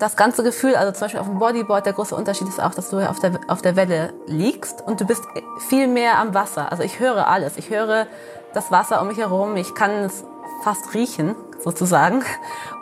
das 0.00 0.16
ganze 0.16 0.42
Gefühl, 0.42 0.74
also 0.74 0.92
zum 0.92 1.02
Beispiel 1.02 1.20
auf 1.20 1.26
dem 1.26 1.38
Bodyboard, 1.38 1.84
der 1.84 1.92
große 1.92 2.16
Unterschied 2.16 2.48
ist 2.48 2.60
auch, 2.60 2.74
dass 2.74 2.88
du 2.88 2.98
auf 3.08 3.20
der, 3.20 3.32
auf 3.48 3.60
der 3.60 3.76
Welle 3.76 4.14
liegst 4.26 4.82
und 4.86 5.00
du 5.00 5.04
bist 5.04 5.22
viel 5.68 5.86
mehr 5.88 6.18
am 6.18 6.34
Wasser. 6.34 6.72
Also 6.72 6.82
ich 6.82 6.98
höre 6.98 7.28
alles. 7.28 7.56
Ich 7.58 7.70
höre 7.70 8.06
das 8.54 8.72
Wasser 8.72 9.00
um 9.02 9.08
mich 9.08 9.18
herum. 9.18 9.56
Ich 9.56 9.74
kann 9.74 9.90
es 9.90 10.24
fast 10.64 10.94
riechen, 10.94 11.36
sozusagen. 11.62 12.22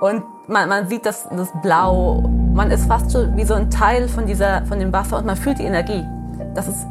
Und 0.00 0.22
man, 0.46 0.68
man 0.68 0.88
sieht 0.88 1.04
das, 1.04 1.28
das 1.28 1.48
Blau. 1.60 2.22
Man 2.54 2.70
ist 2.70 2.86
fast 2.86 3.10
schon 3.10 3.36
wie 3.36 3.44
so 3.44 3.54
ein 3.54 3.68
Teil 3.70 4.08
von, 4.08 4.26
dieser, 4.26 4.64
von 4.66 4.78
dem 4.78 4.92
Wasser 4.92 5.18
und 5.18 5.26
man 5.26 5.36
fühlt 5.36 5.58
die 5.58 5.64
Energie. 5.64 6.04
Das 6.54 6.68
ist 6.68 6.86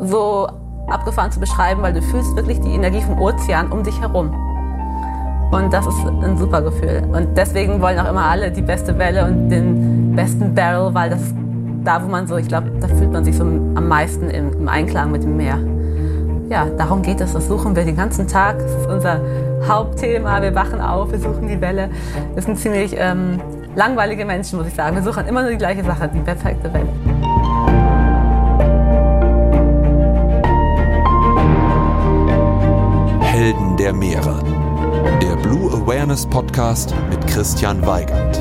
so 0.00 0.48
abgefahren 0.88 1.32
zu 1.32 1.40
beschreiben, 1.40 1.82
weil 1.82 1.92
du 1.92 2.02
fühlst 2.02 2.34
wirklich 2.36 2.60
die 2.60 2.72
Energie 2.72 3.02
vom 3.02 3.20
Ozean 3.20 3.72
um 3.72 3.82
dich 3.82 4.00
herum. 4.00 4.51
Und 5.52 5.70
das 5.70 5.86
ist 5.86 5.98
ein 6.06 6.38
super 6.38 6.62
Gefühl. 6.62 7.02
Und 7.12 7.36
deswegen 7.36 7.80
wollen 7.82 7.98
auch 7.98 8.08
immer 8.08 8.24
alle 8.24 8.50
die 8.50 8.62
beste 8.62 8.98
Welle 8.98 9.26
und 9.26 9.50
den 9.50 10.16
besten 10.16 10.54
Barrel, 10.54 10.94
weil 10.94 11.10
das 11.10 11.20
da, 11.84 12.02
wo 12.02 12.08
man 12.08 12.26
so, 12.26 12.36
ich 12.38 12.48
glaube, 12.48 12.70
da 12.80 12.88
fühlt 12.88 13.12
man 13.12 13.22
sich 13.24 13.36
so 13.36 13.44
am 13.44 13.86
meisten 13.86 14.30
im, 14.30 14.50
im 14.52 14.68
Einklang 14.68 15.12
mit 15.12 15.24
dem 15.24 15.36
Meer. 15.36 15.58
Ja, 16.48 16.66
darum 16.78 17.02
geht 17.02 17.20
es. 17.20 17.34
Das 17.34 17.48
suchen 17.48 17.76
wir 17.76 17.84
den 17.84 17.96
ganzen 17.96 18.26
Tag. 18.26 18.58
Das 18.58 18.70
ist 18.70 18.86
unser 18.86 19.20
Hauptthema. 19.68 20.40
Wir 20.40 20.54
wachen 20.54 20.80
auf, 20.80 21.12
wir 21.12 21.18
suchen 21.18 21.48
die 21.48 21.60
Welle. 21.60 21.90
Wir 22.32 22.42
sind 22.42 22.58
ziemlich 22.58 22.94
ähm, 22.96 23.38
langweilige 23.76 24.24
Menschen, 24.24 24.58
muss 24.58 24.68
ich 24.68 24.74
sagen. 24.74 24.96
Wir 24.96 25.02
suchen 25.02 25.26
immer 25.26 25.42
nur 25.42 25.50
die 25.50 25.58
gleiche 25.58 25.84
Sache, 25.84 26.08
die 26.08 26.20
perfekte 26.20 26.72
Welle. 26.72 26.88
Helden 33.20 33.76
der 33.76 33.92
Meere. 33.92 34.51
Awareness 35.84 36.28
Podcast 36.30 36.94
mit 37.10 37.26
Christian 37.26 37.84
Weigand. 37.84 38.40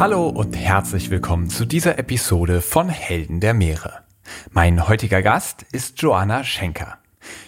Hallo 0.00 0.30
und 0.30 0.56
herzlich 0.56 1.10
willkommen 1.10 1.50
zu 1.50 1.66
dieser 1.66 1.98
Episode 1.98 2.62
von 2.62 2.88
Helden 2.88 3.40
der 3.40 3.52
Meere. 3.52 4.02
Mein 4.50 4.88
heutiger 4.88 5.20
Gast 5.20 5.66
ist 5.70 6.00
Joanna 6.00 6.42
Schenker. 6.42 6.96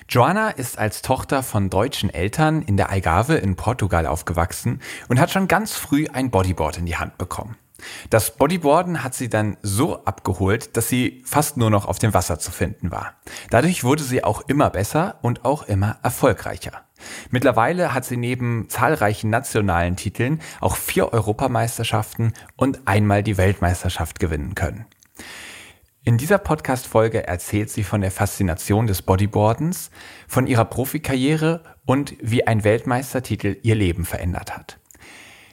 Joanna 0.07 0.51
ist 0.51 0.77
als 0.77 1.01
Tochter 1.01 1.43
von 1.43 1.71
deutschen 1.71 2.11
Eltern 2.11 2.61
in 2.61 2.77
der 2.77 2.91
Algarve 2.91 3.37
in 3.37 3.57
Portugal 3.57 4.07
aufgewachsen 4.07 4.83
und 5.09 5.19
hat 5.19 5.31
schon 5.31 5.49
ganz 5.49 5.73
früh 5.73 6.07
ein 6.13 6.31
Bodyboard 6.31 6.77
in 6.77 6.85
die 6.85 6.99
Hand 6.99 7.17
bekommen. 7.17 7.57
Das 8.11 8.37
Bodyboarden 8.37 9.03
hat 9.03 9.15
sie 9.15 9.31
dann 9.31 9.57
so 9.63 10.05
abgeholt, 10.05 10.77
dass 10.77 10.91
sie 10.91 11.23
fast 11.25 11.57
nur 11.57 11.71
noch 11.71 11.87
auf 11.87 11.99
dem 11.99 12.13
Wasser 12.13 12.39
zu 12.39 12.53
finden 12.53 12.91
war. 12.91 13.15
Dadurch 13.49 13.83
wurde 13.83 14.03
sie 14.03 14.23
auch 14.23 14.43
immer 14.47 14.69
besser 14.69 15.19
und 15.23 15.47
auch 15.47 15.63
immer 15.63 15.97
erfolgreicher. 16.03 16.83
Mittlerweile 17.31 17.95
hat 17.95 18.05
sie 18.05 18.17
neben 18.17 18.69
zahlreichen 18.69 19.31
nationalen 19.31 19.97
Titeln 19.97 20.41
auch 20.61 20.77
vier 20.77 21.13
Europameisterschaften 21.13 22.33
und 22.57 22.81
einmal 22.87 23.23
die 23.23 23.37
Weltmeisterschaft 23.37 24.21
gewinnen 24.21 24.55
können. 24.55 24.87
In 26.03 26.17
dieser 26.17 26.39
Podcast-Folge 26.39 27.27
erzählt 27.27 27.69
sie 27.69 27.85
von 27.85 28.01
der 28.01 28.11
Faszination 28.11 28.87
des 28.87 29.03
Bodyboardens, 29.03 29.91
von 30.27 30.47
ihrer 30.47 30.65
Profikarriere 30.65 31.63
und 31.85 32.15
wie 32.23 32.47
ein 32.47 32.65
Weltmeistertitel 32.65 33.59
ihr 33.63 33.75
Leben 33.75 34.07
verändert 34.07 34.57
hat. 34.57 34.79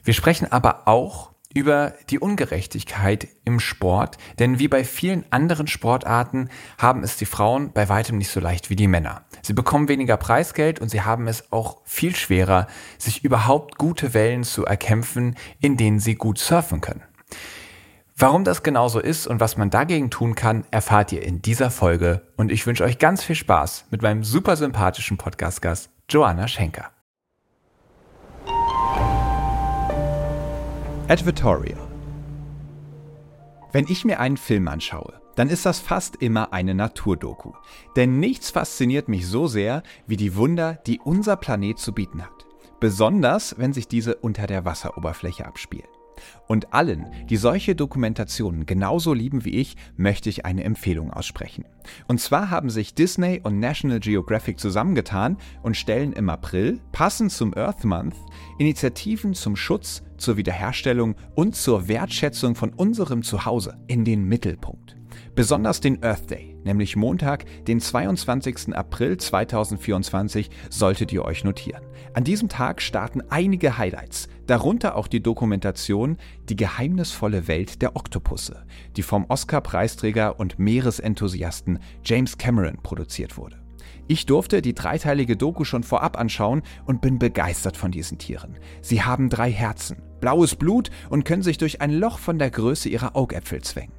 Wir 0.04 0.14
sprechen 0.14 0.50
aber 0.50 0.88
auch 0.88 1.32
über 1.54 1.94
die 2.10 2.20
Ungerechtigkeit 2.20 3.28
im 3.44 3.60
Sport, 3.60 4.18
denn 4.40 4.58
wie 4.58 4.68
bei 4.68 4.86
vielen 4.86 5.26
anderen 5.32 5.68
Sportarten 5.68 6.50
haben 6.78 7.04
es 7.04 7.18
die 7.18 7.26
Frauen 7.26 7.74
bei 7.74 7.90
weitem 7.90 8.18
nicht 8.18 8.32
so 8.32 8.40
leicht 8.40 8.70
wie 8.70 8.76
die 8.76 8.88
Männer. 8.88 9.26
Sie 9.48 9.54
bekommen 9.54 9.88
weniger 9.88 10.18
Preisgeld 10.18 10.82
und 10.82 10.90
sie 10.90 11.04
haben 11.04 11.26
es 11.30 11.54
auch 11.54 11.78
viel 11.86 12.14
schwerer, 12.14 12.68
sich 12.98 13.24
überhaupt 13.24 13.78
gute 13.78 14.14
Wellen 14.14 14.44
zu 14.44 14.66
erkämpfen, 14.66 15.38
in 15.62 15.78
denen 15.78 16.02
sie 16.02 16.16
gut 16.16 16.38
surfen 16.38 16.82
können. 16.82 17.02
Warum 18.18 18.44
das 18.44 18.62
genauso 18.62 19.00
ist 19.00 19.26
und 19.26 19.40
was 19.40 19.56
man 19.56 19.70
dagegen 19.70 20.10
tun 20.10 20.36
kann, 20.36 20.66
erfahrt 20.70 21.14
ihr 21.14 21.24
in 21.24 21.42
dieser 21.42 21.72
Folge 21.72 22.24
und 22.36 22.52
ich 22.52 22.68
wünsche 22.68 22.84
euch 22.84 23.00
ganz 23.00 23.24
viel 23.24 23.38
Spaß 23.38 23.86
mit 23.90 24.02
meinem 24.02 24.26
super 24.26 24.58
sympathischen 24.58 25.16
Podcast-Gast 25.16 25.92
Joanna 26.10 26.50
Schenker. 26.50 26.92
Advertorial. 31.08 31.80
Wenn 33.72 33.86
ich 33.88 34.04
mir 34.04 34.20
einen 34.20 34.36
Film 34.36 34.68
anschaue, 34.68 35.22
dann 35.38 35.50
ist 35.50 35.66
das 35.66 35.80
fast 35.80 36.18
immer 36.18 36.52
eine 36.52 36.76
Naturdoku. 36.76 37.54
Denn 37.96 38.20
nichts 38.20 38.50
fasziniert 38.50 39.08
mich 39.08 39.28
so 39.28 39.48
sehr 39.48 39.84
wie 40.08 40.18
die 40.18 40.36
Wunder, 40.36 40.80
die 40.86 41.00
unser 41.00 41.38
Planet 41.38 41.80
zu 41.80 41.94
bieten 41.94 42.22
hat. 42.24 42.46
Besonders, 42.80 43.56
wenn 43.58 43.72
sich 43.72 43.88
diese 43.88 44.16
unter 44.16 44.48
der 44.48 44.66
Wasseroberfläche 44.66 45.46
abspielen. 45.46 45.88
Und 46.48 46.74
allen, 46.74 47.06
die 47.30 47.38
solche 47.38 47.76
Dokumentationen 47.76 48.66
genauso 48.66 49.14
lieben 49.14 49.46
wie 49.46 49.52
ich, 49.52 49.76
möchte 49.96 50.30
ich 50.30 50.46
eine 50.46 50.64
Empfehlung 50.64 51.14
aussprechen. 51.14 51.66
Und 52.08 52.20
zwar 52.20 52.50
haben 52.50 52.72
sich 52.72 52.96
Disney 52.96 53.40
und 53.44 53.60
National 53.60 54.00
Geographic 54.00 54.60
zusammengetan 54.60 55.38
und 55.62 55.78
stellen 55.78 56.14
im 56.14 56.30
April, 56.30 56.82
passend 56.92 57.32
zum 57.32 57.56
Earth 57.56 57.84
Month, 57.84 58.16
Initiativen 58.58 59.36
zum 59.36 59.56
Schutz, 59.56 60.02
zur 60.18 60.38
Wiederherstellung 60.38 61.16
und 61.36 61.56
zur 61.56 61.88
Wertschätzung 61.88 62.56
von 62.56 62.74
unserem 62.74 63.22
Zuhause 63.22 63.78
in 63.88 64.04
den 64.04 64.24
Mittelpunkt. 64.24 64.97
Besonders 65.38 65.82
den 65.82 66.04
Earth 66.04 66.32
Day, 66.32 66.58
nämlich 66.64 66.96
Montag, 66.96 67.46
den 67.66 67.80
22. 67.80 68.76
April 68.76 69.18
2024, 69.18 70.50
solltet 70.72 71.14
ihr 71.14 71.24
euch 71.24 71.44
notieren. 71.44 71.84
An 72.16 72.24
diesem 72.24 72.50
Tag 72.50 72.82
starten 72.82 73.22
einige 73.30 73.78
Highlights, 73.78 74.30
darunter 74.48 74.96
auch 74.96 75.06
die 75.06 75.22
Dokumentation 75.22 76.18
Die 76.50 76.56
geheimnisvolle 76.56 77.48
Welt 77.48 77.84
der 77.84 77.96
Oktopusse, 77.96 78.66
die 78.96 79.04
vom 79.04 79.26
Oscar-Preisträger 79.30 80.40
und 80.40 80.58
Meeresenthusiasten 80.58 81.78
James 82.04 82.40
Cameron 82.40 82.82
produziert 82.82 83.38
wurde. 83.38 83.58
Ich 84.08 84.26
durfte 84.26 84.64
die 84.64 84.74
dreiteilige 84.74 85.38
Doku 85.38 85.66
schon 85.66 85.84
vorab 85.84 86.18
anschauen 86.18 86.64
und 86.86 87.00
bin 87.00 87.20
begeistert 87.20 87.78
von 87.78 87.92
diesen 87.92 88.18
Tieren. 88.18 88.58
Sie 88.82 89.04
haben 89.04 89.30
drei 89.30 89.52
Herzen, 89.52 90.02
blaues 90.20 90.56
Blut 90.56 90.90
und 91.12 91.26
können 91.26 91.44
sich 91.44 91.60
durch 91.60 91.80
ein 91.80 91.92
Loch 91.92 92.18
von 92.18 92.40
der 92.40 92.50
Größe 92.50 92.90
ihrer 92.90 93.16
Augäpfel 93.16 93.62
zwängen. 93.62 93.97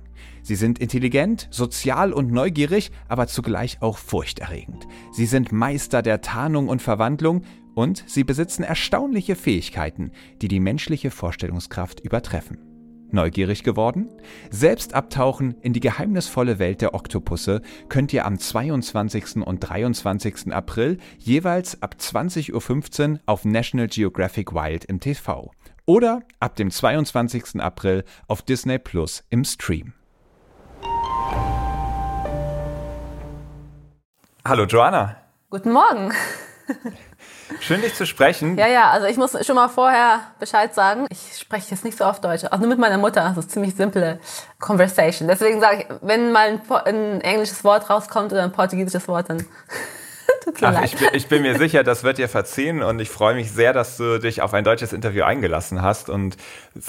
Sie 0.49 0.55
sind 0.55 0.79
intelligent, 0.79 1.47
sozial 1.51 2.11
und 2.11 2.33
neugierig, 2.33 2.91
aber 3.07 3.27
zugleich 3.27 3.83
auch 3.83 3.99
furchterregend. 3.99 4.89
Sie 5.13 5.27
sind 5.27 5.53
Meister 5.53 6.01
der 6.01 6.23
Tarnung 6.23 6.69
und 6.69 6.81
Verwandlung 6.81 7.43
und 7.75 8.03
sie 8.07 8.25
besitzen 8.25 8.63
erstaunliche 8.63 9.37
Fähigkeiten, 9.37 10.11
die 10.41 10.49
die 10.49 10.59
menschliche 10.59 11.11
Vorstellungskraft 11.11 12.01
übertreffen. 12.01 12.57
Neugierig 13.11 13.63
geworden? 13.63 14.09
Selbst 14.49 14.95
abtauchen 14.95 15.55
in 15.61 15.75
die 15.75 15.81
geheimnisvolle 15.81 16.59
Welt 16.59 16.81
der 16.81 16.95
Oktopusse 16.95 17.61
könnt 17.91 18.15
ihr 18.15 18.25
am 18.25 18.39
22. 18.39 19.47
und 19.47 19.61
23. 19.61 20.51
April 20.51 20.97
jeweils 21.19 21.83
ab 21.83 21.97
20.15 22.01 23.13
Uhr 23.13 23.21
auf 23.27 23.45
National 23.45 23.89
Geographic 23.89 24.55
Wild 24.55 24.87
im 24.87 24.99
TV 24.99 25.51
oder 25.85 26.23
ab 26.41 26.57
dem 26.57 26.71
22. 26.71 27.61
April 27.61 28.05
auf 28.29 28.41
Disney 28.41 28.79
Plus 28.79 29.25
im 29.29 29.45
Stream. 29.45 29.93
Hallo 34.45 34.65
Joanna. 34.65 35.17
Guten 35.51 35.73
Morgen. 35.73 36.13
Schön, 37.61 37.81
dich 37.81 37.95
zu 37.95 38.07
sprechen. 38.07 38.57
Ja, 38.57 38.67
ja, 38.67 38.91
also 38.91 39.07
ich 39.07 39.17
muss 39.17 39.37
schon 39.47 39.57
mal 39.57 39.69
vorher 39.69 40.21
Bescheid 40.39 40.75
sagen. 40.75 41.07
Ich 41.11 41.39
spreche 41.39 41.71
jetzt 41.71 41.85
nicht 41.85 41.99
so 41.99 42.05
oft 42.05 42.23
Deutsch, 42.23 42.45
auch 42.45 42.59
nur 42.59 42.69
mit 42.69 42.79
meiner 42.79 42.99
Mutter. 42.99 43.23
Das 43.35 43.45
ist 43.45 43.51
ziemlich 43.51 43.75
simple 43.75 44.21
Conversation. 44.59 45.29
Deswegen 45.29 45.61
sage 45.61 45.81
ich, 45.83 45.87
wenn 46.03 46.33
mal 46.33 46.49
ein, 46.49 46.61
ein 46.85 47.21
englisches 47.21 47.65
Wort 47.65 47.91
rauskommt 47.91 48.33
oder 48.33 48.43
ein 48.43 48.53
portugiesisches 48.53 49.09
Wort, 49.09 49.31
dann 49.31 49.39
tut's 50.45 50.61
mir 50.61 50.69
Ach, 50.69 50.73
leid. 50.75 50.95
Ich 50.95 51.01
ich 51.13 51.29
bin 51.29 51.43
mir 51.43 51.57
sicher, 51.59 51.85
das 51.85 52.05
wird 52.05 52.19
dir 52.19 52.29
verziehen 52.29 52.83
und 52.83 53.01
ich 53.01 53.11
freue 53.11 53.35
mich 53.35 53.53
sehr, 53.53 53.73
dass 53.73 53.97
du 53.97 54.19
dich 54.19 54.43
auf 54.43 54.55
ein 54.55 54.65
deutsches 54.65 54.93
Interview 54.93 55.25
eingelassen 55.25 55.83
hast. 55.83 56.11
Und 56.11 56.37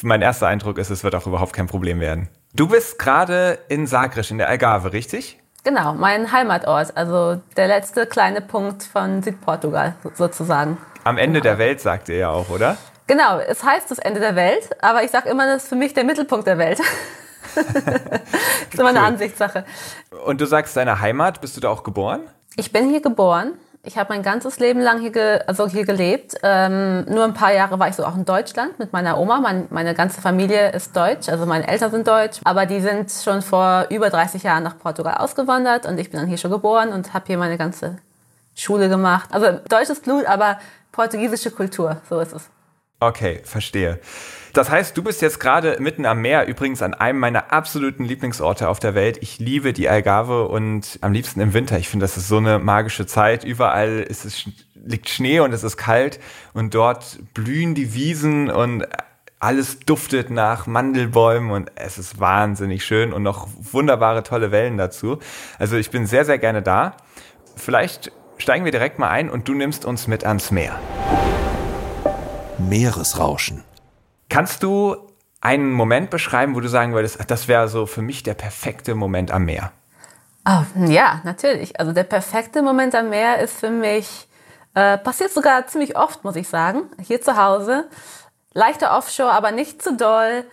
mein 0.02 0.22
erster 0.22 0.48
Eindruck 0.48 0.78
ist, 0.78 0.90
es 0.90 1.04
wird 1.04 1.16
auch 1.16 1.28
überhaupt 1.28 1.54
kein 1.54 1.68
Problem 1.68 2.00
werden. 2.00 2.30
Du 2.56 2.68
bist 2.68 2.98
gerade 2.98 3.60
in 3.68 3.86
Sagres 3.86 4.32
in 4.32 4.40
der 4.40 4.50
Algarve, 4.50 4.92
richtig? 4.92 5.40
Genau, 5.64 5.94
mein 5.94 6.32
Heimatort, 6.32 6.98
also 6.98 7.40
der 7.56 7.68
letzte 7.68 8.08
kleine 8.08 8.42
Punkt 8.42 8.82
von 8.82 9.22
Südportugal 9.22 9.96
sozusagen. 10.16 10.80
Am 11.04 11.20
Ende 11.20 11.42
genau. 11.42 11.52
der 11.52 11.58
Welt, 11.60 11.80
sagt 11.80 12.10
ihr 12.10 12.18
ja 12.18 12.30
auch, 12.30 12.50
oder? 12.50 12.76
Genau, 13.06 13.38
es 13.38 13.64
heißt 13.64 13.92
das 13.92 14.00
Ende 14.00 14.20
der 14.20 14.36
Welt, 14.36 14.70
aber 14.82 15.04
ich 15.04 15.12
sage 15.12 15.30
immer, 15.30 15.46
das 15.46 15.64
ist 15.64 15.70
für 15.70 15.76
mich 15.76 15.94
der 15.94 16.04
Mittelpunkt 16.04 16.48
der 16.48 16.58
Welt. 16.58 16.80
das 17.54 17.66
ist 18.72 18.80
immer 18.80 18.90
eine 18.90 19.02
Ansichtssache. 19.02 19.64
Und 20.26 20.42
du 20.42 20.46
sagst 20.46 20.76
deine 20.76 21.00
Heimat, 21.02 21.42
bist 21.42 21.56
du 21.56 21.62
da 21.62 21.70
auch 21.70 21.84
geboren? 21.84 22.22
Ich 22.56 22.72
bin 22.72 22.90
hier 22.90 23.02
geboren, 23.02 23.54
ich 23.84 23.98
habe 23.98 24.14
mein 24.14 24.24
ganzes 24.24 24.60
Leben 24.60 24.82
lang 24.82 25.00
hier, 25.00 25.12
ge 25.12 25.40
also 25.48 25.68
hier 25.68 25.86
gelebt. 25.86 26.36
Ähm, 26.44 27.06
nur 27.06 27.24
ein 27.24 27.34
paar 27.34 27.54
Jahre 27.54 27.80
war 27.80 27.88
ich 27.88 27.96
so 27.96 28.06
auch 28.06 28.16
in 28.16 28.26
Deutschland 28.26 28.78
mit 28.78 28.92
meiner 28.92 29.18
Oma. 29.18 29.40
Mein, 29.40 29.68
meine 29.70 29.94
ganze 29.94 30.22
Familie 30.22 30.72
ist 30.72 30.96
deutsch, 30.96 31.30
also 31.30 31.46
meine 31.46 31.68
Eltern 31.68 31.92
sind 31.92 32.08
deutsch. 32.08 32.40
Aber 32.44 32.66
die 32.66 32.82
sind 32.82 33.10
schon 33.12 33.42
vor 33.42 33.88
über 33.90 34.10
30 34.10 34.44
Jahren 34.44 34.64
nach 34.64 34.78
Portugal 34.78 35.16
ausgewandert 35.18 35.86
und 35.86 35.98
ich 35.98 36.12
bin 36.12 36.20
dann 36.20 36.28
hier 36.28 36.38
schon 36.38 36.52
geboren 36.52 36.90
und 36.90 37.14
habe 37.14 37.26
hier 37.28 37.38
meine 37.38 37.58
ganze 37.58 37.98
Schule 38.54 38.90
gemacht. 38.90 39.30
Also 39.32 39.60
deutsches 39.70 40.02
Blut, 40.02 40.26
aber 40.26 40.60
portugiesische 40.92 41.52
Kultur, 41.52 41.98
so 42.10 42.20
ist 42.20 42.34
es. 42.34 42.50
Okay, 43.02 43.40
verstehe. 43.44 44.00
Das 44.52 44.70
heißt, 44.70 44.98
du 44.98 45.04
bist 45.04 45.22
jetzt 45.22 45.40
gerade 45.40 45.78
mitten 45.80 46.06
am 46.06 46.22
Meer, 46.22 46.48
übrigens 46.48 46.82
an 46.82 46.94
einem 46.94 47.20
meiner 47.20 47.54
absoluten 47.54 48.04
Lieblingsorte 48.04 48.68
auf 48.68 48.80
der 48.80 48.96
Welt. 48.96 49.20
Ich 49.22 49.40
liebe 49.40 49.72
die 49.72 49.88
Algarve 49.88 50.48
und 50.48 50.98
am 51.02 51.14
liebsten 51.14 51.40
im 51.40 51.54
Winter. 51.54 51.78
Ich 51.78 51.88
finde, 51.88 52.04
das 52.04 52.18
ist 52.18 52.28
so 52.28 52.38
eine 52.38 52.60
magische 52.60 53.06
Zeit. 53.06 53.44
Überall 53.46 54.00
ist 54.00 54.26
es, 54.26 54.50
liegt 54.74 55.08
Schnee 55.08 55.40
und 55.40 55.54
es 55.54 55.64
ist 55.64 55.78
kalt 55.78 56.20
und 56.54 56.74
dort 56.74 57.20
blühen 57.34 57.74
die 57.74 57.94
Wiesen 57.94 58.50
und 58.50 58.86
alles 59.40 59.80
duftet 59.80 60.30
nach 60.30 60.68
Mandelbäumen 60.68 61.52
und 61.52 61.72
es 61.76 61.98
ist 61.98 62.20
wahnsinnig 62.20 62.84
schön 62.84 63.14
und 63.14 63.24
noch 63.24 63.48
wunderbare, 63.72 64.24
tolle 64.24 64.52
Wellen 64.52 64.78
dazu. 64.78 65.20
Also 65.58 65.78
ich 65.78 65.92
bin 65.92 66.06
sehr, 66.06 66.26
sehr 66.26 66.38
gerne 66.38 66.62
da. 66.62 66.98
Vielleicht 67.56 68.12
steigen 68.38 68.66
wir 68.66 68.74
direkt 68.74 69.00
mal 69.00 69.10
ein 69.10 69.30
und 69.30 69.48
du 69.48 69.54
nimmst 69.54 69.86
uns 69.86 70.08
mit 70.08 70.26
ans 70.26 70.52
Meer. 70.52 70.78
Meeresrauschen. 72.60 73.64
Kannst 74.30 74.64
du 74.64 74.96
einen 75.42 75.72
Moment 75.72 76.10
beschreiben, 76.10 76.56
wo 76.56 76.60
du 76.60 76.68
sagen 76.68 76.94
würdest, 76.94 77.20
das 77.28 77.48
wäre 77.48 77.68
so 77.68 77.86
für 77.86 78.02
mich 78.02 78.24
der 78.24 78.34
perfekte 78.34 78.96
Moment 78.96 79.32
am 79.32 79.46
Meer? 79.46 79.72
Oh, 80.48 80.64
ja, 80.86 81.22
natürlich. 81.24 81.80
Also 81.80 81.94
der 81.94 82.04
perfekte 82.04 82.62
Moment 82.62 82.96
am 82.96 83.10
Meer 83.10 83.40
ist 83.40 83.60
für 83.60 83.70
mich, 83.70 84.28
äh, 84.74 84.98
passiert 84.98 85.32
sogar 85.32 85.68
ziemlich 85.68 85.98
oft, 85.98 86.24
muss 86.24 86.36
ich 86.36 86.48
sagen, 86.48 86.84
hier 87.02 87.22
zu 87.22 87.38
Hause. 87.38 87.88
Leichter 88.54 88.98
Offshore, 88.98 89.32
aber 89.32 89.52
nicht 89.52 89.82
zu 89.82 89.96
doll. 89.96 90.44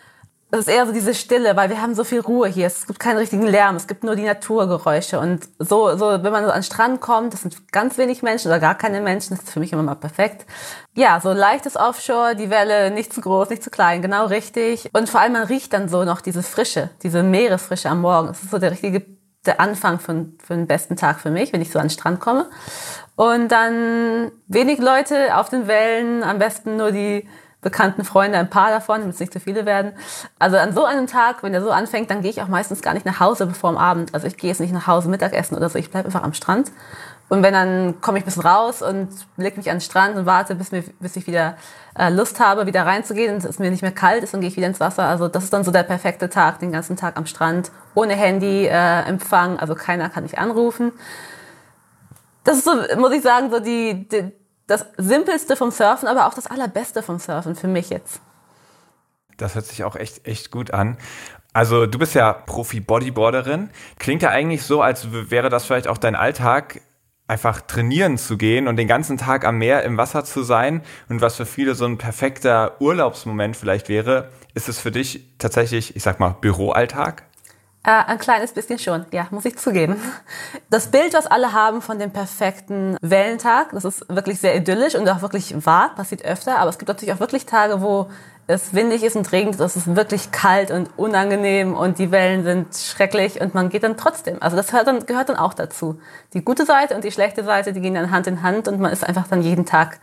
Es 0.53 0.61
ist 0.61 0.69
eher 0.69 0.87
so 0.87 0.93
diese 0.93 1.13
Stille, 1.13 1.57
weil 1.57 1.71
wir 1.71 1.83
haben 1.83 1.97
so 1.97 2.05
viel 2.05 2.21
Ruhe 2.21 2.47
hier. 2.47 2.69
Es 2.69 2.87
gibt 2.87 3.01
keinen 3.01 3.17
richtigen 3.17 3.47
Lärm, 3.47 3.75
es 3.75 3.89
gibt 3.89 4.05
nur 4.05 4.15
die 4.15 4.23
Naturgeräusche. 4.23 5.19
Und 5.19 5.49
so, 5.59 5.97
so, 5.97 6.23
wenn 6.23 6.33
man 6.33 6.45
so 6.45 6.51
an 6.51 6.59
den 6.59 6.63
Strand 6.63 7.01
kommt, 7.01 7.33
das 7.33 7.43
sind 7.43 7.73
ganz 7.73 7.99
wenig 7.99 8.23
Menschen 8.23 8.49
oder 8.49 8.61
gar 8.61 8.77
keine 8.77 9.01
Menschen, 9.01 9.35
das 9.35 9.45
ist 9.45 9.53
für 9.53 9.59
mich 9.59 9.73
immer 9.73 9.83
mal 9.83 9.97
perfekt. 9.97 10.47
Ja, 10.95 11.21
so 11.21 11.33
leichtes 11.33 11.77
Offshore, 11.77 12.37
die 12.37 12.49
Welle 12.49 12.93
nicht 12.93 13.13
zu 13.13 13.21
groß, 13.23 13.51
nicht 13.51 13.65
zu 13.65 13.71
klein, 13.71 14.03
genau 14.03 14.27
richtig. 14.27 14.89
Und 14.93 15.11
vor 15.11 15.21
allem 15.21 15.33
man 15.33 15.43
riecht 15.43 15.73
dann 15.73 15.89
so 15.89 16.05
noch 16.05 16.21
diese 16.21 16.45
Frische, 16.45 16.91
diese 17.03 17.25
Meeresfrische 17.25 17.91
am 17.91 18.01
Morgen. 18.01 18.29
Das 18.29 18.45
ist 18.45 18.53
so 18.53 18.59
der 18.59 18.71
richtige, 18.71 19.05
der 19.45 19.61
Anfang 19.61 19.99
für, 19.99 20.27
für 20.45 20.55
den 20.55 20.69
besten 20.69 20.95
Tag 20.95 21.19
für 21.19 21.31
mich, 21.31 21.53
wenn 21.53 21.61
ich 21.61 21.73
so 21.73 21.81
an 21.81 21.87
den 21.87 21.91
Strand 21.91 22.21
komme. 22.21 22.47
Und 23.17 23.49
dann 23.49 24.31
wenig 24.47 24.79
Leute 24.79 25.37
auf 25.37 25.49
den 25.49 25.67
Wellen, 25.67 26.23
am 26.23 26.39
besten 26.39 26.77
nur 26.77 26.93
die 26.93 27.27
bekannten 27.62 28.05
Freunde, 28.05 28.38
ein 28.38 28.50
paar 28.50 28.70
davon, 28.70 29.00
damit 29.00 29.14
es 29.14 29.20
nicht 29.20 29.32
zu 29.32 29.41
viele 29.41 29.67
werden. 29.67 29.93
Also 30.38 30.56
an 30.56 30.73
so 30.73 30.85
einem 30.85 31.06
Tag, 31.06 31.43
wenn 31.43 31.53
der 31.53 31.62
so 31.62 31.70
anfängt, 31.70 32.11
dann 32.11 32.23
gehe 32.23 32.31
ich 32.31 32.43
auch 32.43 32.49
meistens 32.49 32.82
gar 32.82 32.94
nicht 32.94 33.06
nach 33.06 33.19
Hause 33.19 33.47
bevor 33.47 33.70
am 33.70 33.76
Abend. 33.76 34.14
Also 34.14 34.26
ich 34.26 34.37
gehe 34.37 34.50
jetzt 34.50 34.61
nicht 34.61 34.73
nach 34.73 34.87
Hause 34.87 35.08
Mittagessen 35.08 35.56
oder 35.56 35.69
so, 35.69 35.79
ich 35.79 35.91
bleibe 35.91 36.06
einfach 36.06 36.23
am 36.23 36.32
Strand. 36.32 36.70
Und 37.29 37.43
wenn 37.43 37.55
dann 37.55 38.00
komme 38.00 38.19
ich 38.19 38.25
ein 38.25 38.26
bisschen 38.26 38.47
raus 38.47 38.82
und 38.82 39.08
leg 39.37 39.56
mich 39.56 39.69
an 39.69 39.76
den 39.76 39.81
Strand 39.81 40.17
und 40.17 40.26
warte, 40.26 40.55
bis, 40.55 40.70
mir, 40.70 40.85
bis 41.00 41.17
ich 41.17 41.26
wieder 41.26 41.56
äh, 41.99 42.08
Lust 42.08 42.38
habe, 42.38 42.67
wieder 42.67 42.87
reinzugehen 42.87 43.35
und 43.35 43.44
es 43.44 43.59
mir 43.59 43.70
nicht 43.70 43.82
mehr 43.82 43.91
kalt 43.91 44.23
ist, 44.23 44.32
dann 44.32 44.41
gehe 44.41 44.49
ich 44.49 44.56
wieder 44.56 44.69
ins 44.69 44.79
Wasser. 44.79 45.05
Also 45.05 45.26
das 45.26 45.43
ist 45.43 45.52
dann 45.52 45.64
so 45.64 45.73
der 45.73 45.82
perfekte 45.82 46.31
Tag, 46.31 46.61
den 46.61 46.70
ganzen 46.70 46.97
Tag 46.97 47.17
am 47.17 47.26
Strand, 47.26 47.73
ohne 47.94 48.14
Handy, 48.14 48.67
äh, 48.67 49.00
Empfang, 49.02 49.59
also 49.59 49.75
keiner 49.75 50.09
kann 50.09 50.23
mich 50.23 50.38
anrufen. 50.38 50.93
Das 52.44 52.59
ist 52.59 52.64
so, 52.64 52.75
muss 52.97 53.12
ich 53.12 53.23
sagen, 53.23 53.50
so 53.50 53.59
die, 53.59 54.09
die 54.09 54.32
das 54.67 54.87
Simpelste 54.97 55.57
vom 55.57 55.71
Surfen, 55.71 56.09
aber 56.09 56.27
auch 56.27 56.35
das 56.35 56.47
Allerbeste 56.47 57.03
vom 57.03 57.19
Surfen 57.19 57.55
für 57.55 57.69
mich 57.69 57.91
jetzt. 57.91 58.21
Das 59.37 59.55
hört 59.55 59.67
sich 59.67 59.85
auch 59.85 59.97
echt, 59.97 60.27
echt 60.27 60.51
gut 60.51 60.73
an. 60.73 60.97
Also 61.53 61.87
du 61.87 61.99
bist 61.99 62.15
ja 62.15 62.33
Profi-Bodyboarderin. 62.33 63.71
Klingt 63.99 64.23
ja 64.23 64.31
eigentlich 64.31 64.63
so, 64.63 64.83
als 64.83 65.09
wäre 65.11 65.49
das 65.49 65.65
vielleicht 65.65 65.89
auch 65.89 65.99
dein 65.99 66.15
Alltag, 66.15 66.81
einfach 67.29 67.61
trainieren 67.61 68.19
zu 68.19 68.37
gehen 68.37 68.69
und 68.69 68.77
den 68.77 68.89
ganzen 68.89 69.19
Tag 69.19 69.45
am 69.45 69.59
Meer 69.59 69.83
im 69.83 69.97
Wasser 69.97 70.25
zu 70.25 70.43
sein. 70.43 70.83
Und 71.09 71.21
was 71.21 71.37
für 71.37 71.47
viele 71.47 71.75
so 71.75 71.85
ein 71.85 71.99
perfekter 71.99 72.81
Urlaubsmoment 72.81 73.57
vielleicht 73.57 73.89
wäre, 73.89 74.31
ist 74.55 74.69
es 74.69 74.79
für 74.79 74.91
dich 74.91 75.37
tatsächlich, 75.39 75.97
ich 75.97 76.03
sag 76.03 76.21
mal, 76.21 76.37
Büroalltag? 76.41 77.25
Äh, 77.87 78.03
ein 78.09 78.19
kleines 78.19 78.50
bisschen 78.50 78.81
schon, 78.81 79.06
ja, 79.12 79.29
muss 79.31 79.44
ich 79.44 79.56
zugeben. 79.59 79.97
Das 80.71 80.88
Bild, 80.88 81.15
was 81.15 81.29
alle 81.29 81.53
haben 81.53 81.81
von 81.81 82.00
dem 82.00 82.11
perfekten 82.11 82.97
Wellentag, 83.00 83.71
das 83.71 83.85
ist 83.85 84.05
wirklich 84.09 84.41
sehr 84.41 84.56
idyllisch 84.56 84.97
und 84.97 85.09
auch 85.09 85.23
wirklich 85.23 85.65
wahr, 85.65 85.94
passiert 85.94 86.25
öfter, 86.25 86.59
aber 86.59 86.69
es 86.69 86.79
gibt 86.79 86.88
natürlich 86.88 87.15
auch 87.15 87.21
wirklich 87.21 87.47
Tage, 87.47 87.81
wo 87.81 88.11
es 88.49 88.75
windig 88.75 89.05
ist 89.05 89.15
und 89.15 89.31
regnet, 89.31 89.61
es 89.61 89.77
ist 89.77 89.94
wirklich 89.94 90.33
kalt 90.33 90.73
und 90.73 90.91
unangenehm 90.97 91.75
und 91.77 92.00
die 92.00 92.11
Wellen 92.11 92.43
sind 92.43 92.75
schrecklich 92.75 93.41
und 93.41 93.55
man 93.55 93.69
geht 93.69 93.85
dann 93.85 93.97
trotzdem. 93.97 94.43
Also 94.43 94.56
das 94.56 94.67
gehört 94.67 94.88
dann, 94.88 95.06
gehört 95.06 95.29
dann 95.29 95.37
auch 95.37 95.55
dazu. 95.55 96.00
Die 96.33 96.44
gute 96.44 96.67
Seite 96.67 96.97
und 96.97 97.05
die 97.05 97.12
schlechte 97.12 97.44
Seite, 97.44 97.73
die 97.73 97.81
gehen 97.81 97.94
dann 97.94 98.11
Hand 98.11 98.27
in 98.27 98.43
Hand 98.43 98.67
und 98.67 98.81
man 98.81 98.93
ist 98.93 99.06
einfach 99.06 99.29
dann 99.29 99.43
jeden 99.43 99.65
Tag 99.65 100.00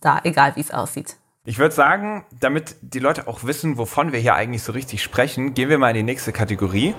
da, 0.00 0.20
egal 0.22 0.54
wie 0.54 0.60
es 0.60 0.70
aussieht. 0.70 1.16
Ich 1.46 1.58
würde 1.58 1.74
sagen, 1.74 2.24
damit 2.40 2.76
die 2.80 3.00
Leute 3.00 3.28
auch 3.28 3.44
wissen, 3.44 3.76
wovon 3.76 4.12
wir 4.12 4.18
hier 4.18 4.34
eigentlich 4.34 4.62
so 4.62 4.72
richtig 4.72 5.02
sprechen, 5.02 5.52
gehen 5.52 5.68
wir 5.68 5.76
mal 5.76 5.90
in 5.90 5.96
die 5.96 6.02
nächste 6.02 6.32
Kategorie. 6.32 6.94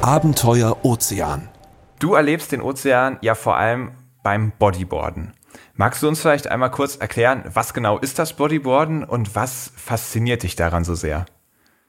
Abenteuer 0.00 0.78
Ozean. 0.86 1.50
Du 1.98 2.14
erlebst 2.14 2.50
den 2.50 2.62
Ozean 2.62 3.18
ja 3.20 3.34
vor 3.34 3.58
allem 3.58 3.90
beim 4.22 4.52
Bodyboarden. 4.58 5.34
Magst 5.74 6.02
du 6.02 6.08
uns 6.08 6.22
vielleicht 6.22 6.48
einmal 6.48 6.70
kurz 6.70 6.96
erklären, 6.96 7.44
was 7.52 7.74
genau 7.74 7.98
ist 7.98 8.18
das 8.18 8.32
Bodyboarden 8.32 9.04
und 9.04 9.34
was 9.34 9.70
fasziniert 9.76 10.42
dich 10.42 10.56
daran 10.56 10.84
so 10.84 10.94
sehr? 10.94 11.26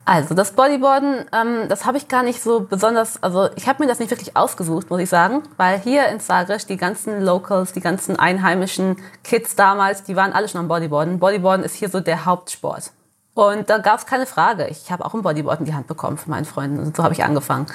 Also 0.03 0.33
das 0.33 0.53
Bodyboarden, 0.53 1.25
ähm, 1.31 1.69
das 1.69 1.85
habe 1.85 1.97
ich 1.97 2.07
gar 2.07 2.23
nicht 2.23 2.41
so 2.41 2.61
besonders, 2.61 3.21
also 3.21 3.49
ich 3.55 3.67
habe 3.67 3.83
mir 3.83 3.87
das 3.87 3.99
nicht 3.99 4.09
wirklich 4.09 4.35
ausgesucht, 4.35 4.89
muss 4.89 4.99
ich 4.99 5.09
sagen, 5.09 5.43
weil 5.57 5.79
hier 5.79 6.07
in 6.07 6.19
Zagreb 6.19 6.65
die 6.67 6.77
ganzen 6.77 7.21
Locals, 7.21 7.71
die 7.71 7.81
ganzen 7.81 8.17
einheimischen 8.17 8.97
Kids 9.23 9.55
damals, 9.55 10.03
die 10.03 10.15
waren 10.15 10.33
alle 10.33 10.47
schon 10.47 10.59
am 10.59 10.67
Bodyboarden. 10.67 11.19
Bodyboarden 11.19 11.63
ist 11.63 11.75
hier 11.75 11.89
so 11.89 11.99
der 11.99 12.25
Hauptsport. 12.25 12.91
Und 13.33 13.69
da 13.69 13.77
gab 13.77 13.99
es 13.99 14.05
keine 14.05 14.25
Frage. 14.25 14.67
Ich 14.67 14.91
habe 14.91 15.05
auch 15.05 15.13
ein 15.13 15.21
Bodyboard 15.21 15.59
in 15.59 15.65
die 15.65 15.73
Hand 15.73 15.87
bekommen 15.87 16.17
von 16.17 16.31
meinen 16.31 16.45
Freunden 16.45 16.79
und 16.79 16.97
so 16.97 17.03
habe 17.03 17.13
ich 17.13 17.23
angefangen. 17.23 17.67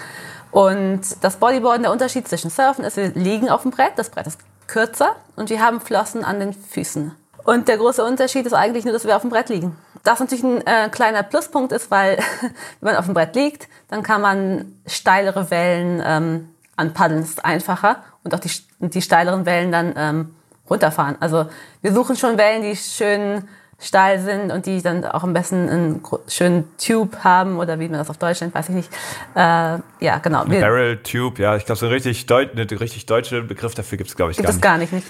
Und 0.51 1.03
das 1.23 1.37
Bodyboarden, 1.37 1.85
der 1.85 1.93
Unterschied 1.93 2.29
zwischen 2.29 2.51
Surfen 2.51 2.85
ist, 2.85 2.97
wir 2.97 3.09
liegen 3.11 3.49
auf 3.49 3.63
dem 3.63 3.71
Brett, 3.71 3.93
das 3.97 4.11
Brett 4.11 4.27
ist 4.27 4.41
kürzer 4.67 5.15
und 5.37 5.49
wir 5.49 5.63
haben 5.63 5.81
Flossen 5.81 6.25
an 6.25 6.41
den 6.41 6.53
Füßen. 6.53 7.15
Und 7.45 7.69
der 7.69 7.79
große 7.79 8.05
Unterschied 8.05 8.47
ist 8.47 8.53
eigentlich 8.53 8.85
nur, 8.85 8.93
dass 8.93 9.05
wir 9.05 9.15
auf 9.15 9.23
dem 9.23 9.31
Brett 9.31 9.49
liegen. 9.49 9.77
Das 10.07 10.21
natürlich 10.21 10.45
ein 10.45 10.67
äh, 10.67 10.89
kleiner 10.91 11.23
Pluspunkt 11.23 11.73
ist, 11.73 11.91
weil 11.91 12.19
wenn 12.81 12.93
man 12.93 12.97
auf 12.97 13.07
dem 13.07 13.15
Brett 13.15 13.35
liegt, 13.35 13.69
dann 13.89 14.03
kann 14.03 14.21
man 14.21 14.73
steilere 14.87 15.51
Wellen 15.51 16.03
ähm, 16.05 16.49
anpaddeln. 16.77 17.21
Das 17.21 17.31
ist 17.31 17.45
einfacher 17.45 18.05
und 18.23 18.35
auch 18.35 18.41
die, 18.41 18.51
die 18.79 19.03
steileren 19.03 19.47
Wellen 19.47 19.73
dann 19.73 19.95
ähm, 19.97 20.35
runterfahren. 20.71 21.17
Also 21.21 21.47
wir 21.83 21.93
suchen 21.93 22.17
schon 22.17 22.39
Wellen, 22.39 22.63
die 22.63 22.77
schön 22.77 23.49
steil 23.79 24.21
sind 24.21 24.53
und 24.53 24.65
die 24.65 24.81
dann 24.81 25.05
auch 25.05 25.23
am 25.23 25.35
besten 25.35 25.69
einen 25.69 26.03
schönen 26.29 26.65
Tube 26.79 27.25
haben 27.25 27.59
oder 27.59 27.79
wie 27.79 27.89
man 27.89 27.99
das 27.99 28.09
auf 28.09 28.17
Deutsch 28.17 28.41
nennt, 28.41 28.55
weiß 28.55 28.71
ich 28.71 28.75
nicht. 28.75 28.91
Äh, 29.35 29.39
ja, 30.01 30.19
genau. 30.23 30.45
Barrel 30.45 30.97
Tube, 31.03 31.39
ja, 31.39 31.57
ich 31.57 31.67
glaube, 31.67 31.79
so 31.79 31.87
ein 31.87 31.93
richtig, 31.93 32.25
deut 32.27 32.55
ne, 32.55 32.67
richtig 32.71 33.05
deutsche 33.05 33.43
Begriff 33.43 33.75
dafür 33.75 33.99
gibt 33.99 34.09
es, 34.09 34.17
glaube 34.17 34.33
ich, 34.33 34.39
gibt 34.39 34.49
gar 34.49 34.55
nicht. 34.55 34.63
gar 34.63 34.79
nicht. 34.79 34.93
nicht. 34.93 35.07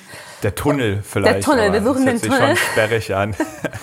Der 0.47 0.55
Tunnel 0.55 1.03
vielleicht. 1.03 1.35
Der 1.35 1.41
Tunnel, 1.41 1.73
wir 1.73 1.83
suchen 1.83 2.07
den 2.07 2.23
Tunnel. 2.23 2.39
Das 2.39 2.51
sich 2.51 2.59
schon 2.61 2.73
sperrig 2.73 3.15
an. 3.17 3.35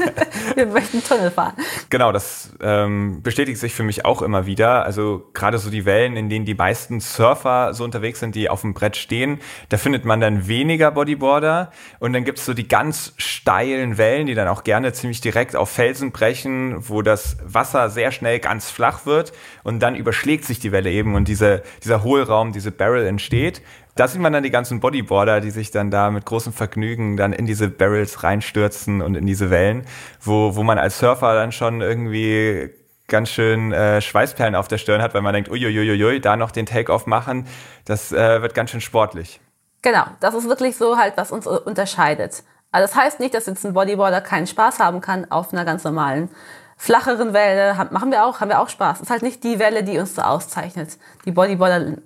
wir 0.56 0.66
möchten 0.66 1.04
Tunnel 1.04 1.30
fahren. 1.30 1.56
Genau, 1.90 2.14
das 2.14 2.52
ähm, 2.62 3.22
bestätigt 3.22 3.60
sich 3.60 3.74
für 3.74 3.84
mich 3.84 4.06
auch 4.06 4.22
immer 4.22 4.46
wieder. 4.46 4.86
Also 4.86 5.30
gerade 5.34 5.58
so 5.58 5.70
die 5.70 5.84
Wellen, 5.84 6.16
in 6.16 6.30
denen 6.30 6.46
die 6.46 6.54
meisten 6.54 7.02
Surfer 7.02 7.74
so 7.74 7.84
unterwegs 7.84 8.22
sind, 8.22 8.36
die 8.36 8.50
auf 8.50 8.62
dem 8.62 8.74
Brett 8.74 8.96
stehen, 8.96 9.42
da 9.68 9.76
findet 9.76 10.06
man 10.06 10.22
dann 10.22 10.48
weniger 10.48 10.92
Bodyboarder. 10.92 11.70
Und 12.00 12.14
dann 12.14 12.24
gibt's 12.24 12.46
so 12.46 12.54
die 12.54 12.70
ganz 12.70 13.12
steilen 13.18 13.98
Wellen, 13.98 14.28
die 14.28 14.34
dann 14.34 14.48
auch 14.48 14.64
gerne 14.64 14.94
ziemlich 14.94 15.20
direkt 15.20 15.58
auf 15.58 15.70
Felsen 15.70 16.14
brechen, 16.14 16.88
wo 16.88 17.02
das 17.02 17.36
Wasser 17.44 17.90
sehr 17.90 18.14
schnell 18.14 18.40
ganz 18.40 18.70
flach 18.70 19.06
wird 19.06 19.34
und 19.64 19.82
dann 19.82 19.98
überschlägt 19.98 20.46
sich 20.46 20.62
die 20.62 20.72
Welle 20.72 20.92
eben 20.92 21.16
und 21.16 21.28
diese, 21.28 21.62
dieser 21.84 22.04
Hohlraum, 22.04 22.54
diese 22.54 22.72
Barrel 22.72 23.06
entsteht. 23.06 23.62
Da 23.96 24.08
sieht 24.08 24.22
man 24.22 24.34
dann 24.34 24.44
die 24.44 24.50
ganzen 24.50 24.80
Bodyboarder, 24.80 25.40
die 25.40 25.52
sich 25.52 25.70
dann 25.70 25.92
da 25.92 26.10
mit 26.10 26.26
großem 26.26 26.52
Vergnügen 26.52 27.16
dann 27.16 27.32
in 27.32 27.46
diese 27.46 27.70
Barrels 27.70 28.24
reinstürzen 28.24 29.02
und 29.02 29.16
in 29.16 29.26
diese 29.26 29.52
Wellen, 29.52 29.86
wo, 30.20 30.56
wo 30.56 30.64
man 30.64 30.80
als 30.80 30.98
Surfer 31.00 31.36
dann 31.36 31.52
schon 31.52 31.82
irgendwie 31.82 32.72
ganz 33.08 33.30
schön 33.30 33.72
äh, 33.72 34.02
Schweißperlen 34.02 34.56
auf 34.56 34.68
der 34.68 34.80
Stirn 34.80 35.02
hat, 35.02 35.14
weil 35.14 35.22
man 35.22 35.34
denkt, 35.34 35.50
uiuiuiui, 35.50 36.20
da 36.20 36.36
noch 36.36 36.52
den 36.52 36.66
Take-off 36.66 37.06
machen, 37.06 37.48
das 37.86 38.12
äh, 38.12 38.42
wird 38.42 38.56
ganz 38.56 38.72
schön 38.72 38.82
sportlich. 38.82 39.40
Genau, 39.84 40.06
das 40.22 40.34
ist 40.34 40.48
wirklich 40.48 40.78
so 40.78 40.98
halt, 40.98 41.14
was 41.18 41.32
uns 41.32 41.46
unterscheidet. 41.46 42.44
Also 42.72 42.88
das 42.88 42.96
heißt 42.96 43.20
nicht, 43.20 43.36
dass 43.36 43.46
jetzt 43.46 43.66
ein 43.66 43.74
Bodyboarder 43.74 44.22
keinen 44.22 44.48
Spaß 44.48 44.80
haben 44.80 45.02
kann 45.02 45.30
auf 45.30 45.54
einer 45.54 45.66
ganz 45.66 45.84
normalen 45.84 46.30
flacheren 46.78 47.34
Welle. 47.34 47.76
Machen 47.92 48.10
wir 48.10 48.26
auch, 48.26 48.40
haben 48.40 48.50
wir 48.50 48.60
auch 48.60 48.70
Spaß. 48.70 48.98
Das 48.98 49.08
ist 49.08 49.12
halt 49.12 49.22
nicht 49.22 49.44
die 49.44 49.60
Welle, 49.60 49.84
die 49.84 50.00
uns 50.00 50.16
so 50.16 50.24
auszeichnet. 50.24 50.98
Die 51.26 51.32
Bodyboarder 51.32 51.98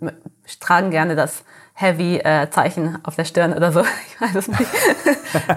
tragen 0.59 0.91
gerne 0.91 1.15
das 1.15 1.45
Heavy-Zeichen 1.79 2.95
äh, 2.95 2.97
auf 3.03 3.15
der 3.15 3.25
Stirn 3.25 3.53
oder 3.53 3.71
so. 3.71 3.81
Ich 4.07 4.21
weiß 4.21 4.35
es 4.35 4.47
nicht. 4.47 4.65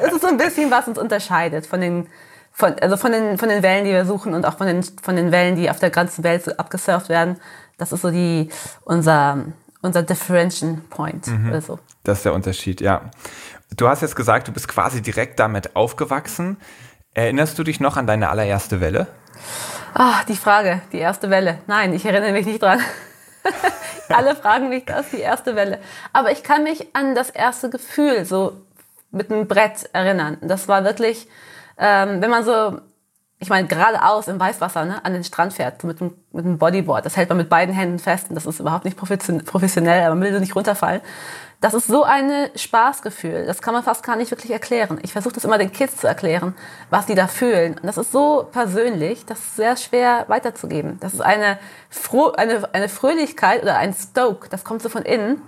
Es 0.02 0.12
ist 0.12 0.20
so 0.20 0.26
ein 0.26 0.36
bisschen, 0.36 0.70
was 0.70 0.86
uns 0.86 0.98
unterscheidet 0.98 1.66
von 1.66 1.80
den, 1.80 2.08
von, 2.52 2.74
also 2.80 2.96
von 2.96 3.12
den, 3.12 3.38
von 3.38 3.48
den 3.48 3.62
Wellen, 3.62 3.84
die 3.84 3.92
wir 3.92 4.04
suchen 4.04 4.34
und 4.34 4.44
auch 4.44 4.58
von 4.58 4.66
den, 4.66 4.82
von 4.82 5.16
den 5.16 5.32
Wellen, 5.32 5.56
die 5.56 5.70
auf 5.70 5.78
der 5.78 5.90
ganzen 5.90 6.22
Welt 6.24 6.44
so 6.44 6.52
abgesurft 6.52 7.08
werden. 7.08 7.36
Das 7.78 7.92
ist 7.92 8.02
so 8.02 8.10
die, 8.10 8.50
unser, 8.84 9.46
unser 9.80 10.02
Differentiation 10.02 10.82
Point 10.90 11.28
mhm. 11.28 11.48
oder 11.48 11.62
so. 11.62 11.78
Das 12.02 12.18
ist 12.18 12.24
der 12.24 12.34
Unterschied, 12.34 12.80
ja. 12.82 13.10
Du 13.76 13.88
hast 13.88 14.02
jetzt 14.02 14.16
gesagt, 14.16 14.48
du 14.48 14.52
bist 14.52 14.68
quasi 14.68 15.00
direkt 15.00 15.38
damit 15.40 15.74
aufgewachsen. 15.74 16.58
Erinnerst 17.14 17.58
du 17.58 17.62
dich 17.62 17.80
noch 17.80 17.96
an 17.96 18.06
deine 18.06 18.28
allererste 18.28 18.80
Welle? 18.80 19.06
Ah, 19.94 20.22
die 20.28 20.36
Frage, 20.36 20.82
die 20.92 20.98
erste 20.98 21.30
Welle. 21.30 21.58
Nein, 21.66 21.94
ich 21.94 22.04
erinnere 22.04 22.32
mich 22.32 22.44
nicht 22.44 22.60
dran. 22.60 22.80
Alle 24.08 24.34
fragen 24.34 24.68
mich 24.68 24.84
das, 24.84 25.10
die 25.10 25.20
erste 25.20 25.56
Welle. 25.56 25.78
Aber 26.12 26.30
ich 26.32 26.42
kann 26.42 26.64
mich 26.64 26.94
an 26.94 27.14
das 27.14 27.30
erste 27.30 27.70
Gefühl 27.70 28.24
so 28.24 28.60
mit 29.10 29.30
einem 29.30 29.46
Brett 29.46 29.88
erinnern. 29.92 30.38
Das 30.40 30.68
war 30.68 30.84
wirklich, 30.84 31.28
ähm, 31.78 32.20
wenn 32.22 32.30
man 32.30 32.44
so, 32.44 32.80
ich 33.42 33.48
meine, 33.48 33.66
geradeaus 33.66 34.28
im 34.28 34.38
Weißwasser 34.38 34.84
ne, 34.84 35.02
an 35.02 35.14
den 35.14 35.24
Strand 35.24 35.54
fährt, 35.54 35.80
so 35.80 35.88
mit, 35.88 36.00
einem, 36.00 36.14
mit 36.30 36.44
einem 36.44 36.58
Bodyboard. 36.58 37.06
Das 37.06 37.16
hält 37.16 37.30
man 37.30 37.38
mit 37.38 37.48
beiden 37.48 37.74
Händen 37.74 37.98
fest 37.98 38.26
und 38.28 38.34
das 38.34 38.44
ist 38.44 38.60
überhaupt 38.60 38.84
nicht 38.84 38.98
professionell, 38.98 40.02
aber 40.02 40.14
man 40.14 40.24
will 40.24 40.34
so 40.34 40.40
nicht 40.40 40.54
runterfallen. 40.54 41.00
Das 41.62 41.72
ist 41.72 41.86
so 41.86 42.04
ein 42.04 42.30
Spaßgefühl. 42.54 43.46
Das 43.46 43.62
kann 43.62 43.72
man 43.72 43.82
fast 43.82 44.02
gar 44.02 44.16
nicht 44.16 44.30
wirklich 44.30 44.52
erklären. 44.52 44.98
Ich 45.02 45.12
versuche 45.12 45.32
das 45.32 45.46
immer 45.46 45.56
den 45.56 45.72
Kids 45.72 45.96
zu 45.96 46.06
erklären, 46.06 46.54
was 46.90 47.06
die 47.06 47.14
da 47.14 47.28
fühlen. 47.28 47.78
Und 47.78 47.86
das 47.86 47.96
ist 47.96 48.12
so 48.12 48.46
persönlich, 48.52 49.24
das 49.24 49.38
ist 49.38 49.56
sehr 49.56 49.76
schwer 49.78 50.26
weiterzugeben. 50.28 50.98
Das 51.00 51.14
ist 51.14 51.22
eine, 51.22 51.58
Fro 51.88 52.32
eine, 52.32 52.68
eine 52.74 52.90
Fröhlichkeit 52.90 53.62
oder 53.62 53.78
ein 53.78 53.94
Stoke, 53.94 54.50
das 54.50 54.64
kommt 54.64 54.82
so 54.82 54.90
von 54.90 55.02
innen. 55.02 55.40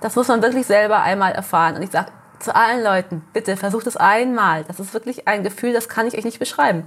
Das 0.00 0.16
muss 0.16 0.28
man 0.28 0.42
wirklich 0.42 0.66
selber 0.66 1.02
einmal 1.02 1.32
erfahren. 1.32 1.76
Und 1.76 1.82
ich 1.82 1.90
sage 1.90 2.08
zu 2.38 2.54
allen 2.54 2.82
Leuten, 2.82 3.22
bitte 3.32 3.56
versucht 3.56 3.86
es 3.86 3.96
einmal. 3.96 4.64
Das 4.64 4.80
ist 4.80 4.94
wirklich 4.94 5.28
ein 5.28 5.42
Gefühl, 5.42 5.72
das 5.72 5.88
kann 5.88 6.06
ich 6.06 6.16
euch 6.16 6.24
nicht 6.24 6.38
beschreiben. 6.38 6.86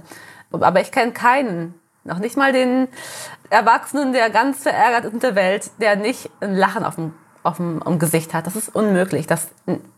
Aber 0.52 0.80
ich 0.80 0.92
kenne 0.92 1.12
keinen, 1.12 1.74
noch 2.04 2.18
nicht 2.18 2.36
mal 2.36 2.52
den 2.52 2.88
Erwachsenen, 3.50 4.12
der 4.12 4.30
ganz 4.30 4.62
verärgert 4.62 5.04
ist 5.04 5.12
in 5.14 5.20
der 5.20 5.34
Welt, 5.34 5.70
der 5.78 5.96
nicht 5.96 6.30
ein 6.40 6.54
Lachen 6.54 6.84
auf 6.84 6.96
dem 6.96 7.14
auf 7.42 7.56
dem, 7.56 7.82
im 7.86 7.98
Gesicht 7.98 8.34
hat. 8.34 8.46
Das 8.46 8.54
ist 8.54 8.74
unmöglich. 8.74 9.26
Das, 9.26 9.48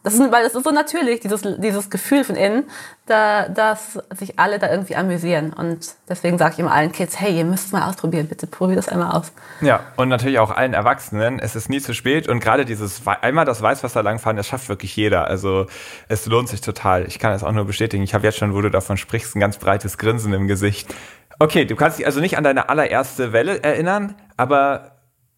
das 0.03 0.15
ist, 0.15 0.33
weil 0.33 0.45
es 0.45 0.55
ist 0.55 0.65
so 0.65 0.71
natürlich, 0.71 1.21
dieses, 1.21 1.43
dieses 1.59 1.91
Gefühl 1.91 2.23
von 2.25 2.37
innen, 2.37 2.65
da, 3.07 3.49
dass 3.49 3.99
sich 4.15 4.39
alle 4.39 4.59
da 4.59 4.71
irgendwie 4.71 4.95
amüsieren. 4.95 5.53
Und 5.53 5.95
deswegen 6.09 6.39
sage 6.39 6.55
ich 6.55 6.59
immer 6.61 6.73
allen 6.73 6.93
Kids, 6.93 7.19
hey, 7.19 7.37
ihr 7.37 7.45
müsst 7.45 7.67
es 7.67 7.73
mal 7.73 7.89
ausprobieren, 7.89 8.29
bitte 8.29 8.47
probiert 8.47 8.79
das 8.79 8.89
einmal 8.89 9.11
aus. 9.13 9.33
Ja, 9.61 9.81
und 9.97 10.09
natürlich 10.09 10.39
auch 10.39 10.51
allen 10.51 10.73
Erwachsenen, 10.73 11.41
es 11.41 11.57
ist 11.57 11.69
nie 11.69 11.81
zu 11.81 11.95
spät. 11.95 12.29
Und 12.29 12.41
gerade 12.41 12.65
dieses 12.65 13.03
einmal 13.07 13.45
das 13.45 13.61
Weißwasser 13.61 14.03
langfahren, 14.03 14.37
das 14.37 14.47
schafft 14.47 14.69
wirklich 14.69 14.95
jeder. 14.95 15.27
Also 15.27 15.67
es 16.09 16.27
lohnt 16.27 16.49
sich 16.49 16.61
total. 16.61 17.07
Ich 17.07 17.19
kann 17.19 17.33
es 17.33 17.43
auch 17.43 17.53
nur 17.53 17.65
bestätigen. 17.65 18.05
Ich 18.05 18.15
habe 18.15 18.25
jetzt 18.25 18.39
schon, 18.39 18.55
wo 18.55 18.61
du 18.61 18.71
davon 18.71 18.97
sprichst, 18.97 19.35
ein 19.35 19.41
ganz 19.41 19.59
breites 19.59 19.99
Grinsen 19.99 20.33
im 20.33 20.47
Gesicht. 20.47 20.95
Okay, 21.41 21.65
du 21.65 21.75
kannst 21.75 21.99
dich 21.99 22.07
also 22.07 22.21
nicht 22.21 22.39
an 22.39 22.45
deine 22.45 22.69
allererste 22.69 23.33
Welle 23.33 23.65
erinnern, 23.65 24.15
aber 24.37 24.93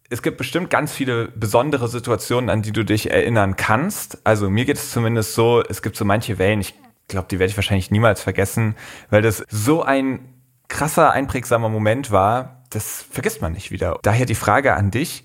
es 0.09 0.21
gibt 0.21 0.37
bestimmt 0.37 0.69
ganz 0.69 0.93
viele 0.93 1.29
besondere 1.29 1.87
Situationen, 1.87 2.49
an 2.49 2.61
die 2.61 2.71
du 2.71 2.85
dich 2.85 3.09
erinnern 3.09 3.55
kannst. 3.55 4.19
Also 4.23 4.49
mir 4.49 4.65
geht 4.65 4.77
es 4.77 4.91
zumindest 4.91 5.33
so, 5.33 5.63
es 5.63 5.81
gibt 5.81 5.95
so 5.95 6.05
manche 6.05 6.37
Wellen, 6.37 6.61
ich 6.61 6.75
glaube, 7.07 7.27
die 7.29 7.39
werde 7.39 7.51
ich 7.51 7.57
wahrscheinlich 7.57 7.91
niemals 7.91 8.21
vergessen, 8.21 8.75
weil 9.09 9.21
das 9.21 9.43
so 9.49 9.83
ein 9.83 10.19
krasser, 10.67 11.11
einprägsamer 11.11 11.69
Moment 11.69 12.11
war, 12.11 12.63
das 12.69 13.05
vergisst 13.09 13.41
man 13.41 13.53
nicht 13.53 13.71
wieder. 13.71 13.99
Daher 14.03 14.25
die 14.25 14.35
Frage 14.35 14.75
an 14.75 14.91
dich, 14.91 15.23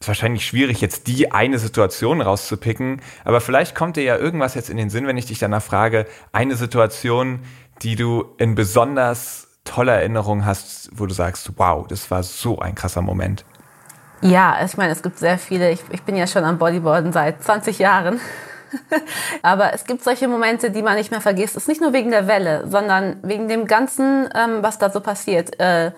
ist 0.00 0.08
wahrscheinlich 0.08 0.44
schwierig, 0.44 0.80
jetzt 0.80 1.06
die 1.06 1.30
eine 1.30 1.58
Situation 1.58 2.20
rauszupicken, 2.20 3.00
aber 3.24 3.40
vielleicht 3.40 3.74
kommt 3.74 3.96
dir 3.96 4.02
ja 4.02 4.16
irgendwas 4.16 4.54
jetzt 4.54 4.68
in 4.68 4.76
den 4.76 4.90
Sinn, 4.90 5.06
wenn 5.06 5.16
ich 5.16 5.26
dich 5.26 5.38
danach 5.38 5.62
frage, 5.62 6.06
eine 6.32 6.56
Situation, 6.56 7.40
die 7.82 7.96
du 7.96 8.34
in 8.38 8.54
besonders 8.54 9.48
toller 9.64 9.94
Erinnerung 9.94 10.44
hast, 10.44 10.90
wo 10.92 11.06
du 11.06 11.14
sagst, 11.14 11.52
wow, 11.56 11.86
das 11.86 12.10
war 12.10 12.24
so 12.24 12.58
ein 12.58 12.74
krasser 12.74 13.02
Moment. 13.02 13.44
Ja, 14.22 14.64
ich 14.64 14.76
meine, 14.76 14.92
es 14.92 15.02
gibt 15.02 15.18
sehr 15.18 15.36
viele. 15.36 15.70
Ich, 15.70 15.80
ich 15.90 16.02
bin 16.02 16.14
ja 16.14 16.26
schon 16.26 16.44
am 16.44 16.58
Bodyboarden 16.58 17.12
seit 17.12 17.42
20 17.42 17.78
Jahren. 17.78 18.20
Aber 19.42 19.74
es 19.74 19.84
gibt 19.84 20.02
solche 20.04 20.28
Momente, 20.28 20.70
die 20.70 20.80
man 20.80 20.96
nicht 20.96 21.10
mehr 21.10 21.20
vergisst. 21.20 21.56
Es 21.56 21.64
ist 21.64 21.68
nicht 21.68 21.80
nur 21.80 21.92
wegen 21.92 22.10
der 22.10 22.28
Welle, 22.28 22.64
sondern 22.68 23.16
wegen 23.22 23.48
dem 23.48 23.66
Ganzen, 23.66 24.28
ähm, 24.34 24.62
was 24.62 24.78
da 24.78 24.90
so 24.90 25.00
passiert. 25.00 25.58
Äh, 25.58 25.90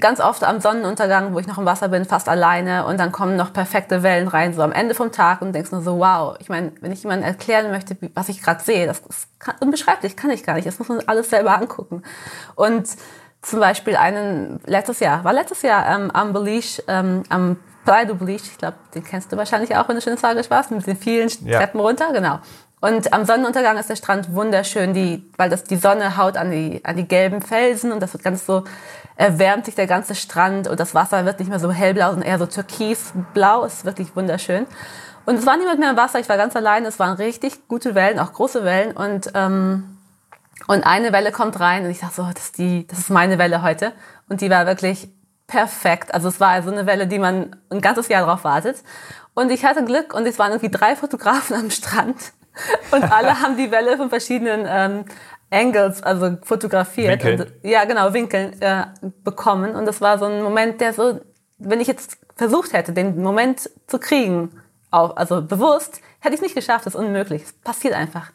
ganz 0.00 0.20
oft 0.20 0.44
am 0.44 0.60
Sonnenuntergang, 0.60 1.34
wo 1.34 1.38
ich 1.38 1.46
noch 1.46 1.58
im 1.58 1.66
Wasser 1.66 1.88
bin, 1.88 2.06
fast 2.06 2.28
alleine 2.28 2.86
und 2.86 2.98
dann 2.98 3.12
kommen 3.12 3.36
noch 3.36 3.52
perfekte 3.52 4.02
Wellen 4.02 4.28
rein, 4.28 4.54
so 4.54 4.62
am 4.62 4.72
Ende 4.72 4.94
vom 4.94 5.12
Tag 5.12 5.42
und 5.42 5.52
denkst 5.52 5.72
nur 5.72 5.82
so, 5.82 5.98
wow. 5.98 6.36
Ich 6.40 6.48
meine, 6.48 6.72
wenn 6.80 6.92
ich 6.92 7.02
jemandem 7.02 7.28
erklären 7.28 7.70
möchte, 7.70 7.96
was 8.14 8.28
ich 8.28 8.42
gerade 8.42 8.62
sehe, 8.62 8.86
das 8.86 9.00
ist 9.00 9.28
unbeschreiblich, 9.60 10.16
kann 10.16 10.30
ich 10.30 10.42
gar 10.42 10.54
nicht. 10.54 10.66
Das 10.66 10.78
muss 10.78 10.88
man 10.88 11.00
alles 11.06 11.30
selber 11.30 11.56
angucken. 11.56 12.02
Und 12.54 12.88
zum 13.42 13.60
Beispiel 13.60 13.96
einen 13.96 14.60
letztes 14.66 15.00
Jahr, 15.00 15.24
war 15.24 15.32
letztes 15.32 15.62
Jahr 15.62 15.86
ähm, 15.88 16.10
am 16.10 16.32
Beliche, 16.32 16.82
ähm, 16.88 17.22
am 17.28 17.56
Playa 17.84 18.04
du 18.04 18.14
Beliche, 18.16 18.46
ich 18.46 18.58
glaube, 18.58 18.76
den 18.94 19.04
kennst 19.04 19.32
du 19.32 19.36
wahrscheinlich 19.36 19.76
auch, 19.76 19.88
wenn 19.88 19.96
du 19.96 20.02
schon 20.02 20.12
in 20.12 20.18
Zagreb 20.18 20.50
warst, 20.50 20.70
mit 20.70 20.86
den 20.86 20.96
vielen 20.96 21.30
ja. 21.44 21.58
Treppen 21.58 21.80
runter, 21.80 22.12
genau. 22.12 22.40
Und 22.80 23.12
am 23.12 23.24
Sonnenuntergang 23.24 23.76
ist 23.76 23.90
der 23.90 23.96
Strand 23.96 24.34
wunderschön, 24.34 24.94
die, 24.94 25.28
weil 25.36 25.50
das 25.50 25.64
die 25.64 25.76
Sonne 25.76 26.16
haut 26.16 26.36
an 26.36 26.50
die, 26.50 26.80
an 26.84 26.96
die 26.96 27.08
gelben 27.08 27.42
Felsen 27.42 27.90
und 27.90 28.00
das 28.00 28.12
wird 28.12 28.22
ganz 28.22 28.46
so, 28.46 28.64
erwärmt 29.16 29.64
sich 29.64 29.74
der 29.74 29.88
ganze 29.88 30.14
Strand 30.14 30.68
und 30.68 30.78
das 30.78 30.94
Wasser 30.94 31.24
wird 31.24 31.40
nicht 31.40 31.48
mehr 31.48 31.58
so 31.58 31.72
hellblau, 31.72 32.10
sondern 32.10 32.28
eher 32.28 32.38
so 32.38 32.46
türkisblau, 32.46 33.64
ist 33.64 33.84
wirklich 33.84 34.14
wunderschön. 34.14 34.66
Und 35.26 35.36
es 35.36 35.46
war 35.46 35.56
niemand 35.56 35.80
mehr 35.80 35.90
im 35.90 35.96
Wasser, 35.96 36.20
ich 36.20 36.28
war 36.28 36.36
ganz 36.36 36.54
allein, 36.54 36.84
es 36.84 36.98
waren 36.98 37.16
richtig 37.16 37.68
gute 37.68 37.94
Wellen, 37.94 38.18
auch 38.18 38.32
große 38.32 38.64
Wellen 38.64 38.96
und 38.96 39.30
ähm, 39.34 39.97
und 40.68 40.84
eine 40.84 41.12
Welle 41.12 41.32
kommt 41.32 41.58
rein 41.58 41.86
und 41.86 41.90
ich 41.90 42.00
dachte 42.00 42.16
so, 42.16 42.22
das 42.32 42.44
ist, 42.44 42.58
die, 42.58 42.86
das 42.86 42.98
ist 42.98 43.10
meine 43.10 43.38
Welle 43.38 43.62
heute. 43.62 43.92
Und 44.28 44.42
die 44.42 44.50
war 44.50 44.66
wirklich 44.66 45.08
perfekt. 45.46 46.12
Also 46.12 46.28
es 46.28 46.40
war 46.40 46.62
so 46.62 46.70
eine 46.70 46.84
Welle, 46.84 47.06
die 47.06 47.18
man 47.18 47.56
ein 47.70 47.80
ganzes 47.80 48.08
Jahr 48.08 48.26
drauf 48.26 48.44
wartet. 48.44 48.76
Und 49.32 49.50
ich 49.50 49.64
hatte 49.64 49.82
Glück 49.82 50.12
und 50.12 50.26
es 50.26 50.38
waren 50.38 50.52
irgendwie 50.52 50.70
drei 50.70 50.94
Fotografen 50.94 51.56
am 51.58 51.70
Strand. 51.70 52.16
Und 52.90 53.02
alle 53.02 53.40
haben 53.40 53.56
die 53.56 53.70
Welle 53.70 53.96
von 53.96 54.10
verschiedenen 54.10 54.66
ähm, 54.68 55.04
Angles, 55.50 56.02
also 56.02 56.36
fotografiert. 56.42 57.24
Und, 57.24 57.52
ja, 57.62 57.86
genau, 57.86 58.12
Winkeln 58.12 58.60
äh, 58.60 58.88
bekommen. 59.24 59.74
Und 59.74 59.86
das 59.86 60.02
war 60.02 60.18
so 60.18 60.26
ein 60.26 60.42
Moment, 60.42 60.82
der 60.82 60.92
so, 60.92 61.18
wenn 61.56 61.80
ich 61.80 61.88
jetzt 61.88 62.18
versucht 62.36 62.74
hätte, 62.74 62.92
den 62.92 63.22
Moment 63.22 63.70
zu 63.86 63.98
kriegen, 63.98 64.50
auch, 64.90 65.16
also 65.16 65.40
bewusst, 65.40 66.02
hätte 66.20 66.34
ich 66.34 66.40
es 66.40 66.42
nicht 66.42 66.54
geschafft. 66.54 66.84
Das 66.84 66.94
ist 66.94 67.00
unmöglich. 67.00 67.44
Es 67.44 67.52
passiert 67.54 67.94
einfach. 67.94 68.32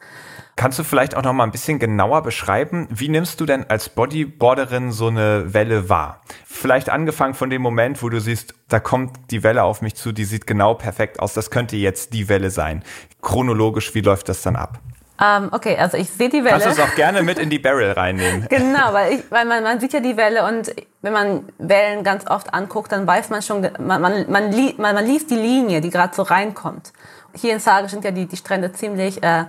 Kannst 0.55 0.77
du 0.77 0.83
vielleicht 0.83 1.15
auch 1.17 1.24
noch 1.24 1.33
mal 1.33 1.43
ein 1.43 1.51
bisschen 1.51 1.79
genauer 1.79 2.22
beschreiben, 2.22 2.88
wie 2.91 3.10
nimmst 3.10 3.41
du 3.41 3.45
denn 3.45 3.69
als 3.69 3.89
Bodyboarderin 3.89 4.91
so 4.91 5.07
eine 5.07 5.53
Welle 5.53 5.89
wahr? 5.89 6.22
Vielleicht 6.45 6.89
angefangen 6.89 7.33
von 7.33 7.50
dem 7.50 7.62
Moment, 7.62 8.03
wo 8.03 8.10
du 8.10 8.22
siehst, 8.22 8.53
da 8.69 8.79
kommt 8.79 9.31
die 9.31 9.43
Welle 9.43 9.63
auf 9.63 9.81
mich 9.81 9.95
zu, 9.95 10.12
die 10.12 10.25
sieht 10.25 10.45
genau 10.45 10.75
perfekt 10.75 11.19
aus, 11.19 11.33
das 11.33 11.50
könnte 11.50 11.75
jetzt 11.75 12.13
die 12.13 12.29
Welle 12.29 12.51
sein. 12.51 12.83
Chronologisch, 13.22 13.95
wie 13.95 14.01
läuft 14.01 14.29
das 14.29 14.43
dann 14.43 14.55
ab? 14.55 14.79
Ähm, 15.22 15.50
okay, 15.51 15.77
also 15.77 15.98
ich 15.98 16.10
sehe 16.10 16.29
die 16.29 16.43
Welle. 16.43 16.60
Kannst 16.60 16.65
du 16.65 16.72
es 16.72 16.79
auch 16.79 16.95
gerne 16.95 17.24
mit 17.24 17.39
in 17.39 17.50
die 17.50 17.60
Barrel 17.60 17.91
reinnehmen. 17.91 18.48
genau, 18.50 18.93
weil, 18.93 19.13
ich, 19.13 19.31
weil 19.31 19.45
man, 19.45 19.63
man 19.63 19.79
sieht 19.79 19.93
ja 19.93 20.00
die 20.00 20.17
Welle 20.17 20.45
und 20.45 20.74
wenn 21.01 21.13
man 21.13 21.45
Wellen 21.60 22.03
ganz 22.03 22.27
oft 22.27 22.53
anguckt, 22.53 22.91
dann 22.91 23.05
weiß 23.05 23.29
man 23.29 23.41
schon, 23.41 23.62
man, 23.79 24.01
man, 24.01 24.29
man, 24.29 24.51
li 24.51 24.74
man, 24.77 24.95
man 24.95 25.05
liest 25.05 25.29
die 25.29 25.36
Linie, 25.36 25.81
die 25.81 25.91
gerade 25.91 26.15
so 26.15 26.24
reinkommt. 26.24 26.93
Hier 27.36 27.53
in 27.53 27.60
Sage 27.60 27.89
sind 27.89 28.03
ja 28.03 28.12
die, 28.12 28.25
die 28.25 28.38
Strände 28.38 28.72
ziemlich 28.74 29.22
äh, 29.24 29.45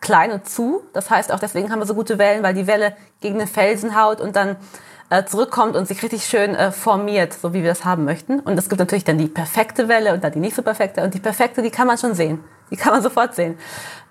klein 0.00 0.32
und 0.32 0.48
zu. 0.48 0.82
Das 0.92 1.10
heißt 1.10 1.32
auch 1.32 1.38
deswegen 1.38 1.70
haben 1.70 1.78
wir 1.78 1.86
so 1.86 1.94
gute 1.94 2.18
Wellen, 2.18 2.42
weil 2.42 2.54
die 2.54 2.66
Welle 2.66 2.96
gegen 3.20 3.38
den 3.38 3.48
Felsen 3.48 4.00
haut 4.00 4.20
und 4.20 4.36
dann 4.36 4.56
äh, 5.10 5.24
zurückkommt 5.24 5.76
und 5.76 5.86
sich 5.86 6.02
richtig 6.02 6.24
schön 6.24 6.54
äh, 6.54 6.72
formiert, 6.72 7.32
so 7.32 7.54
wie 7.54 7.62
wir 7.62 7.68
das 7.68 7.84
haben 7.84 8.04
möchten. 8.04 8.40
Und 8.40 8.58
es 8.58 8.68
gibt 8.68 8.78
natürlich 8.78 9.04
dann 9.04 9.18
die 9.18 9.28
perfekte 9.28 9.88
Welle 9.88 10.14
und 10.14 10.24
dann 10.24 10.32
die 10.32 10.40
nicht 10.40 10.56
so 10.56 10.62
perfekte. 10.62 11.02
Und 11.02 11.14
die 11.14 11.20
perfekte, 11.20 11.62
die 11.62 11.70
kann 11.70 11.86
man 11.86 11.98
schon 11.98 12.14
sehen. 12.14 12.42
Die 12.70 12.76
kann 12.76 12.92
man 12.92 13.02
sofort 13.02 13.34
sehen. 13.34 13.58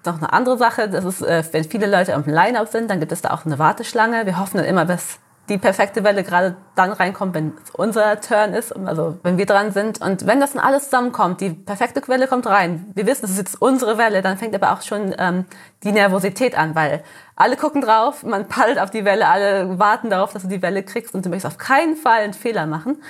Noch 0.05 0.17
eine 0.17 0.31
andere 0.31 0.57
Sache, 0.57 0.89
das 0.89 1.05
ist, 1.05 1.21
äh, 1.21 1.43
wenn 1.51 1.63
viele 1.63 1.87
Leute 1.87 2.13
am 2.13 2.23
Line-Up 2.25 2.67
sind, 2.67 2.89
dann 2.89 2.99
gibt 2.99 3.11
es 3.11 3.21
da 3.21 3.31
auch 3.31 3.45
eine 3.45 3.57
Warteschlange. 3.57 4.25
Wir 4.25 4.37
hoffen 4.39 4.57
dann 4.57 4.65
immer, 4.65 4.85
bis 4.85 5.19
die 5.49 5.57
perfekte 5.57 6.05
Welle 6.05 6.23
gerade 6.23 6.55
dann 6.75 6.93
reinkommt, 6.93 7.33
wenn 7.33 7.53
unser 7.73 8.21
Turn 8.21 8.53
ist, 8.53 8.71
also 8.71 9.17
wenn 9.23 9.37
wir 9.37 9.45
dran 9.45 9.71
sind. 9.71 9.99
Und 10.01 10.25
wenn 10.25 10.39
das 10.39 10.53
dann 10.53 10.63
alles 10.63 10.85
zusammenkommt, 10.85 11.41
die 11.41 11.49
perfekte 11.49 12.01
Welle 12.07 12.27
kommt 12.27 12.47
rein, 12.47 12.89
wir 12.95 13.05
wissen, 13.05 13.23
das 13.23 13.31
ist 13.31 13.37
jetzt 13.37 13.61
unsere 13.61 13.97
Welle, 13.97 14.21
dann 14.21 14.37
fängt 14.37 14.55
aber 14.55 14.71
auch 14.71 14.81
schon 14.81 15.13
ähm, 15.17 15.45
die 15.83 15.91
Nervosität 15.91 16.57
an, 16.57 16.75
weil 16.75 17.03
alle 17.35 17.57
gucken 17.57 17.81
drauf, 17.81 18.23
man 18.23 18.47
paddelt 18.47 18.79
auf 18.79 18.89
die 18.89 19.03
Welle, 19.03 19.27
alle 19.27 19.79
warten 19.79 20.09
darauf, 20.09 20.31
dass 20.31 20.43
du 20.43 20.47
die 20.47 20.61
Welle 20.61 20.81
kriegst 20.81 21.13
und 21.13 21.25
du 21.25 21.29
möchtest 21.29 21.53
auf 21.53 21.57
keinen 21.57 21.97
Fall 21.97 22.21
einen 22.21 22.33
Fehler 22.33 22.65
machen, 22.65 23.01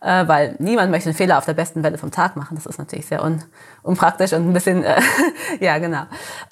äh, 0.00 0.28
weil 0.28 0.54
niemand 0.60 0.92
möchte 0.92 1.08
einen 1.08 1.16
Fehler 1.16 1.38
auf 1.38 1.46
der 1.46 1.54
besten 1.54 1.82
Welle 1.82 1.98
vom 1.98 2.12
Tag 2.12 2.36
machen. 2.36 2.54
Das 2.54 2.66
ist 2.66 2.78
natürlich 2.78 3.06
sehr 3.06 3.24
un 3.24 3.42
unpraktisch 3.82 4.32
und 4.34 4.48
ein 4.48 4.52
bisschen, 4.52 4.84
äh, 4.84 5.00
ja 5.60 5.78
genau. 5.78 6.02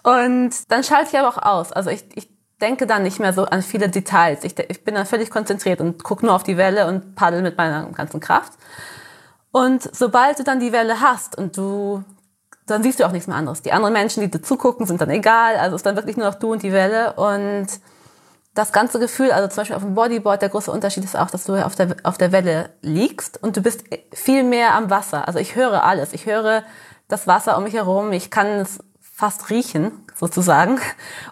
Und 0.02 0.50
dann 0.68 0.82
schalte 0.82 1.10
ich 1.12 1.18
aber 1.18 1.28
auch 1.28 1.42
aus. 1.42 1.72
Also 1.72 1.90
ich, 1.90 2.04
ich 2.16 2.37
denke 2.60 2.86
dann 2.86 3.02
nicht 3.02 3.20
mehr 3.20 3.32
so 3.32 3.44
an 3.44 3.62
viele 3.62 3.88
Details. 3.88 4.44
Ich, 4.44 4.58
ich 4.58 4.84
bin 4.84 4.94
dann 4.94 5.06
völlig 5.06 5.30
konzentriert 5.30 5.80
und 5.80 6.02
gucke 6.02 6.26
nur 6.26 6.34
auf 6.34 6.42
die 6.42 6.56
Welle 6.56 6.86
und 6.86 7.14
paddel 7.14 7.42
mit 7.42 7.56
meiner 7.56 7.86
ganzen 7.90 8.20
Kraft. 8.20 8.52
Und 9.50 9.88
sobald 9.94 10.38
du 10.38 10.44
dann 10.44 10.60
die 10.60 10.72
Welle 10.72 11.00
hast 11.00 11.36
und 11.36 11.56
du, 11.56 12.02
dann 12.66 12.82
siehst 12.82 13.00
du 13.00 13.04
auch 13.04 13.12
nichts 13.12 13.28
mehr 13.28 13.36
anderes. 13.36 13.62
Die 13.62 13.72
anderen 13.72 13.94
Menschen, 13.94 14.20
die 14.20 14.30
dir 14.30 14.42
zugucken, 14.42 14.86
sind 14.86 15.00
dann 15.00 15.10
egal. 15.10 15.56
Also 15.56 15.76
ist 15.76 15.86
dann 15.86 15.96
wirklich 15.96 16.16
nur 16.16 16.26
noch 16.26 16.34
du 16.34 16.52
und 16.52 16.62
die 16.62 16.72
Welle. 16.72 17.14
Und 17.14 17.68
das 18.54 18.72
ganze 18.72 18.98
Gefühl, 18.98 19.30
also 19.30 19.48
zum 19.48 19.56
Beispiel 19.58 19.76
auf 19.76 19.82
dem 19.82 19.94
Bodyboard, 19.94 20.42
der 20.42 20.48
große 20.48 20.70
Unterschied 20.70 21.04
ist 21.04 21.16
auch, 21.16 21.30
dass 21.30 21.44
du 21.44 21.54
auf 21.64 21.76
der, 21.76 21.96
auf 22.02 22.18
der 22.18 22.32
Welle 22.32 22.70
liegst 22.82 23.42
und 23.42 23.56
du 23.56 23.62
bist 23.62 23.84
viel 24.12 24.42
mehr 24.42 24.74
am 24.74 24.90
Wasser. 24.90 25.28
Also 25.28 25.38
ich 25.38 25.54
höre 25.54 25.84
alles. 25.84 26.12
Ich 26.12 26.26
höre 26.26 26.64
das 27.06 27.26
Wasser 27.26 27.56
um 27.56 27.64
mich 27.64 27.74
herum. 27.74 28.12
Ich 28.12 28.30
kann 28.30 28.46
es 28.46 28.80
fast 29.00 29.50
riechen, 29.50 29.92
sozusagen. 30.18 30.78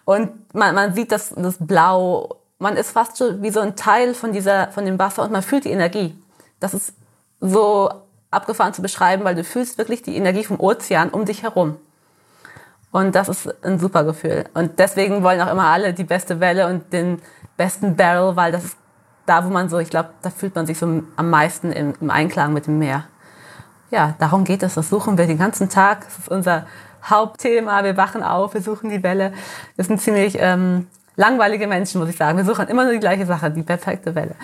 Und 0.04 0.54
man, 0.54 0.74
man 0.74 0.94
sieht 0.94 1.12
das, 1.12 1.34
das 1.36 1.56
Blau 1.58 2.36
man 2.58 2.76
ist 2.76 2.90
fast 2.90 3.18
schon 3.18 3.42
wie 3.42 3.50
so 3.50 3.60
ein 3.60 3.76
Teil 3.76 4.14
von 4.14 4.32
dieser, 4.32 4.68
von 4.68 4.84
dem 4.84 4.98
Wasser 4.98 5.22
und 5.22 5.32
man 5.32 5.42
fühlt 5.42 5.64
die 5.64 5.70
Energie. 5.70 6.16
Das 6.60 6.74
ist 6.74 6.94
so 7.40 7.90
abgefahren 8.30 8.72
zu 8.72 8.82
beschreiben, 8.82 9.24
weil 9.24 9.34
du 9.34 9.44
fühlst 9.44 9.78
wirklich 9.78 10.02
die 10.02 10.16
Energie 10.16 10.44
vom 10.44 10.58
Ozean 10.58 11.10
um 11.10 11.24
dich 11.24 11.42
herum. 11.42 11.76
Und 12.92 13.14
das 13.14 13.28
ist 13.28 13.64
ein 13.64 13.78
super 13.78 14.04
Gefühl. 14.04 14.46
Und 14.54 14.78
deswegen 14.78 15.22
wollen 15.22 15.40
auch 15.40 15.52
immer 15.52 15.66
alle 15.66 15.92
die 15.92 16.04
beste 16.04 16.40
Welle 16.40 16.66
und 16.66 16.92
den 16.92 17.20
besten 17.56 17.94
Barrel, 17.96 18.36
weil 18.36 18.52
das 18.52 18.64
ist 18.64 18.76
da, 19.26 19.44
wo 19.44 19.50
man 19.50 19.68
so, 19.68 19.78
ich 19.78 19.90
glaube, 19.90 20.10
da 20.22 20.30
fühlt 20.30 20.54
man 20.54 20.66
sich 20.66 20.78
so 20.78 21.02
am 21.16 21.30
meisten 21.30 21.72
im, 21.72 21.94
im 22.00 22.10
Einklang 22.10 22.52
mit 22.52 22.66
dem 22.66 22.78
Meer. 22.78 23.04
Ja, 23.90 24.14
darum 24.18 24.44
geht 24.44 24.62
es. 24.62 24.74
Das 24.74 24.88
suchen 24.88 25.18
wir 25.18 25.26
den 25.26 25.38
ganzen 25.38 25.68
Tag. 25.68 26.04
Das 26.04 26.18
ist 26.18 26.28
unser 26.28 26.66
Hauptthema. 27.08 27.84
Wir 27.84 27.96
wachen 27.96 28.22
auf, 28.22 28.54
wir 28.54 28.62
suchen 28.62 28.90
die 28.90 29.02
Welle. 29.02 29.32
Wir 29.76 29.84
sind 29.84 30.00
ziemlich 30.00 30.36
ähm, 30.38 30.86
langweilige 31.16 31.66
Menschen, 31.66 32.00
muss 32.00 32.10
ich 32.10 32.16
sagen. 32.16 32.38
Wir 32.38 32.44
suchen 32.44 32.68
immer 32.68 32.84
nur 32.84 32.92
die 32.92 33.00
gleiche 33.00 33.26
Sache, 33.26 33.50
die 33.50 33.62
perfekte 33.62 34.14
Welle. 34.14 34.34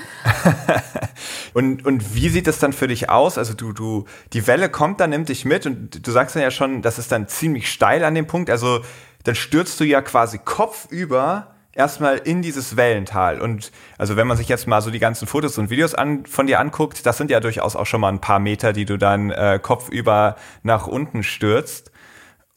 und, 1.54 1.84
und 1.84 2.14
wie 2.14 2.28
sieht 2.28 2.48
es 2.48 2.58
dann 2.58 2.72
für 2.72 2.88
dich 2.88 3.10
aus? 3.10 3.38
Also 3.38 3.54
du, 3.54 3.72
du, 3.72 4.06
die 4.32 4.46
Welle 4.46 4.68
kommt 4.70 5.00
dann, 5.00 5.10
nimmt 5.10 5.28
dich 5.28 5.44
mit 5.44 5.66
und 5.66 6.06
du 6.06 6.10
sagst 6.10 6.34
dann 6.34 6.42
ja 6.42 6.50
schon, 6.50 6.82
das 6.82 6.98
ist 6.98 7.12
dann 7.12 7.28
ziemlich 7.28 7.70
steil 7.70 8.04
an 8.04 8.14
dem 8.14 8.26
Punkt. 8.26 8.50
Also 8.50 8.80
dann 9.24 9.34
stürzt 9.34 9.78
du 9.78 9.84
ja 9.84 10.00
quasi 10.00 10.38
kopfüber 10.38 11.48
erstmal 11.74 12.18
in 12.18 12.42
dieses 12.42 12.76
Wellental. 12.76 13.40
Und 13.40 13.72
also 13.98 14.16
wenn 14.16 14.26
man 14.26 14.36
sich 14.36 14.48
jetzt 14.48 14.66
mal 14.66 14.82
so 14.82 14.90
die 14.90 14.98
ganzen 14.98 15.26
Fotos 15.26 15.58
und 15.58 15.70
Videos 15.70 15.94
an, 15.94 16.26
von 16.26 16.46
dir 16.46 16.60
anguckt, 16.60 17.06
das 17.06 17.18
sind 17.18 17.30
ja 17.30 17.40
durchaus 17.40 17.76
auch 17.76 17.86
schon 17.86 18.00
mal 18.00 18.10
ein 18.10 18.20
paar 18.20 18.38
Meter, 18.38 18.72
die 18.72 18.84
du 18.84 18.98
dann 18.98 19.30
äh, 19.30 19.58
kopfüber 19.62 20.36
nach 20.62 20.86
unten 20.86 21.22
stürzt. 21.22 21.91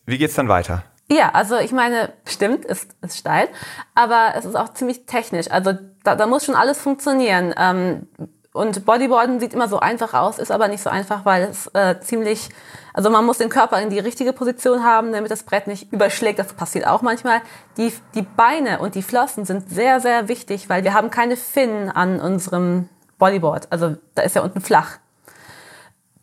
Wie 0.05 0.17
geht's 0.17 0.35
dann 0.35 0.47
weiter? 0.47 0.83
Ja, 1.07 1.31
also 1.33 1.57
ich 1.57 1.71
meine, 1.71 2.13
stimmt, 2.25 2.65
ist, 2.65 2.95
ist 3.01 3.17
steil, 3.17 3.47
aber 3.93 4.33
es 4.35 4.45
ist 4.45 4.55
auch 4.55 4.73
ziemlich 4.73 5.05
technisch. 5.05 5.51
Also 5.51 5.73
da, 6.03 6.15
da 6.15 6.25
muss 6.25 6.45
schon 6.45 6.55
alles 6.55 6.79
funktionieren. 6.81 7.53
Ähm, 7.57 8.07
und 8.53 8.85
Bodyboarden 8.85 9.39
sieht 9.39 9.53
immer 9.53 9.67
so 9.67 9.79
einfach 9.79 10.13
aus, 10.13 10.39
ist 10.39 10.49
aber 10.49 10.69
nicht 10.69 10.81
so 10.81 10.89
einfach, 10.89 11.25
weil 11.25 11.43
es 11.43 11.67
äh, 11.73 11.99
ziemlich, 11.99 12.49
also 12.93 13.09
man 13.09 13.25
muss 13.25 13.37
den 13.37 13.49
Körper 13.49 13.81
in 13.81 13.89
die 13.89 13.99
richtige 13.99 14.31
Position 14.31 14.83
haben, 14.83 15.11
damit 15.11 15.29
das 15.29 15.43
Brett 15.43 15.67
nicht 15.67 15.91
überschlägt. 15.91 16.39
Das 16.39 16.53
passiert 16.53 16.87
auch 16.87 17.01
manchmal. 17.01 17.41
Die, 17.77 17.93
die 18.15 18.21
Beine 18.21 18.79
und 18.79 18.95
die 18.95 19.03
Flossen 19.03 19.43
sind 19.43 19.69
sehr, 19.69 19.99
sehr 19.99 20.29
wichtig, 20.29 20.69
weil 20.69 20.85
wir 20.85 20.93
haben 20.93 21.11
keine 21.11 21.35
Finnen 21.35 21.89
an 21.89 22.21
unserem 22.21 22.87
Bodyboard. 23.17 23.67
Also 23.71 23.97
da 24.15 24.21
ist 24.21 24.35
ja 24.37 24.41
unten 24.41 24.61
flach. 24.61 24.99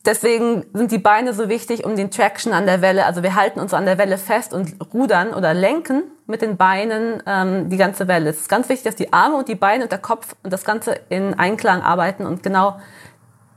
Deswegen 0.04 0.66
sind 0.72 0.90
die 0.90 0.98
Beine 0.98 1.32
so 1.32 1.48
wichtig, 1.48 1.84
um 1.84 1.94
den 1.94 2.10
Traction 2.10 2.52
an 2.52 2.66
der 2.66 2.82
Welle, 2.82 3.06
also 3.06 3.22
wir 3.22 3.36
halten 3.36 3.60
uns 3.60 3.72
an 3.72 3.84
der 3.86 3.98
Welle 3.98 4.18
fest 4.18 4.52
und 4.52 4.74
rudern 4.92 5.32
oder 5.32 5.54
lenken 5.54 6.02
mit 6.26 6.42
den 6.42 6.56
Beinen 6.56 7.22
ähm, 7.24 7.68
die 7.68 7.76
ganze 7.76 8.08
Welle. 8.08 8.30
Es 8.30 8.40
ist 8.40 8.48
ganz 8.48 8.68
wichtig, 8.68 8.84
dass 8.84 8.96
die 8.96 9.12
Arme 9.12 9.36
und 9.36 9.48
die 9.48 9.54
Beine 9.54 9.84
und 9.84 9.92
der 9.92 10.00
Kopf 10.00 10.34
und 10.42 10.52
das 10.52 10.64
Ganze 10.64 10.98
in 11.08 11.34
Einklang 11.34 11.82
arbeiten 11.82 12.26
und 12.26 12.42
genau 12.42 12.80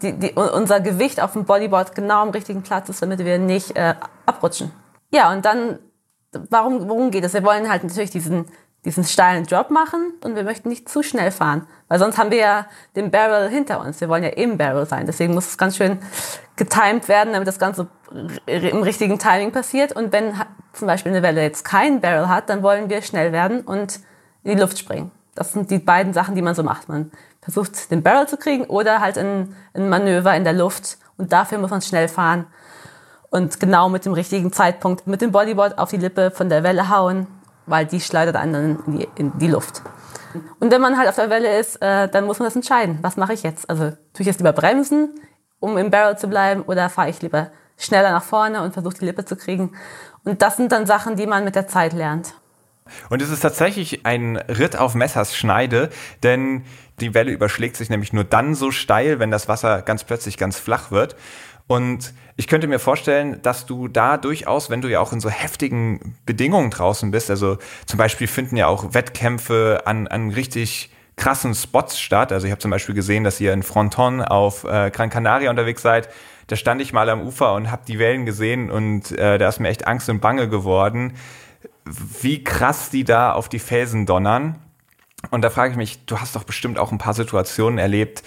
die, 0.04 0.14
die, 0.14 0.34
unser 0.34 0.82
Gewicht 0.82 1.20
auf 1.20 1.34
dem 1.34 1.46
Bodyboard 1.46 1.96
genau 1.96 2.22
am 2.22 2.30
richtigen 2.30 2.62
Platz 2.62 2.90
ist, 2.90 3.02
damit 3.02 3.26
wir 3.26 3.40
nicht 3.40 3.76
äh, 3.76 3.96
abrutschen. 4.28 4.72
Ja, 5.12 5.32
und 5.32 5.46
dann, 5.46 5.80
warum, 6.50 6.88
worum 6.88 7.10
geht 7.10 7.24
es? 7.24 7.34
Wir 7.34 7.44
wollen 7.44 7.70
halt 7.70 7.84
natürlich 7.84 8.12
diesen 8.12 8.46
diesen 8.86 9.04
steilen 9.04 9.46
Drop 9.46 9.72
machen 9.72 10.14
und 10.24 10.36
wir 10.36 10.44
möchten 10.44 10.70
nicht 10.70 10.88
zu 10.88 11.02
schnell 11.04 11.32
fahren, 11.32 11.68
weil 11.88 12.00
sonst 12.00 12.18
haben 12.18 12.32
wir 12.32 12.38
ja 12.38 12.66
den 12.96 13.12
Barrel 13.12 13.50
hinter 13.50 13.82
uns. 13.82 14.00
Wir 14.00 14.08
wollen 14.08 14.24
ja 14.24 14.30
im 14.30 14.58
Barrel 14.58 14.86
sein. 14.86 15.06
Deswegen 15.08 15.34
muss 15.34 15.48
es 15.48 15.58
ganz 15.58 15.76
schön 15.76 16.00
getimed 16.56 17.08
werden, 17.08 17.34
damit 17.34 17.48
das 17.48 17.60
Ganze 17.60 17.88
im 18.46 18.84
richtigen 18.84 19.20
Timing 19.20 19.52
passiert. 19.52 19.92
Und 19.92 20.14
wenn 20.14 20.34
zum 20.74 20.88
Beispiel 20.88 21.12
eine 21.12 21.24
Welle 21.24 21.42
jetzt 21.42 21.66
kein 21.66 22.00
Barrel 22.00 22.30
hat, 22.30 22.50
dann 22.50 22.64
wollen 22.64 22.90
wir 22.90 23.02
schnell 23.02 23.32
werden 23.32 23.62
und 23.62 24.00
in 24.44 24.56
die 24.56 24.62
Luft 24.62 24.78
springen. 24.78 25.12
Das 25.34 25.52
sind 25.52 25.72
die 25.72 25.80
beiden 25.80 26.14
Sachen, 26.14 26.36
die 26.36 26.42
man 26.42 26.56
so 26.56 26.64
macht. 26.64 26.88
Man 26.88 27.12
versucht, 27.42 27.92
den 27.92 28.04
Barrel 28.04 28.28
zu 28.28 28.38
kriegen 28.38 28.66
oder 28.66 29.02
halt 29.02 29.18
ein, 29.18 29.56
ein 29.74 29.90
Manöver 29.90 30.36
in 30.36 30.44
der 30.44 30.54
Luft. 30.54 30.98
Und 31.18 31.34
dafür 31.34 31.58
muss 31.58 31.72
man 31.72 31.82
schnell 31.82 32.08
fahren 32.08 32.46
und 33.30 33.60
genau 33.60 33.90
mit 33.90 34.06
dem 34.06 34.14
richtigen 34.14 34.54
Zeitpunkt 34.54 35.08
mit 35.08 35.22
dem 35.22 35.32
Bodyboard 35.32 35.78
auf 35.78 35.90
die 35.90 35.98
Lippe 35.98 36.32
von 36.32 36.48
der 36.48 36.64
Welle 36.64 36.90
hauen 36.90 37.28
weil 37.66 37.86
die 37.86 38.02
schleudert 38.02 38.36
einen 38.36 38.80
in 38.86 38.98
die, 38.98 39.08
in 39.16 39.38
die 39.38 39.48
Luft. 39.48 39.82
Und 40.60 40.72
wenn 40.72 40.82
man 40.82 40.98
halt 40.98 41.08
auf 41.08 41.16
der 41.16 41.30
Welle 41.30 41.58
ist, 41.60 41.82
äh, 41.82 42.10
dann 42.10 42.26
muss 42.26 42.40
man 42.40 42.48
das 42.48 42.56
entscheiden. 42.56 43.00
Was 43.02 43.18
mache 43.18 43.34
ich 43.34 43.44
jetzt? 43.44 43.70
Also 43.70 43.92
tue 43.92 44.22
ich 44.22 44.28
jetzt 44.28 44.40
lieber 44.40 44.54
bremsen, 44.54 45.16
um 45.60 45.78
im 45.78 45.90
Barrel 45.90 46.18
zu 46.18 46.28
bleiben, 46.28 46.64
oder 46.64 46.90
fahre 46.90 47.10
ich 47.10 47.22
lieber 47.22 47.52
schneller 47.78 48.12
nach 48.12 48.24
vorne 48.24 48.62
und 48.62 48.74
versuche 48.74 48.96
die 49.00 49.06
Lippe 49.06 49.26
zu 49.26 49.36
kriegen? 49.36 49.76
Und 50.24 50.42
das 50.42 50.58
sind 50.58 50.72
dann 50.72 50.86
Sachen, 50.86 51.16
die 51.16 51.28
man 51.28 51.44
mit 51.44 51.56
der 51.56 51.68
Zeit 51.68 51.94
lernt. 51.94 52.34
Und 53.10 53.22
es 53.22 53.30
ist 53.30 53.40
tatsächlich 53.40 54.06
ein 54.06 54.38
Ritt 54.38 54.78
auf 54.78 54.94
Messers 54.94 55.36
Schneide, 55.36 55.90
denn 56.22 56.66
die 57.00 57.14
Welle 57.14 57.32
überschlägt 57.32 57.76
sich 57.78 57.90
nämlich 57.90 58.14
nur 58.14 58.24
dann 58.24 58.56
so 58.56 58.72
steil, 58.72 59.20
wenn 59.20 59.32
das 59.32 59.48
Wasser 59.48 59.82
ganz 59.82 60.04
plötzlich 60.04 60.38
ganz 60.38 60.60
flach 60.60 60.92
wird. 60.92 61.16
Und 61.68 62.14
ich 62.38 62.48
könnte 62.48 62.68
mir 62.68 62.80
vorstellen, 62.80 63.42
dass 63.42 63.66
du 63.66 63.88
da 63.88 64.18
durchaus, 64.18 64.70
wenn 64.70 64.82
du 64.82 64.88
ja 64.88 65.00
auch 65.00 65.14
in 65.14 65.20
so 65.20 65.30
heftigen 65.30 66.16
Bedingungen 66.26 66.70
draußen 66.70 67.10
bist, 67.12 67.30
also 67.30 67.58
zum 67.86 67.98
Beispiel 67.98 68.28
finden 68.28 68.58
ja 68.58 68.68
auch 68.68 68.94
Wettkämpfe 68.94 69.84
an, 69.86 70.08
an 70.08 70.30
richtig 70.30 70.92
krassen 71.16 71.56
Spots 71.56 72.00
statt. 72.00 72.32
Also 72.32 72.46
ich 72.46 72.52
habe 72.52 72.60
zum 72.60 72.72
Beispiel 72.72 72.94
gesehen, 72.94 73.24
dass 73.24 73.40
ihr 73.40 73.54
in 73.54 73.64
Fronton 73.64 74.22
auf 74.22 74.64
äh, 74.66 74.92
Gran 74.92 75.10
Canaria 75.10 75.50
unterwegs 75.50 75.82
seid. 75.82 76.10
Da 76.48 76.56
stand 76.56 76.82
ich 76.82 76.94
mal 76.94 77.10
am 77.10 77.22
Ufer 77.22 77.54
und 77.54 77.72
habe 77.72 77.84
die 77.88 77.98
Wellen 77.98 78.26
gesehen 78.26 78.70
und 78.70 79.12
äh, 79.14 79.38
da 79.38 79.50
ist 79.50 79.60
mir 79.60 79.70
echt 79.70 79.88
Angst 79.88 80.10
und 80.10 80.20
Bange 80.20 80.48
geworden, 80.50 81.14
wie 81.86 82.44
krass 82.44 82.90
die 82.90 83.04
da 83.04 83.32
auf 83.32 83.50
die 83.50 83.60
Felsen 83.60 84.06
donnern. 84.06 84.60
Und 85.32 85.42
da 85.42 85.50
frage 85.50 85.72
ich 85.72 85.78
mich, 85.78 86.06
du 86.06 86.20
hast 86.20 86.36
doch 86.36 86.44
bestimmt 86.44 86.78
auch 86.78 86.92
ein 86.92 87.00
paar 87.00 87.16
Situationen 87.16 87.80
erlebt, 87.80 88.22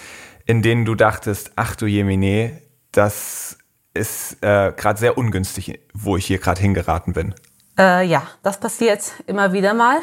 in 0.46 0.62
denen 0.62 0.84
du 0.84 0.94
dachtest, 0.94 1.52
ach 1.54 1.76
du 1.76 1.86
Jemine, 1.86 2.60
das 2.92 3.58
ist 3.94 4.42
äh, 4.42 4.72
gerade 4.76 4.98
sehr 4.98 5.18
ungünstig, 5.18 5.80
wo 5.92 6.16
ich 6.16 6.26
hier 6.26 6.38
gerade 6.38 6.60
hingeraten 6.60 7.12
bin. 7.12 7.34
Äh, 7.78 8.06
ja, 8.06 8.24
das 8.42 8.58
passiert 8.58 9.02
immer 9.26 9.52
wieder 9.52 9.72
mal. 9.72 9.98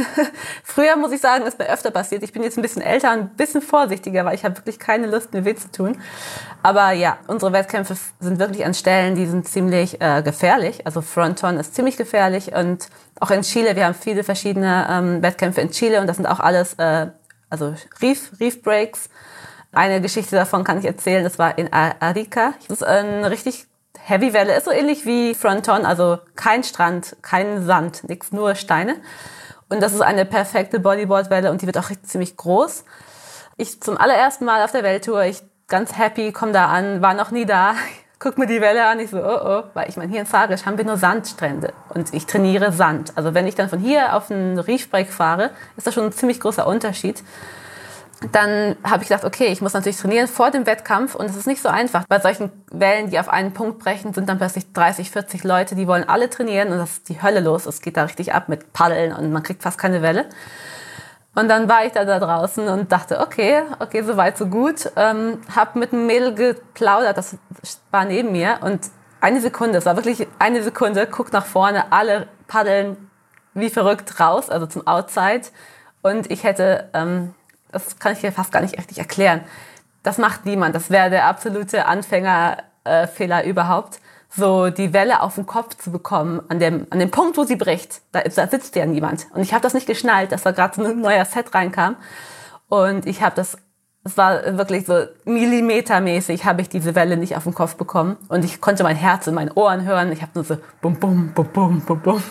Früher 0.64 0.96
muss 0.96 1.12
ich 1.12 1.20
sagen, 1.20 1.44
ist 1.44 1.58
mir 1.58 1.68
öfter 1.68 1.90
passiert. 1.90 2.22
Ich 2.22 2.32
bin 2.32 2.42
jetzt 2.42 2.56
ein 2.56 2.62
bisschen 2.62 2.80
älter 2.80 3.12
und 3.12 3.18
ein 3.18 3.28
bisschen 3.36 3.60
vorsichtiger, 3.60 4.24
weil 4.24 4.34
ich 4.34 4.44
habe 4.44 4.56
wirklich 4.56 4.78
keine 4.78 5.06
Lust, 5.06 5.34
mir 5.34 5.44
weh 5.44 5.54
zu 5.54 5.70
tun. 5.70 6.00
Aber 6.62 6.92
ja, 6.92 7.18
unsere 7.26 7.52
Wettkämpfe 7.52 7.94
sind 8.20 8.38
wirklich 8.38 8.64
an 8.64 8.72
Stellen, 8.72 9.16
die 9.16 9.26
sind 9.26 9.46
ziemlich 9.46 10.00
äh, 10.00 10.22
gefährlich. 10.22 10.86
Also 10.86 11.02
Fronton 11.02 11.58
ist 11.58 11.74
ziemlich 11.74 11.98
gefährlich 11.98 12.54
und 12.54 12.88
auch 13.20 13.30
in 13.30 13.42
Chile, 13.42 13.76
wir 13.76 13.84
haben 13.84 13.94
viele 13.94 14.24
verschiedene 14.24 14.86
ähm, 14.90 15.22
Wettkämpfe 15.22 15.60
in 15.60 15.70
Chile 15.72 16.00
und 16.00 16.06
das 16.06 16.16
sind 16.16 16.26
auch 16.26 16.40
alles 16.40 16.72
äh, 16.74 17.08
also 17.50 17.74
Reef, 18.00 18.30
Reef 18.40 18.62
Breaks 18.62 19.10
eine 19.72 20.00
Geschichte 20.00 20.36
davon 20.36 20.64
kann 20.64 20.78
ich 20.78 20.84
erzählen. 20.84 21.22
Das 21.24 21.38
war 21.38 21.56
in 21.58 21.72
Arica. 21.72 22.54
Das 22.68 22.80
ist 22.80 22.86
eine 22.86 23.30
richtig 23.30 23.66
Heavy 23.98 24.32
Welle. 24.32 24.56
Ist 24.56 24.64
so 24.64 24.70
ähnlich 24.70 25.06
wie 25.06 25.34
Fronton, 25.34 25.84
also 25.84 26.18
kein 26.34 26.64
Strand, 26.64 27.16
kein 27.22 27.64
Sand, 27.64 28.08
nichts, 28.08 28.32
nur 28.32 28.54
Steine. 28.54 28.96
Und 29.68 29.80
das 29.80 29.92
ist 29.92 30.00
eine 30.00 30.24
perfekte 30.24 30.80
Bodyboard-Welle 30.80 31.50
und 31.50 31.62
die 31.62 31.66
wird 31.66 31.78
auch 31.78 31.90
ziemlich 32.02 32.36
groß. 32.36 32.84
Ich 33.56 33.80
zum 33.80 33.98
allerersten 33.98 34.44
Mal 34.44 34.64
auf 34.64 34.72
der 34.72 34.82
Welttour, 34.82 35.22
ich 35.24 35.42
ganz 35.68 35.96
happy, 35.96 36.32
komme 36.32 36.52
da 36.52 36.66
an, 36.66 37.02
war 37.02 37.14
noch 37.14 37.30
nie 37.30 37.46
da, 37.46 37.74
guck 38.18 38.36
mir 38.36 38.46
die 38.46 38.60
Welle 38.60 38.86
an, 38.86 38.98
ich 38.98 39.10
so, 39.10 39.18
oh 39.18 39.40
oh, 39.44 39.62
weil 39.74 39.88
ich 39.88 39.96
meine, 39.96 40.10
hier 40.10 40.20
in 40.20 40.26
Zagreb 40.26 40.66
haben 40.66 40.76
wir 40.76 40.84
nur 40.84 40.96
Sandstrände 40.96 41.72
und 41.90 42.12
ich 42.12 42.26
trainiere 42.26 42.72
Sand. 42.72 43.12
Also 43.14 43.32
wenn 43.32 43.46
ich 43.46 43.54
dann 43.54 43.68
von 43.68 43.78
hier 43.78 44.16
auf 44.16 44.30
einen 44.30 44.58
Reefbreak 44.58 45.12
fahre, 45.12 45.50
ist 45.76 45.86
das 45.86 45.94
schon 45.94 46.06
ein 46.06 46.12
ziemlich 46.12 46.40
großer 46.40 46.66
Unterschied 46.66 47.22
dann 48.32 48.76
habe 48.84 49.02
ich 49.02 49.08
gedacht, 49.08 49.24
okay, 49.24 49.46
ich 49.46 49.62
muss 49.62 49.72
natürlich 49.72 49.98
trainieren 49.98 50.28
vor 50.28 50.50
dem 50.50 50.66
Wettkampf 50.66 51.14
und 51.14 51.26
es 51.26 51.36
ist 51.36 51.46
nicht 51.46 51.62
so 51.62 51.70
einfach. 51.70 52.04
Bei 52.06 52.20
solchen 52.20 52.50
Wellen, 52.70 53.10
die 53.10 53.18
auf 53.18 53.28
einen 53.30 53.52
Punkt 53.52 53.78
brechen, 53.78 54.12
sind 54.12 54.28
dann 54.28 54.38
plötzlich 54.38 54.72
30, 54.72 55.10
40 55.10 55.44
Leute, 55.44 55.74
die 55.74 55.86
wollen 55.86 56.06
alle 56.06 56.28
trainieren 56.28 56.70
und 56.70 56.78
das 56.78 56.92
ist 56.92 57.08
die 57.08 57.22
Hölle 57.22 57.40
los. 57.40 57.64
Es 57.64 57.80
geht 57.80 57.96
da 57.96 58.04
richtig 58.04 58.34
ab 58.34 58.48
mit 58.48 58.72
Paddeln 58.74 59.12
und 59.14 59.32
man 59.32 59.42
kriegt 59.42 59.62
fast 59.62 59.78
keine 59.78 60.02
Welle. 60.02 60.26
Und 61.34 61.48
dann 61.48 61.68
war 61.68 61.86
ich 61.86 61.92
da, 61.92 62.04
da 62.04 62.18
draußen 62.18 62.68
und 62.68 62.92
dachte, 62.92 63.20
okay, 63.20 63.62
okay, 63.78 64.02
so 64.02 64.16
weit, 64.16 64.36
so 64.36 64.46
gut. 64.46 64.90
Ähm, 64.96 65.38
hab 65.54 65.76
mit 65.76 65.92
einem 65.92 66.06
Mädel 66.06 66.34
geplaudert, 66.34 67.16
das 67.16 67.36
war 67.90 68.04
neben 68.04 68.32
mir 68.32 68.58
und 68.60 68.80
eine 69.22 69.40
Sekunde, 69.40 69.78
es 69.78 69.86
war 69.86 69.96
wirklich 69.96 70.26
eine 70.38 70.62
Sekunde, 70.62 71.06
guckt 71.06 71.32
nach 71.32 71.46
vorne, 71.46 71.92
alle 71.92 72.26
paddeln 72.48 72.96
wie 73.54 73.70
verrückt 73.70 74.20
raus, 74.20 74.50
also 74.50 74.66
zum 74.66 74.86
Outside. 74.86 75.42
Und 76.02 76.30
ich 76.30 76.44
hätte 76.44 76.88
ähm, 76.94 77.34
das 77.72 77.98
kann 77.98 78.12
ich 78.12 78.20
dir 78.20 78.32
fast 78.32 78.52
gar 78.52 78.62
nicht 78.62 78.76
richtig 78.76 78.98
erklären. 78.98 79.42
Das 80.02 80.18
macht 80.18 80.46
niemand. 80.46 80.74
Das 80.74 80.90
wäre 80.90 81.10
der 81.10 81.26
absolute 81.26 81.86
Anfängerfehler 81.86 83.44
äh, 83.44 83.48
überhaupt. 83.48 84.00
So 84.30 84.70
die 84.70 84.92
Welle 84.92 85.22
auf 85.22 85.34
den 85.34 85.46
Kopf 85.46 85.76
zu 85.76 85.90
bekommen, 85.90 86.40
an 86.48 86.60
dem, 86.60 86.86
an 86.90 87.00
dem 87.00 87.10
Punkt, 87.10 87.36
wo 87.36 87.44
sie 87.44 87.56
bricht, 87.56 88.00
da, 88.12 88.20
da 88.20 88.46
sitzt 88.46 88.76
ja 88.76 88.86
niemand. 88.86 89.26
Und 89.34 89.42
ich 89.42 89.52
habe 89.52 89.62
das 89.62 89.74
nicht 89.74 89.88
geschnallt, 89.88 90.30
dass 90.30 90.42
da 90.42 90.52
gerade 90.52 90.76
so 90.76 90.84
ein 90.84 91.00
neuer 91.00 91.24
Set 91.24 91.52
reinkam. 91.52 91.96
Und 92.68 93.06
ich 93.06 93.22
habe 93.22 93.34
das, 93.34 93.58
es 94.04 94.16
war 94.16 94.56
wirklich 94.56 94.86
so 94.86 95.04
millimetermäßig, 95.24 96.44
habe 96.44 96.62
ich 96.62 96.68
diese 96.68 96.94
Welle 96.94 97.16
nicht 97.16 97.36
auf 97.36 97.42
den 97.42 97.54
Kopf 97.54 97.74
bekommen. 97.74 98.16
Und 98.28 98.44
ich 98.44 98.60
konnte 98.60 98.84
mein 98.84 98.96
Herz 98.96 99.26
in 99.26 99.34
meinen 99.34 99.50
Ohren 99.50 99.84
hören. 99.84 100.12
Ich 100.12 100.22
habe 100.22 100.32
nur 100.36 100.44
so 100.44 100.56
bum, 100.80 100.94
bum, 100.94 101.32
bum, 101.34 101.48
bum, 101.48 101.80
bum, 101.80 102.00
bum. 102.00 102.22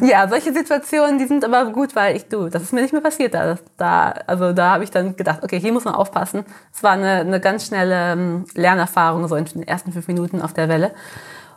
Ja, 0.00 0.26
solche 0.28 0.52
Situationen, 0.52 1.18
die 1.18 1.26
sind 1.26 1.44
aber 1.44 1.66
gut, 1.66 1.94
weil 1.94 2.16
ich, 2.16 2.28
du, 2.28 2.48
das 2.48 2.62
ist 2.62 2.72
mir 2.72 2.82
nicht 2.82 2.92
mehr 2.92 3.02
passiert. 3.02 3.34
Da, 3.34 3.56
da 3.76 4.14
also 4.26 4.52
da 4.52 4.70
habe 4.72 4.84
ich 4.84 4.90
dann 4.90 5.16
gedacht, 5.16 5.44
okay, 5.44 5.60
hier 5.60 5.72
muss 5.72 5.84
man 5.84 5.94
aufpassen. 5.94 6.44
Es 6.74 6.82
war 6.82 6.92
eine, 6.92 7.20
eine 7.20 7.40
ganz 7.40 7.66
schnelle 7.66 8.12
ähm, 8.12 8.44
Lernerfahrung, 8.54 9.28
so 9.28 9.36
in 9.36 9.44
den 9.44 9.62
ersten 9.62 9.92
fünf 9.92 10.08
Minuten 10.08 10.42
auf 10.42 10.54
der 10.54 10.68
Welle. 10.68 10.92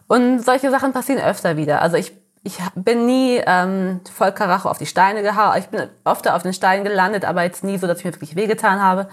Und 0.07 0.45
solche 0.45 0.69
Sachen 0.69 0.93
passieren 0.93 1.23
öfter 1.23 1.57
wieder. 1.57 1.81
Also 1.81 1.97
ich, 1.97 2.15
ich 2.43 2.59
bin 2.75 3.07
nie 3.07 3.41
ähm, 3.45 4.01
voll 4.13 4.31
Karacho 4.31 4.69
auf 4.69 4.77
die 4.77 4.85
Steine 4.85 5.23
gehauen. 5.23 5.57
Ich 5.57 5.67
bin 5.67 5.89
oft 6.03 6.29
auf 6.29 6.43
den 6.43 6.53
Steinen 6.53 6.83
gelandet, 6.83 7.25
aber 7.25 7.43
jetzt 7.43 7.63
nie 7.63 7.77
so, 7.79 7.87
dass 7.87 7.99
ich 7.99 8.05
mir 8.05 8.13
wirklich 8.13 8.35
wehgetan 8.35 8.79
habe. 8.81 9.07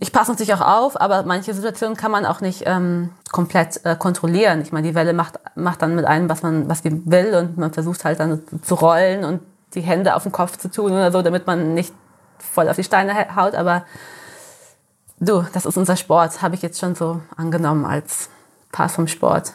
Ich 0.00 0.12
passe 0.12 0.30
natürlich 0.30 0.54
auch 0.54 0.60
auf, 0.60 1.00
aber 1.00 1.24
manche 1.24 1.52
Situationen 1.52 1.96
kann 1.96 2.12
man 2.12 2.24
auch 2.24 2.40
nicht 2.40 2.62
ähm, 2.66 3.10
komplett 3.32 3.84
äh, 3.84 3.96
kontrollieren. 3.96 4.62
Ich 4.62 4.70
meine, 4.70 4.86
die 4.86 4.94
Welle 4.94 5.12
macht, 5.12 5.40
macht 5.56 5.82
dann 5.82 5.96
mit 5.96 6.04
einem, 6.04 6.28
was 6.28 6.42
man 6.42 6.68
was 6.68 6.82
die 6.82 7.02
will 7.10 7.34
und 7.34 7.58
man 7.58 7.72
versucht 7.72 8.04
halt 8.04 8.20
dann 8.20 8.40
zu 8.62 8.76
rollen 8.76 9.24
und 9.24 9.40
die 9.74 9.80
Hände 9.80 10.14
auf 10.14 10.22
den 10.22 10.32
Kopf 10.32 10.56
zu 10.56 10.70
tun 10.70 10.92
oder 10.92 11.10
so, 11.10 11.20
damit 11.22 11.46
man 11.46 11.74
nicht 11.74 11.92
voll 12.38 12.68
auf 12.68 12.76
die 12.76 12.84
Steine 12.84 13.34
haut. 13.34 13.54
Aber 13.56 13.84
du, 15.18 15.44
das 15.52 15.66
ist 15.66 15.76
unser 15.76 15.96
Sport, 15.96 16.42
habe 16.42 16.54
ich 16.54 16.62
jetzt 16.62 16.78
schon 16.78 16.94
so 16.94 17.20
angenommen 17.36 17.84
als 17.84 18.28
Part 18.70 18.92
vom 18.92 19.08
Sport. 19.08 19.52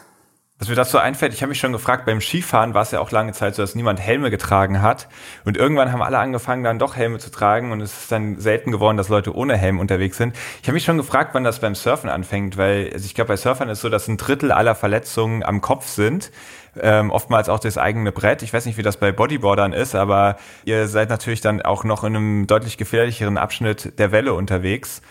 Was 0.64 0.70
mir 0.70 0.76
dazu 0.76 0.96
einfällt, 0.96 1.34
ich 1.34 1.42
habe 1.42 1.50
mich 1.50 1.60
schon 1.60 1.72
gefragt, 1.72 2.06
beim 2.06 2.22
Skifahren 2.22 2.72
war 2.72 2.80
es 2.80 2.90
ja 2.90 2.98
auch 2.98 3.10
lange 3.10 3.32
Zeit 3.32 3.54
so, 3.54 3.60
dass 3.60 3.74
niemand 3.74 4.00
Helme 4.00 4.30
getragen 4.30 4.80
hat. 4.80 5.08
Und 5.44 5.58
irgendwann 5.58 5.92
haben 5.92 6.00
alle 6.00 6.18
angefangen, 6.18 6.64
dann 6.64 6.78
doch 6.78 6.96
Helme 6.96 7.18
zu 7.18 7.30
tragen. 7.30 7.70
Und 7.70 7.82
es 7.82 7.92
ist 7.92 8.10
dann 8.10 8.38
selten 8.40 8.72
geworden, 8.72 8.96
dass 8.96 9.10
Leute 9.10 9.36
ohne 9.36 9.58
Helm 9.58 9.78
unterwegs 9.78 10.16
sind. 10.16 10.34
Ich 10.62 10.68
habe 10.68 10.72
mich 10.72 10.84
schon 10.84 10.96
gefragt, 10.96 11.34
wann 11.34 11.44
das 11.44 11.58
beim 11.58 11.74
Surfen 11.74 12.08
anfängt, 12.08 12.56
weil 12.56 12.88
also 12.94 13.04
ich 13.04 13.14
glaube, 13.14 13.28
bei 13.28 13.36
Surfern 13.36 13.68
ist 13.68 13.82
so, 13.82 13.90
dass 13.90 14.08
ein 14.08 14.16
Drittel 14.16 14.52
aller 14.52 14.74
Verletzungen 14.74 15.42
am 15.42 15.60
Kopf 15.60 15.86
sind. 15.86 16.32
Ähm, 16.80 17.10
oftmals 17.10 17.50
auch 17.50 17.60
das 17.60 17.76
eigene 17.76 18.10
Brett. 18.10 18.40
Ich 18.40 18.54
weiß 18.54 18.64
nicht, 18.64 18.78
wie 18.78 18.82
das 18.82 18.96
bei 18.96 19.12
Bodyboardern 19.12 19.74
ist, 19.74 19.94
aber 19.94 20.38
ihr 20.64 20.88
seid 20.88 21.10
natürlich 21.10 21.42
dann 21.42 21.60
auch 21.60 21.84
noch 21.84 22.04
in 22.04 22.16
einem 22.16 22.46
deutlich 22.46 22.78
gefährlicheren 22.78 23.36
Abschnitt 23.36 23.98
der 23.98 24.12
Welle 24.12 24.32
unterwegs. 24.32 25.02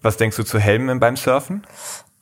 Was 0.00 0.16
denkst 0.16 0.38
du 0.38 0.44
zu 0.44 0.58
Helmen 0.58 0.98
beim 0.98 1.16
Surfen? 1.16 1.66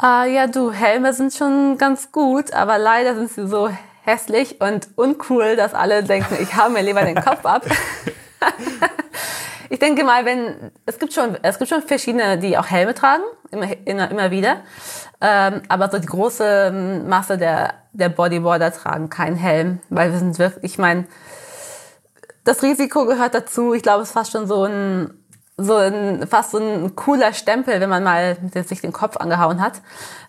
Ah, 0.04 0.24
ja, 0.24 0.48
du, 0.48 0.72
Helme 0.72 1.12
sind 1.12 1.32
schon 1.32 1.78
ganz 1.78 2.10
gut, 2.10 2.52
aber 2.52 2.76
leider 2.76 3.14
sind 3.14 3.30
sie 3.30 3.46
so 3.46 3.70
hässlich 4.02 4.60
und 4.60 4.88
uncool, 4.96 5.54
dass 5.54 5.74
alle 5.74 6.02
denken, 6.02 6.36
ich 6.40 6.56
hau 6.56 6.70
mir 6.70 6.82
lieber 6.82 7.02
den 7.02 7.14
Kopf 7.14 7.46
ab. 7.46 7.64
ich 9.70 9.78
denke 9.78 10.02
mal, 10.02 10.24
wenn 10.24 10.72
es 10.86 10.98
gibt 10.98 11.12
schon 11.12 11.38
es 11.42 11.56
gibt 11.56 11.70
schon 11.70 11.82
verschiedene, 11.82 12.36
die 12.36 12.58
auch 12.58 12.66
Helme 12.66 12.94
tragen, 12.94 13.22
immer 13.52 13.68
immer, 13.84 14.10
immer 14.10 14.32
wieder, 14.32 14.62
ähm, 15.20 15.62
aber 15.68 15.88
so 15.88 16.00
die 16.00 16.08
große 16.08 17.04
Masse 17.06 17.38
der 17.38 17.74
der 17.92 18.08
Bodyboarder 18.08 18.72
tragen 18.72 19.08
keinen 19.08 19.36
Helm, 19.36 19.78
weil 19.88 20.10
wir 20.10 20.18
sind 20.18 20.36
wirklich, 20.36 20.64
ich 20.64 20.78
meine, 20.78 21.06
das 22.42 22.64
Risiko 22.64 23.06
gehört 23.06 23.34
dazu. 23.34 23.72
Ich 23.72 23.84
glaube, 23.84 24.02
es 24.02 24.08
ist 24.08 24.14
fast 24.14 24.32
schon 24.32 24.48
so 24.48 24.64
ein 24.64 25.21
so 25.56 25.76
ein, 25.76 26.26
fast 26.26 26.52
so 26.52 26.58
ein 26.58 26.96
cooler 26.96 27.32
Stempel, 27.32 27.80
wenn 27.80 27.90
man 27.90 28.02
mal 28.02 28.36
sich 28.66 28.80
den 28.80 28.92
Kopf 28.92 29.16
angehauen 29.16 29.60
hat. 29.60 29.80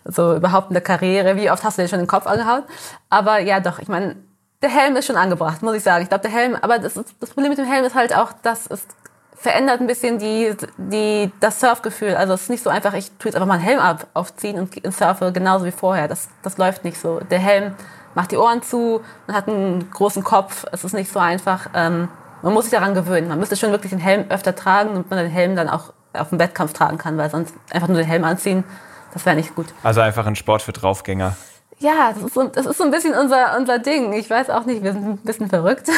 So 0.04 0.36
überhaupt 0.36 0.68
in 0.68 0.74
der 0.74 0.82
Karriere. 0.82 1.36
Wie 1.36 1.50
oft 1.50 1.64
hast 1.64 1.78
du 1.78 1.82
dir 1.82 1.88
schon 1.88 1.98
den 1.98 2.08
Kopf 2.08 2.26
angehauen? 2.26 2.62
Aber 3.10 3.38
ja, 3.38 3.60
doch, 3.60 3.78
ich 3.78 3.88
meine, 3.88 4.16
der 4.62 4.70
Helm 4.70 4.96
ist 4.96 5.06
schon 5.06 5.16
angebracht, 5.16 5.62
muss 5.62 5.76
ich 5.76 5.82
sagen. 5.82 6.02
Ich 6.02 6.08
glaube, 6.08 6.22
der 6.22 6.30
Helm, 6.30 6.56
aber 6.60 6.78
das, 6.78 6.96
ist, 6.96 7.14
das 7.20 7.30
Problem 7.30 7.50
mit 7.50 7.58
dem 7.58 7.66
Helm 7.66 7.84
ist 7.84 7.94
halt 7.94 8.14
auch, 8.14 8.32
dass 8.42 8.66
es 8.70 8.86
verändert 9.34 9.80
ein 9.80 9.86
bisschen 9.86 10.18
die, 10.18 10.54
die, 10.78 11.30
das 11.40 11.60
Surfgefühl. 11.60 12.14
Also 12.14 12.32
es 12.32 12.42
ist 12.42 12.50
nicht 12.50 12.62
so 12.62 12.70
einfach, 12.70 12.94
ich 12.94 13.10
tue 13.18 13.26
jetzt 13.30 13.34
einfach 13.34 13.46
mal 13.46 13.54
einen 13.54 13.62
Helm 13.62 13.78
ab, 13.78 14.06
aufziehen 14.14 14.58
und 14.58 14.94
surfe 14.94 15.32
genauso 15.32 15.66
wie 15.66 15.70
vorher. 15.70 16.08
Das, 16.08 16.28
das 16.42 16.56
läuft 16.56 16.84
nicht 16.84 16.98
so. 16.98 17.20
Der 17.30 17.40
Helm 17.40 17.74
macht 18.14 18.30
die 18.30 18.36
Ohren 18.36 18.62
zu, 18.62 19.02
man 19.26 19.36
hat 19.36 19.48
einen 19.48 19.90
großen 19.90 20.24
Kopf, 20.24 20.64
es 20.72 20.84
ist 20.84 20.94
nicht 20.94 21.12
so 21.12 21.18
einfach. 21.18 21.68
Ähm, 21.74 22.08
man 22.44 22.52
muss 22.52 22.64
sich 22.64 22.72
daran 22.72 22.94
gewöhnen. 22.94 23.26
Man 23.28 23.38
müsste 23.38 23.56
schon 23.56 23.70
wirklich 23.70 23.90
den 23.90 23.98
Helm 23.98 24.26
öfter 24.28 24.54
tragen 24.54 24.90
und 24.90 25.10
man 25.10 25.18
den 25.18 25.30
Helm 25.30 25.56
dann 25.56 25.68
auch 25.68 25.94
auf 26.12 26.28
dem 26.28 26.38
Wettkampf 26.38 26.74
tragen 26.74 26.98
kann, 26.98 27.16
weil 27.16 27.30
sonst 27.30 27.54
einfach 27.70 27.88
nur 27.88 27.96
den 27.96 28.06
Helm 28.06 28.22
anziehen, 28.22 28.64
das 29.14 29.24
wäre 29.24 29.34
nicht 29.34 29.54
gut. 29.54 29.66
Also 29.82 30.02
einfach 30.02 30.26
ein 30.26 30.36
Sport 30.36 30.60
für 30.60 30.72
Draufgänger. 30.72 31.36
Ja, 31.78 32.12
das 32.12 32.22
ist, 32.22 32.34
so, 32.34 32.44
das 32.44 32.66
ist 32.66 32.78
so 32.78 32.84
ein 32.84 32.90
bisschen 32.90 33.14
unser, 33.14 33.56
unser 33.56 33.78
Ding. 33.78 34.12
Ich 34.12 34.28
weiß 34.28 34.50
auch 34.50 34.66
nicht, 34.66 34.82
wir 34.82 34.92
sind 34.92 35.06
ein 35.06 35.16
bisschen 35.18 35.48
verrückt. 35.48 35.88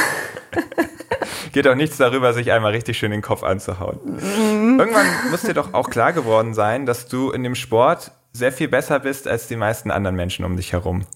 Geht 1.53 1.67
auch 1.67 1.75
nichts 1.75 1.97
darüber, 1.97 2.33
sich 2.33 2.53
einmal 2.53 2.73
richtig 2.73 2.97
schön 2.97 3.11
den 3.11 3.23
Kopf 3.23 3.43
anzuhauen. 3.43 3.99
Mhm. 4.05 4.79
Irgendwann 4.79 5.07
muss 5.31 5.43
dir 5.43 5.55
doch 5.55 5.75
auch 5.75 5.91
klar 5.91 6.13
geworden 6.13 6.55
sein, 6.55 6.87
dass 6.87 7.09
du 7.09 7.31
in 7.33 7.43
dem 7.43 7.57
Sport 7.57 8.13
sehr 8.33 8.53
viel 8.53 8.69
besser 8.69 9.01
bist 9.01 9.27
als 9.27 9.49
die 9.49 9.57
meisten 9.57 9.91
anderen 9.91 10.17
Menschen 10.17 10.45
um 10.45 10.57
dich 10.57 10.73
herum. 10.73 11.07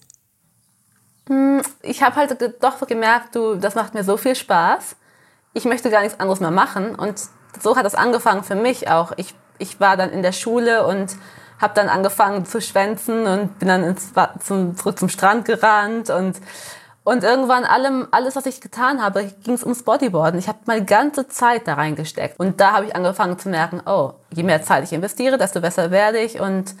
Hm, 1.27 1.61
ich 1.81 2.03
habe 2.03 2.17
halt 2.17 2.35
doch 2.61 2.85
gemerkt, 2.85 3.35
du, 3.35 3.55
das 3.55 3.75
macht 3.75 3.93
mir 3.93 4.03
so 4.03 4.17
viel 4.17 4.35
Spaß 4.35 4.97
ich 5.53 5.65
möchte 5.65 5.89
gar 5.89 6.01
nichts 6.01 6.19
anderes 6.19 6.39
mehr 6.39 6.51
machen. 6.51 6.95
Und 6.95 7.21
so 7.61 7.75
hat 7.75 7.85
es 7.85 7.95
angefangen 7.95 8.43
für 8.43 8.55
mich 8.55 8.89
auch. 8.89 9.11
Ich, 9.17 9.35
ich 9.57 9.79
war 9.79 9.97
dann 9.97 10.09
in 10.09 10.21
der 10.21 10.31
Schule 10.31 10.85
und 10.85 11.15
habe 11.59 11.73
dann 11.75 11.89
angefangen 11.89 12.45
zu 12.45 12.59
schwänzen 12.59 13.27
und 13.27 13.59
bin 13.59 13.67
dann 13.67 13.83
ins, 13.83 14.11
zum, 14.43 14.75
zurück 14.75 14.97
zum 14.97 15.09
Strand 15.09 15.45
gerannt 15.45 16.09
und 16.09 16.37
und 17.03 17.23
irgendwann 17.23 17.63
allem, 17.63 18.07
alles, 18.11 18.35
was 18.35 18.45
ich 18.45 18.61
getan 18.61 19.01
habe, 19.01 19.23
ging 19.43 19.55
es 19.55 19.63
ums 19.63 19.81
Bodyboarden. 19.81 20.39
Ich 20.39 20.47
habe 20.47 20.59
meine 20.65 20.85
ganze 20.85 21.27
Zeit 21.27 21.67
da 21.67 21.73
reingesteckt. 21.73 22.39
Und 22.39 22.61
da 22.61 22.73
habe 22.73 22.85
ich 22.85 22.95
angefangen 22.95 23.39
zu 23.39 23.49
merken, 23.49 23.81
oh, 23.87 24.13
je 24.31 24.43
mehr 24.43 24.61
Zeit 24.61 24.83
ich 24.83 24.93
investiere, 24.93 25.39
desto 25.39 25.61
besser 25.61 25.89
werde 25.89 26.19
ich. 26.19 26.39
Und, 26.39 26.75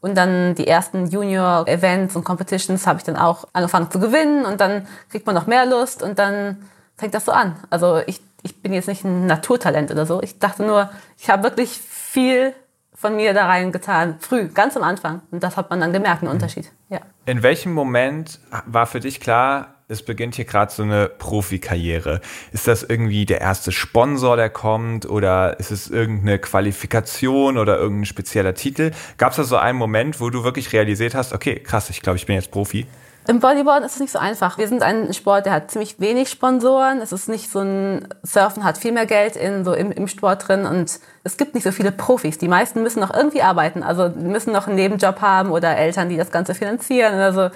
und 0.00 0.16
dann 0.16 0.54
die 0.54 0.68
ersten 0.68 1.08
Junior-Events 1.08 2.14
und 2.14 2.22
Competitions 2.22 2.86
habe 2.86 2.98
ich 2.98 3.04
dann 3.04 3.16
auch 3.16 3.48
angefangen 3.52 3.90
zu 3.90 3.98
gewinnen. 3.98 4.44
Und 4.44 4.60
dann 4.60 4.86
kriegt 5.10 5.26
man 5.26 5.34
noch 5.34 5.48
mehr 5.48 5.66
Lust. 5.66 6.04
Und 6.04 6.20
dann 6.20 6.68
fängt 6.96 7.14
das 7.14 7.24
so 7.24 7.32
an. 7.32 7.56
Also 7.70 8.00
ich, 8.06 8.20
ich 8.42 8.62
bin 8.62 8.72
jetzt 8.72 8.88
nicht 8.88 9.04
ein 9.04 9.26
Naturtalent 9.26 9.90
oder 9.90 10.06
so. 10.06 10.22
Ich 10.22 10.38
dachte 10.38 10.64
nur, 10.64 10.90
ich 11.18 11.30
habe 11.30 11.42
wirklich 11.44 11.70
viel 11.70 12.54
von 12.94 13.16
mir 13.16 13.34
da 13.34 13.46
reingetan, 13.46 14.16
früh, 14.20 14.48
ganz 14.48 14.76
am 14.76 14.82
Anfang. 14.82 15.20
Und 15.30 15.42
das 15.42 15.56
hat 15.56 15.68
man 15.70 15.80
dann 15.80 15.92
gemerkt, 15.92 16.22
einen 16.22 16.30
Unterschied. 16.30 16.70
Ja. 16.88 17.00
In 17.26 17.42
welchem 17.42 17.72
Moment 17.72 18.40
war 18.66 18.86
für 18.86 19.00
dich 19.00 19.20
klar, 19.20 19.74
es 19.88 20.02
beginnt 20.02 20.36
hier 20.36 20.46
gerade 20.46 20.72
so 20.72 20.82
eine 20.82 21.08
Profikarriere? 21.08 22.20
Ist 22.52 22.66
das 22.66 22.82
irgendwie 22.82 23.26
der 23.26 23.40
erste 23.40 23.72
Sponsor, 23.72 24.36
der 24.36 24.48
kommt? 24.48 25.06
Oder 25.06 25.58
ist 25.60 25.70
es 25.70 25.90
irgendeine 25.90 26.38
Qualifikation 26.38 27.58
oder 27.58 27.78
irgendein 27.78 28.06
spezieller 28.06 28.54
Titel? 28.54 28.92
Gab 29.18 29.30
es 29.30 29.36
da 29.36 29.44
so 29.44 29.56
einen 29.56 29.78
Moment, 29.78 30.20
wo 30.20 30.30
du 30.30 30.44
wirklich 30.44 30.72
realisiert 30.72 31.14
hast, 31.14 31.32
okay, 31.32 31.60
krass, 31.60 31.90
ich 31.90 32.00
glaube, 32.00 32.16
ich 32.16 32.26
bin 32.26 32.36
jetzt 32.36 32.50
Profi? 32.50 32.86
Im 33.26 33.40
Bodyboarden 33.40 33.84
ist 33.84 33.94
es 33.94 34.00
nicht 34.00 34.12
so 34.12 34.18
einfach. 34.18 34.58
Wir 34.58 34.68
sind 34.68 34.82
ein 34.82 35.14
Sport, 35.14 35.46
der 35.46 35.54
hat 35.54 35.70
ziemlich 35.70 35.98
wenig 35.98 36.28
Sponsoren. 36.28 37.00
Es 37.00 37.10
ist 37.10 37.26
nicht 37.26 37.50
so 37.50 37.60
ein 37.60 38.06
Surfen 38.22 38.64
hat 38.64 38.76
viel 38.76 38.92
mehr 38.92 39.06
Geld 39.06 39.36
in 39.36 39.64
so 39.64 39.72
im, 39.72 39.90
im 39.92 40.08
Sport 40.08 40.46
drin 40.46 40.66
und 40.66 41.00
es 41.22 41.38
gibt 41.38 41.54
nicht 41.54 41.64
so 41.64 41.72
viele 41.72 41.90
Profis. 41.90 42.36
Die 42.36 42.48
meisten 42.48 42.82
müssen 42.82 43.00
noch 43.00 43.14
irgendwie 43.14 43.40
arbeiten, 43.40 43.82
also 43.82 44.10
müssen 44.10 44.52
noch 44.52 44.66
einen 44.66 44.76
Nebenjob 44.76 45.22
haben 45.22 45.52
oder 45.52 45.74
Eltern, 45.74 46.10
die 46.10 46.18
das 46.18 46.30
Ganze 46.30 46.54
finanzieren 46.54 47.14
oder 47.14 47.32
so. 47.32 47.50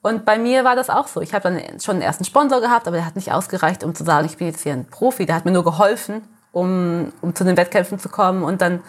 Und 0.00 0.24
bei 0.24 0.38
mir 0.38 0.64
war 0.64 0.76
das 0.76 0.88
auch 0.88 1.06
so. 1.06 1.20
Ich 1.20 1.34
habe 1.34 1.42
dann 1.42 1.80
schon 1.80 1.96
einen 1.96 2.02
ersten 2.02 2.24
Sponsor 2.24 2.62
gehabt, 2.62 2.88
aber 2.88 2.96
der 2.96 3.04
hat 3.04 3.14
nicht 3.14 3.32
ausgereicht, 3.32 3.84
um 3.84 3.94
zu 3.94 4.04
sagen, 4.04 4.24
ich 4.26 4.38
bin 4.38 4.46
jetzt 4.46 4.62
hier 4.62 4.72
ein 4.72 4.86
Profi. 4.86 5.26
Der 5.26 5.36
hat 5.36 5.44
mir 5.44 5.52
nur 5.52 5.62
geholfen, 5.62 6.22
um, 6.52 7.12
um 7.20 7.34
zu 7.34 7.44
den 7.44 7.58
Wettkämpfen 7.58 7.98
zu 7.98 8.08
kommen. 8.08 8.42
Und 8.42 8.62
dann 8.62 8.80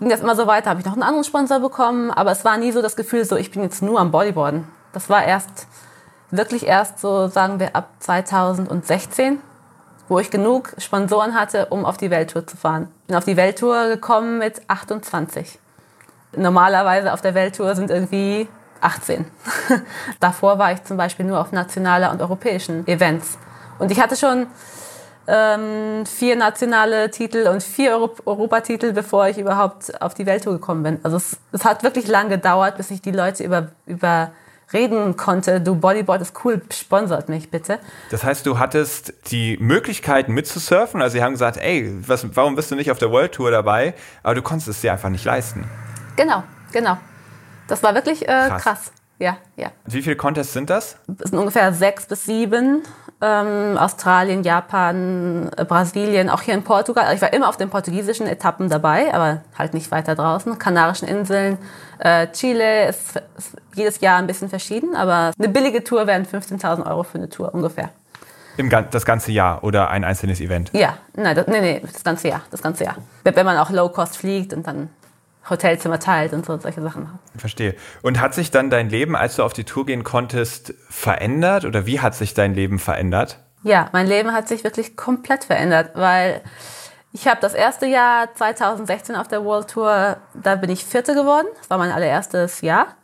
ging 0.00 0.08
das 0.08 0.20
immer 0.20 0.34
so 0.34 0.46
weiter. 0.46 0.70
Habe 0.70 0.80
ich 0.80 0.86
noch 0.86 0.94
einen 0.94 1.02
anderen 1.02 1.24
Sponsor 1.24 1.60
bekommen, 1.60 2.10
aber 2.10 2.32
es 2.32 2.44
war 2.44 2.56
nie 2.56 2.72
so 2.72 2.80
das 2.80 2.96
Gefühl, 2.96 3.26
so 3.26 3.36
ich 3.36 3.50
bin 3.50 3.62
jetzt 3.62 3.82
nur 3.82 4.00
am 4.00 4.10
Bodyboarden. 4.10 4.77
Das 4.92 5.08
war 5.08 5.24
erst, 5.24 5.66
wirklich 6.30 6.66
erst 6.66 7.00
so, 7.00 7.28
sagen 7.28 7.60
wir, 7.60 7.74
ab 7.76 7.90
2016, 8.00 9.40
wo 10.08 10.18
ich 10.18 10.30
genug 10.30 10.72
Sponsoren 10.78 11.34
hatte, 11.34 11.66
um 11.66 11.84
auf 11.84 11.96
die 11.96 12.10
Welttour 12.10 12.46
zu 12.46 12.56
fahren. 12.56 12.88
Bin 13.06 13.16
auf 13.16 13.24
die 13.24 13.36
Welttour 13.36 13.88
gekommen 13.88 14.38
mit 14.38 14.62
28. 14.68 15.58
Normalerweise 16.36 17.12
auf 17.12 17.20
der 17.20 17.34
Welttour 17.34 17.74
sind 17.74 17.90
irgendwie 17.90 18.48
18. 18.80 19.26
Davor 20.20 20.58
war 20.58 20.72
ich 20.72 20.84
zum 20.84 20.96
Beispiel 20.96 21.26
nur 21.26 21.40
auf 21.40 21.52
nationaler 21.52 22.10
und 22.10 22.20
europäischen 22.20 22.86
Events. 22.86 23.38
Und 23.78 23.90
ich 23.90 24.00
hatte 24.00 24.16
schon 24.16 24.46
ähm, 25.26 26.06
vier 26.06 26.36
nationale 26.36 27.10
Titel 27.10 27.48
und 27.48 27.62
vier 27.62 27.92
Euro 27.92 28.14
Europatitel, 28.24 28.92
bevor 28.92 29.28
ich 29.28 29.38
überhaupt 29.38 30.00
auf 30.00 30.14
die 30.14 30.26
Welttour 30.26 30.54
gekommen 30.54 30.82
bin. 30.82 31.00
Also 31.02 31.18
es, 31.18 31.36
es 31.52 31.64
hat 31.64 31.82
wirklich 31.82 32.08
lange 32.08 32.30
gedauert, 32.30 32.76
bis 32.76 32.90
ich 32.90 33.02
die 33.02 33.10
Leute 33.10 33.44
über, 33.44 33.68
über 33.86 34.30
reden 34.72 35.16
konnte, 35.16 35.60
du 35.60 35.74
Bodyboard 35.74 36.22
ist 36.22 36.44
cool, 36.44 36.60
sponsert 36.72 37.28
mich 37.28 37.50
bitte. 37.50 37.78
Das 38.10 38.24
heißt, 38.24 38.46
du 38.46 38.58
hattest 38.58 39.14
die 39.30 39.56
Möglichkeit 39.58 40.28
mitzusurfen, 40.28 41.00
also 41.02 41.14
sie 41.14 41.22
haben 41.22 41.32
gesagt, 41.32 41.56
ey, 41.56 41.92
was, 42.06 42.26
warum 42.36 42.56
bist 42.56 42.70
du 42.70 42.74
nicht 42.76 42.90
auf 42.90 42.98
der 42.98 43.10
World 43.10 43.32
Tour 43.32 43.50
dabei? 43.50 43.94
Aber 44.22 44.34
du 44.34 44.42
konntest 44.42 44.68
es 44.68 44.80
dir 44.80 44.92
einfach 44.92 45.10
nicht 45.10 45.24
leisten. 45.24 45.64
Genau, 46.16 46.42
genau. 46.72 46.98
Das 47.66 47.82
war 47.82 47.94
wirklich 47.94 48.22
äh, 48.22 48.48
krass. 48.48 48.62
krass. 48.62 48.92
Ja, 49.18 49.36
ja. 49.56 49.72
Wie 49.86 50.02
viele 50.02 50.16
Contests 50.16 50.52
sind 50.52 50.70
das? 50.70 50.96
Es 51.22 51.30
sind 51.30 51.38
ungefähr 51.38 51.72
sechs 51.72 52.06
bis 52.06 52.24
sieben. 52.24 52.82
Ähm, 53.20 53.76
Australien, 53.76 54.44
Japan, 54.44 55.50
äh, 55.56 55.64
Brasilien, 55.64 56.30
auch 56.30 56.42
hier 56.42 56.54
in 56.54 56.62
Portugal. 56.62 57.04
Also 57.04 57.16
ich 57.16 57.22
war 57.22 57.32
immer 57.32 57.48
auf 57.48 57.56
den 57.56 57.68
portugiesischen 57.68 58.28
Etappen 58.28 58.68
dabei, 58.68 59.12
aber 59.12 59.42
halt 59.58 59.74
nicht 59.74 59.90
weiter 59.90 60.14
draußen. 60.14 60.56
Kanarischen 60.58 61.08
Inseln, 61.08 61.58
äh, 61.98 62.28
Chile 62.28 62.88
ist, 62.88 63.16
ist, 63.36 63.56
jedes 63.74 64.00
Jahr 64.00 64.18
ein 64.18 64.28
bisschen 64.28 64.48
verschieden, 64.48 64.94
aber 64.94 65.32
eine 65.36 65.48
billige 65.48 65.82
Tour 65.82 66.06
wären 66.06 66.26
15.000 66.26 66.86
Euro 66.86 67.02
für 67.02 67.18
eine 67.18 67.28
Tour 67.28 67.52
ungefähr. 67.52 67.90
Im, 68.56 68.70
das 68.70 69.04
ganze 69.04 69.32
Jahr 69.32 69.64
oder 69.64 69.88
ein 69.90 70.04
einzelnes 70.04 70.40
Event? 70.40 70.70
Ja, 70.72 70.98
nein, 71.14 71.34
das, 71.34 71.46
nee, 71.48 71.60
nee, 71.60 71.80
das 71.80 72.04
ganze 72.04 72.28
Jahr, 72.28 72.42
das 72.50 72.62
ganze 72.62 72.84
Jahr. 72.84 72.96
Wenn 73.24 73.46
man 73.46 73.56
auch 73.56 73.70
Low-Cost 73.70 74.16
fliegt 74.16 74.52
und 74.52 74.66
dann 74.66 74.90
Hotelzimmer 75.50 75.98
teilt 75.98 76.32
und 76.32 76.46
so 76.46 76.58
solche 76.58 76.82
Sachen. 76.82 77.08
Verstehe. 77.36 77.74
Und 78.02 78.20
hat 78.20 78.34
sich 78.34 78.50
dann 78.50 78.70
dein 78.70 78.88
Leben, 78.88 79.16
als 79.16 79.36
du 79.36 79.42
auf 79.42 79.52
die 79.52 79.64
Tour 79.64 79.86
gehen 79.86 80.04
konntest, 80.04 80.74
verändert 80.88 81.64
oder 81.64 81.86
wie 81.86 82.00
hat 82.00 82.14
sich 82.14 82.34
dein 82.34 82.54
Leben 82.54 82.78
verändert? 82.78 83.38
Ja, 83.62 83.88
mein 83.92 84.06
Leben 84.06 84.32
hat 84.32 84.48
sich 84.48 84.64
wirklich 84.64 84.96
komplett 84.96 85.44
verändert, 85.44 85.90
weil 85.94 86.42
ich 87.12 87.26
habe 87.26 87.40
das 87.40 87.54
erste 87.54 87.86
Jahr 87.86 88.34
2016 88.34 89.16
auf 89.16 89.28
der 89.28 89.44
World 89.44 89.68
Tour, 89.68 90.18
da 90.34 90.56
bin 90.56 90.70
ich 90.70 90.84
Vierte 90.84 91.14
geworden. 91.14 91.46
Das 91.58 91.70
war 91.70 91.78
mein 91.78 91.90
allererstes 91.90 92.60
Jahr. 92.60 92.94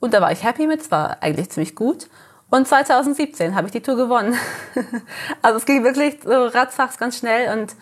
Und 0.00 0.14
da 0.14 0.20
war 0.20 0.32
ich 0.32 0.42
happy 0.42 0.66
mit, 0.66 0.80
es 0.80 0.90
war 0.90 1.18
eigentlich 1.22 1.50
ziemlich 1.50 1.76
gut. 1.76 2.08
Und 2.50 2.68
2017 2.68 3.54
habe 3.54 3.68
ich 3.68 3.72
die 3.72 3.80
Tour 3.80 3.96
gewonnen. 3.96 4.36
also 5.42 5.56
es 5.56 5.64
ging 5.64 5.84
wirklich 5.84 6.18
so 6.22 6.46
ratzfatz 6.48 6.98
ganz 6.98 7.16
schnell 7.18 7.56
und 7.56 7.74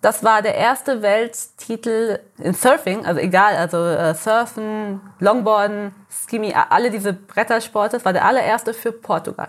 das 0.00 0.22
war 0.22 0.42
der 0.42 0.54
erste 0.54 1.02
Welttitel 1.02 2.20
in 2.38 2.54
Surfing, 2.54 3.06
also 3.06 3.20
egal, 3.20 3.56
also 3.56 3.78
äh, 3.84 4.14
Surfen, 4.14 5.00
Longboarden, 5.18 5.94
Skimi, 6.10 6.54
alle 6.54 6.90
diese 6.90 7.12
Brettersporte. 7.12 7.96
Das 7.96 8.04
war 8.04 8.12
der 8.12 8.24
allererste 8.24 8.74
für 8.74 8.92
Portugal. 8.92 9.48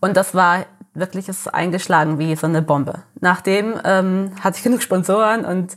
Und 0.00 0.16
das 0.16 0.34
war 0.34 0.66
wirklich 0.94 1.28
ist 1.28 1.52
eingeschlagen 1.52 2.18
wie 2.18 2.36
so 2.36 2.46
eine 2.46 2.62
Bombe. 2.62 3.02
Nachdem 3.20 3.80
ähm, 3.84 4.32
hatte 4.40 4.58
ich 4.58 4.62
genug 4.62 4.82
Sponsoren 4.82 5.44
und 5.44 5.76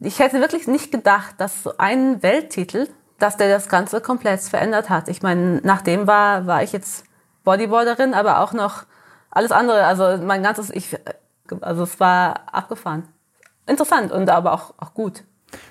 ich 0.00 0.18
hätte 0.18 0.40
wirklich 0.40 0.66
nicht 0.66 0.90
gedacht, 0.92 1.36
dass 1.38 1.62
so 1.62 1.74
ein 1.78 2.22
Welttitel, 2.22 2.88
dass 3.18 3.36
der 3.36 3.48
das 3.48 3.68
Ganze 3.68 4.00
komplett 4.00 4.40
verändert 4.40 4.90
hat. 4.90 5.08
Ich 5.08 5.22
meine, 5.22 5.60
nachdem 5.62 6.06
war, 6.06 6.46
war 6.46 6.62
ich 6.62 6.72
jetzt 6.72 7.04
Bodyboarderin, 7.44 8.12
aber 8.14 8.40
auch 8.40 8.52
noch 8.52 8.84
alles 9.30 9.52
andere. 9.52 9.84
Also 9.84 10.18
mein 10.22 10.42
ganzes, 10.42 10.70
ich, 10.70 10.98
also 11.60 11.82
es 11.82 12.00
war 12.00 12.52
abgefahren. 12.52 13.08
Interessant 13.66 14.12
und 14.12 14.28
aber 14.28 14.52
auch, 14.52 14.74
auch 14.78 14.94
gut. 14.94 15.24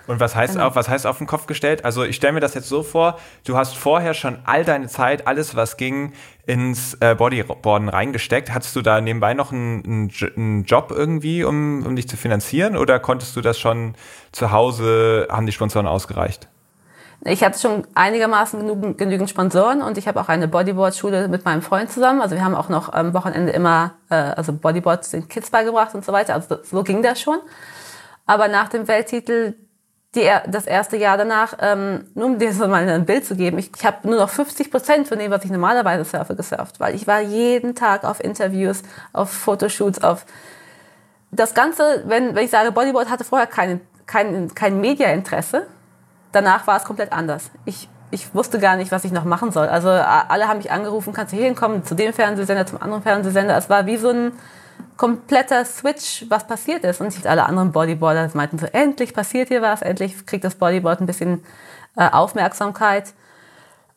Und 0.07 0.19
was 0.19 0.35
heißt, 0.35 0.53
genau. 0.53 0.67
auf, 0.67 0.75
was 0.75 0.89
heißt 0.89 1.07
auf 1.07 1.17
den 1.17 1.27
Kopf 1.27 1.47
gestellt? 1.47 1.85
Also 1.85 2.03
ich 2.03 2.15
stelle 2.15 2.33
mir 2.33 2.39
das 2.39 2.53
jetzt 2.53 2.69
so 2.69 2.83
vor, 2.83 3.17
du 3.45 3.57
hast 3.57 3.75
vorher 3.75 4.13
schon 4.13 4.39
all 4.45 4.63
deine 4.63 4.87
Zeit, 4.87 5.27
alles 5.27 5.55
was 5.55 5.77
ging, 5.77 6.13
ins 6.45 6.95
äh, 6.95 7.15
Bodyboarden 7.15 7.89
reingesteckt. 7.89 8.53
Hattest 8.53 8.75
du 8.75 8.81
da 8.81 9.01
nebenbei 9.01 9.33
noch 9.33 9.51
einen, 9.51 10.11
einen 10.35 10.63
Job 10.65 10.91
irgendwie, 10.91 11.43
um, 11.43 11.85
um 11.85 11.95
dich 11.95 12.07
zu 12.07 12.17
finanzieren? 12.17 12.77
Oder 12.77 12.99
konntest 12.99 13.35
du 13.35 13.41
das 13.41 13.59
schon 13.59 13.95
zu 14.31 14.51
Hause, 14.51 15.27
haben 15.31 15.45
die 15.45 15.51
Sponsoren 15.51 15.87
ausgereicht? 15.87 16.47
Ich 17.23 17.43
hatte 17.43 17.59
schon 17.59 17.85
einigermaßen 17.93 18.59
genug, 18.59 18.97
genügend 18.97 19.29
Sponsoren 19.29 19.83
und 19.83 19.97
ich 19.97 20.07
habe 20.07 20.19
auch 20.19 20.27
eine 20.27 20.47
Bodyboard-Schule 20.47 21.27
mit 21.27 21.45
meinem 21.45 21.61
Freund 21.61 21.91
zusammen. 21.91 22.19
Also 22.19 22.35
wir 22.35 22.43
haben 22.43 22.55
auch 22.55 22.69
noch 22.69 22.91
am 22.91 23.13
Wochenende 23.13 23.51
immer 23.51 23.93
äh, 24.09 24.15
also 24.15 24.53
Bodyboards 24.53 25.11
den 25.11 25.27
Kids 25.27 25.51
beigebracht 25.51 25.93
und 25.93 26.03
so 26.03 26.13
weiter. 26.13 26.33
Also 26.33 26.57
so 26.63 26.83
ging 26.83 27.03
das 27.03 27.21
schon. 27.21 27.37
Aber 28.25 28.47
nach 28.47 28.69
dem 28.69 28.87
Welttitel 28.87 29.53
die, 30.15 30.29
das 30.47 30.65
erste 30.65 30.97
Jahr 30.97 31.17
danach, 31.17 31.53
ähm, 31.61 32.05
nur 32.15 32.25
um 32.25 32.39
dir 32.39 32.53
so 32.53 32.67
mal 32.67 32.87
ein 32.87 33.05
Bild 33.05 33.25
zu 33.25 33.35
geben, 33.35 33.59
ich, 33.59 33.71
ich 33.75 33.85
habe 33.85 34.07
nur 34.07 34.19
noch 34.19 34.29
50 34.29 34.71
Prozent 34.71 35.07
von 35.07 35.19
dem, 35.19 35.31
was 35.31 35.45
ich 35.45 35.51
normalerweise 35.51 36.03
surfe, 36.03 36.35
gesurft, 36.35 36.79
weil 36.79 36.95
ich 36.95 37.07
war 37.07 37.21
jeden 37.21 37.75
Tag 37.75 38.03
auf 38.03 38.21
Interviews, 38.21 38.81
auf 39.13 39.31
Fotoshoots, 39.31 40.03
auf 40.03 40.25
das 41.31 41.53
Ganze, 41.53 42.03
wenn, 42.07 42.35
wenn 42.35 42.43
ich 42.43 42.51
sage, 42.51 42.71
Bodyboard 42.71 43.09
hatte 43.09 43.23
vorher 43.23 43.47
kein, 43.47 43.79
kein, 44.05 44.53
kein 44.53 44.81
Media-Interesse, 44.81 45.67
danach 46.31 46.67
war 46.67 46.77
es 46.77 46.83
komplett 46.83 47.11
anders. 47.11 47.51
Ich, 47.65 47.87
ich 48.11 48.33
wusste 48.33 48.59
gar 48.59 48.75
nicht, 48.75 48.91
was 48.91 49.03
ich 49.03 49.11
noch 49.11 49.25
machen 49.25 49.51
soll. 49.51 49.67
Also 49.67 49.89
alle 49.89 50.47
haben 50.47 50.57
mich 50.57 50.71
angerufen, 50.71 51.13
kannst 51.13 51.33
du 51.33 51.37
hier 51.37 51.45
hinkommen, 51.45 51.85
zu 51.85 51.95
dem 51.95 52.13
Fernsehsender, 52.13 52.65
zum 52.65 52.81
anderen 52.81 53.03
Fernsehsender. 53.03 53.57
Es 53.57 53.69
war 53.69 53.85
wie 53.85 53.97
so 53.97 54.09
ein 54.09 54.31
kompletter 54.97 55.65
Switch, 55.65 56.25
was 56.29 56.45
passiert 56.45 56.83
ist. 56.83 57.01
Und 57.01 57.25
alle 57.25 57.45
anderen 57.45 57.71
Bodyboarder 57.71 58.29
meinten 58.33 58.59
so, 58.59 58.67
endlich 58.67 59.13
passiert 59.13 59.47
hier 59.47 59.61
was, 59.61 59.81
endlich 59.81 60.25
kriegt 60.25 60.43
das 60.43 60.55
Bodyboard 60.55 61.01
ein 61.01 61.07
bisschen 61.07 61.43
äh, 61.95 62.09
Aufmerksamkeit. 62.09 63.13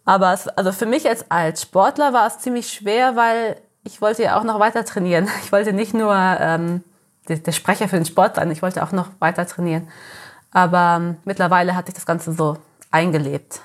Aber 0.04 0.32
es, 0.32 0.48
also 0.48 0.72
für 0.72 0.86
mich 0.86 1.08
als, 1.08 1.30
als 1.30 1.62
Sportler 1.62 2.12
war 2.12 2.26
es 2.26 2.38
ziemlich 2.38 2.72
schwer, 2.72 3.16
weil 3.16 3.56
ich 3.84 4.00
wollte 4.00 4.22
ja 4.22 4.38
auch 4.38 4.44
noch 4.44 4.60
weiter 4.60 4.84
trainieren. 4.84 5.28
Ich 5.44 5.52
wollte 5.52 5.72
nicht 5.72 5.94
nur 5.94 6.14
ähm, 6.14 6.82
der, 7.28 7.38
der 7.38 7.52
Sprecher 7.52 7.88
für 7.88 7.96
den 7.96 8.06
Sport 8.06 8.36
sein, 8.36 8.50
ich 8.50 8.62
wollte 8.62 8.82
auch 8.82 8.92
noch 8.92 9.08
weiter 9.18 9.46
trainieren. 9.46 9.88
Aber 10.54 10.96
ähm, 10.98 11.16
mittlerweile 11.26 11.76
hat 11.76 11.86
sich 11.86 11.94
das 11.94 12.06
Ganze 12.06 12.32
so 12.32 12.56
eingelebt. 12.90 13.60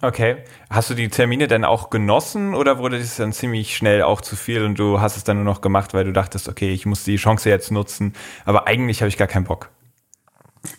Okay. 0.00 0.44
Hast 0.70 0.90
du 0.90 0.94
die 0.94 1.08
Termine 1.08 1.48
denn 1.48 1.64
auch 1.64 1.90
genossen 1.90 2.54
oder 2.54 2.78
wurde 2.78 3.00
das 3.00 3.16
dann 3.16 3.32
ziemlich 3.32 3.76
schnell 3.76 4.02
auch 4.02 4.20
zu 4.20 4.36
viel 4.36 4.62
und 4.62 4.78
du 4.78 5.00
hast 5.00 5.16
es 5.16 5.24
dann 5.24 5.38
nur 5.38 5.44
noch 5.44 5.60
gemacht, 5.60 5.92
weil 5.92 6.04
du 6.04 6.12
dachtest, 6.12 6.48
okay, 6.48 6.70
ich 6.70 6.86
muss 6.86 7.02
die 7.02 7.16
Chance 7.16 7.48
jetzt 7.48 7.72
nutzen, 7.72 8.14
aber 8.44 8.68
eigentlich 8.68 9.00
habe 9.00 9.08
ich 9.08 9.16
gar 9.16 9.26
keinen 9.26 9.44
Bock? 9.44 9.70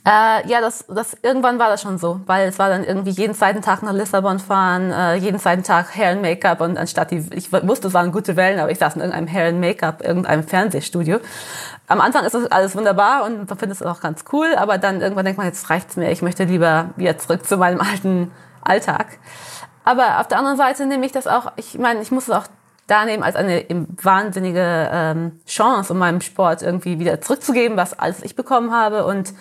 Äh, 0.06 0.48
ja, 0.48 0.62
das, 0.62 0.86
das, 0.88 1.18
irgendwann 1.22 1.60
war 1.60 1.70
das 1.70 1.82
schon 1.82 1.98
so, 1.98 2.20
weil 2.26 2.48
es 2.48 2.60
war 2.60 2.70
dann 2.70 2.84
irgendwie 2.84 3.12
jeden 3.12 3.34
zweiten 3.34 3.62
Tag 3.62 3.82
nach 3.84 3.94
Lissabon 3.94 4.40
fahren, 4.40 4.92
äh, 4.92 5.16
jeden 5.16 5.40
zweiten 5.40 5.64
Tag 5.64 5.96
Hair 5.96 6.12
and 6.12 6.22
Make-up 6.22 6.62
und 6.62 6.78
anstatt 6.78 7.12
die, 7.12 7.26
ich 7.34 7.52
wusste, 7.52 7.88
es 7.88 7.94
waren 7.94 8.12
gute 8.12 8.36
Wellen, 8.36 8.60
aber 8.60 8.72
ich 8.72 8.78
saß 8.80 8.96
in 8.96 9.02
irgendeinem 9.02 9.28
Hair 9.28 9.50
and 9.50 9.60
Make-up, 9.60 10.02
irgendeinem 10.02 10.44
Fernsehstudio. 10.44 11.20
Am 11.88 12.02
Anfang 12.02 12.26
ist 12.26 12.34
das 12.34 12.52
alles 12.52 12.76
wunderbar 12.76 13.26
und 13.26 13.50
man 13.50 13.58
findet 13.58 13.80
es 13.80 13.86
auch 13.86 14.00
ganz 14.00 14.26
cool, 14.32 14.48
aber 14.56 14.78
dann 14.78 15.02
irgendwann 15.02 15.26
denkt 15.26 15.38
man, 15.38 15.48
jetzt 15.48 15.70
reicht's 15.70 15.96
mir, 15.96 16.12
ich 16.12 16.22
möchte 16.22 16.44
lieber 16.44 16.90
wieder 16.96 17.18
zurück 17.18 17.46
zu 17.46 17.58
meinem 17.58 17.82
alten 17.82 18.32
Alltag. 18.62 19.18
Aber 19.86 20.20
auf 20.20 20.28
der 20.28 20.38
anderen 20.38 20.58
Seite 20.58 20.86
nehme 20.86 21.06
ich 21.06 21.12
das 21.12 21.28
auch, 21.28 21.52
ich 21.56 21.78
meine, 21.78 22.02
ich 22.02 22.12
muss 22.12 22.28
es 22.28 22.32
auch 22.32 22.46
da 22.90 23.06
nehmen 23.06 23.24
als 23.24 23.36
eine 23.36 23.66
wahnsinnige 24.02 24.90
ähm, 24.92 25.40
Chance, 25.46 25.94
um 25.94 26.00
meinem 26.00 26.22
Sport 26.22 26.62
irgendwie 26.62 27.00
wieder 27.00 27.22
zurückzugeben, 27.22 27.78
was 27.78 27.98
alles 27.98 28.24
ich 28.24 28.36
bekommen 28.36 28.74
habe. 28.74 29.06
Und 29.06 29.34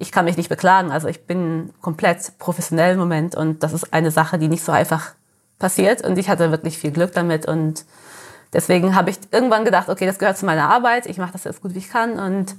ich 0.00 0.10
kann 0.10 0.24
mich 0.24 0.36
nicht 0.36 0.48
beklagen. 0.48 0.90
Also 0.90 1.08
ich 1.08 1.26
bin 1.26 1.70
komplett 1.82 2.38
professionell 2.38 2.94
im 2.94 2.98
Moment 2.98 3.36
und 3.36 3.62
das 3.62 3.74
ist 3.74 3.92
eine 3.92 4.10
Sache, 4.10 4.38
die 4.38 4.48
nicht 4.48 4.64
so 4.64 4.72
einfach 4.72 5.12
passiert. 5.58 6.02
Und 6.02 6.18
ich 6.18 6.28
hatte 6.28 6.50
wirklich 6.50 6.78
viel 6.78 6.90
Glück 6.90 7.12
damit 7.12 7.46
und 7.46 7.84
deswegen 8.52 8.96
habe 8.96 9.10
ich 9.10 9.18
irgendwann 9.30 9.64
gedacht, 9.64 9.90
okay, 9.90 10.06
das 10.06 10.18
gehört 10.18 10.38
zu 10.38 10.46
meiner 10.46 10.70
Arbeit. 10.70 11.04
Ich 11.06 11.18
mache 11.18 11.32
das 11.32 11.44
jetzt 11.44 11.60
gut 11.60 11.74
wie 11.74 11.78
ich 11.78 11.90
kann 11.90 12.18
und 12.18 12.56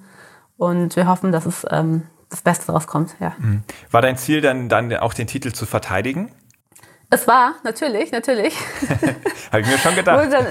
und 0.57 0.95
wir 0.95 1.07
hoffen, 1.07 1.31
dass 1.31 1.47
es 1.47 1.65
ähm, 1.71 2.03
das 2.29 2.43
Beste 2.43 2.67
daraus 2.67 2.85
kommt. 2.85 3.15
Ja. 3.19 3.33
Mhm. 3.39 3.63
War 3.89 4.03
dein 4.03 4.17
Ziel 4.17 4.41
dann, 4.41 4.69
dann 4.69 4.95
auch 4.97 5.15
den 5.15 5.25
Titel 5.25 5.51
zu 5.51 5.65
verteidigen? 5.65 6.31
Es 7.09 7.27
war, 7.27 7.55
natürlich, 7.63 8.11
natürlich. 8.11 8.55
Habe 9.51 9.61
ich 9.61 9.67
mir 9.67 9.79
schon 9.79 9.95
gedacht. 9.95 10.31
Dann, 10.31 10.45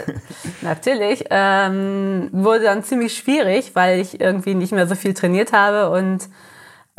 natürlich. 0.62 1.24
Ähm, 1.30 2.28
wurde 2.32 2.64
dann 2.64 2.82
ziemlich 2.82 3.16
schwierig, 3.16 3.70
weil 3.74 4.00
ich 4.00 4.20
irgendwie 4.20 4.54
nicht 4.56 4.72
mehr 4.72 4.88
so 4.88 4.96
viel 4.96 5.14
trainiert 5.14 5.52
habe 5.52 5.90
und 5.90 6.28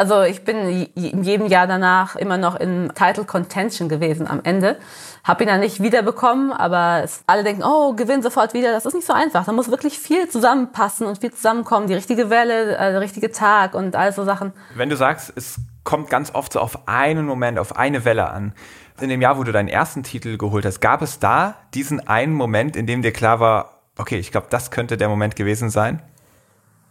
also 0.02 0.24
ich 0.24 0.44
bin 0.44 0.58
in 0.96 1.24
jedem 1.24 1.46
Jahr 1.46 1.68
danach 1.68 2.16
immer 2.16 2.40
noch 2.40 2.56
in 2.56 2.92
Title 2.96 3.24
Contention 3.24 3.88
gewesen 3.88 4.28
am 4.28 4.42
Ende. 4.44 4.80
Hab 5.24 5.42
ihn 5.42 5.48
dann 5.48 5.60
nicht 5.60 5.84
wiederbekommen, 5.84 6.52
aber 6.52 7.02
es, 7.04 7.24
alle 7.28 7.44
denken, 7.44 7.62
oh, 7.64 7.94
gewinn 7.94 8.24
sofort 8.24 8.56
wieder. 8.56 8.72
Das 8.72 8.88
ist 8.88 8.96
nicht 8.96 9.06
so 9.06 9.14
einfach. 9.14 9.46
Da 9.46 9.52
muss 9.52 9.70
wirklich 9.70 10.00
viel 10.00 10.28
zusammenpassen 10.28 11.06
und 11.06 11.20
viel 11.20 11.32
zusammenkommen. 11.32 11.86
Die 11.86 11.94
richtige 11.94 12.32
Welle, 12.32 12.78
äh, 12.78 12.94
der 12.94 13.00
richtige 13.00 13.32
Tag 13.32 13.76
und 13.76 13.96
all 13.96 14.12
so 14.12 14.26
Sachen. 14.26 14.54
Wenn 14.74 14.90
du 14.90 14.98
sagst, 14.98 15.34
es 15.36 15.60
kommt 15.84 16.10
ganz 16.10 16.34
oft 16.34 16.54
so 16.54 16.60
auf 16.60 16.88
einen 16.88 17.28
Moment, 17.28 17.60
auf 17.60 17.76
eine 17.76 18.04
Welle 18.04 18.32
an. 18.32 18.54
In 19.00 19.10
dem 19.10 19.22
Jahr, 19.22 19.38
wo 19.38 19.44
du 19.44 19.52
deinen 19.52 19.68
ersten 19.68 20.02
Titel 20.02 20.40
geholt 20.40 20.66
hast, 20.66 20.82
gab 20.82 21.04
es 21.04 21.20
da 21.20 21.58
diesen 21.76 22.08
einen 22.08 22.34
Moment, 22.34 22.76
in 22.76 22.88
dem 22.88 23.04
dir 23.04 23.14
klar 23.14 23.40
war, 23.40 23.82
okay, 24.00 24.18
ich 24.18 24.32
glaube, 24.32 24.48
das 24.50 24.72
könnte 24.72 24.98
der 24.98 25.10
Moment 25.10 25.36
gewesen 25.36 25.70
sein? 25.70 26.02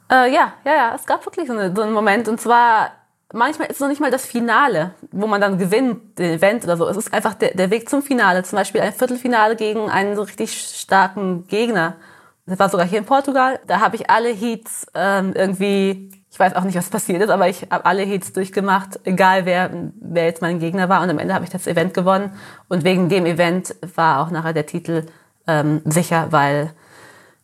Äh, 0.09 0.33
ja, 0.33 0.53
ja, 0.64 0.75
ja. 0.75 0.94
Es 0.94 1.07
gab 1.07 1.27
wirklich 1.27 1.49
so, 1.49 1.53
eine, 1.53 1.75
so 1.75 1.83
einen 1.83 1.92
Moment. 1.92 2.29
Und 2.29 2.40
zwar 2.40 2.90
manchmal 3.33 3.69
ist 3.69 3.77
es 3.77 3.81
noch 3.81 3.88
nicht 3.88 4.01
mal 4.01 4.11
das 4.11 4.27
Finale, 4.27 4.95
wo 5.12 5.27
man 5.27 5.40
dann 5.40 5.59
gewinnt, 5.59 6.19
den 6.19 6.33
Event 6.33 6.64
oder 6.64 6.77
so. 6.77 6.88
Es 6.88 6.97
ist 6.97 7.12
einfach 7.12 7.35
der, 7.35 7.55
der 7.55 7.71
Weg 7.71 7.88
zum 7.88 8.03
Finale. 8.03 8.43
Zum 8.43 8.57
Beispiel 8.57 8.81
ein 8.81 8.93
Viertelfinale 8.93 9.57
gegen 9.57 9.88
einen 9.90 10.16
so 10.16 10.23
richtig 10.23 10.53
starken 10.53 11.47
Gegner. 11.47 11.97
Das 12.47 12.59
war 12.59 12.69
sogar 12.69 12.87
hier 12.87 12.99
in 12.99 13.05
Portugal. 13.05 13.61
Da 13.66 13.81
habe 13.81 13.97
ich 13.97 14.11
alle 14.11 14.31
Heats 14.31 14.87
ähm, 14.95 15.33
irgendwie, 15.35 16.11
ich 16.31 16.38
weiß 16.38 16.57
auch 16.57 16.64
nicht, 16.64 16.77
was 16.77 16.90
passiert 16.90 17.23
ist, 17.23 17.31
aber 17.31 17.49
ich 17.49 17.66
habe 17.71 17.87
alle 17.87 18.03
Heats 18.03 18.33
durchgemacht, 18.33 18.99
egal 19.05 19.47
wer, 19.47 19.71
wer 20.01 20.25
jetzt 20.25 20.43
mein 20.43 20.59
Gegner 20.59 20.88
war. 20.88 21.03
Und 21.03 21.11
am 21.11 21.19
Ende 21.19 21.35
habe 21.35 21.45
ich 21.45 21.51
das 21.51 21.66
Event 21.66 21.95
gewonnen. 21.95 22.33
Und 22.69 22.85
wegen 22.85 23.09
dem 23.09 23.27
Event 23.27 23.77
war 23.95 24.21
auch 24.21 24.31
nachher 24.31 24.53
der 24.53 24.66
Titel 24.66 25.07
ähm, 25.47 25.83
sicher, 25.85 26.29
weil 26.31 26.73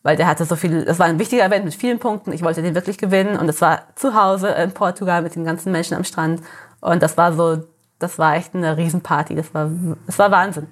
weil 0.06 0.14
der 0.16 0.28
hatte 0.28 0.44
so 0.44 0.54
viel, 0.54 0.84
das 0.84 1.00
war 1.00 1.06
ein 1.06 1.18
wichtiger 1.18 1.44
Event 1.44 1.64
mit 1.64 1.74
vielen 1.74 1.98
Punkten. 1.98 2.30
Ich 2.30 2.42
wollte 2.42 2.62
den 2.62 2.76
wirklich 2.76 2.96
gewinnen 2.96 3.36
und 3.36 3.48
es 3.48 3.60
war 3.60 3.82
zu 3.96 4.14
Hause 4.14 4.50
in 4.50 4.70
Portugal 4.70 5.20
mit 5.20 5.34
den 5.34 5.44
ganzen 5.44 5.72
Menschen 5.72 5.96
am 5.96 6.04
Strand 6.04 6.42
und 6.80 7.02
das 7.02 7.16
war 7.16 7.32
so, 7.32 7.64
das 7.98 8.16
war 8.16 8.36
echt 8.36 8.54
eine 8.54 8.76
Riesenparty. 8.76 9.34
Das 9.34 9.52
war, 9.52 9.68
das 10.06 10.16
war 10.20 10.30
Wahnsinn. 10.30 10.68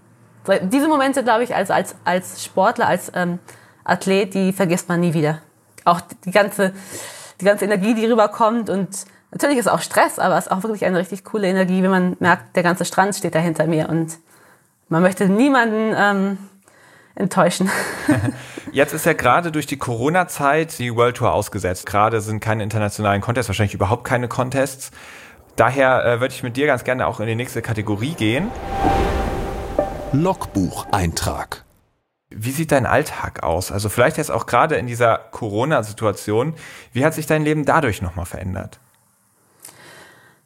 Diese 0.70 0.86
Momente, 0.86 1.24
glaube 1.24 1.42
ich, 1.42 1.52
als, 1.52 1.72
als, 1.72 1.96
als 2.04 2.44
Sportler, 2.44 2.86
als 2.86 3.10
ähm, 3.12 3.40
Athlet, 3.82 4.34
die 4.34 4.52
vergisst 4.52 4.88
man 4.88 5.00
nie 5.00 5.14
wieder. 5.14 5.40
Auch 5.84 6.00
die 6.24 6.30
ganze, 6.30 6.72
die 7.40 7.44
ganze 7.44 7.64
Energie, 7.64 7.94
die 7.94 8.06
rüberkommt 8.06 8.70
und 8.70 8.88
natürlich 9.32 9.58
ist 9.58 9.68
auch 9.68 9.80
Stress, 9.80 10.20
aber 10.20 10.38
es 10.38 10.46
ist 10.46 10.52
auch 10.52 10.62
wirklich 10.62 10.84
eine 10.84 10.98
richtig 10.98 11.24
coole 11.24 11.48
Energie, 11.48 11.82
wenn 11.82 11.90
man 11.90 12.16
merkt, 12.20 12.54
der 12.54 12.62
ganze 12.62 12.84
Strand 12.84 13.16
steht 13.16 13.34
da 13.34 13.40
hinter 13.40 13.66
mir 13.66 13.88
und 13.88 14.16
man 14.88 15.02
möchte 15.02 15.28
niemanden 15.28 15.92
ähm, 15.98 16.38
enttäuschen. 17.14 17.70
Jetzt 18.72 18.92
ist 18.92 19.06
ja 19.06 19.12
gerade 19.12 19.52
durch 19.52 19.66
die 19.66 19.76
Corona-Zeit 19.76 20.78
die 20.78 20.94
World 20.94 21.16
Tour 21.16 21.32
ausgesetzt. 21.32 21.86
Gerade 21.86 22.20
sind 22.20 22.40
keine 22.40 22.62
internationalen 22.62 23.20
Contests, 23.20 23.48
wahrscheinlich 23.48 23.74
überhaupt 23.74 24.04
keine 24.04 24.28
Contests. 24.28 24.90
Daher 25.56 26.04
äh, 26.04 26.20
würde 26.20 26.34
ich 26.34 26.42
mit 26.42 26.56
dir 26.56 26.66
ganz 26.66 26.82
gerne 26.82 27.06
auch 27.06 27.20
in 27.20 27.26
die 27.26 27.36
nächste 27.36 27.62
Kategorie 27.62 28.14
gehen. 28.14 28.50
Logbucheintrag. 30.12 31.64
Wie 32.30 32.50
sieht 32.50 32.72
dein 32.72 32.86
Alltag 32.86 33.44
aus? 33.44 33.70
Also 33.70 33.88
vielleicht 33.88 34.16
jetzt 34.16 34.30
auch 34.30 34.46
gerade 34.46 34.74
in 34.76 34.86
dieser 34.86 35.18
Corona-Situation. 35.18 36.54
Wie 36.92 37.04
hat 37.04 37.14
sich 37.14 37.26
dein 37.26 37.44
Leben 37.44 37.64
dadurch 37.64 38.02
nochmal 38.02 38.26
verändert? 38.26 38.80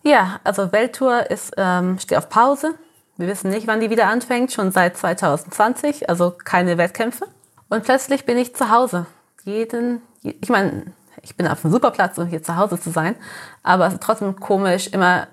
Ja, 0.03 0.41
also 0.45 0.73
Welttour 0.73 1.31
ist, 1.31 1.53
ähm, 1.57 1.99
steht 1.99 2.19
auf 2.19 2.29
Pause. 2.29 2.75
Wir 3.19 3.27
wissen 3.27 3.51
nicht, 3.51 3.67
wann 3.67 3.81
die 3.81 3.91
wieder 3.91 4.07
anfängt, 4.07 4.53
schon 4.53 4.71
seit 4.71 4.97
2020, 4.97 6.09
also 6.09 6.31
keine 6.31 6.79
Wettkämpfe. 6.79 7.27
Und 7.69 7.83
plötzlich 7.83 8.25
bin 8.25 8.39
ich 8.39 8.55
zu 8.55 8.71
Hause. 8.71 9.07
Jeden, 9.43 10.03
ich 10.23 10.49
meine, 10.49 10.93
ich 11.23 11.37
bin 11.37 11.49
auf 11.49 11.65
einem 11.65 11.73
super 11.73 11.91
Platz, 11.91 12.17
um 12.19 12.27
hier 12.27 12.45
zu 12.45 12.55
Hause 12.55 12.81
zu 12.81 12.91
sein, 12.91 13.17
aber 13.65 13.89
es 13.89 13.95
ist 13.95 14.05
trotzdem 14.05 14.39
komisch, 14.39 14.87
immer 14.87 15.27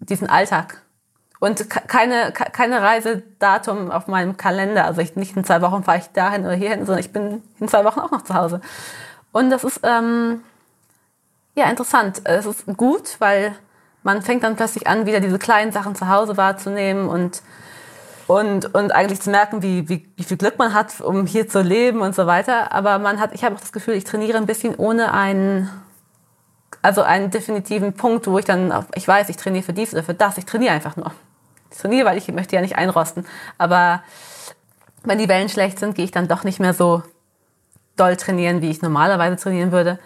diesen 0.00 0.28
Alltag. 0.28 0.82
Und 1.38 1.70
keine, 1.70 2.30
keine 2.32 2.82
Reisedatum 2.82 3.90
auf 3.90 4.06
meinem 4.06 4.36
Kalender. 4.36 4.84
Also 4.84 5.00
ich, 5.00 5.16
nicht 5.16 5.34
in 5.34 5.44
zwei 5.44 5.62
Wochen 5.62 5.82
fahre 5.82 5.96
ich 5.96 6.08
dahin 6.08 6.42
oder 6.42 6.52
hierhin, 6.52 6.84
sondern 6.84 7.00
ich 7.00 7.10
bin 7.10 7.42
in 7.58 7.68
zwei 7.68 7.84
Wochen 7.84 8.00
auch 8.00 8.10
noch 8.10 8.22
zu 8.22 8.34
Hause. 8.34 8.60
Und 9.32 9.48
das 9.48 9.64
ist 9.64 9.80
ähm, 9.82 10.42
ja 11.54 11.70
interessant. 11.70 12.20
Es 12.24 12.44
ist 12.44 12.66
gut, 12.76 13.16
weil 13.18 13.56
man 14.02 14.22
fängt 14.22 14.42
dann 14.42 14.56
plötzlich 14.56 14.86
an, 14.86 15.06
wieder 15.06 15.20
diese 15.20 15.38
kleinen 15.38 15.72
Sachen 15.72 15.94
zu 15.94 16.08
Hause 16.08 16.36
wahrzunehmen 16.36 17.08
und, 17.08 17.42
und, 18.26 18.74
und 18.74 18.92
eigentlich 18.92 19.20
zu 19.20 19.30
merken, 19.30 19.62
wie, 19.62 19.88
wie, 19.88 20.08
wie 20.16 20.24
viel 20.24 20.36
Glück 20.36 20.58
man 20.58 20.72
hat, 20.72 21.00
um 21.00 21.26
hier 21.26 21.48
zu 21.48 21.60
leben 21.60 22.00
und 22.00 22.14
so 22.14 22.26
weiter. 22.26 22.72
Aber 22.72 22.98
man 22.98 23.20
hat, 23.20 23.34
ich 23.34 23.44
habe 23.44 23.56
auch 23.56 23.60
das 23.60 23.72
Gefühl, 23.72 23.94
ich 23.94 24.04
trainiere 24.04 24.38
ein 24.38 24.46
bisschen 24.46 24.74
ohne 24.74 25.12
einen, 25.12 25.68
also 26.82 27.02
einen 27.02 27.30
definitiven 27.30 27.92
Punkt, 27.92 28.26
wo 28.26 28.38
ich 28.38 28.44
dann, 28.44 28.86
ich 28.94 29.06
weiß, 29.06 29.28
ich 29.28 29.36
trainiere 29.36 29.64
für 29.64 29.72
dies 29.72 29.92
oder 29.92 30.02
für 30.02 30.14
das. 30.14 30.38
Ich 30.38 30.46
trainiere 30.46 30.72
einfach 30.72 30.96
nur. 30.96 31.12
Ich 31.70 31.78
trainiere, 31.78 32.06
weil 32.06 32.18
ich 32.18 32.28
möchte 32.28 32.56
ja 32.56 32.62
nicht 32.62 32.76
einrosten. 32.76 33.26
Aber 33.58 34.02
wenn 35.02 35.18
die 35.18 35.28
Wellen 35.28 35.48
schlecht 35.48 35.78
sind, 35.78 35.94
gehe 35.94 36.04
ich 36.04 36.10
dann 36.10 36.28
doch 36.28 36.44
nicht 36.44 36.60
mehr 36.60 36.74
so 36.74 37.02
doll 37.96 38.16
trainieren, 38.16 38.62
wie 38.62 38.70
ich 38.70 38.80
normalerweise 38.80 39.36
trainieren 39.36 39.72
würde. 39.72 39.98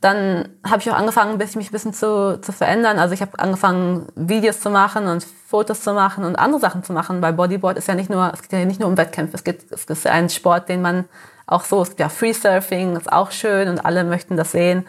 Dann 0.00 0.48
habe 0.64 0.80
ich 0.80 0.90
auch 0.90 0.96
angefangen, 0.96 1.38
mich 1.38 1.56
ein 1.56 1.72
bisschen 1.72 1.92
zu, 1.92 2.40
zu 2.40 2.52
verändern. 2.52 2.98
Also 2.98 3.14
ich 3.14 3.20
habe 3.20 3.38
angefangen, 3.38 4.06
Videos 4.14 4.60
zu 4.60 4.70
machen 4.70 5.08
und 5.08 5.24
Fotos 5.24 5.82
zu 5.82 5.92
machen 5.92 6.24
und 6.24 6.36
andere 6.36 6.60
Sachen 6.60 6.84
zu 6.84 6.92
machen. 6.92 7.20
Weil 7.20 7.32
Bodyboard 7.32 7.76
ist 7.76 7.88
ja 7.88 7.94
nicht 7.94 8.08
nur, 8.08 8.32
es 8.32 8.42
geht 8.42 8.52
ja 8.52 8.64
nicht 8.64 8.78
nur 8.78 8.88
um 8.88 8.96
Wettkämpfe. 8.96 9.34
Es, 9.34 9.42
geht, 9.42 9.72
es 9.72 9.84
ist 9.86 10.04
ja 10.04 10.12
ein 10.12 10.28
Sport, 10.30 10.68
den 10.68 10.82
man 10.82 11.06
auch 11.46 11.64
so, 11.64 11.82
es 11.82 11.88
gibt 11.88 12.00
ja 12.00 12.08
Freesurfing, 12.08 12.94
ist 12.94 13.12
auch 13.12 13.32
schön 13.32 13.68
und 13.68 13.84
alle 13.84 14.04
möchten 14.04 14.36
das 14.36 14.52
sehen. 14.52 14.86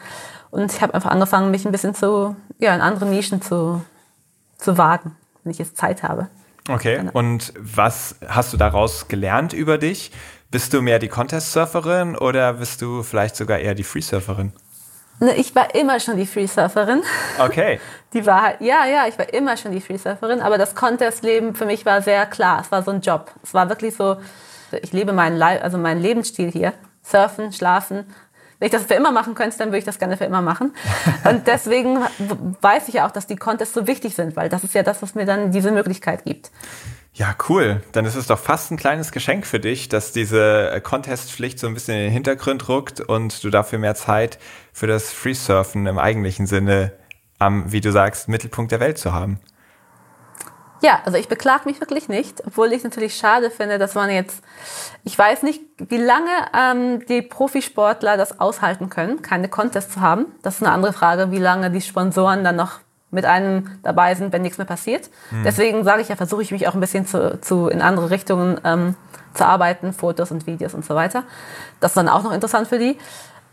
Und 0.52 0.74
ich 0.74 0.82
habe 0.82 0.93
einfach 0.93 1.10
angefangen, 1.10 1.52
mich 1.52 1.65
ein 1.65 1.72
bisschen 1.72 1.95
zu, 1.95 2.36
ja, 2.60 2.76
in 2.76 2.82
andere 2.82 3.06
Nischen 3.06 3.41
zu, 3.41 3.82
zu 4.58 4.78
wagen, 4.78 5.15
wenn 5.43 5.52
ich 5.52 5.58
jetzt 5.58 5.78
Zeit 5.78 6.04
habe. 6.04 6.28
Okay, 6.67 6.98
genau. 6.98 7.12
und 7.13 7.54
was 7.58 8.15
hast 8.28 8.54
du 8.54 8.58
daraus 8.58 9.08
gelernt 9.08 9.54
über 9.54 9.78
dich? 9.78 10.12
Bist 10.52 10.74
du 10.74 10.82
mehr 10.82 11.00
die 11.00 11.08
Contest-Surferin 11.08 12.15
oder 12.15 12.54
bist 12.54 12.82
du 12.82 13.04
vielleicht 13.04 13.36
sogar 13.36 13.60
eher 13.60 13.76
die 13.76 13.84
Freesurferin? 13.84 14.54
Ne, 15.20 15.36
ich 15.36 15.54
war 15.54 15.76
immer 15.76 16.00
schon 16.00 16.18
die 16.18 16.26
Freesurferin. 16.26 17.04
Okay. 17.40 17.80
Die 18.14 18.26
war 18.26 18.42
halt, 18.42 18.62
ja, 18.62 18.88
ja, 18.88 19.06
ich 19.08 19.20
war 19.20 19.32
immer 19.32 19.56
schon 19.56 19.72
die 19.72 19.82
Freesurferin, 19.82 20.42
aber 20.42 20.58
das 20.58 20.74
Contest-Leben 20.74 21.54
für 21.54 21.68
mich 21.68 21.86
war 21.86 22.02
sehr 22.02 22.26
klar. 22.26 22.62
Es 22.62 22.72
war 22.72 22.82
so 22.82 22.90
ein 22.90 23.02
Job. 23.02 23.30
Es 23.44 23.54
war 23.54 23.70
wirklich 23.70 23.96
so, 23.96 24.18
ich 24.72 24.92
lebe 24.94 25.14
meinen, 25.14 25.40
also 25.40 25.78
meinen 25.78 26.02
Lebensstil 26.02 26.50
hier. 26.50 26.74
Surfen, 27.04 27.54
schlafen. 27.54 28.06
Wenn 28.58 28.66
ich 28.66 28.72
das 28.72 28.86
für 28.86 28.96
immer 28.96 29.12
machen 29.12 29.36
könnte, 29.36 29.60
dann 29.60 29.68
würde 29.68 29.78
ich 29.78 29.86
das 29.86 30.00
gerne 30.00 30.18
für 30.18 30.26
immer 30.26 30.42
machen. 30.42 30.74
Und 31.24 31.46
deswegen 31.46 32.00
weiß 32.62 32.88
ich 32.88 32.96
ja 32.96 33.08
auch, 33.08 33.12
dass 33.12 33.28
die 33.28 33.36
Contests 33.36 33.76
so 33.76 33.86
wichtig 33.86 34.16
sind, 34.16 34.36
weil 34.36 34.50
das 34.50 34.64
ist 34.64 34.74
ja 34.74 34.82
das, 34.82 35.04
was 35.04 35.14
mir 35.14 35.26
dann 35.26 35.52
diese 35.52 35.70
Möglichkeit 35.72 36.26
gibt. 36.26 36.50
Ja, 37.13 37.36
cool. 37.50 37.82
Dann 37.91 38.06
ist 38.06 38.15
es 38.15 38.28
doch 38.28 38.39
fast 38.39 38.72
ein 38.72 38.78
kleines 38.78 39.12
Geschenk 39.12 39.45
für 39.45 39.60
dich, 39.60 39.89
dass 39.89 40.12
diese 40.12 40.72
äh, 40.72 40.80
Contest-Pflicht 40.80 41.60
so 41.60 41.67
ein 41.67 41.74
bisschen 41.74 41.95
in 41.95 42.04
den 42.04 42.12
Hintergrund 42.12 42.69
rückt 42.69 43.02
und 43.02 43.43
du 43.43 43.50
dafür 43.50 43.80
mehr 43.80 43.95
Zeit 43.95 44.39
für 44.72 44.88
das 44.88 45.12
Freesurfen 45.12 45.88
im 45.88 45.98
eigentlichen 45.98 46.45
Sinne 46.45 46.93
am, 47.39 47.72
wie 47.72 47.82
du 47.82 47.91
sagst, 47.91 48.30
Mittelpunkt 48.30 48.72
der 48.72 48.80
Welt 48.80 48.98
zu 48.98 49.13
haben. 49.13 49.39
Ja, 50.82 51.02
also 51.04 51.17
ich 51.17 51.28
beklag 51.28 51.65
mich 51.65 51.82
wirklich 51.82 52.08
nicht, 52.08 52.41
obwohl 52.45 52.67
ich 52.69 52.78
es 52.78 52.84
natürlich 52.86 53.15
schade 53.15 53.52
finde, 53.52 53.80
dass 53.80 53.95
man 53.95 54.10
jetzt, 54.10 54.41
ich 55.04 55.17
weiß 55.17 55.43
nicht, 55.43 55.62
wie 55.78 55.98
lange 55.98 56.30
ähm, 56.58 57.06
die 57.06 57.22
Profisportler 57.22 58.15
das 58.15 58.39
aushalten 58.39 58.89
können, 58.89 59.22
keine 59.22 59.50
Contests 59.50 59.95
zu 59.95 60.02
haben. 60.02 60.28
Das 60.41 60.56
ist 60.56 60.63
eine 60.63 60.72
andere 60.72 60.93
Frage, 60.93 61.32
wie 61.32 61.39
lange 61.39 61.69
die 61.69 61.82
Sponsoren 61.82 62.45
dann 62.45 62.56
noch 62.56 62.80
mit 63.12 63.26
einem 63.26 63.69
dabei 63.84 64.15
sind, 64.15 64.34
wenn 64.34 64.41
nichts 64.41 64.58
mehr 64.58 64.67
passiert. 64.67 65.10
Mhm. 65.32 65.43
Deswegen 65.43 65.84
sage 65.84 66.02
ich 66.02 66.10
ja, 66.10 66.15
versuche 66.15 66.41
ich 66.41 66.52
mich 66.52 66.67
auch 66.67 66.74
ein 66.74 66.80
bisschen 66.80 67.06
zu, 67.06 67.39
zu 67.41 67.67
in 67.67 67.82
andere 67.82 68.10
Richtungen 68.10 68.60
ähm, 68.63 68.95
zu 69.34 69.45
arbeiten, 69.45 69.93
Fotos 69.93 70.32
und 70.32 70.48
Videos 70.48 70.74
und 70.74 70.86
so 70.86 70.95
weiter. 70.95 71.24
Das 71.80 71.91
ist 71.91 71.98
dann 71.98 72.10
auch 72.10 72.24
noch 72.24 72.32
interessant 72.32 72.67
für 72.67 72.80
die. 72.80 72.98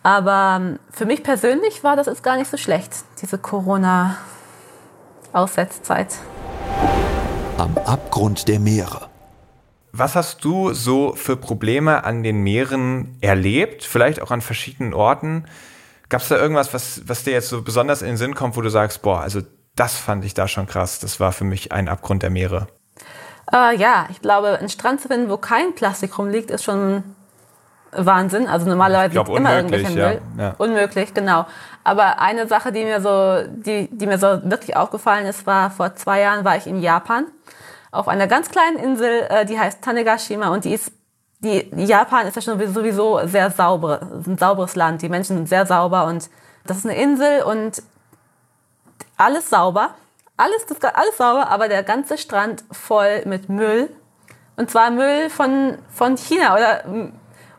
Aber 0.02 0.56
ähm, 0.60 0.78
für 0.90 1.06
mich 1.06 1.22
persönlich 1.22 1.84
war 1.84 1.96
das 1.96 2.06
jetzt 2.06 2.22
gar 2.22 2.36
nicht 2.36 2.50
so 2.50 2.56
schlecht, 2.56 2.92
diese 3.20 3.36
Corona-Aussetzzeit. 3.38 6.14
Am 7.58 7.76
Abgrund 7.78 8.48
der 8.48 8.60
Meere. 8.60 9.08
Was 9.92 10.14
hast 10.14 10.44
du 10.44 10.74
so 10.74 11.14
für 11.14 11.36
Probleme 11.36 12.04
an 12.04 12.22
den 12.22 12.42
Meeren 12.42 13.16
erlebt? 13.22 13.82
Vielleicht 13.82 14.20
auch 14.20 14.30
an 14.30 14.42
verschiedenen 14.42 14.92
Orten? 14.92 15.46
Gab 16.08 16.20
es 16.20 16.28
da 16.28 16.36
irgendwas, 16.36 16.72
was, 16.72 17.02
was 17.06 17.24
dir 17.24 17.32
jetzt 17.32 17.48
so 17.48 17.62
besonders 17.62 18.02
in 18.02 18.08
den 18.08 18.16
Sinn 18.16 18.34
kommt, 18.34 18.56
wo 18.56 18.60
du 18.60 18.70
sagst, 18.70 19.02
boah, 19.02 19.20
also 19.20 19.40
das 19.74 19.94
fand 19.94 20.24
ich 20.24 20.34
da 20.34 20.48
schon 20.48 20.66
krass. 20.66 21.00
Das 21.00 21.20
war 21.20 21.32
für 21.32 21.44
mich 21.44 21.72
ein 21.72 21.88
Abgrund 21.88 22.22
der 22.22 22.30
Meere. 22.30 22.68
Äh, 23.52 23.76
ja, 23.76 24.06
ich 24.10 24.22
glaube, 24.22 24.58
einen 24.58 24.68
Strand 24.68 25.00
zu 25.00 25.08
finden, 25.08 25.30
wo 25.30 25.36
kein 25.36 25.74
Plastik 25.74 26.18
rumliegt, 26.18 26.50
ist 26.50 26.64
schon 26.64 27.02
Wahnsinn. 27.92 28.46
Also 28.46 28.66
normalerweise 28.66 29.10
glaub, 29.10 29.28
liegt 29.28 29.38
immer 29.38 29.56
irgendwelcher 29.56 29.90
Müll. 29.90 30.20
Ja, 30.36 30.42
ja. 30.42 30.54
Unmöglich, 30.58 31.14
genau. 31.14 31.46
Aber 31.84 32.20
eine 32.20 32.46
Sache, 32.46 32.72
die 32.72 32.84
mir 32.84 33.00
so, 33.00 33.42
die, 33.48 33.88
die 33.90 34.06
mir 34.06 34.18
so 34.18 34.40
wirklich 34.44 34.76
aufgefallen 34.76 35.26
ist, 35.26 35.46
war 35.46 35.70
vor 35.70 35.94
zwei 35.94 36.20
Jahren 36.20 36.44
war 36.44 36.56
ich 36.56 36.66
in 36.66 36.80
Japan 36.80 37.26
auf 37.92 38.08
einer 38.08 38.26
ganz 38.26 38.50
kleinen 38.50 38.78
Insel, 38.78 39.26
äh, 39.28 39.46
die 39.46 39.58
heißt 39.58 39.82
Tanegashima 39.82 40.48
und 40.48 40.64
die 40.64 40.74
ist 40.74 40.92
die, 41.40 41.68
Japan 41.84 42.26
ist 42.26 42.36
ja 42.36 42.42
schon 42.42 42.72
sowieso 42.72 43.26
sehr 43.26 43.50
sauber, 43.50 44.00
ein 44.26 44.38
sauberes 44.38 44.74
Land. 44.74 45.02
Die 45.02 45.08
Menschen 45.08 45.36
sind 45.36 45.48
sehr 45.48 45.66
sauber 45.66 46.06
und 46.06 46.30
das 46.64 46.78
ist 46.78 46.86
eine 46.86 46.96
Insel 46.96 47.42
und 47.42 47.82
alles 49.16 49.50
sauber. 49.50 49.90
Alles, 50.38 50.66
das, 50.66 50.82
alles 50.82 51.16
sauber, 51.16 51.48
aber 51.48 51.68
der 51.68 51.82
ganze 51.82 52.18
Strand 52.18 52.64
voll 52.70 53.22
mit 53.24 53.48
Müll. 53.48 53.90
Und 54.56 54.70
zwar 54.70 54.90
Müll 54.90 55.30
von, 55.30 55.78
von 55.90 56.16
China 56.16 56.54
oder, 56.54 56.84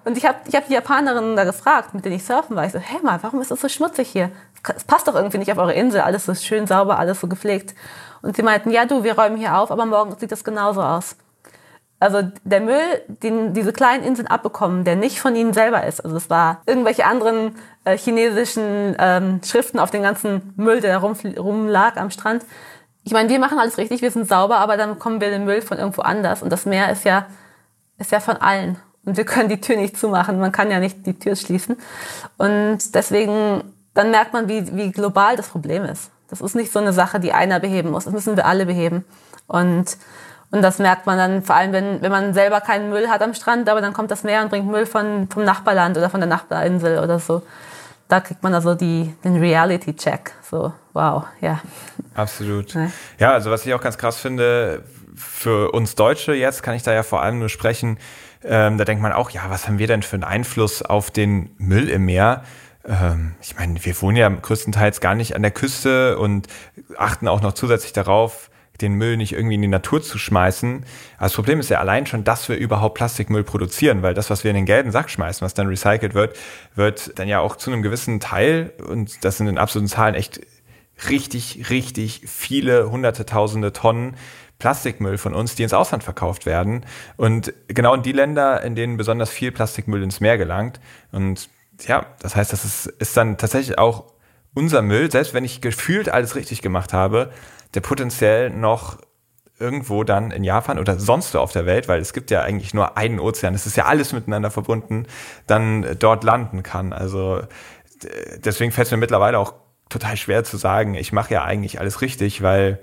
und 0.06 0.18
ich 0.18 0.26
habe 0.26 0.38
ich 0.48 0.56
hab 0.56 0.68
die 0.68 0.74
Japanerinnen 0.74 1.36
da 1.36 1.44
gefragt, 1.44 1.94
mit 1.94 2.06
denen 2.06 2.16
ich 2.16 2.26
surfen 2.26 2.56
war. 2.56 2.66
Ich 2.66 2.72
so, 2.72 2.80
hey 2.80 3.00
mal, 3.04 3.20
warum 3.22 3.42
ist 3.42 3.52
das 3.52 3.62
so 3.62 3.70
schmutzig 3.70 4.10
hier? 4.10 4.32
Es 4.76 4.84
passt 4.84 5.08
doch 5.08 5.16
irgendwie 5.16 5.38
nicht 5.38 5.52
auf 5.52 5.58
eure 5.58 5.74
Insel. 5.74 6.02
Alles 6.02 6.26
so 6.26 6.34
schön 6.34 6.68
sauber, 6.68 6.98
alles 6.98 7.20
so 7.20 7.28
gepflegt. 7.28 7.76
Und 8.22 8.36
sie 8.36 8.44
meinten, 8.44 8.72
ja 8.72 8.86
du, 8.86 9.04
wir 9.04 9.18
räumen 9.18 9.38
hier 9.38 9.58
auf, 9.58 9.72
aber 9.72 9.86
morgen 9.86 10.16
sieht 10.18 10.32
das 10.32 10.44
genauso 10.44 10.82
aus 10.82 11.16
also 12.00 12.22
der 12.44 12.62
Müll, 12.62 13.02
den 13.08 13.54
diese 13.54 13.74
kleinen 13.74 14.04
Inseln 14.04 14.28
abbekommen, 14.28 14.84
der 14.84 14.96
nicht 14.96 15.20
von 15.20 15.36
ihnen 15.36 15.54
selber 15.54 15.86
ist. 15.86 16.02
Also 16.02 16.16
es 16.16 16.30
war 16.30 16.62
irgendwelche 16.68 17.06
anderen 17.06 17.56
äh, 17.86 17.98
chinesischen 17.98 18.96
ähm, 19.00 19.42
Schriften 19.44 19.80
auf 19.80 19.90
den 19.90 20.04
ganzen 20.04 20.54
Müll, 20.58 20.80
der 20.80 21.00
rum, 21.00 21.16
rumlag 21.38 21.98
am 21.98 22.12
Strand. 22.12 22.46
Ich 23.04 23.14
meine, 23.14 23.30
wir 23.30 23.40
machen 23.40 23.58
alles 23.58 23.78
richtig, 23.78 24.02
wir 24.02 24.12
sind 24.12 24.28
sauber, 24.28 24.58
aber 24.58 24.78
dann 24.78 24.96
bekommen 24.96 25.22
wir 25.22 25.30
den 25.30 25.46
Müll 25.46 25.62
von 25.62 25.78
irgendwo 25.78 26.02
anders. 26.02 26.44
Und 26.44 26.52
das 26.52 26.66
Meer 26.66 26.92
ist 26.92 27.04
ja, 27.04 27.26
ist 27.98 28.12
ja 28.12 28.20
von 28.20 28.38
allen. 28.38 28.78
Und 29.06 29.18
wir 29.18 29.26
können 29.26 29.50
die 29.50 29.62
Tür 29.62 29.78
nicht 29.78 29.98
zumachen. 29.98 30.40
Man 30.40 30.52
kann 30.52 30.70
ja 30.70 30.80
nicht 30.80 31.06
die 31.06 31.18
Tür 31.18 31.36
schließen. 31.36 31.78
Und 32.38 32.94
deswegen, 32.94 33.64
dann 33.94 34.12
merkt 34.12 34.34
man, 34.34 34.50
wie, 34.50 34.76
wie 34.76 34.92
global 34.92 35.38
das 35.38 35.48
Problem 35.48 35.86
ist. 35.86 36.12
Das 36.30 36.42
ist 36.42 36.56
nicht 36.56 36.72
so 36.72 36.80
eine 36.80 36.94
Sache, 36.94 37.20
die 37.20 37.32
einer 37.32 37.60
beheben 37.60 37.92
muss. 37.92 38.04
Das 38.04 38.14
müssen 38.14 38.36
wir 38.36 38.46
alle 38.46 38.66
beheben. 38.66 39.06
Und 39.48 39.98
und 40.52 40.62
das 40.62 40.80
merkt 40.80 41.06
man 41.06 41.18
dann 41.18 41.44
vor 41.44 41.56
allem, 41.56 41.74
wenn, 41.74 42.02
wenn 42.02 42.12
man 42.12 42.34
selber 42.34 42.62
keinen 42.62 42.90
Müll 42.90 43.10
hat 43.10 43.22
am 43.22 43.34
Strand, 43.34 43.70
aber 43.70 43.82
dann 43.82 43.94
kommt 43.94 44.12
das 44.12 44.24
Meer 44.24 44.42
und 44.42 44.50
bringt 44.50 44.68
Müll 44.68 44.86
von, 44.86 45.28
vom 45.30 45.44
Nachbarland 45.44 45.98
oder 45.98 46.10
von 46.10 46.22
der 46.22 46.30
Nachbarinsel 46.30 47.00
oder 47.00 47.20
so. 47.20 47.42
Da 48.08 48.22
kriegt 48.22 48.42
man 48.44 48.54
also 48.54 48.74
die, 48.74 49.14
den 49.26 49.38
Reality-Check. 49.38 50.32
So, 50.50 50.72
wow, 50.94 51.26
ja. 51.42 51.60
Absolut. 52.16 52.74
Ja. 52.74 52.92
ja, 53.20 53.32
also 53.34 53.52
was 53.52 53.66
ich 53.66 53.74
auch 53.74 53.82
ganz 53.82 53.98
krass 53.98 54.18
finde, 54.18 54.84
für 55.16 55.72
uns 55.72 55.96
Deutsche 55.96 56.34
jetzt 56.34 56.64
kann 56.64 56.76
ich 56.76 56.84
da 56.84 56.94
ja 56.94 57.04
vor 57.04 57.22
allem 57.22 57.40
nur 57.40 57.50
sprechen, 57.50 57.98
ähm, 58.44 58.78
da 58.78 58.86
denkt 58.86 59.02
man 59.02 59.12
auch, 59.12 59.32
ja, 59.32 59.42
was 59.50 59.68
haben 59.68 59.80
wir 59.80 59.88
denn 59.88 60.04
für 60.04 60.16
einen 60.16 60.24
Einfluss 60.24 60.82
auf 60.82 61.12
den 61.12 61.50
Müll 61.58 61.90
im 61.90 62.06
Meer? 62.06 62.44
Ähm, 62.86 63.36
ich 63.42 63.58
meine, 63.58 63.84
wir 63.84 64.02
wohnen 64.02 64.16
ja 64.16 64.30
größtenteils 64.30 65.02
gar 65.02 65.16
nicht 65.16 65.36
an 65.36 65.42
der 65.42 65.52
Küste 65.52 66.18
und 66.18 66.48
achten 66.98 67.28
auch 67.28 67.42
noch 67.42 67.54
zusätzlich 67.54 67.92
darauf, 67.92 68.50
den 68.82 68.94
Müll 68.94 69.18
nicht 69.18 69.34
irgendwie 69.34 69.56
in 69.56 69.62
die 69.62 69.68
Natur 69.68 70.02
zu 70.02 70.18
schmeißen. 70.18 70.86
das 71.20 71.34
Problem 71.34 71.60
ist 71.60 71.70
ja 71.70 71.80
allein 71.80 72.06
schon, 72.06 72.24
dass 72.24 72.48
wir 72.50 72.58
überhaupt 72.58 72.96
Plastikmüll 72.96 73.44
produzieren, 73.44 74.02
weil 74.02 74.14
das, 74.14 74.30
was 74.30 74.44
wir 74.44 74.52
in 74.52 74.56
den 74.56 74.66
gelben 74.66 74.92
Sack 74.92 75.10
schmeißen, 75.10 75.44
was 75.44 75.54
dann 75.54 75.68
recycelt 75.68 76.14
wird, 76.14 76.38
wird 76.76 77.18
dann 77.20 77.28
ja 77.28 77.40
auch 77.40 77.56
zu 77.56 77.72
einem 77.72 77.82
gewissen 77.82 78.20
Teil, 78.20 78.74
und 78.88 79.24
das 79.24 79.38
sind 79.38 79.48
in 79.48 79.58
absoluten 79.58 79.90
Zahlen 79.90 80.16
echt 80.16 80.42
richtig, 81.10 81.70
richtig 81.70 82.22
viele 82.26 82.90
hunderte, 82.90 83.26
tausende 83.26 83.74
Tonnen 83.74 84.16
Plastikmüll 84.60 85.18
von 85.18 85.36
uns, 85.36 85.56
die 85.56 85.64
ins 85.64 85.74
Ausland 85.74 86.04
verkauft 86.04 86.46
werden. 86.46 86.86
Und 87.16 87.54
genau 87.68 87.94
in 87.94 88.02
die 88.02 88.12
Länder, 88.12 88.64
in 88.64 88.76
denen 88.76 88.98
besonders 88.98 89.30
viel 89.30 89.52
Plastikmüll 89.52 90.02
ins 90.02 90.20
Meer 90.20 90.38
gelangt. 90.38 90.80
Und 91.12 91.50
ja, 91.86 92.08
das 92.20 92.36
heißt, 92.36 92.54
das 92.54 92.66
ist, 92.66 92.88
ist 92.88 93.16
dann 93.16 93.38
tatsächlich 93.38 93.78
auch 93.78 94.06
unser 94.56 94.82
Müll, 94.82 95.12
selbst 95.12 95.36
wenn 95.36 95.46
ich 95.46 95.62
gefühlt 95.62 96.10
alles 96.10 96.36
richtig 96.36 96.64
gemacht 96.64 96.92
habe, 96.92 97.32
der 97.78 97.82
potenziell 97.82 98.50
noch 98.50 98.98
irgendwo 99.60 100.04
dann 100.04 100.32
in 100.32 100.44
Japan 100.44 100.80
oder 100.80 100.98
sonst 101.00 101.36
wo 101.36 101.38
auf 101.38 101.52
der 101.52 101.68
Welt, 101.68 101.88
weil 101.88 102.02
es 102.02 102.12
gibt 102.12 102.32
ja 102.32 102.42
eigentlich 102.42 102.74
nur 102.74 102.98
einen 102.98 103.20
Ozean, 103.20 103.54
es 103.54 103.68
ist 103.68 103.78
ja 103.78 103.86
alles 103.86 104.14
miteinander 104.14 104.50
verbunden, 104.50 105.06
dann 105.46 105.86
dort 106.00 106.24
landen 106.24 106.64
kann. 106.64 106.92
Also 106.92 107.42
deswegen 108.44 108.72
fällt 108.72 108.88
es 108.88 108.92
mir 108.92 108.98
mittlerweile 108.98 109.38
auch 109.38 109.54
total 109.90 110.18
schwer 110.18 110.44
zu 110.44 110.58
sagen, 110.58 110.96
ich 110.96 111.12
mache 111.12 111.36
ja 111.36 111.44
eigentlich 111.44 111.80
alles 111.80 112.02
richtig, 112.02 112.42
weil 112.42 112.80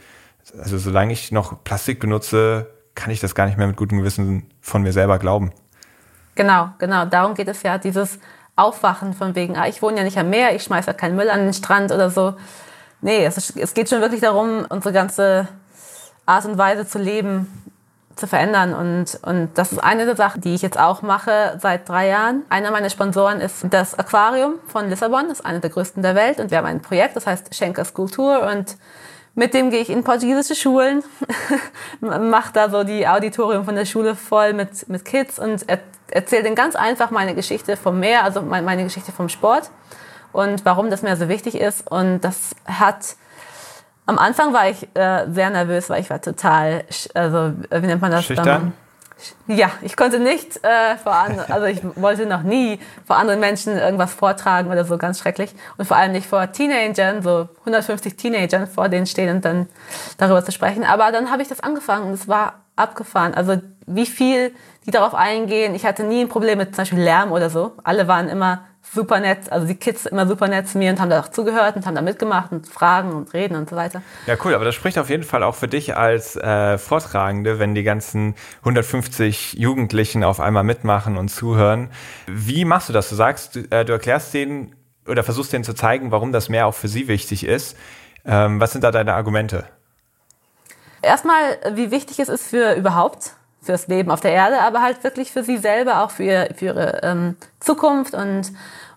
also 0.57 0.78
solange 0.78 1.12
ich 1.12 1.32
noch 1.32 1.64
Plastik 1.64 1.99
benutze, 1.99 2.70
kann 2.95 3.11
ich 3.11 3.18
das 3.18 3.34
gar 3.34 3.47
nicht 3.47 3.59
mehr 3.59 3.66
mit 3.66 3.74
gutem 3.74 3.99
Gewissen 3.99 4.49
von 4.61 4.82
mir 4.82 4.92
selber 4.92 5.18
glauben. 5.18 5.51
Genau, 6.36 6.68
genau. 6.78 7.05
Darum 7.05 7.34
geht 7.34 7.49
es 7.49 7.64
ja, 7.64 7.78
dieses 7.78 8.20
Aufwachen 8.55 9.12
von 9.12 9.34
wegen, 9.34 9.57
ah, 9.57 9.66
ich 9.66 9.82
wohne 9.82 9.97
ja 9.97 10.05
nicht 10.05 10.18
am 10.18 10.30
Meer, 10.30 10.55
ich 10.55 10.62
schmeiße 10.62 10.86
ja 10.86 10.92
keinen 10.92 11.16
Müll 11.16 11.30
an 11.30 11.40
den 11.40 11.53
Strand 11.53 11.90
oder 11.90 12.11
so. 12.11 12.34
Nee, 13.05 13.26
es, 13.26 13.36
ist, 13.36 13.55
es 13.59 13.74
geht 13.74 13.90
schon 13.90 14.00
wirklich 14.00 14.22
darum, 14.22 14.64
unsere 14.70 14.94
ganze 14.94 15.46
Art 16.24 16.46
und 16.46 16.57
Weise 16.57 16.86
zu 16.86 16.98
leben 16.98 17.70
zu 18.16 18.26
verändern. 18.26 18.72
Und, 18.72 19.20
und 19.22 19.50
das 19.57 19.72
ist 19.72 19.78
eine 19.78 20.07
der 20.07 20.16
Sachen, 20.16 20.40
die 20.40 20.55
ich 20.55 20.62
jetzt 20.62 20.80
auch 20.80 21.02
mache 21.02 21.59
seit 21.61 21.86
drei 21.86 22.09
Jahren. 22.09 22.44
Einer 22.48 22.70
meiner 22.70 22.88
Sponsoren 22.88 23.42
ist 23.42 23.66
das 23.68 23.98
Aquarium 23.98 24.55
von 24.68 24.88
Lissabon, 24.88 25.28
das 25.28 25.40
ist 25.40 25.44
einer 25.44 25.59
der 25.59 25.68
größten 25.68 26.02
der 26.02 26.14
Welt. 26.14 26.40
Und 26.40 26.50
wir 26.50 26.57
haben 26.57 26.64
ein 26.64 26.80
Projekt, 26.80 27.14
das 27.14 27.26
heißt 27.26 27.55
Schenkers 27.55 27.92
Kultur. 27.92 28.42
Und 28.50 28.78
mit 29.34 29.52
dem 29.52 29.68
gehe 29.68 29.80
ich 29.80 29.90
in 29.90 30.02
portugiesische 30.02 30.55
Schulen, 30.55 31.05
mache 32.00 32.55
da 32.55 32.70
so 32.70 32.84
die 32.84 33.07
Auditorium 33.07 33.66
von 33.66 33.74
der 33.74 33.84
Schule 33.84 34.16
voll 34.16 34.55
mit, 34.55 34.88
mit 34.88 35.05
Kids 35.05 35.38
und 35.38 35.68
er, 35.68 35.80
erzähle 36.09 36.44
denen 36.44 36.57
ganz 36.57 36.74
einfach 36.74 37.11
meine 37.11 37.34
Geschichte 37.34 37.76
vom 37.76 38.00
Meer, 38.00 38.24
also 38.24 38.40
meine 38.40 38.84
Geschichte 38.84 39.12
vom 39.12 39.28
Sport 39.28 39.68
und 40.35 40.64
warum 40.64 40.91
das 40.91 41.03
Meer 41.03 41.16
so 41.16 41.28
wichtig 41.28 41.55
ist. 41.55 41.91
Und 41.91 42.20
das 42.20 42.55
hat 42.66 43.16
am 44.07 44.18
Anfang 44.18 44.53
war 44.53 44.68
ich 44.68 44.87
äh, 44.95 45.26
sehr 45.30 45.49
nervös, 45.49 45.89
weil 45.89 46.01
ich 46.01 46.11
war 46.11 46.20
total, 46.20 46.85
also 47.14 47.53
wie 47.70 47.87
nennt 47.87 48.03
man 48.03 48.11
das? 48.11 48.24
Schüchtern? 48.24 48.74
Ja, 49.47 49.70
ich 49.80 49.97
konnte 49.97 50.18
nicht 50.18 50.62
äh, 50.62 50.97
vor 51.03 51.14
anderen, 51.14 51.51
also 51.51 51.66
ich 51.66 51.80
wollte 51.97 52.26
noch 52.26 52.43
nie 52.43 52.78
vor 53.07 53.16
anderen 53.16 53.41
Menschen 53.41 53.78
irgendwas 53.78 54.12
vortragen 54.12 54.70
oder 54.70 54.85
so, 54.85 54.99
ganz 54.99 55.20
schrecklich. 55.20 55.55
Und 55.78 55.87
vor 55.87 55.97
allem 55.97 56.12
nicht 56.12 56.26
vor 56.26 56.53
Teenagern, 56.53 57.22
so 57.22 57.49
150 57.61 58.16
Teenagern 58.16 58.66
vor 58.66 58.91
denen 58.91 59.07
stehen 59.07 59.37
und 59.37 59.45
dann 59.45 59.68
darüber 60.18 60.45
zu 60.45 60.53
sprechen. 60.53 60.85
Aber 60.85 61.11
dann 61.11 61.30
habe 61.30 61.41
ich 61.41 61.49
das 61.49 61.61
angefangen 61.61 62.09
und 62.09 62.12
es 62.12 62.28
war 62.28 62.64
abgefahren. 62.76 63.32
Also 63.32 63.62
wie 63.87 64.07
viel 64.07 64.53
die 64.87 64.91
darauf 64.91 65.14
eingehen. 65.14 65.74
Ich 65.74 65.87
hatte 65.87 66.05
nie 66.05 66.20
ein 66.20 66.28
Problem 66.28 66.59
mit 66.59 66.74
zum 66.74 66.82
Beispiel 66.82 67.01
Lärm 67.01 67.32
oder 67.32 67.51
so. 67.51 67.72
Alle 67.85 68.09
waren 68.09 68.28
immer 68.28 68.64
super 68.93 69.20
nett, 69.20 69.51
also 69.51 69.66
die 69.66 69.74
Kids 69.74 70.07
immer 70.07 70.26
super 70.26 70.49
nett 70.49 70.68
zu 70.68 70.78
mir 70.78 70.91
und 70.91 71.01
haben 71.01 71.11
da 71.11 71.20
auch 71.20 71.28
zugehört 71.28 71.76
und 71.76 71.87
haben 71.87 71.95
da 71.95 72.03
mitgemacht 72.03 72.53
und 72.53 72.68
Fragen 72.68 73.12
und 73.12 73.32
Reden 73.35 73.57
und 73.57 73.70
so 73.70 73.76
weiter. 73.76 74.03
Ja, 74.26 74.37
cool, 74.45 74.55
aber 74.55 74.64
das 74.64 74.74
spricht 74.74 74.99
auf 74.99 75.11
jeden 75.11 75.22
Fall 75.22 75.43
auch 75.43 75.55
für 75.55 75.68
dich 75.68 75.97
als 75.97 76.37
äh, 76.37 76.78
Vortragende, 76.78 77.59
wenn 77.59 77.74
die 77.74 77.82
ganzen 77.82 78.35
150 78.61 79.55
Jugendlichen 79.55 80.24
auf 80.24 80.41
einmal 80.41 80.64
mitmachen 80.64 81.16
und 81.16 81.28
zuhören. 81.28 81.91
Wie 82.26 82.64
machst 82.64 82.89
du 82.89 82.93
das? 82.93 83.09
Du 83.09 83.14
sagst, 83.14 83.57
du, 83.57 83.61
äh, 83.70 83.85
du 83.85 83.93
erklärst 83.93 84.35
denen 84.35 84.74
oder 85.07 85.22
versuchst 85.22 85.53
denen 85.53 85.64
zu 85.64 85.74
zeigen, 85.74 86.11
warum 86.11 86.32
das 86.32 86.49
mehr 86.49 86.66
auch 86.66 86.74
für 86.74 86.89
sie 86.89 87.09
wichtig 87.09 87.45
ist. 87.45 87.76
Ähm, 88.24 88.61
was 88.61 88.72
sind 88.72 88.85
da 88.85 88.91
deine 88.91 89.14
Argumente? 89.14 89.64
Erstmal, 91.03 91.59
wie 91.74 91.91
wichtig 91.91 92.18
es 92.18 92.30
ist 92.30 92.47
für 92.47 92.74
überhaupt 92.74 93.32
fürs 93.65 93.89
Leben 93.89 94.11
auf 94.11 94.21
der 94.21 94.33
Erde, 94.33 94.61
aber 94.61 94.83
halt 94.83 95.03
wirklich 95.05 95.33
für 95.33 95.43
sie 95.43 95.59
selber, 95.59 96.03
auch 96.03 96.11
für, 96.11 96.49
für 96.55 96.67
ihre 96.67 97.01
ähm, 97.03 97.37
Zukunft 97.61 98.15
und, 98.15 98.53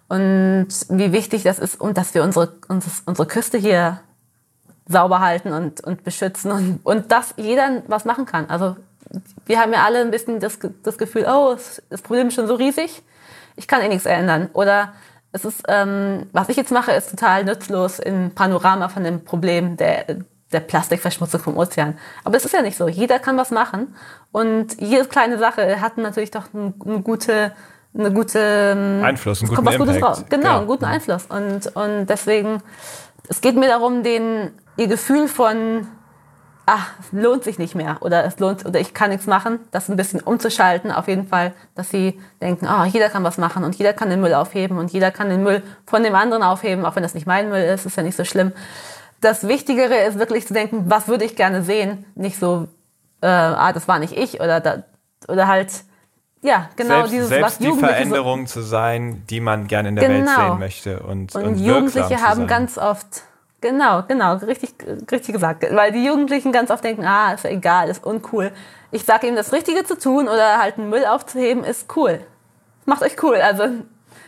und 0.10 0.68
wie 0.90 1.12
wichtig 1.12 1.44
das 1.44 1.60
ist 1.60 1.80
und 1.80 1.98
dass 1.98 2.14
wir 2.14 2.24
unsere, 2.24 2.54
uns, 2.68 3.04
unsere 3.06 3.28
Küste 3.28 3.58
hier 3.58 4.00
sauber 4.88 5.20
halten 5.20 5.52
und, 5.52 5.82
und 5.82 6.04
beschützen 6.04 6.52
und, 6.52 6.80
und 6.84 7.12
dass 7.12 7.34
jeder 7.38 7.84
was 7.88 8.06
machen 8.06 8.26
kann. 8.26 8.50
Also 8.50 8.76
wir 9.46 9.60
haben 9.60 9.74
ja 9.74 9.84
alle 9.84 10.02
ein 10.02 10.12
bisschen 10.12 10.40
das, 10.40 10.60
das 10.84 10.98
Gefühl, 10.98 11.26
oh, 11.30 11.56
das 11.90 12.02
Problem 12.02 12.28
ist 12.28 12.36
schon 12.36 12.48
so 12.48 12.56
riesig, 12.56 13.04
ich 13.56 13.68
kann 13.68 13.82
eh 13.82 13.88
nichts 13.88 14.06
ändern. 14.06 14.50
Oder 14.54 14.94
es 15.32 15.46
ist, 15.46 15.64
ähm, 15.68 16.28
was 16.32 16.50
ich 16.50 16.58
jetzt 16.58 16.72
mache, 16.72 16.92
ist 16.92 17.10
total 17.10 17.44
nützlos 17.44 18.00
im 18.00 18.32
Panorama 18.32 18.90
von 18.90 19.04
dem 19.04 19.24
Problem 19.24 19.78
der, 19.78 20.06
der 20.52 20.62
Plastikverschmutzung 20.62 21.42
vom 21.42 21.58
Ozean. 21.58 21.98
Aber 22.24 22.34
das 22.34 22.46
ist 22.46 22.54
ja 22.54 22.62
nicht 22.62 22.78
so. 22.78 22.88
Jeder 22.88 23.20
kann 23.20 23.38
was 23.38 23.52
machen. 23.52 23.94
Und 24.32 24.80
jede 24.80 25.06
kleine 25.06 25.38
Sache 25.38 25.82
hat 25.82 25.98
natürlich 25.98 26.32
doch 26.32 26.46
eine, 26.54 26.74
eine 26.86 27.02
gute, 27.02 27.52
eine 27.98 28.12
gute 28.12 28.40
ähm, 28.40 29.04
Einfluss, 29.04 29.42
einen 29.42 29.54
guten 29.54 29.68
Impact. 29.68 30.04
Raus. 30.04 30.24
Genau, 30.30 30.42
genau, 30.42 30.58
einen 30.60 30.68
guten 30.68 30.86
Einfluss. 30.86 31.26
Und, 31.26 31.76
und 31.76 32.06
deswegen, 32.08 32.62
es 33.28 33.42
geht 33.42 33.56
mir 33.56 33.68
darum, 33.68 34.04
den, 34.04 34.52
ihr 34.78 34.88
Gefühl 34.88 35.28
von, 35.28 35.88
ach, 36.66 36.92
es 37.02 37.12
lohnt 37.12 37.44
sich 37.44 37.60
nicht 37.60 37.76
mehr 37.76 37.98
oder 38.00 38.24
es 38.24 38.40
lohnt, 38.40 38.66
oder 38.66 38.80
ich 38.80 38.94
kann 38.94 39.10
nichts 39.10 39.28
machen, 39.28 39.60
das 39.72 39.90
ein 39.90 39.98
bisschen 39.98 40.22
umzuschalten. 40.22 40.94
Auf 40.94 41.10
jeden 41.10 41.28
Fall, 41.28 41.54
dass 41.76 41.90
sie 41.90 42.22
denken, 42.42 42.68
ah, 42.68 42.84
oh, 42.84 42.86
jeder 42.86 43.10
kann 43.10 43.26
was 43.26 43.38
machen 43.38 43.66
und 43.66 43.76
jeder 43.76 43.92
kann 43.92 44.10
den 44.10 44.22
Müll 44.22 44.34
aufheben 44.34 44.78
und 44.78 44.94
jeder 44.94 45.12
kann 45.12 45.30
den 45.30 45.44
Müll 45.44 45.62
von 45.86 46.04
dem 46.04 46.16
anderen 46.16 46.44
aufheben, 46.44 46.86
auch 46.86 46.96
wenn 46.96 47.04
das 47.04 47.16
nicht 47.16 47.28
mein 47.28 47.50
Müll 47.50 47.64
ist, 47.64 47.86
ist 47.86 47.98
ja 47.98 48.04
nicht 48.04 48.16
so 48.16 48.24
schlimm 48.24 48.54
das 49.22 49.48
Wichtigere 49.48 49.98
ist 50.04 50.20
wirklich 50.20 50.48
zu 50.48 50.54
denken, 50.54 50.86
was 50.88 51.08
würde 51.08 51.26
ich 51.26 51.36
gerne 51.36 51.64
sehen? 51.64 52.06
Nicht 52.16 52.38
so, 52.38 52.68
äh, 53.22 53.28
ah, 53.28 53.74
das 53.74 53.88
war 53.88 54.00
nicht 54.00 54.14
ich 54.14 54.40
oder, 54.40 54.60
da, 54.60 54.84
oder 55.28 55.48
halt, 55.48 55.72
ja, 56.42 56.70
genau 56.76 56.96
selbst, 56.96 57.14
dieses, 57.14 57.30
selbst 57.30 57.46
was 57.46 57.58
die 57.58 57.72
Veränderung 57.74 58.48
so, 58.48 58.60
zu 58.60 58.62
sein, 58.62 59.24
die 59.30 59.40
man 59.40 59.68
gerne 59.68 59.90
in 59.90 59.96
der 59.96 60.08
genau. 60.08 60.26
Welt 60.26 60.38
sehen 60.38 60.60
möchte. 60.60 61.00
Und, 61.00 61.36
und, 61.36 61.44
und 61.44 61.60
Jugendliche 61.60 62.22
haben 62.22 62.48
ganz 62.48 62.78
oft, 62.78 63.24
genau, 63.60 64.04
genau, 64.08 64.36
richtig, 64.36 64.76
richtig 65.12 65.34
gesagt, 65.34 65.66
weil 65.72 65.92
die 65.92 66.06
Jugendlichen 66.06 66.52
ganz 66.52 66.70
oft 66.70 66.84
denken, 66.84 67.06
ah, 67.06 67.34
ist 67.34 67.44
ja 67.44 67.50
egal, 67.50 67.90
ist 67.90 68.06
uncool. 68.06 68.52
Ich 68.92 69.04
sage 69.04 69.28
ihm, 69.28 69.36
das 69.36 69.52
Richtige 69.52 69.84
zu 69.84 69.98
tun 69.98 70.28
oder 70.28 70.60
halt 70.60 70.78
einen 70.78 70.90
Müll 70.90 71.06
aufzuheben, 71.06 71.64
ist 71.64 71.96
cool. 71.96 72.22
Macht 72.86 73.02
euch 73.02 73.22
cool. 73.22 73.36
Also 73.36 73.64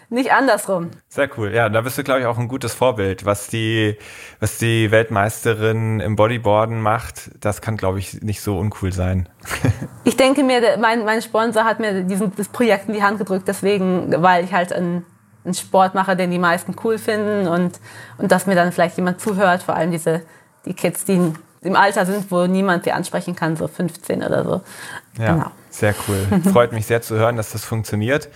nicht 0.10 0.32
andersrum. 0.32 0.90
Sehr 1.08 1.30
cool. 1.38 1.54
Ja, 1.54 1.70
da 1.70 1.82
bist 1.82 1.98
du, 1.98 2.04
glaube 2.04 2.22
ich, 2.22 2.26
auch 2.26 2.38
ein 2.38 2.48
gutes 2.48 2.74
Vorbild. 2.74 3.26
Was 3.26 3.48
die, 3.48 3.96
was 4.40 4.58
die 4.58 4.90
Weltmeisterin 4.90 6.00
im 6.00 6.16
Bodyboarden 6.16 6.82
macht, 6.82 7.32
das 7.40 7.62
kann, 7.62 7.78
glaube 7.78 8.00
ich, 8.00 8.22
nicht 8.22 8.42
so 8.42 8.58
uncool 8.58 8.92
sein. 8.92 9.30
ich 10.04 10.18
denke 10.18 10.44
mir, 10.44 10.78
mein, 10.80 11.06
mein 11.06 11.22
Sponsor 11.22 11.64
hat 11.64 11.80
mir 11.80 12.04
diesen, 12.04 12.36
das 12.36 12.48
Projekt 12.50 12.88
in 12.88 12.96
die 12.96 13.04
Hand 13.04 13.20
gedrückt, 13.20 13.48
deswegen, 13.48 14.22
weil 14.24 14.44
ich 14.44 14.54
halt 14.54 14.74
einen, 14.74 15.06
einen 15.46 15.54
Sport 15.54 15.94
mache, 15.94 16.16
den 16.16 16.32
die 16.32 16.40
meisten 16.40 16.76
cool 16.84 16.98
finden 16.98 17.48
und, 17.48 17.80
und 18.18 18.32
dass 18.32 18.48
mir 18.48 18.56
dann 18.56 18.72
vielleicht 18.72 18.98
jemand 18.98 19.22
zuhört, 19.22 19.62
vor 19.62 19.76
allem 19.76 19.92
diese, 19.92 20.24
die 20.66 20.74
Kids, 20.74 21.06
die 21.06 21.34
im 21.62 21.76
Alter 21.76 22.06
sind, 22.06 22.32
wo 22.32 22.48
niemand 22.48 22.84
sie 22.84 22.92
ansprechen 22.92 23.36
kann, 23.36 23.58
so 23.58 23.68
15 23.68 24.24
oder 24.24 24.44
so. 24.44 24.62
Ja, 25.18 25.34
genau. 25.34 25.52
sehr 25.70 25.94
cool. 26.08 26.42
Freut 26.52 26.72
mich 26.72 26.86
sehr 26.86 27.02
zu 27.02 27.16
hören, 27.16 27.36
dass 27.36 27.52
das 27.52 27.66
funktioniert. 27.66 28.30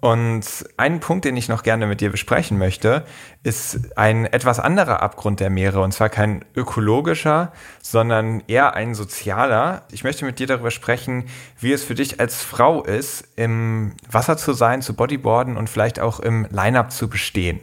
Und 0.00 0.44
ein 0.76 1.00
Punkt, 1.00 1.24
den 1.24 1.38
ich 1.38 1.48
noch 1.48 1.62
gerne 1.62 1.86
mit 1.86 2.02
dir 2.02 2.10
besprechen 2.10 2.58
möchte, 2.58 3.04
ist 3.42 3.96
ein 3.96 4.26
etwas 4.26 4.60
anderer 4.60 5.02
Abgrund 5.02 5.40
der 5.40 5.48
Meere. 5.48 5.80
Und 5.80 5.92
zwar 5.92 6.10
kein 6.10 6.44
ökologischer, 6.54 7.52
sondern 7.80 8.42
eher 8.46 8.74
ein 8.74 8.94
sozialer. 8.94 9.84
Ich 9.90 10.04
möchte 10.04 10.26
mit 10.26 10.38
dir 10.38 10.46
darüber 10.46 10.70
sprechen, 10.70 11.24
wie 11.58 11.72
es 11.72 11.82
für 11.82 11.94
dich 11.94 12.20
als 12.20 12.42
Frau 12.42 12.82
ist, 12.84 13.26
im 13.36 13.94
Wasser 14.10 14.36
zu 14.36 14.52
sein, 14.52 14.82
zu 14.82 14.94
bodyboarden 14.94 15.56
und 15.56 15.70
vielleicht 15.70 15.98
auch 15.98 16.20
im 16.20 16.46
Line-up 16.50 16.92
zu 16.92 17.08
bestehen. 17.08 17.60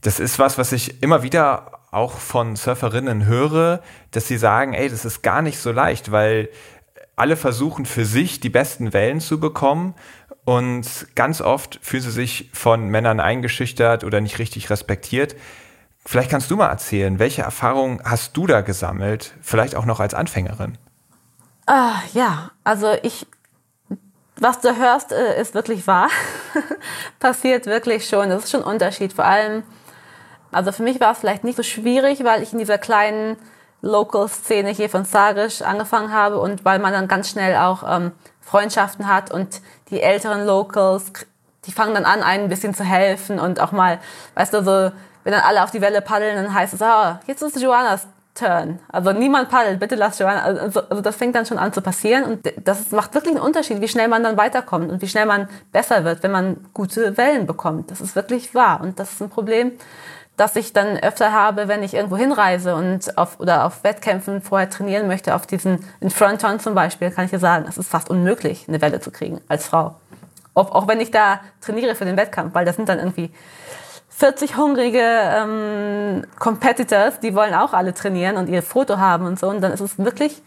Das 0.00 0.20
ist 0.20 0.38
was, 0.38 0.56
was 0.56 0.72
ich 0.72 1.02
immer 1.02 1.22
wieder 1.22 1.72
auch 1.90 2.12
von 2.18 2.56
Surferinnen 2.56 3.26
höre, 3.26 3.82
dass 4.10 4.26
sie 4.26 4.38
sagen, 4.38 4.72
ey, 4.72 4.88
das 4.88 5.04
ist 5.04 5.22
gar 5.22 5.42
nicht 5.42 5.58
so 5.58 5.72
leicht, 5.72 6.12
weil 6.12 6.48
alle 7.18 7.36
versuchen 7.36 7.84
für 7.84 8.04
sich 8.04 8.40
die 8.40 8.48
besten 8.48 8.92
Wellen 8.92 9.20
zu 9.20 9.40
bekommen 9.40 9.94
und 10.48 11.14
ganz 11.14 11.42
oft 11.42 11.78
fühlen 11.82 12.02
sie 12.02 12.10
sich 12.10 12.48
von 12.54 12.88
Männern 12.88 13.20
eingeschüchtert 13.20 14.02
oder 14.02 14.22
nicht 14.22 14.38
richtig 14.38 14.70
respektiert. 14.70 15.36
Vielleicht 16.06 16.30
kannst 16.30 16.50
du 16.50 16.56
mal 16.56 16.70
erzählen, 16.70 17.18
welche 17.18 17.42
Erfahrungen 17.42 18.00
hast 18.02 18.34
du 18.34 18.46
da 18.46 18.62
gesammelt, 18.62 19.34
vielleicht 19.42 19.74
auch 19.74 19.84
noch 19.84 20.00
als 20.00 20.14
Anfängerin? 20.14 20.78
Ah, 21.66 21.96
ja, 22.14 22.50
also 22.64 22.94
ich, 23.02 23.26
was 24.40 24.62
du 24.62 24.74
hörst, 24.74 25.12
äh, 25.12 25.38
ist 25.38 25.52
wirklich 25.52 25.86
wahr. 25.86 26.08
Passiert 27.20 27.66
wirklich 27.66 28.08
schon. 28.08 28.30
Das 28.30 28.44
ist 28.44 28.50
schon 28.50 28.62
ein 28.62 28.72
Unterschied. 28.72 29.12
Vor 29.12 29.26
allem, 29.26 29.64
also 30.50 30.72
für 30.72 30.82
mich 30.82 30.98
war 30.98 31.12
es 31.12 31.18
vielleicht 31.18 31.44
nicht 31.44 31.56
so 31.56 31.62
schwierig, 31.62 32.24
weil 32.24 32.42
ich 32.42 32.54
in 32.54 32.58
dieser 32.58 32.78
kleinen 32.78 33.36
Local-Szene 33.82 34.70
hier 34.70 34.88
von 34.88 35.04
Sarisch 35.04 35.60
angefangen 35.60 36.10
habe 36.10 36.40
und 36.40 36.64
weil 36.64 36.78
man 36.78 36.94
dann 36.94 37.06
ganz 37.06 37.28
schnell 37.28 37.54
auch 37.56 37.84
ähm, 37.86 38.12
Freundschaften 38.40 39.08
hat 39.08 39.30
und 39.30 39.60
die 39.90 40.02
älteren 40.02 40.46
Locals, 40.46 41.12
die 41.66 41.72
fangen 41.72 41.94
dann 41.94 42.04
an, 42.04 42.22
einem 42.22 42.44
ein 42.44 42.48
bisschen 42.48 42.74
zu 42.74 42.84
helfen 42.84 43.38
und 43.38 43.60
auch 43.60 43.72
mal, 43.72 43.98
weißt 44.34 44.54
du, 44.54 44.62
so, 44.62 44.92
wenn 45.24 45.32
dann 45.32 45.42
alle 45.42 45.62
auf 45.62 45.70
die 45.70 45.80
Welle 45.80 46.00
paddeln, 46.00 46.36
dann 46.36 46.54
heißt 46.54 46.74
es, 46.74 46.82
ah, 46.82 47.20
jetzt 47.26 47.42
ist 47.42 47.60
Joannas 47.60 48.06
Turn. 48.38 48.78
Also 48.88 49.12
niemand 49.12 49.48
paddelt, 49.48 49.80
bitte 49.80 49.96
lass 49.96 50.18
Joanna. 50.18 50.42
Also, 50.42 50.80
also 50.88 51.02
das 51.02 51.16
fängt 51.16 51.34
dann 51.34 51.44
schon 51.44 51.58
an 51.58 51.72
zu 51.72 51.80
passieren 51.80 52.24
und 52.24 52.52
das 52.64 52.90
macht 52.92 53.14
wirklich 53.14 53.34
einen 53.34 53.44
Unterschied, 53.44 53.80
wie 53.80 53.88
schnell 53.88 54.08
man 54.08 54.22
dann 54.22 54.36
weiterkommt 54.36 54.90
und 54.90 55.02
wie 55.02 55.08
schnell 55.08 55.26
man 55.26 55.48
besser 55.72 56.04
wird, 56.04 56.22
wenn 56.22 56.30
man 56.30 56.64
gute 56.72 57.16
Wellen 57.16 57.46
bekommt. 57.46 57.90
Das 57.90 58.00
ist 58.00 58.14
wirklich 58.14 58.54
wahr 58.54 58.80
und 58.80 58.98
das 59.00 59.12
ist 59.12 59.20
ein 59.20 59.28
Problem, 59.28 59.72
das 60.38 60.56
ich 60.56 60.72
dann 60.72 60.96
öfter 60.96 61.32
habe, 61.32 61.68
wenn 61.68 61.82
ich 61.82 61.94
irgendwo 61.94 62.16
hinreise 62.16 62.74
und 62.74 63.18
auf, 63.18 63.40
oder 63.40 63.66
auf 63.66 63.84
Wettkämpfen 63.84 64.40
vorher 64.40 64.70
trainieren 64.70 65.08
möchte, 65.08 65.34
auf 65.34 65.46
diesen, 65.46 65.84
in 66.00 66.10
Fronton 66.10 66.60
zum 66.60 66.74
Beispiel, 66.74 67.10
kann 67.10 67.24
ich 67.24 67.32
dir 67.32 67.40
sagen, 67.40 67.66
es 67.68 67.76
ist 67.76 67.90
fast 67.90 68.08
unmöglich, 68.08 68.66
eine 68.68 68.80
Welle 68.80 69.00
zu 69.00 69.10
kriegen 69.10 69.40
als 69.48 69.66
Frau. 69.66 69.96
Auch, 70.54 70.72
auch 70.72 70.88
wenn 70.88 71.00
ich 71.00 71.10
da 71.10 71.40
trainiere 71.60 71.96
für 71.96 72.04
den 72.04 72.16
Wettkampf, 72.16 72.54
weil 72.54 72.64
das 72.64 72.76
sind 72.76 72.88
dann 72.88 72.98
irgendwie 72.98 73.32
40 74.10 74.56
hungrige 74.56 75.02
ähm, 75.02 76.24
Competitors, 76.38 77.20
die 77.20 77.34
wollen 77.34 77.54
auch 77.54 77.72
alle 77.72 77.92
trainieren 77.92 78.36
und 78.36 78.48
ihr 78.48 78.62
Foto 78.62 78.98
haben 78.98 79.26
und 79.26 79.38
so. 79.38 79.48
Und 79.48 79.60
dann 79.60 79.72
ist 79.72 79.80
es 79.80 79.98
wirklich 79.98 80.40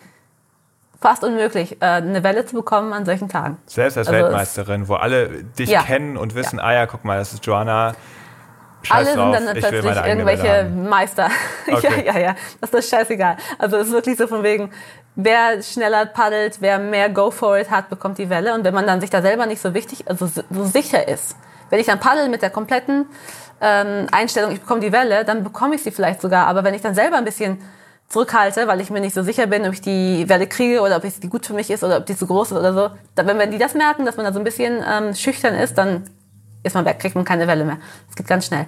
fast 1.02 1.24
unmöglich, 1.24 1.82
äh, 1.82 1.86
eine 1.86 2.24
Welle 2.24 2.46
zu 2.46 2.56
bekommen 2.56 2.94
an 2.94 3.06
solchen 3.06 3.28
Tagen. 3.28 3.58
Selbst 3.66 3.98
als 3.98 4.08
also 4.08 4.24
Weltmeisterin, 4.24 4.88
wo 4.88 4.96
alle 4.96 5.44
dich 5.44 5.70
ja. 5.70 5.84
kennen 5.84 6.16
und 6.16 6.36
wissen, 6.36 6.60
ja. 6.60 6.66
ah 6.66 6.74
ja, 6.74 6.86
guck 6.86 7.04
mal, 7.04 7.18
das 7.18 7.34
ist 7.34 7.46
Joanna. 7.46 7.94
Scheiß 8.84 9.08
Alle 9.08 9.34
sind 9.36 9.48
dann 9.48 9.56
plötzlich 9.56 9.96
irgendwelche 10.06 10.64
Meister. 10.64 11.30
Okay. 11.72 12.06
ja, 12.06 12.14
ja, 12.14 12.20
ja. 12.20 12.36
Das 12.60 12.72
ist 12.72 12.90
scheißegal. 12.90 13.38
Also 13.58 13.78
es 13.78 13.88
ist 13.88 13.94
wirklich 13.94 14.18
so 14.18 14.28
von 14.28 14.44
wegen, 14.44 14.72
wer 15.16 15.62
schneller 15.62 16.06
paddelt, 16.06 16.58
wer 16.60 16.80
mehr 16.80 17.10
Go 17.10 17.32
for 17.32 17.58
it 17.58 17.70
hat, 17.70 17.90
bekommt 17.90 18.18
die 18.18 18.30
Welle. 18.30 18.54
Und 18.54 18.64
wenn 18.64 18.74
man 18.74 18.88
dann 18.88 19.00
sich 19.00 19.10
da 19.10 19.22
selber 19.22 19.46
nicht 19.46 19.62
so 19.62 19.74
wichtig, 19.74 20.04
also 20.08 20.28
so 20.28 20.66
sicher 20.66 21.08
ist, 21.08 21.36
wenn 21.70 21.80
ich 21.80 21.86
dann 21.86 22.00
paddel 22.00 22.30
mit 22.30 22.42
der 22.42 22.50
kompletten 22.50 23.06
ähm, 23.62 24.08
Einstellung, 24.12 24.52
ich 24.52 24.60
bekomme 24.60 24.82
die 24.82 24.92
Welle, 24.92 25.24
dann 25.24 25.44
bekomme 25.44 25.76
ich 25.76 25.84
sie 25.84 25.92
vielleicht 25.92 26.22
sogar. 26.22 26.48
Aber 26.48 26.64
wenn 26.64 26.74
ich 26.74 26.82
dann 26.82 26.96
selber 26.96 27.18
ein 27.18 27.26
bisschen 27.26 27.60
zurückhalte, 28.10 28.68
weil 28.68 28.82
ich 28.82 28.90
mir 28.90 29.00
nicht 29.00 29.14
so 29.14 29.24
sicher 29.24 29.48
bin, 29.48 29.66
ob 29.66 29.74
ich 29.74 29.82
die 29.82 30.28
Welle 30.28 30.48
kriege 30.48 30.82
oder 30.82 30.98
ob 30.98 31.04
die 31.04 31.30
gut 31.30 31.46
für 31.46 31.54
mich 31.54 31.70
ist 31.70 31.84
oder 31.84 31.98
ob 31.98 32.06
die 32.06 32.18
zu 32.18 32.28
groß 32.28 32.52
ist 32.52 32.58
oder 32.58 32.74
so, 32.74 32.90
dann, 33.16 33.28
wenn, 33.28 33.40
wenn 33.40 33.52
die 33.52 33.58
das 33.58 33.74
merken, 33.74 34.06
dass 34.06 34.18
man 34.18 34.26
da 34.26 34.34
so 34.34 34.40
ein 34.40 34.44
bisschen 34.44 34.84
ähm, 34.86 35.16
schüchtern 35.16 35.56
ist, 35.56 35.78
dann 35.78 36.04
ist 36.64 36.76
man 36.76 36.86
weg, 36.86 37.00
kriegt 37.00 37.16
man 37.16 37.26
keine 37.26 37.48
Welle 37.48 37.66
mehr. 37.66 37.78
Das 38.08 38.16
geht 38.16 38.28
ganz 38.28 38.46
schnell. 38.46 38.66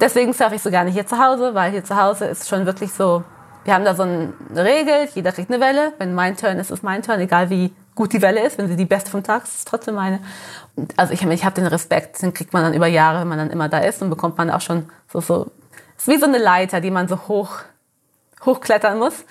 Deswegen 0.00 0.32
surfe 0.32 0.56
ich 0.56 0.62
so 0.62 0.70
gerne 0.70 0.90
hier 0.90 1.06
zu 1.06 1.18
Hause, 1.18 1.54
weil 1.54 1.70
hier 1.70 1.84
zu 1.84 1.96
Hause 1.96 2.24
ist 2.26 2.48
schon 2.48 2.66
wirklich 2.66 2.92
so, 2.92 3.22
wir 3.64 3.74
haben 3.74 3.84
da 3.84 3.94
so 3.94 4.02
eine 4.02 4.32
Regel, 4.54 5.08
jeder 5.14 5.32
kriegt 5.32 5.50
eine 5.50 5.60
Welle. 5.60 5.92
Wenn 5.98 6.14
mein 6.14 6.36
Turn 6.36 6.58
ist, 6.58 6.70
ist 6.70 6.82
mein 6.82 7.02
Turn, 7.02 7.20
egal 7.20 7.50
wie 7.50 7.72
gut 7.94 8.12
die 8.12 8.22
Welle 8.22 8.44
ist. 8.44 8.58
Wenn 8.58 8.68
sie 8.68 8.76
die 8.76 8.84
beste 8.84 9.10
vom 9.10 9.22
Tag 9.22 9.44
ist, 9.44 9.50
ist 9.50 9.58
es 9.60 9.64
trotzdem 9.64 9.94
meine. 9.94 10.20
Also 10.96 11.12
ich, 11.12 11.22
ich 11.22 11.44
habe 11.44 11.54
den 11.54 11.66
Respekt, 11.66 12.20
den 12.22 12.34
kriegt 12.34 12.52
man 12.52 12.64
dann 12.64 12.74
über 12.74 12.86
Jahre, 12.86 13.20
wenn 13.20 13.28
man 13.28 13.38
dann 13.38 13.50
immer 13.50 13.68
da 13.68 13.78
ist 13.78 14.02
und 14.02 14.10
bekommt 14.10 14.38
man 14.38 14.50
auch 14.50 14.60
schon 14.60 14.88
so, 15.12 15.20
so, 15.20 15.52
ist 15.96 16.08
wie 16.08 16.18
so 16.18 16.26
eine 16.26 16.38
Leiter, 16.38 16.80
die 16.80 16.90
man 16.90 17.06
so 17.06 17.28
hoch, 17.28 17.58
hochklettern 18.44 18.98
muss. 18.98 19.24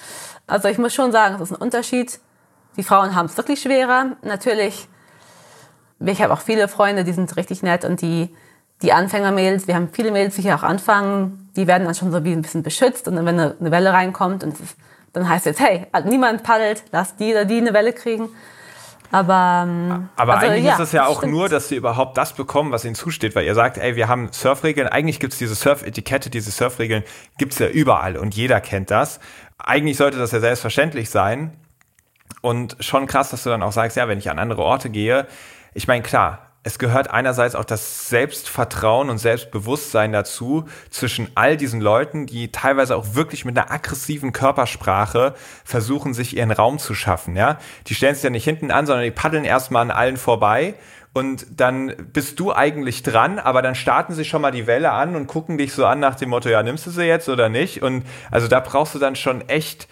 Also 0.47 0.67
ich 0.69 0.77
muss 0.77 0.93
schon 0.93 1.11
sagen, 1.11 1.35
es 1.35 1.41
ist 1.41 1.51
ein 1.51 1.61
Unterschied. 1.61 2.19
Die 2.77 2.83
Frauen 2.83 3.15
haben 3.15 3.25
es 3.25 3.35
wirklich 3.35 3.61
schwerer. 3.61 4.17
Natürlich 4.21 4.87
ich 6.05 6.21
habe 6.21 6.33
auch 6.33 6.41
viele 6.41 6.67
Freunde, 6.67 7.03
die 7.03 7.13
sind 7.13 7.35
richtig 7.37 7.63
nett 7.63 7.85
und 7.85 8.01
die, 8.01 8.29
die 8.81 8.93
Anfängermädels, 8.93 9.67
wir 9.67 9.75
haben 9.75 9.89
viele 9.91 10.11
Mädels, 10.11 10.35
die 10.35 10.41
hier 10.41 10.55
auch 10.55 10.63
anfangen, 10.63 11.49
die 11.55 11.67
werden 11.67 11.85
dann 11.85 11.95
schon 11.95 12.11
so 12.11 12.23
wie 12.23 12.31
ein 12.31 12.41
bisschen 12.41 12.63
beschützt 12.63 13.07
und 13.07 13.15
dann, 13.15 13.25
wenn 13.25 13.39
eine, 13.39 13.55
eine 13.59 13.71
Welle 13.71 13.93
reinkommt 13.93 14.43
und 14.43 14.59
ist, 14.59 14.75
dann 15.13 15.27
heißt 15.27 15.45
es 15.45 15.57
jetzt, 15.57 15.67
hey, 15.67 15.87
niemand 16.05 16.43
paddelt, 16.43 16.83
lass 16.91 17.15
die 17.15 17.31
oder 17.31 17.45
die 17.45 17.57
eine 17.57 17.73
Welle 17.73 17.93
kriegen. 17.93 18.29
Aber, 19.11 19.65
ähm, 19.67 20.09
aber 20.15 20.35
also, 20.35 20.47
eigentlich 20.47 20.63
ja, 20.63 20.73
ist 20.73 20.79
es 20.79 20.91
ja 20.93 21.05
auch 21.05 21.17
stimmt. 21.17 21.33
nur, 21.33 21.49
dass 21.49 21.67
sie 21.67 21.75
überhaupt 21.75 22.17
das 22.17 22.31
bekommen, 22.33 22.71
was 22.71 22.85
ihnen 22.85 22.95
zusteht, 22.95 23.35
weil 23.35 23.45
ihr 23.45 23.55
sagt, 23.55 23.77
ey, 23.77 23.97
wir 23.97 24.07
haben 24.07 24.29
Surfregeln, 24.31 24.87
eigentlich 24.87 25.19
gibt 25.19 25.33
es 25.33 25.39
diese 25.39 25.53
Surf-Etikette, 25.53 26.29
diese 26.29 26.49
Surfregeln 26.49 27.03
gibt 27.37 27.51
es 27.51 27.59
ja 27.59 27.67
überall 27.67 28.15
und 28.15 28.35
jeder 28.35 28.61
kennt 28.61 28.89
das. 28.89 29.19
Eigentlich 29.57 29.97
sollte 29.97 30.17
das 30.17 30.31
ja 30.31 30.39
selbstverständlich 30.39 31.09
sein. 31.09 31.57
Und 32.39 32.77
schon 32.79 33.05
krass, 33.05 33.29
dass 33.31 33.43
du 33.43 33.49
dann 33.49 33.61
auch 33.61 33.73
sagst, 33.73 33.97
ja, 33.97 34.07
wenn 34.07 34.17
ich 34.17 34.29
an 34.29 34.39
andere 34.39 34.63
Orte 34.63 34.89
gehe, 34.89 35.27
ich 35.73 35.87
meine, 35.87 36.03
klar, 36.03 36.47
es 36.63 36.77
gehört 36.77 37.09
einerseits 37.09 37.55
auch 37.55 37.65
das 37.65 38.07
Selbstvertrauen 38.07 39.09
und 39.09 39.17
Selbstbewusstsein 39.17 40.11
dazu, 40.11 40.65
zwischen 40.91 41.29
all 41.33 41.57
diesen 41.57 41.81
Leuten, 41.81 42.27
die 42.27 42.51
teilweise 42.51 42.95
auch 42.95 43.15
wirklich 43.15 43.45
mit 43.45 43.57
einer 43.57 43.71
aggressiven 43.71 44.31
Körpersprache 44.31 45.33
versuchen, 45.63 46.13
sich 46.13 46.37
ihren 46.37 46.51
Raum 46.51 46.77
zu 46.77 46.93
schaffen, 46.93 47.35
ja. 47.35 47.57
Die 47.87 47.95
stellen 47.95 48.13
sich 48.13 48.23
ja 48.23 48.29
nicht 48.29 48.43
hinten 48.43 48.69
an, 48.69 48.85
sondern 48.85 49.05
die 49.05 49.11
paddeln 49.11 49.43
erstmal 49.43 49.81
an 49.81 49.91
allen 49.91 50.17
vorbei 50.17 50.75
und 51.13 51.45
dann 51.59 51.93
bist 52.13 52.39
du 52.39 52.53
eigentlich 52.53 53.03
dran, 53.03 53.37
aber 53.37 53.61
dann 53.61 53.75
starten 53.75 54.13
sie 54.13 54.23
schon 54.23 54.41
mal 54.41 54.51
die 54.51 54.65
Welle 54.65 54.91
an 54.91 55.15
und 55.15 55.27
gucken 55.27 55.57
dich 55.57 55.73
so 55.73 55.85
an 55.85 55.99
nach 55.99 56.15
dem 56.15 56.29
Motto, 56.29 56.47
ja, 56.47 56.63
nimmst 56.63 56.85
du 56.85 56.91
sie 56.91 57.03
jetzt 57.03 57.27
oder 57.27 57.49
nicht? 57.49 57.83
Und 57.83 58.05
also 58.29 58.47
da 58.47 58.61
brauchst 58.61 58.95
du 58.95 58.99
dann 58.99 59.17
schon 59.17 59.47
echt 59.49 59.89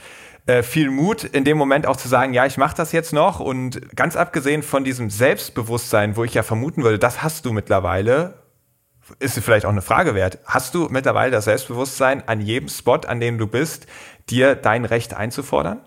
äh, 0.49 0.63
viel 0.63 0.89
Mut, 0.89 1.23
in 1.23 1.43
dem 1.43 1.57
Moment 1.57 1.85
auch 1.85 1.95
zu 1.95 2.07
sagen, 2.07 2.33
ja, 2.33 2.45
ich 2.45 2.57
mache 2.57 2.75
das 2.75 2.91
jetzt 2.91 3.13
noch. 3.13 3.39
Und 3.39 3.95
ganz 3.95 4.15
abgesehen 4.15 4.63
von 4.63 4.83
diesem 4.83 5.11
Selbstbewusstsein, 5.11 6.17
wo 6.17 6.23
ich 6.23 6.33
ja 6.33 6.41
vermuten 6.41 6.83
würde, 6.83 6.97
das 6.97 7.21
hast 7.21 7.45
du 7.45 7.53
mittlerweile, 7.53 8.33
ist 9.19 9.37
vielleicht 9.39 9.67
auch 9.67 9.71
eine 9.71 9.83
Frage 9.83 10.15
wert. 10.15 10.39
Hast 10.45 10.73
du 10.73 10.87
mittlerweile 10.89 11.29
das 11.29 11.45
Selbstbewusstsein, 11.45 12.27
an 12.27 12.41
jedem 12.41 12.67
Spot, 12.67 12.95
an 12.95 13.19
dem 13.19 13.37
du 13.37 13.45
bist, 13.45 13.85
dir 14.29 14.55
dein 14.55 14.85
Recht 14.85 15.13
einzufordern? 15.13 15.81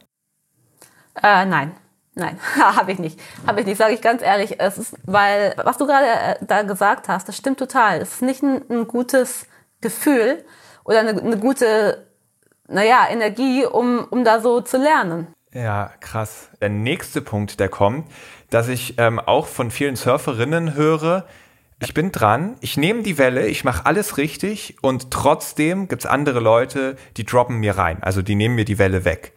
Äh, 1.20 1.44
nein. 1.44 1.72
Nein, 2.14 2.38
habe 2.56 2.92
ich 2.92 3.00
nicht. 3.00 3.18
Habe 3.46 3.60
ich 3.60 3.66
nicht, 3.66 3.78
sage 3.78 3.94
ich 3.94 4.00
ganz 4.00 4.22
ehrlich. 4.22 4.60
Es 4.60 4.78
ist, 4.78 4.94
weil, 5.06 5.54
was 5.56 5.78
du 5.78 5.86
gerade 5.86 6.06
äh, 6.06 6.36
da 6.46 6.62
gesagt 6.62 7.08
hast, 7.08 7.26
das 7.26 7.36
stimmt 7.36 7.58
total. 7.58 8.00
Es 8.00 8.14
ist 8.14 8.22
nicht 8.22 8.42
ein, 8.42 8.62
ein 8.70 8.86
gutes 8.86 9.46
Gefühl 9.80 10.44
oder 10.84 11.00
eine, 11.00 11.20
eine 11.20 11.38
gute 11.38 12.11
naja, 12.72 13.06
Energie, 13.10 13.64
um, 13.64 14.06
um 14.10 14.24
da 14.24 14.40
so 14.40 14.60
zu 14.60 14.78
lernen. 14.78 15.28
Ja, 15.54 15.92
krass. 16.00 16.48
Der 16.60 16.70
nächste 16.70 17.20
Punkt, 17.20 17.60
der 17.60 17.68
kommt, 17.68 18.10
dass 18.50 18.68
ich 18.68 18.94
ähm, 18.98 19.20
auch 19.20 19.46
von 19.46 19.70
vielen 19.70 19.96
Surferinnen 19.96 20.74
höre, 20.74 21.26
ich 21.82 21.94
bin 21.94 22.12
dran, 22.12 22.56
ich 22.60 22.76
nehme 22.76 23.02
die 23.02 23.18
Welle, 23.18 23.48
ich 23.48 23.64
mache 23.64 23.86
alles 23.86 24.16
richtig 24.16 24.76
und 24.82 25.10
trotzdem 25.10 25.88
gibt 25.88 26.04
es 26.04 26.06
andere 26.06 26.38
Leute, 26.38 26.96
die 27.16 27.24
droppen 27.24 27.56
mir 27.56 27.76
rein, 27.76 28.02
also 28.02 28.22
die 28.22 28.36
nehmen 28.36 28.54
mir 28.54 28.64
die 28.64 28.78
Welle 28.78 29.04
weg. 29.04 29.32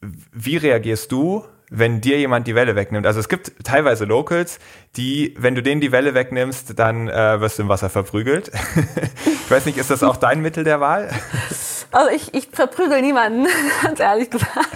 Wie 0.00 0.58
reagierst 0.58 1.10
du, 1.10 1.44
wenn 1.70 2.02
dir 2.02 2.18
jemand 2.18 2.46
die 2.46 2.54
Welle 2.54 2.76
wegnimmt? 2.76 3.06
Also 3.06 3.18
es 3.18 3.30
gibt 3.30 3.64
teilweise 3.64 4.04
Locals, 4.04 4.58
die, 4.96 5.34
wenn 5.38 5.54
du 5.54 5.62
denen 5.62 5.80
die 5.80 5.90
Welle 5.90 6.12
wegnimmst, 6.12 6.78
dann 6.78 7.08
äh, 7.08 7.40
wirst 7.40 7.58
du 7.58 7.62
im 7.62 7.68
Wasser 7.68 7.88
verprügelt. 7.88 8.50
ich 9.44 9.50
weiß 9.50 9.64
nicht, 9.64 9.78
ist 9.78 9.90
das 9.90 10.02
auch 10.02 10.16
dein 10.16 10.42
Mittel 10.42 10.64
der 10.64 10.80
Wahl? 10.80 11.10
Also 11.92 12.10
ich, 12.10 12.34
ich 12.34 12.48
verprügel 12.52 13.02
niemanden, 13.02 13.46
ganz 13.82 14.00
ehrlich 14.00 14.30
gesagt. 14.30 14.68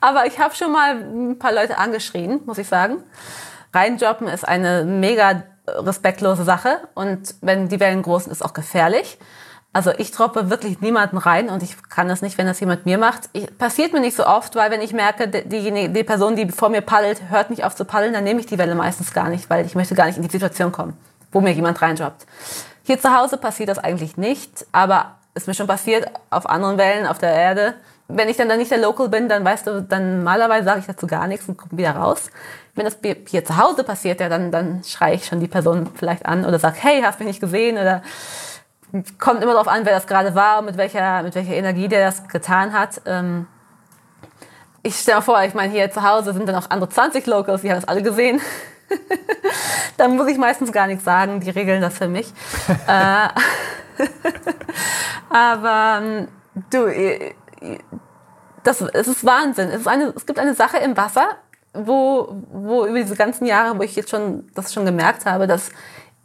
Aber 0.00 0.26
ich 0.26 0.38
habe 0.38 0.54
schon 0.54 0.72
mal 0.72 0.96
ein 0.96 1.38
paar 1.38 1.52
Leute 1.52 1.78
angeschrien, 1.78 2.40
muss 2.46 2.58
ich 2.58 2.68
sagen. 2.68 3.02
Reinjobben 3.74 4.28
ist 4.28 4.46
eine 4.46 4.84
mega 4.84 5.42
respektlose 5.66 6.44
Sache 6.44 6.80
und 6.94 7.34
wenn 7.42 7.68
die 7.68 7.80
Wellen 7.80 8.02
groß 8.02 8.24
sind, 8.24 8.32
ist 8.32 8.44
auch 8.44 8.54
gefährlich. 8.54 9.18
Also 9.72 9.90
ich 9.98 10.10
droppe 10.12 10.48
wirklich 10.48 10.80
niemanden 10.80 11.18
rein 11.18 11.50
und 11.50 11.62
ich 11.62 11.76
kann 11.90 12.08
das 12.08 12.22
nicht, 12.22 12.38
wenn 12.38 12.46
das 12.46 12.58
jemand 12.58 12.86
mir 12.86 12.96
macht. 12.96 13.28
Ich, 13.34 13.58
passiert 13.58 13.92
mir 13.92 14.00
nicht 14.00 14.16
so 14.16 14.26
oft, 14.26 14.56
weil 14.56 14.70
wenn 14.70 14.80
ich 14.80 14.94
merke, 14.94 15.28
die, 15.28 15.92
die 15.92 16.04
Person, 16.04 16.36
die 16.36 16.48
vor 16.48 16.70
mir 16.70 16.80
paddelt, 16.80 17.20
hört 17.28 17.50
nicht 17.50 17.64
auf 17.64 17.76
zu 17.76 17.84
paddeln, 17.84 18.14
dann 18.14 18.24
nehme 18.24 18.40
ich 18.40 18.46
die 18.46 18.56
Welle 18.56 18.74
meistens 18.74 19.12
gar 19.12 19.28
nicht, 19.28 19.50
weil 19.50 19.66
ich 19.66 19.74
möchte 19.74 19.94
gar 19.94 20.06
nicht 20.06 20.16
in 20.16 20.22
die 20.22 20.30
Situation 20.30 20.72
kommen, 20.72 20.96
wo 21.32 21.40
mir 21.42 21.52
jemand 21.52 21.82
reinjobbt. 21.82 22.26
Hier 22.82 22.98
zu 22.98 23.14
Hause 23.14 23.36
passiert 23.36 23.68
das 23.68 23.78
eigentlich 23.78 24.16
nicht, 24.16 24.66
aber 24.72 25.17
ist 25.38 25.46
mir 25.46 25.54
schon 25.54 25.66
passiert 25.66 26.10
auf 26.30 26.48
anderen 26.48 26.78
Wellen 26.78 27.06
auf 27.06 27.18
der 27.18 27.32
Erde. 27.32 27.74
Wenn 28.08 28.28
ich 28.28 28.36
dann, 28.36 28.48
dann 28.48 28.58
nicht 28.58 28.70
der 28.70 28.78
Local 28.78 29.08
bin, 29.08 29.28
dann 29.28 29.44
weißt 29.44 29.66
du, 29.66 29.82
dann 29.82 30.18
normalerweise 30.18 30.64
sage 30.64 30.80
ich 30.80 30.86
dazu 30.86 31.06
gar 31.06 31.26
nichts 31.26 31.48
und 31.48 31.56
komme 31.56 31.78
wieder 31.78 31.92
raus. 31.92 32.30
Wenn 32.74 32.84
das 32.84 32.98
hier 33.28 33.44
zu 33.44 33.56
Hause 33.56 33.84
passiert, 33.84 34.20
ja, 34.20 34.28
dann, 34.28 34.50
dann 34.50 34.82
schreie 34.84 35.14
ich 35.14 35.26
schon 35.26 35.40
die 35.40 35.48
Person 35.48 35.88
vielleicht 35.94 36.26
an 36.26 36.44
oder 36.44 36.58
sag, 36.58 36.82
hey, 36.82 37.02
hast 37.02 37.18
mich 37.20 37.28
nicht 37.28 37.40
gesehen 37.40 37.76
oder 37.76 38.02
kommt 39.18 39.42
immer 39.42 39.52
darauf 39.52 39.68
an, 39.68 39.84
wer 39.84 39.92
das 39.92 40.06
gerade 40.06 40.34
war 40.34 40.58
und 40.58 40.64
mit 40.64 40.76
welcher, 40.76 41.22
mit 41.22 41.34
welcher 41.34 41.54
Energie 41.54 41.88
der 41.88 42.06
das 42.06 42.26
getan 42.28 42.72
hat. 42.72 43.00
Ähm, 43.06 43.46
ich 44.82 44.96
stelle 44.98 45.18
mir 45.18 45.22
vor, 45.22 45.42
ich 45.42 45.54
meine, 45.54 45.72
hier 45.72 45.90
zu 45.90 46.02
Hause 46.02 46.32
sind 46.32 46.48
dann 46.48 46.56
auch 46.56 46.70
andere 46.70 46.88
20 46.88 47.26
Locals, 47.26 47.62
die 47.62 47.70
haben 47.70 47.80
das 47.80 47.88
alle 47.88 48.02
gesehen. 48.02 48.40
dann 49.96 50.16
muss 50.16 50.28
ich 50.28 50.38
meistens 50.38 50.72
gar 50.72 50.86
nichts 50.86 51.04
sagen, 51.04 51.40
die 51.40 51.50
regeln 51.50 51.80
das 51.80 51.98
für 51.98 52.08
mich. 52.08 52.32
äh, 52.86 53.28
Aber 55.30 56.00
ähm, 56.02 56.28
du, 56.70 56.86
äh, 56.86 57.34
das, 58.62 58.80
es 58.80 59.08
ist 59.08 59.24
Wahnsinn. 59.24 59.68
Es, 59.68 59.80
ist 59.80 59.88
eine, 59.88 60.12
es 60.16 60.26
gibt 60.26 60.38
eine 60.38 60.54
Sache 60.54 60.78
im 60.78 60.96
Wasser, 60.96 61.36
wo, 61.72 62.42
wo 62.52 62.86
über 62.86 62.98
diese 62.98 63.16
ganzen 63.16 63.46
Jahre, 63.46 63.78
wo 63.78 63.82
ich 63.82 63.96
jetzt 63.96 64.10
schon 64.10 64.48
das 64.54 64.72
schon 64.72 64.84
gemerkt 64.84 65.26
habe, 65.26 65.46
dass 65.46 65.70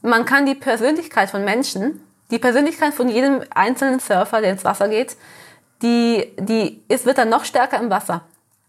man 0.01 0.26
kann 0.26 0.45
die 0.45 0.55
Persönlichkeit 0.55 1.30
von 1.30 1.45
Menschen, 1.45 2.01
die 2.32 2.39
Persönlichkeit 2.39 2.93
von 2.93 3.09
jedem 3.09 3.43
einzelnen 3.53 3.99
Surfer, 3.99 4.41
der 4.41 4.51
ins 4.51 4.66
Wasser 4.66 4.89
geht, 4.89 5.16
die, 5.82 6.34
die, 6.39 6.84
es 6.88 7.05
wird 7.05 7.18
dann 7.18 7.30
noch 7.30 7.45
stärker 7.45 7.80
im 7.80 7.89
Wasser. 7.89 8.22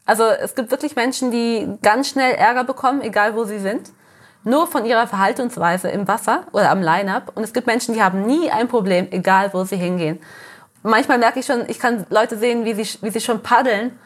Also 0.06 0.24
es 0.24 0.54
gibt 0.54 0.70
wirklich 0.70 0.96
Menschen, 0.96 1.30
die 1.30 1.66
ganz 1.82 2.10
schnell 2.10 2.34
Ärger 2.34 2.64
bekommen, 2.64 3.00
egal 3.02 3.34
wo 3.34 3.44
sie 3.44 3.58
sind. 3.58 3.90
Nur 4.46 4.66
von 4.66 4.84
ihrer 4.84 5.06
Verhaltensweise 5.06 5.88
im 5.88 6.06
Wasser 6.06 6.44
oder 6.52 6.70
am 6.70 6.82
Line-Up. 6.82 7.32
Und 7.34 7.44
es 7.44 7.54
gibt 7.54 7.66
Menschen, 7.66 7.94
die 7.94 8.02
haben 8.02 8.26
nie 8.26 8.50
ein 8.50 8.68
Problem, 8.68 9.08
egal 9.10 9.50
wo 9.54 9.64
sie 9.64 9.76
hingehen. 9.76 10.20
Manchmal 10.82 11.18
merke 11.18 11.40
ich 11.40 11.46
schon, 11.46 11.64
ich 11.68 11.78
kann 11.78 12.04
Leute 12.10 12.36
sehen, 12.36 12.66
wie 12.66 12.74
sie, 12.74 12.98
wie 13.00 13.10
sie 13.10 13.20
schon 13.20 13.42
paddeln. 13.42 13.98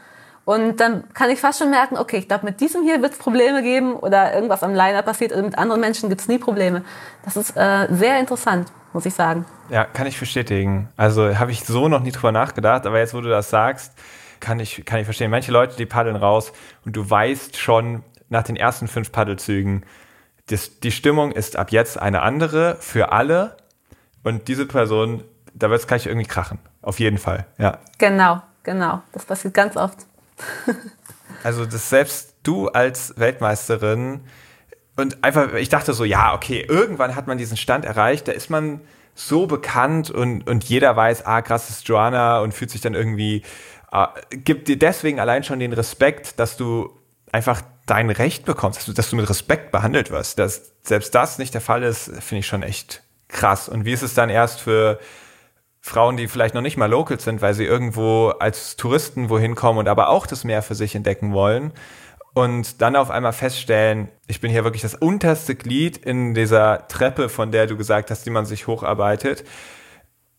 Und 0.44 0.78
dann 0.80 1.12
kann 1.12 1.28
ich 1.28 1.40
fast 1.40 1.59
schon 1.59 1.70
merken, 1.70 1.99
okay, 1.99 2.18
ich 2.18 2.28
glaube, 2.28 2.46
mit 2.46 2.61
diesem 2.61 2.82
hier 2.84 3.03
wird 3.03 3.12
es 3.12 3.18
Probleme 3.18 3.62
geben 3.62 3.96
oder 3.96 4.32
irgendwas 4.32 4.62
am 4.62 4.74
Liner 4.74 5.03
passiert 5.03 5.32
oder 5.32 5.42
mit 5.42 5.59
anderen 5.59 5.80
Menschen 5.80 6.09
gibt 6.09 6.22
es 6.22 6.28
nie 6.28 6.38
Probleme. 6.38 6.84
Das 7.24 7.36
ist 7.36 7.55
äh, 7.57 7.88
sehr 7.90 8.18
interessant, 8.18 8.72
muss 8.94 9.05
ich 9.05 9.12
sagen. 9.12 9.44
Ja, 9.68 9.84
kann 9.84 10.07
ich 10.07 10.18
bestätigen. 10.18 10.88
Also 10.96 11.38
habe 11.38 11.51
ich 11.51 11.66
so 11.66 11.88
noch 11.88 12.01
nie 12.01 12.12
drüber 12.12 12.32
nachgedacht, 12.32 12.86
aber 12.86 12.99
jetzt, 12.99 13.12
wo 13.12 13.20
du 13.20 13.28
das 13.28 13.51
sagst, 13.51 13.92
kann 14.41 14.61
ich, 14.61 14.84
kann 14.84 15.01
ich 15.01 15.05
verstehen. 15.05 15.30
Manche 15.30 15.53
Leute, 15.53 15.76
die 15.76 15.86
paddeln 15.86 16.16
raus 16.16 16.53
und 16.84 16.97
du 16.97 17.09
weißt 17.09 17.57
schon 17.57 18.03
nach 18.28 18.43
den 18.43 18.57
ersten 18.57 18.89
fünf 18.89 19.12
Paddelzügen, 19.12 19.84
das, 20.47 20.80
die 20.80 20.91
Stimmung 20.91 21.32
ist 21.32 21.57
ab 21.57 21.72
jetzt 21.72 21.99
eine 21.99 22.22
andere 22.22 22.76
für 22.80 23.12
alle 23.12 23.57
und 24.22 24.49
diese 24.49 24.66
Person, 24.66 25.24
da 25.55 25.70
wird 25.70 25.80
es 25.80 25.86
gleich 25.86 26.07
irgendwie 26.07 26.26
krachen. 26.26 26.59
Auf 26.82 27.01
jeden 27.01 27.18
Fall, 27.18 27.47
ja. 27.59 27.78
Genau, 27.99 28.43
genau. 28.62 29.03
Das 29.12 29.24
passiert 29.24 29.55
ganz 29.55 29.76
oft. 29.76 30.07
also, 31.43 31.66
dass 31.66 31.91
selbst 31.91 32.34
du 32.43 32.68
als 32.68 33.18
Weltmeisterin 33.18 34.20
und 34.97 35.22
einfach, 35.22 35.55
ich 35.55 35.68
dachte 35.68 35.93
so, 35.93 36.05
ja, 36.05 36.34
okay, 36.34 36.64
irgendwann 36.66 37.14
hat 37.14 37.26
man 37.26 37.39
diesen 37.39 37.57
Stand 37.57 37.84
erreicht, 37.84 38.26
da 38.26 38.32
ist 38.32 38.51
man 38.51 38.80
so 39.14 39.47
bekannt 39.47 40.11
und, 40.11 40.49
und 40.49 40.64
jeder 40.64 40.97
weiß, 40.97 41.26
ah, 41.26 41.43
krass 41.43 41.70
ist 41.70 41.89
Joanna 41.89 42.41
und 42.41 42.53
fühlt 42.55 42.70
sich 42.70 42.80
dann 42.80 42.95
irgendwie 42.95 43.43
gibt 44.30 44.68
dir 44.68 44.78
deswegen 44.78 45.20
allein 45.20 45.45
schon 45.45 45.59
den 45.59 45.72
Respekt, 45.72 46.39
dass 46.39 46.57
du 46.57 46.93
einfach 47.32 47.62
dein 47.86 48.11
Recht 48.11 48.45
bekommst, 48.45 48.78
dass 48.78 48.86
du, 48.86 48.93
dass 48.93 49.11
du 49.11 49.16
mit 49.16 49.28
Respekt 49.28 49.70
behandelt 49.70 50.11
wirst. 50.11 50.39
Dass 50.39 50.74
selbst 50.82 51.14
das 51.14 51.39
nicht 51.39 51.55
der 51.55 51.61
Fall 51.61 51.82
ist, 51.82 52.05
finde 52.20 52.41
ich 52.41 52.47
schon 52.47 52.62
echt 52.62 53.03
krass. 53.28 53.68
Und 53.68 53.84
wie 53.84 53.93
ist 53.93 54.03
es 54.03 54.14
dann 54.14 54.30
erst 54.30 54.61
für 54.61 54.99
Frauen, 55.80 56.16
die 56.16 56.28
vielleicht 56.28 56.55
noch 56.55 56.62
nicht 56.62 56.76
mal 56.76 56.91
local 56.91 57.18
sind, 57.20 57.41
weil 57.41 57.55
sie 57.55 57.64
irgendwo 57.64 58.28
als 58.28 58.76
Touristen 58.76 59.30
wohin 59.30 59.55
kommen 59.55 59.78
und 59.78 59.89
aber 59.89 60.09
auch 60.09 60.26
das 60.26 60.45
Meer 60.45 60.62
für 60.62 60.74
sich 60.74 60.95
entdecken 60.95 61.32
wollen 61.32 61.72
und 62.34 62.80
dann 62.82 62.97
auf 62.97 63.11
einmal 63.11 63.32
feststellen, 63.32 64.09
ich 64.26 64.41
bin 64.41 64.51
hier 64.51 64.64
wirklich 64.64 64.82
das 64.82 64.95
unterste 64.95 65.55
Glied 65.55 65.97
in 65.97 66.34
dieser 66.34 66.86
Treppe, 66.89 67.28
von 67.28 67.53
der 67.53 67.66
du 67.66 67.76
gesagt 67.76 68.11
hast, 68.11 68.26
die 68.26 68.30
man 68.30 68.47
sich 68.47 68.66
hocharbeitet. 68.66 69.45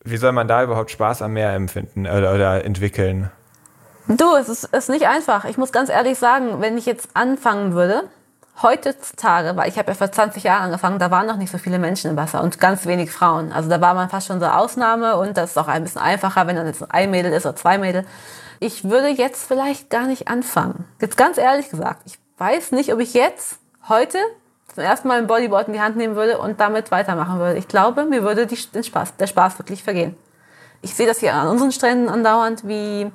Wie 0.04 0.18
soll 0.18 0.32
man 0.32 0.48
da 0.48 0.64
überhaupt 0.64 0.92
Spaß 0.92 1.22
am 1.22 1.34
Meer 1.34 1.54
empfinden 1.54 2.06
oder, 2.06 2.34
oder 2.34 2.64
entwickeln? 2.64 3.32
Du, 4.12 4.36
es 4.36 4.50
ist, 4.50 4.64
ist 4.64 4.90
nicht 4.90 5.08
einfach. 5.08 5.46
Ich 5.46 5.60
muss 5.60 5.72
ganz 5.72 5.88
ehrlich 5.88 6.18
sagen, 6.18 6.62
wenn 6.62 6.80
ich 6.80 6.88
jetzt 6.88 7.10
anfangen 7.14 7.74
würde, 7.74 8.10
heutzutage, 8.64 9.56
weil 9.56 9.70
ich 9.70 9.78
habe 9.78 9.92
ja 9.92 9.94
vor 9.94 10.12
20 10.12 10.44
Jahren 10.44 10.64
angefangen, 10.64 10.98
da 10.98 11.12
waren 11.12 11.28
noch 11.28 11.38
nicht 11.38 11.52
so 11.52 11.60
viele 11.60 11.78
Menschen 11.78 12.10
im 12.10 12.18
Wasser 12.18 12.42
und 12.42 12.60
ganz 12.60 12.88
wenig 12.88 13.12
Frauen. 13.12 13.52
Also 13.52 13.70
da 13.70 13.82
war 13.82 13.94
man 13.94 14.10
fast 14.10 14.26
schon 14.26 14.40
so 14.40 14.48
Ausnahme 14.48 15.16
und 15.18 15.38
das 15.38 15.52
ist 15.52 15.58
auch 15.60 15.68
ein 15.68 15.84
bisschen 15.84 16.02
einfacher, 16.02 16.48
wenn 16.48 16.56
dann 16.56 16.66
jetzt 16.66 16.84
ein 16.92 17.12
Mädel 17.12 17.32
ist 17.32 17.46
oder 17.46 17.56
zwei 17.56 17.78
Mädel. 17.78 18.04
Ich 18.60 18.84
würde 18.84 19.10
jetzt 19.10 19.48
vielleicht 19.48 19.92
gar 19.92 20.08
nicht 20.08 20.28
anfangen. 20.28 20.86
Jetzt 21.00 21.16
ganz 21.16 21.38
ehrlich 21.38 21.70
gesagt, 21.70 22.02
ich 22.06 22.18
weiß 22.40 22.72
nicht, 22.72 22.92
ob 22.92 23.00
ich 23.00 23.14
jetzt, 23.14 23.60
heute, 23.90 24.18
zum 24.74 24.84
ersten 24.84 25.08
Mal 25.08 25.20
ein 25.20 25.28
Bodyboard 25.28 25.68
in 25.68 25.74
die 25.74 25.82
Hand 25.82 25.98
nehmen 25.98 26.16
würde 26.16 26.40
und 26.40 26.60
damit 26.60 26.90
weitermachen 26.90 27.38
würde. 27.38 27.60
Ich 27.60 27.68
glaube, 27.68 28.06
mir 28.06 28.24
würde 28.24 28.48
die, 28.48 28.58
den 28.74 28.84
Spaß, 28.84 29.18
der 29.18 29.28
Spaß 29.28 29.60
wirklich 29.60 29.84
vergehen. 29.84 30.18
Ich 30.82 30.96
sehe 30.96 31.06
das 31.06 31.20
hier 31.20 31.36
an 31.36 31.48
unseren 31.48 31.72
Stränden 31.72 32.10
andauernd, 32.10 32.68
wie 32.68 33.12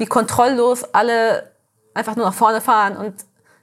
wie 0.00 0.06
kontrolllos 0.06 0.82
alle 0.94 1.52
einfach 1.92 2.16
nur 2.16 2.24
nach 2.24 2.34
vorne 2.34 2.62
fahren 2.62 2.96
und 2.96 3.14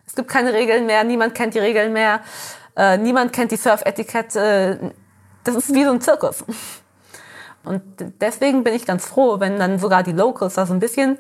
es 0.06 0.14
gibt 0.14 0.30
keine 0.30 0.54
Regeln 0.54 0.86
mehr, 0.86 1.04
niemand 1.04 1.34
kennt 1.34 1.56
die 1.56 1.60
Regeln 1.60 1.92
mehr, 1.94 2.22
äh, 2.78 2.98
niemand 2.98 3.34
kennt 3.34 3.52
die 3.52 3.58
Surf-Etikette. 3.58 4.94
Das 5.44 5.56
ist 5.56 5.74
wie 5.74 5.84
so 5.84 5.92
ein 5.92 6.00
Zirkus. 6.00 6.46
Und 7.64 7.82
deswegen 8.22 8.64
bin 8.64 8.76
ich 8.76 8.86
ganz 8.86 9.06
froh, 9.06 9.40
wenn 9.40 9.60
dann 9.60 9.80
sogar 9.80 10.04
die 10.04 10.12
Locals 10.14 10.54
da 10.54 10.66
so 10.66 10.74
ein 10.74 10.80
bisschen, 10.80 11.18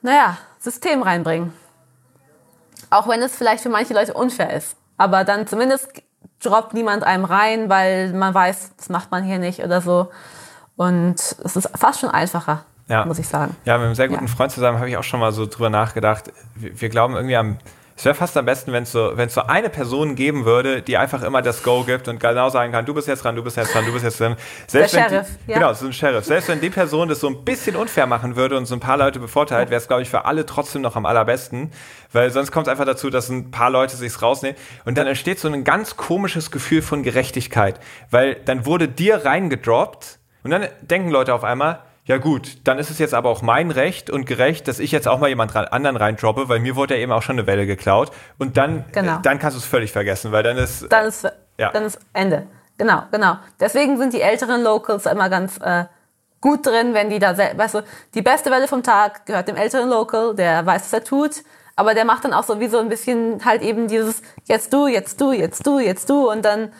naja, 0.00 0.38
System 0.60 1.02
reinbringen. 1.02 1.52
Auch 2.90 3.08
wenn 3.08 3.20
es 3.20 3.34
vielleicht 3.34 3.64
für 3.64 3.68
manche 3.68 3.94
Leute 3.94 4.14
unfair 4.14 4.54
ist. 4.54 4.76
Aber 4.96 5.24
dann 5.24 5.46
zumindest 5.46 5.88
droppt 6.40 6.72
niemand 6.72 7.02
einem 7.02 7.24
rein, 7.24 7.68
weil 7.68 8.12
man 8.12 8.32
weiß, 8.32 8.76
das 8.76 8.88
macht 8.88 9.10
man 9.10 9.24
hier 9.24 9.38
nicht 9.38 9.62
oder 9.62 9.80
so. 9.80 10.10
Und 10.76 11.16
es 11.16 11.56
ist 11.56 11.68
fast 11.76 12.00
schon 12.00 12.10
einfacher 12.10 12.64
ja. 12.88 13.04
muss 13.04 13.18
ich 13.18 13.28
sagen. 13.28 13.56
Ja, 13.64 13.78
mit 13.78 13.86
einem 13.86 13.94
sehr 13.94 14.08
guten 14.08 14.26
ja. 14.26 14.32
Freund 14.32 14.52
zusammen 14.52 14.78
habe 14.78 14.88
ich 14.88 14.96
auch 14.96 15.04
schon 15.04 15.20
mal 15.20 15.32
so 15.32 15.46
drüber 15.46 15.70
nachgedacht. 15.70 16.32
Wir, 16.54 16.80
wir 16.80 16.88
glauben 16.88 17.14
irgendwie 17.14 17.36
am, 17.36 17.58
es 17.96 18.04
wäre 18.04 18.14
fast 18.14 18.36
am 18.36 18.44
besten, 18.44 18.72
wenn 18.72 18.82
es 18.82 18.92
so, 18.92 19.14
so 19.28 19.42
eine 19.42 19.70
Person 19.70 20.16
geben 20.16 20.44
würde, 20.44 20.82
die 20.82 20.96
einfach 20.96 21.22
immer 21.22 21.42
das 21.42 21.62
Go 21.62 21.84
gibt 21.84 22.08
und 22.08 22.18
genau 22.18 22.48
sagen 22.48 22.72
kann, 22.72 22.84
du 22.84 22.92
bist 22.92 23.06
jetzt 23.06 23.22
dran, 23.22 23.36
du 23.36 23.44
bist 23.44 23.56
jetzt 23.56 23.72
dran, 23.72 23.86
du 23.86 23.92
bist 23.92 24.04
jetzt 24.04 24.20
dran. 24.20 24.36
Selbst 24.66 24.94
Der 24.94 25.08
Sheriff, 25.08 25.28
die, 25.46 25.52
ja. 25.52 25.58
Genau, 25.58 25.72
so 25.74 25.86
ein 25.86 25.92
Sheriff. 25.92 26.24
Selbst 26.24 26.48
wenn 26.48 26.60
die 26.60 26.70
Person 26.70 27.08
das 27.08 27.20
so 27.20 27.28
ein 27.28 27.44
bisschen 27.44 27.76
unfair 27.76 28.06
machen 28.06 28.34
würde 28.34 28.56
und 28.56 28.66
so 28.66 28.74
ein 28.74 28.80
paar 28.80 28.96
Leute 28.96 29.20
bevorteilt, 29.20 29.70
wäre 29.70 29.80
es, 29.80 29.86
glaube 29.86 30.02
ich, 30.02 30.10
für 30.10 30.24
alle 30.24 30.44
trotzdem 30.44 30.82
noch 30.82 30.96
am 30.96 31.06
allerbesten. 31.06 31.70
Weil 32.12 32.30
sonst 32.30 32.50
kommt 32.50 32.66
es 32.66 32.70
einfach 32.70 32.84
dazu, 32.84 33.10
dass 33.10 33.28
ein 33.28 33.52
paar 33.52 33.70
Leute 33.70 33.96
sich's 33.96 34.20
rausnehmen. 34.20 34.58
Und 34.84 34.98
dann 34.98 35.06
entsteht 35.06 35.38
so 35.38 35.48
ein 35.48 35.62
ganz 35.62 35.96
komisches 35.96 36.50
Gefühl 36.50 36.82
von 36.82 37.04
Gerechtigkeit. 37.04 37.78
Weil 38.10 38.34
dann 38.34 38.66
wurde 38.66 38.88
dir 38.88 39.24
reingedroppt 39.24 40.18
und 40.42 40.50
dann 40.50 40.66
denken 40.82 41.10
Leute 41.10 41.32
auf 41.32 41.44
einmal, 41.44 41.78
ja 42.06 42.18
gut, 42.18 42.58
dann 42.64 42.78
ist 42.78 42.90
es 42.90 42.98
jetzt 42.98 43.14
aber 43.14 43.30
auch 43.30 43.40
mein 43.40 43.70
Recht 43.70 44.10
und 44.10 44.26
gerecht, 44.26 44.68
dass 44.68 44.78
ich 44.78 44.92
jetzt 44.92 45.08
auch 45.08 45.18
mal 45.18 45.28
jemand 45.28 45.56
anderen 45.56 45.96
reindroppe, 45.96 46.50
weil 46.50 46.60
mir 46.60 46.76
wurde 46.76 46.96
ja 46.96 47.00
eben 47.00 47.12
auch 47.12 47.22
schon 47.22 47.38
eine 47.38 47.46
Welle 47.46 47.66
geklaut. 47.66 48.10
Und 48.38 48.58
dann, 48.58 48.84
genau. 48.92 49.20
dann 49.22 49.38
kannst 49.38 49.56
du 49.56 49.60
es 49.60 49.64
völlig 49.64 49.90
vergessen, 49.90 50.30
weil 50.30 50.42
dann 50.42 50.58
ist, 50.58 50.92
dann 50.92 51.06
ist, 51.06 51.24
ja. 51.58 51.70
dann 51.72 51.84
ist 51.84 51.98
Ende. 52.12 52.46
Genau, 52.76 53.04
genau. 53.10 53.38
Deswegen 53.58 53.96
sind 53.96 54.12
die 54.12 54.20
älteren 54.20 54.62
Locals 54.62 55.06
immer 55.06 55.30
ganz 55.30 55.58
äh, 55.58 55.84
gut 56.42 56.66
drin, 56.66 56.92
wenn 56.92 57.08
die 57.08 57.18
da, 57.18 57.38
weißt 57.38 57.76
du, 57.76 57.82
die 58.12 58.20
beste 58.20 58.50
Welle 58.50 58.68
vom 58.68 58.82
Tag 58.82 59.24
gehört 59.24 59.48
dem 59.48 59.56
älteren 59.56 59.88
Local, 59.88 60.34
der 60.34 60.66
weiß, 60.66 60.82
was 60.82 60.92
er 60.92 61.04
tut. 61.04 61.42
Aber 61.74 61.94
der 61.94 62.04
macht 62.04 62.24
dann 62.24 62.34
auch 62.34 62.44
so 62.44 62.60
wie 62.60 62.68
so 62.68 62.78
ein 62.78 62.90
bisschen 62.90 63.42
halt 63.46 63.62
eben 63.62 63.88
dieses 63.88 64.20
jetzt 64.44 64.74
du, 64.74 64.86
jetzt 64.86 65.20
du, 65.22 65.32
jetzt 65.32 65.66
du, 65.66 65.78
jetzt 65.78 66.10
du 66.10 66.30
und 66.30 66.44
dann 66.44 66.70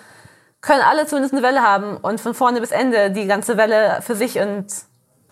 können 0.60 0.82
alle 0.82 1.06
zumindest 1.06 1.34
eine 1.34 1.42
Welle 1.42 1.62
haben 1.62 1.96
und 1.96 2.20
von 2.20 2.34
vorne 2.34 2.60
bis 2.60 2.70
Ende 2.72 3.10
die 3.10 3.26
ganze 3.26 3.56
Welle 3.56 4.00
für 4.02 4.14
sich 4.14 4.38
und 4.38 4.66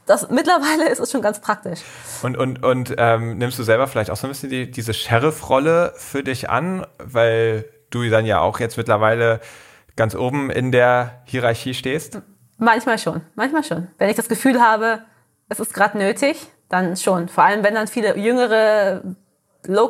das, 0.06 0.28
mittlerweile 0.30 0.88
ist 0.88 0.98
es 0.98 1.10
schon 1.10 1.22
ganz 1.22 1.40
praktisch. 1.40 1.80
Und, 2.22 2.36
und, 2.36 2.64
und 2.64 2.94
ähm, 2.98 3.38
nimmst 3.38 3.58
du 3.58 3.62
selber 3.62 3.86
vielleicht 3.86 4.10
auch 4.10 4.16
so 4.16 4.26
ein 4.26 4.30
bisschen 4.30 4.50
die, 4.50 4.70
diese 4.70 4.94
Sheriff-Rolle 4.94 5.92
für 5.96 6.22
dich 6.22 6.50
an, 6.50 6.86
weil 6.98 7.64
du 7.90 8.08
dann 8.08 8.26
ja 8.26 8.40
auch 8.40 8.60
jetzt 8.60 8.76
mittlerweile 8.76 9.40
ganz 9.96 10.14
oben 10.14 10.50
in 10.50 10.72
der 10.72 11.22
Hierarchie 11.24 11.74
stehst? 11.74 12.20
Manchmal 12.58 12.98
schon, 12.98 13.22
manchmal 13.34 13.64
schon. 13.64 13.88
Wenn 13.98 14.08
ich 14.08 14.16
das 14.16 14.28
Gefühl 14.28 14.60
habe, 14.60 15.02
es 15.48 15.60
ist 15.60 15.74
gerade 15.74 15.98
nötig, 15.98 16.48
dann 16.68 16.96
schon. 16.96 17.28
Vor 17.28 17.44
allem, 17.44 17.62
wenn 17.62 17.74
dann 17.74 17.86
viele 17.86 18.16
jüngere, 18.16 19.02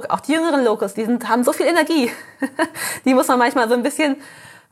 auch 0.08 0.20
die 0.20 0.32
jüngeren 0.32 0.64
Locals, 0.64 0.94
die 0.94 1.04
sind, 1.04 1.28
haben 1.28 1.44
so 1.44 1.52
viel 1.52 1.66
Energie. 1.66 2.10
die 3.04 3.14
muss 3.14 3.28
man 3.28 3.38
manchmal 3.38 3.68
so 3.68 3.74
ein 3.74 3.82
bisschen 3.82 4.16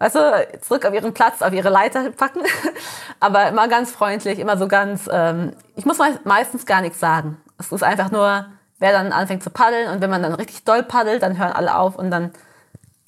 weißt 0.01 0.15
du, 0.15 0.49
zurück 0.63 0.87
auf 0.87 0.95
ihren 0.95 1.15
Platz, 1.15 1.43
auf 1.43 1.53
ihre 1.53 1.69
Leiter 1.69 2.11
packen. 2.11 2.41
Aber 3.21 3.49
immer 3.49 3.69
ganz 3.69 3.93
freundlich, 3.93 4.39
immer 4.39 4.57
so 4.57 4.67
ganz, 4.67 5.09
ähm, 5.13 5.53
ich 5.77 5.85
muss 5.85 5.99
meistens 6.25 6.67
gar 6.67 6.81
nichts 6.81 6.99
sagen. 6.99 7.37
Es 7.59 7.71
ist 7.71 7.85
einfach 7.85 8.11
nur, 8.11 8.47
wer 8.79 8.93
dann 8.93 9.13
anfängt 9.13 9.45
zu 9.45 9.51
paddeln 9.51 9.91
und 9.91 10.01
wenn 10.01 10.11
man 10.11 10.23
dann 10.23 10.35
richtig 10.35 10.65
doll 10.65 10.83
paddelt, 10.83 11.23
dann 11.23 11.39
hören 11.39 11.53
alle 11.53 11.77
auf 11.77 11.97
und 11.97 12.11
dann 12.11 12.33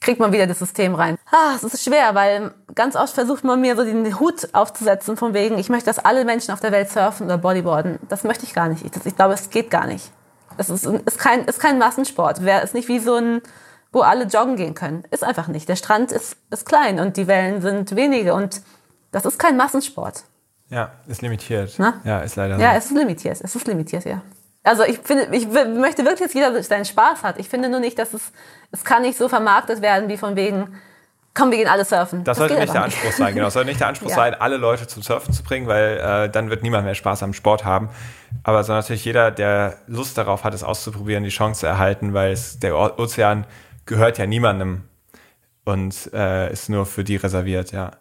kriegt 0.03 0.21
man 0.21 0.33
wieder 0.33 0.47
das 0.47 0.59
System 0.59 0.95
rein. 0.95 1.17
Ah, 1.31 1.55
es 1.57 1.65
ist 1.65 1.83
schwer, 1.83 2.15
weil 2.15 2.53
ganz 2.75 2.95
oft 2.95 3.15
versucht 3.15 3.45
man 3.45 3.61
mir 3.61 3.75
so 3.77 3.85
den 3.85 4.19
Hut 4.21 4.49
aufzusetzen 4.53 5.17
von 5.17 5.33
wegen, 5.33 5.59
ich 5.59 5.71
möchte, 5.71 5.87
dass 5.87 5.99
alle 5.99 6.25
Menschen 6.25 6.53
auf 6.53 6.61
der 6.61 6.73
Welt 6.73 6.91
surfen 6.91 7.27
oder 7.27 7.39
Bodyboarden. 7.39 8.01
Das 8.09 8.25
möchte 8.25 8.45
ich 8.45 8.53
gar 8.53 8.69
nicht. 8.69 8.85
Ich, 8.85 9.07
ich 9.07 9.17
glaube, 9.17 9.35
es 9.35 9.49
geht 9.49 9.71
gar 9.71 9.87
nicht. 9.87 10.11
Es 10.59 10.69
ist, 10.69 10.85
ist, 10.85 11.19
kein, 11.19 11.45
ist 11.47 11.61
kein 11.61 11.79
Massensport. 11.79 12.45
Wer 12.45 12.63
ist 12.63 12.75
nicht 12.75 12.89
wie 12.89 12.99
so 12.99 13.15
ein 13.15 13.41
wo 13.93 14.01
alle 14.01 14.25
joggen 14.25 14.57
gehen 14.57 14.75
können. 14.75 15.05
Ist 15.11 15.23
einfach 15.23 15.49
nicht. 15.49 15.69
Der 15.69 15.77
Strand 15.77 16.13
ist, 16.13 16.37
ist 16.51 16.67
klein 16.67 16.99
und 16.99 17.17
die 17.17 17.27
Wellen 17.27 17.61
sind 17.61 17.95
wenige 17.95 18.35
und 18.35 18.63
das 19.11 19.27
ist 19.27 19.39
kein 19.39 19.57
Massensport. 19.57 20.25
Ja, 20.71 20.91
ist 21.07 21.21
limitiert. 21.21 21.75
Na? 21.77 22.01
Ja, 22.03 22.21
ist 22.21 22.37
leider 22.37 22.57
so. 22.57 22.63
Ja, 22.63 22.75
es 22.75 22.87
ist 22.87 22.97
limitiert. 22.97 23.39
Es 23.43 23.55
ist 23.55 23.67
limitiert, 23.67 24.07
ja. 24.07 24.23
Also 24.65 24.85
ich 24.85 24.99
finde, 25.01 25.29
ich 25.33 25.47
möchte 25.47 26.05
wirklich, 26.05 26.29
dass 26.29 26.35
jeder 26.35 26.63
seinen 26.63 26.85
Spaß 26.85 27.23
hat. 27.23 27.39
Ich 27.39 27.49
finde 27.49 27.69
nur 27.69 27.81
nicht, 27.81 27.99
dass 27.99 28.15
es, 28.15 28.33
es 28.71 28.85
kann 28.85 29.03
nicht 29.03 29.19
so 29.19 29.29
vermarktet 29.29 29.83
werden 29.83 30.09
wie 30.09 30.17
von 30.17 30.37
wegen, 30.37 30.79
komm, 31.35 31.51
wir 31.51 31.59
gehen 31.59 31.69
alle 31.69 31.85
surfen. 31.85 32.25
Das, 32.25 32.39
das 32.39 32.49
sollte 32.49 32.61
nicht 32.61 32.73
der 32.73 32.85
Anspruch 32.85 33.05
nicht. 33.05 33.17
sein, 33.17 33.35
genau. 33.35 33.49
Es 33.49 33.55
sollte 33.55 33.69
nicht 33.69 33.81
der 33.81 33.89
Anspruch 33.89 34.09
ja. 34.11 34.15
sein, 34.15 34.35
alle 34.35 34.57
Leute 34.57 34.87
zum 34.87 35.03
Surfen 35.03 35.35
zu 35.35 35.43
bringen, 35.43 35.67
weil 35.67 35.99
äh, 35.99 36.31
dann 36.31 36.49
wird 36.49 36.63
niemand 36.63 36.85
mehr 36.85 36.95
Spaß 36.95 37.23
am 37.23 37.35
Sport 37.35 37.65
haben. 37.65 37.91
Aber 38.45 38.63
so 38.65 38.73
natürlich 38.73 39.05
jeder, 39.05 39.31
der 39.31 39.79
Lust 39.89 40.17
darauf 40.17 40.45
hat, 40.45 40.55
es 40.55 40.63
auszuprobieren, 40.63 41.25
die 41.25 41.31
Chance 41.31 41.61
zu 41.61 41.67
erhalten, 41.67 42.15
weil 42.15 42.33
es 42.33 42.61
der 42.61 42.77
Ozean 42.99 43.45
gehört 43.87 44.19
ja 44.19 44.27
niemandem 44.27 44.85
und 45.65 46.11
äh, 46.13 46.53
ist 46.53 46.69
nur 46.69 46.87
für 46.87 47.05
die 47.05 47.17
reserviert, 47.17 47.73
ja. 47.73 47.93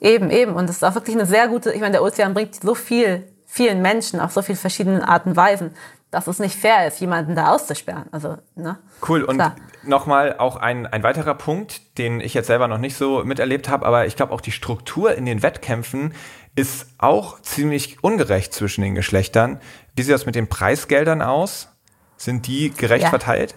Eben, 0.00 0.30
eben. 0.30 0.54
Und 0.54 0.68
es 0.68 0.76
ist 0.76 0.84
auch 0.84 0.94
wirklich 0.94 1.16
eine 1.16 1.26
sehr 1.26 1.48
gute, 1.48 1.72
ich 1.72 1.80
meine, 1.80 1.92
der 1.92 2.02
Ozean 2.02 2.34
bringt 2.34 2.54
so 2.54 2.74
viel, 2.74 3.26
vielen 3.46 3.80
Menschen 3.80 4.20
auf 4.20 4.32
so 4.32 4.42
vielen 4.42 4.58
verschiedenen 4.58 5.02
Arten 5.02 5.30
und 5.30 5.36
Weisen, 5.36 5.70
dass 6.10 6.26
es 6.26 6.38
nicht 6.38 6.56
fair 6.56 6.86
ist, 6.86 7.00
jemanden 7.00 7.34
da 7.34 7.54
auszusperren. 7.54 8.04
Also, 8.12 8.36
ne? 8.54 8.78
Cool. 9.06 9.22
Und 9.24 9.42
nochmal 9.82 10.36
auch 10.38 10.56
ein, 10.56 10.86
ein 10.86 11.02
weiterer 11.02 11.34
Punkt, 11.34 11.98
den 11.98 12.20
ich 12.20 12.34
jetzt 12.34 12.46
selber 12.46 12.68
noch 12.68 12.78
nicht 12.78 12.96
so 12.96 13.24
miterlebt 13.24 13.68
habe, 13.68 13.86
aber 13.86 14.06
ich 14.06 14.16
glaube 14.16 14.32
auch 14.32 14.40
die 14.40 14.52
Struktur 14.52 15.14
in 15.14 15.26
den 15.26 15.42
Wettkämpfen 15.42 16.14
ist 16.54 16.88
auch 16.98 17.40
ziemlich 17.42 18.02
ungerecht 18.02 18.54
zwischen 18.54 18.82
den 18.82 18.94
Geschlechtern. 18.94 19.60
Wie 19.94 20.02
sieht 20.02 20.14
das 20.14 20.26
mit 20.26 20.34
den 20.34 20.48
Preisgeldern 20.48 21.20
aus? 21.20 21.68
Sind 22.16 22.46
die 22.46 22.70
gerecht 22.70 23.04
ja. 23.04 23.10
verteilt? 23.10 23.54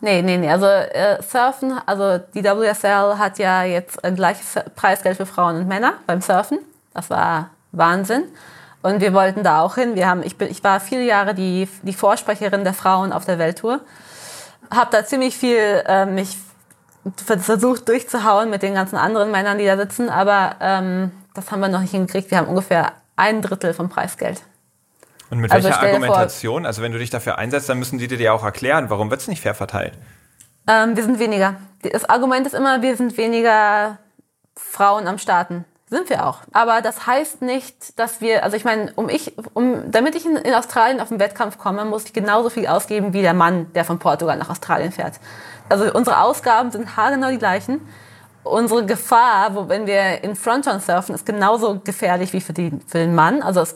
Nee, 0.00 0.22
nee, 0.22 0.36
nee. 0.36 0.50
Also 0.50 0.66
äh, 0.66 1.22
Surfen, 1.22 1.80
also 1.86 2.18
die 2.34 2.44
WSL 2.44 3.18
hat 3.18 3.38
ja 3.38 3.64
jetzt 3.64 4.04
ein 4.04 4.14
gleiches 4.14 4.54
Preisgeld 4.74 5.16
für 5.16 5.26
Frauen 5.26 5.56
und 5.56 5.68
Männer 5.68 5.94
beim 6.06 6.20
Surfen. 6.20 6.58
Das 6.92 7.10
war 7.10 7.50
Wahnsinn. 7.72 8.24
Und 8.82 9.00
wir 9.00 9.12
wollten 9.14 9.42
da 9.42 9.62
auch 9.62 9.74
hin. 9.74 9.96
Wir 9.96 10.08
haben, 10.08 10.22
ich, 10.22 10.36
bin, 10.36 10.50
ich 10.50 10.62
war 10.62 10.80
viele 10.80 11.02
Jahre 11.02 11.34
die, 11.34 11.68
die 11.82 11.92
Vorsprecherin 11.92 12.62
der 12.62 12.74
Frauen 12.74 13.12
auf 13.12 13.24
der 13.24 13.38
Welttour. 13.38 13.80
Habe 14.70 14.90
da 14.92 15.04
ziemlich 15.04 15.36
viel 15.36 15.82
äh, 15.86 16.06
mich 16.06 16.36
versucht 17.16 17.88
durchzuhauen 17.88 18.50
mit 18.50 18.62
den 18.62 18.74
ganzen 18.74 18.96
anderen 18.96 19.30
Männern, 19.30 19.58
die 19.58 19.66
da 19.66 19.76
sitzen. 19.76 20.10
Aber 20.10 20.56
ähm, 20.60 21.12
das 21.34 21.50
haben 21.50 21.60
wir 21.60 21.68
noch 21.68 21.80
nicht 21.80 21.92
hingekriegt. 21.92 22.30
Wir 22.30 22.38
haben 22.38 22.48
ungefähr 22.48 22.92
ein 23.16 23.42
Drittel 23.42 23.74
vom 23.74 23.88
Preisgeld. 23.88 24.42
Und 25.30 25.38
mit 25.38 25.50
also 25.50 25.68
welcher 25.68 25.82
Argumentation? 25.82 26.62
Vor, 26.62 26.66
also 26.66 26.82
wenn 26.82 26.92
du 26.92 26.98
dich 26.98 27.10
dafür 27.10 27.38
einsetzt, 27.38 27.68
dann 27.68 27.78
müssen 27.78 27.98
die 27.98 28.08
dir 28.08 28.18
ja 28.18 28.32
auch 28.32 28.44
erklären, 28.44 28.90
warum 28.90 29.10
wird 29.10 29.20
es 29.20 29.28
nicht 29.28 29.40
fair 29.40 29.54
verteilt? 29.54 29.94
Ähm, 30.68 30.96
wir 30.96 31.02
sind 31.02 31.18
weniger. 31.18 31.56
Das 31.82 32.08
Argument 32.08 32.46
ist 32.46 32.54
immer, 32.54 32.82
wir 32.82 32.96
sind 32.96 33.16
weniger 33.16 33.98
Frauen 34.56 35.06
am 35.06 35.18
Starten. 35.18 35.64
Sind 35.88 36.10
wir 36.10 36.26
auch. 36.26 36.38
Aber 36.52 36.82
das 36.82 37.06
heißt 37.06 37.42
nicht, 37.42 37.96
dass 37.98 38.20
wir, 38.20 38.42
also 38.42 38.56
ich 38.56 38.64
meine, 38.64 38.92
um 38.96 39.08
ich, 39.08 39.34
um, 39.54 39.88
damit 39.88 40.16
ich 40.16 40.26
in, 40.26 40.34
in 40.34 40.52
Australien 40.52 41.00
auf 41.00 41.08
den 41.08 41.20
Wettkampf 41.20 41.58
komme, 41.58 41.84
muss 41.84 42.06
ich 42.06 42.12
genauso 42.12 42.50
viel 42.50 42.66
ausgeben 42.66 43.12
wie 43.12 43.22
der 43.22 43.34
Mann, 43.34 43.72
der 43.74 43.84
von 43.84 44.00
Portugal 44.00 44.36
nach 44.36 44.50
Australien 44.50 44.90
fährt. 44.90 45.20
Also 45.68 45.92
unsere 45.92 46.20
Ausgaben 46.20 46.72
sind 46.72 46.96
haargenau 46.96 47.30
die 47.30 47.38
gleichen. 47.38 47.80
Unsere 48.42 48.84
Gefahr, 48.84 49.54
wo, 49.54 49.68
wenn 49.68 49.86
wir 49.86 50.24
in 50.24 50.34
Fronton 50.34 50.80
surfen, 50.80 51.14
ist 51.14 51.24
genauso 51.24 51.80
gefährlich 51.80 52.32
wie 52.32 52.40
für, 52.40 52.52
die, 52.52 52.72
für 52.86 52.98
den 52.98 53.14
Mann. 53.14 53.42
Also 53.42 53.60
es, 53.60 53.72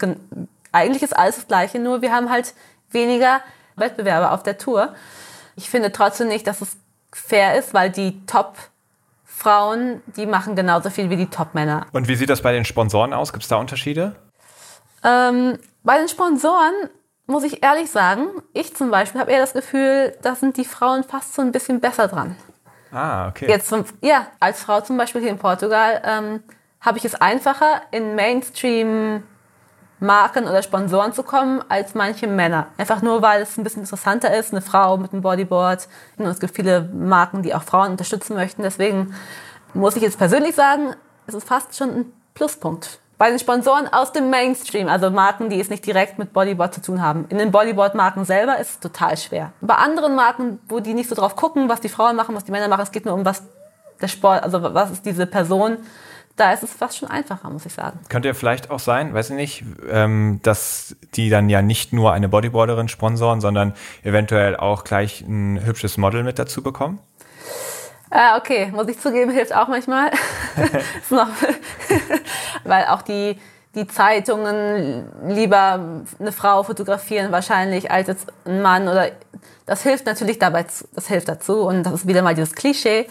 eigentlich 0.72 1.02
ist 1.02 1.16
alles 1.16 1.36
das 1.36 1.48
Gleiche, 1.48 1.78
nur 1.78 2.02
wir 2.02 2.12
haben 2.12 2.30
halt 2.30 2.54
weniger 2.90 3.40
Wettbewerber 3.76 4.32
auf 4.32 4.42
der 4.42 4.58
Tour. 4.58 4.94
Ich 5.56 5.70
finde 5.70 5.92
trotzdem 5.92 6.28
nicht, 6.28 6.46
dass 6.46 6.60
es 6.60 6.76
fair 7.12 7.58
ist, 7.58 7.74
weil 7.74 7.90
die 7.90 8.24
Top 8.26 8.56
Frauen, 9.24 10.02
die 10.16 10.26
machen 10.26 10.54
genauso 10.54 10.90
viel 10.90 11.08
wie 11.08 11.16
die 11.16 11.26
Top-Männer. 11.26 11.86
Und 11.92 12.08
wie 12.08 12.14
sieht 12.14 12.28
das 12.28 12.42
bei 12.42 12.52
den 12.52 12.64
Sponsoren 12.66 13.14
aus? 13.14 13.32
Gibt 13.32 13.42
es 13.42 13.48
da 13.48 13.56
Unterschiede? 13.56 14.14
Ähm, 15.02 15.58
bei 15.82 15.98
den 15.98 16.08
Sponsoren 16.08 16.74
muss 17.26 17.44
ich 17.44 17.62
ehrlich 17.62 17.90
sagen, 17.90 18.26
ich 18.52 18.76
zum 18.76 18.90
Beispiel 18.90 19.20
habe 19.20 19.30
eher 19.30 19.40
das 19.40 19.54
Gefühl, 19.54 20.14
da 20.20 20.34
sind 20.34 20.56
die 20.56 20.64
Frauen 20.64 21.04
fast 21.04 21.34
so 21.34 21.42
ein 21.42 21.52
bisschen 21.52 21.80
besser 21.80 22.08
dran. 22.08 22.36
Ah, 22.92 23.28
okay. 23.28 23.48
Jetzt, 23.48 23.72
ja, 24.02 24.26
als 24.40 24.62
Frau 24.62 24.80
zum 24.80 24.98
Beispiel 24.98 25.22
hier 25.22 25.30
in 25.30 25.38
Portugal 25.38 26.02
ähm, 26.04 26.42
habe 26.80 26.98
ich 26.98 27.04
es 27.04 27.14
einfacher, 27.14 27.82
in 27.92 28.14
Mainstream 28.16 29.22
Marken 30.00 30.44
oder 30.44 30.62
Sponsoren 30.62 31.12
zu 31.12 31.22
kommen 31.22 31.62
als 31.68 31.94
manche 31.94 32.26
Männer. 32.26 32.66
Einfach 32.78 33.02
nur, 33.02 33.22
weil 33.22 33.42
es 33.42 33.56
ein 33.56 33.64
bisschen 33.64 33.82
interessanter 33.82 34.34
ist, 34.34 34.52
eine 34.52 34.62
Frau 34.62 34.96
mit 34.96 35.12
einem 35.12 35.22
Bodyboard. 35.22 35.86
Und 36.16 36.26
es 36.26 36.40
gibt 36.40 36.56
viele 36.56 36.82
Marken, 36.92 37.42
die 37.42 37.54
auch 37.54 37.62
Frauen 37.62 37.92
unterstützen 37.92 38.34
möchten. 38.34 38.62
Deswegen 38.62 39.14
muss 39.74 39.96
ich 39.96 40.02
jetzt 40.02 40.18
persönlich 40.18 40.54
sagen, 40.54 40.94
es 41.26 41.34
ist 41.34 41.46
fast 41.46 41.76
schon 41.76 41.90
ein 41.90 42.12
Pluspunkt. 42.34 42.98
Bei 43.18 43.28
den 43.28 43.38
Sponsoren 43.38 43.86
aus 43.86 44.12
dem 44.12 44.30
Mainstream, 44.30 44.88
also 44.88 45.10
Marken, 45.10 45.50
die 45.50 45.60
es 45.60 45.68
nicht 45.68 45.84
direkt 45.84 46.18
mit 46.18 46.32
Bodyboard 46.32 46.72
zu 46.72 46.80
tun 46.80 47.02
haben. 47.02 47.26
In 47.28 47.36
den 47.36 47.50
Bodyboard-Marken 47.50 48.24
selber 48.24 48.58
ist 48.58 48.70
es 48.70 48.80
total 48.80 49.18
schwer. 49.18 49.52
Bei 49.60 49.74
anderen 49.74 50.14
Marken, 50.14 50.58
wo 50.68 50.80
die 50.80 50.94
nicht 50.94 51.10
so 51.10 51.14
drauf 51.14 51.36
gucken, 51.36 51.68
was 51.68 51.82
die 51.82 51.90
Frauen 51.90 52.16
machen, 52.16 52.34
was 52.34 52.44
die 52.44 52.50
Männer 52.50 52.68
machen, 52.68 52.80
es 52.80 52.92
geht 52.92 53.04
nur 53.04 53.12
um 53.12 53.26
was 53.26 53.42
der 54.00 54.08
Sport, 54.08 54.42
also 54.42 54.62
was 54.62 54.90
ist 54.90 55.04
diese 55.04 55.26
Person, 55.26 55.76
da 56.40 56.52
ist 56.52 56.62
es 56.62 56.72
fast 56.72 56.96
schon 56.96 57.10
einfacher, 57.10 57.50
muss 57.50 57.66
ich 57.66 57.74
sagen. 57.74 58.00
Könnte 58.08 58.28
ja 58.28 58.34
vielleicht 58.34 58.70
auch 58.70 58.78
sein, 58.78 59.12
weiß 59.12 59.30
ich 59.30 59.36
nicht, 59.36 59.64
ähm, 59.90 60.40
dass 60.42 60.96
die 61.14 61.28
dann 61.28 61.50
ja 61.50 61.60
nicht 61.60 61.92
nur 61.92 62.12
eine 62.12 62.30
Bodyboarderin 62.30 62.88
sponsoren, 62.88 63.42
sondern 63.42 63.74
eventuell 64.02 64.56
auch 64.56 64.84
gleich 64.84 65.20
ein 65.20 65.62
hübsches 65.62 65.98
Model 65.98 66.22
mit 66.22 66.38
dazu 66.38 66.62
bekommen? 66.62 66.98
Äh, 68.10 68.38
okay, 68.38 68.72
muss 68.74 68.88
ich 68.88 68.98
zugeben, 68.98 69.30
hilft 69.30 69.54
auch 69.54 69.68
manchmal. 69.68 70.10
weil 72.64 72.86
auch 72.86 73.02
die, 73.02 73.36
die 73.74 73.86
Zeitungen 73.86 75.06
lieber 75.28 76.02
eine 76.18 76.32
Frau 76.32 76.62
fotografieren 76.62 77.32
wahrscheinlich 77.32 77.90
als 77.90 78.08
jetzt 78.08 78.32
ein 78.46 78.62
Mann 78.62 78.88
oder 78.88 79.10
das 79.66 79.82
hilft 79.82 80.06
natürlich 80.06 80.38
dabei, 80.38 80.64
das 80.94 81.06
hilft 81.06 81.28
dazu 81.28 81.60
und 81.60 81.84
das 81.84 81.92
ist 81.92 82.06
wieder 82.08 82.22
mal 82.22 82.34
dieses 82.34 82.54
Klischee 82.54 83.06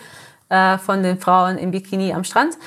äh, 0.49 0.77
von 0.79 1.03
den 1.03 1.19
Frauen 1.19 1.59
im 1.59 1.71
Bikini 1.71 2.11
am 2.11 2.23
Strand 2.23 2.57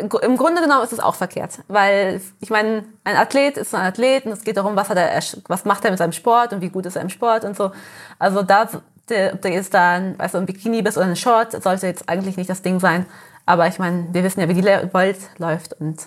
im 0.00 0.36
Grunde 0.36 0.62
genommen 0.62 0.82
ist 0.82 0.92
es 0.92 1.00
auch 1.00 1.14
verkehrt, 1.14 1.60
weil 1.68 2.20
ich 2.40 2.50
meine, 2.50 2.84
ein 3.04 3.16
Athlet 3.16 3.56
ist 3.56 3.74
ein 3.74 3.82
Athlet 3.82 4.26
und 4.26 4.32
es 4.32 4.42
geht 4.42 4.56
darum, 4.56 4.76
was 4.76 4.88
hat 4.88 4.98
er, 4.98 5.20
was 5.48 5.64
macht 5.64 5.84
er 5.84 5.90
mit 5.90 5.98
seinem 5.98 6.12
Sport 6.12 6.52
und 6.52 6.60
wie 6.60 6.70
gut 6.70 6.86
ist 6.86 6.96
er 6.96 7.02
im 7.02 7.08
Sport 7.08 7.44
und 7.44 7.56
so. 7.56 7.72
Also 8.18 8.42
da, 8.42 8.62
ob 8.62 9.42
du 9.42 9.48
jetzt 9.48 9.74
da, 9.74 10.00
weißt 10.16 10.34
du, 10.34 10.38
ein 10.38 10.46
Bikini 10.46 10.82
bist 10.82 10.96
oder 10.96 11.06
ein 11.06 11.16
Short, 11.16 11.52
sollte 11.62 11.86
jetzt 11.86 12.08
eigentlich 12.08 12.36
nicht 12.36 12.50
das 12.50 12.62
Ding 12.62 12.80
sein. 12.80 13.06
Aber 13.46 13.66
ich 13.66 13.78
meine, 13.78 14.08
wir 14.12 14.22
wissen 14.22 14.40
ja, 14.40 14.48
wie 14.48 14.54
die 14.54 14.64
Welt 14.64 15.18
läuft 15.38 15.72
und 15.80 16.06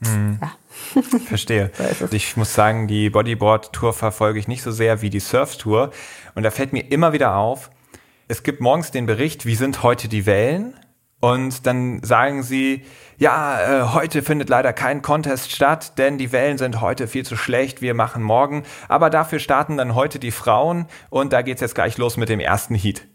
mhm. 0.00 0.40
ja. 0.40 1.02
Verstehe. 1.26 1.70
ich 2.10 2.36
muss 2.36 2.54
sagen, 2.54 2.88
die 2.88 3.10
Bodyboard-Tour 3.10 3.92
verfolge 3.92 4.38
ich 4.38 4.48
nicht 4.48 4.62
so 4.62 4.70
sehr 4.70 5.02
wie 5.02 5.10
die 5.10 5.20
Surf-Tour. 5.20 5.92
Und 6.34 6.42
da 6.42 6.50
fällt 6.50 6.72
mir 6.72 6.90
immer 6.90 7.12
wieder 7.12 7.36
auf, 7.36 7.70
es 8.26 8.42
gibt 8.42 8.60
morgens 8.60 8.90
den 8.90 9.06
Bericht, 9.06 9.46
wie 9.46 9.54
sind 9.54 9.82
heute 9.82 10.08
die 10.08 10.26
Wellen? 10.26 10.74
Und 11.20 11.66
dann 11.66 12.02
sagen 12.02 12.42
sie, 12.42 12.84
ja, 13.16 13.60
äh, 13.60 13.82
heute 13.92 14.22
findet 14.22 14.48
leider 14.48 14.72
kein 14.72 15.02
Contest 15.02 15.50
statt, 15.50 15.98
denn 15.98 16.16
die 16.16 16.30
Wellen 16.30 16.58
sind 16.58 16.80
heute 16.80 17.08
viel 17.08 17.26
zu 17.26 17.36
schlecht, 17.36 17.82
wir 17.82 17.94
machen 17.94 18.22
morgen. 18.22 18.62
Aber 18.88 19.10
dafür 19.10 19.40
starten 19.40 19.76
dann 19.76 19.96
heute 19.96 20.20
die 20.20 20.30
Frauen 20.30 20.86
und 21.10 21.32
da 21.32 21.42
geht's 21.42 21.60
jetzt 21.60 21.74
gleich 21.74 21.98
los 21.98 22.16
mit 22.16 22.28
dem 22.28 22.38
ersten 22.38 22.76
Heat. 22.76 23.06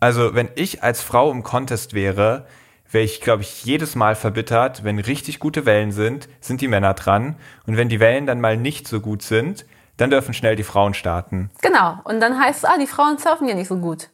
Also 0.00 0.34
wenn 0.34 0.48
ich 0.54 0.82
als 0.82 1.02
Frau 1.02 1.30
im 1.30 1.42
Contest 1.42 1.92
wäre, 1.92 2.46
wäre 2.90 3.04
ich, 3.04 3.20
glaube 3.20 3.42
ich, 3.42 3.64
jedes 3.64 3.94
Mal 3.94 4.14
verbittert, 4.14 4.84
wenn 4.84 4.98
richtig 4.98 5.38
gute 5.38 5.66
Wellen 5.66 5.92
sind, 5.92 6.28
sind 6.40 6.60
die 6.60 6.68
Männer 6.68 6.94
dran. 6.94 7.36
Und 7.66 7.76
wenn 7.76 7.88
die 7.88 8.00
Wellen 8.00 8.24
dann 8.24 8.40
mal 8.40 8.56
nicht 8.56 8.88
so 8.88 9.00
gut 9.00 9.22
sind, 9.22 9.66
dann 9.96 10.10
dürfen 10.10 10.32
schnell 10.34 10.56
die 10.56 10.62
Frauen 10.62 10.94
starten. 10.94 11.50
Genau. 11.60 11.98
Und 12.04 12.20
dann 12.20 12.40
heißt 12.40 12.64
es, 12.64 12.64
ah, 12.64 12.78
die 12.78 12.86
Frauen 12.86 13.18
surfen 13.18 13.48
ja 13.48 13.54
nicht 13.54 13.68
so 13.68 13.76
gut. 13.76 14.08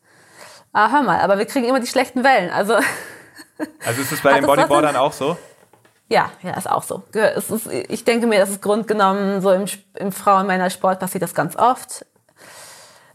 Ah, 0.72 0.90
hör 0.90 1.02
mal, 1.02 1.20
aber 1.20 1.38
wir 1.38 1.46
kriegen 1.46 1.66
immer 1.66 1.80
die 1.80 1.86
schlechten 1.86 2.24
Wellen. 2.24 2.50
Also 2.50 2.74
Also 3.86 4.02
ist 4.02 4.12
es 4.12 4.20
bei 4.20 4.34
den 4.34 4.46
Bodyboardern 4.46 4.96
auch 4.96 5.12
so? 5.12 5.36
Ja, 6.08 6.30
ja, 6.42 6.54
ist 6.54 6.68
auch 6.68 6.82
so. 6.82 7.04
Ist, 7.12 7.68
ich 7.68 8.04
denke 8.04 8.26
mir, 8.26 8.40
das 8.40 8.50
ist 8.50 8.60
grundgenommen 8.60 9.40
so 9.40 9.52
im, 9.52 9.66
im 9.94 10.10
Frauen-Männer-Sport 10.10 10.98
passiert 10.98 11.22
das 11.22 11.34
ganz 11.34 11.54
oft. 11.54 12.04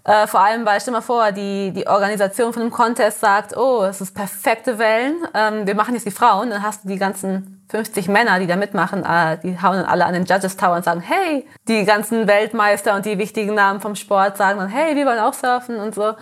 Äh, 0.06 0.28
vor 0.28 0.40
allem, 0.40 0.66
weil, 0.66 0.80
stell 0.80 0.94
mal 0.94 1.02
vor, 1.02 1.32
die, 1.32 1.72
die 1.72 1.88
Organisation 1.88 2.54
von 2.54 2.62
einem 2.62 2.72
Contest 2.72 3.20
sagt, 3.20 3.58
oh, 3.58 3.84
es 3.84 4.02
ist 4.02 4.14
perfekte 4.14 4.78
Wellen, 4.78 5.16
ähm, 5.34 5.66
wir 5.68 5.76
machen 5.76 5.96
jetzt 5.96 6.06
die 6.06 6.12
Frauen, 6.12 6.52
dann 6.52 6.62
hast 6.62 6.84
du 6.84 6.88
die 6.88 6.98
ganzen 6.98 7.66
50 7.70 8.08
Männer, 8.08 8.40
die 8.40 8.46
da 8.46 8.56
mitmachen, 8.56 9.04
äh, 9.04 9.40
die 9.40 9.60
hauen 9.60 9.78
dann 9.78 9.86
alle 9.86 10.06
an 10.06 10.14
den 10.14 10.26
Judges 10.26 10.56
Tower 10.56 10.76
und 10.76 10.86
sagen, 10.86 11.02
hey, 11.02 11.48
die 11.68 11.84
ganzen 11.86 12.28
Weltmeister 12.28 12.96
und 12.96 13.06
die 13.06 13.18
wichtigen 13.18 13.56
Namen 13.56 13.82
vom 13.82 13.96
Sport 13.96 14.38
sagen 14.38 14.60
dann, 14.60 14.70
hey, 14.70 14.96
wir 14.96 15.08
wollen 15.08 15.20
auch 15.20 15.34
surfen 15.34 15.78
und 15.78 15.96
so. 15.96 16.14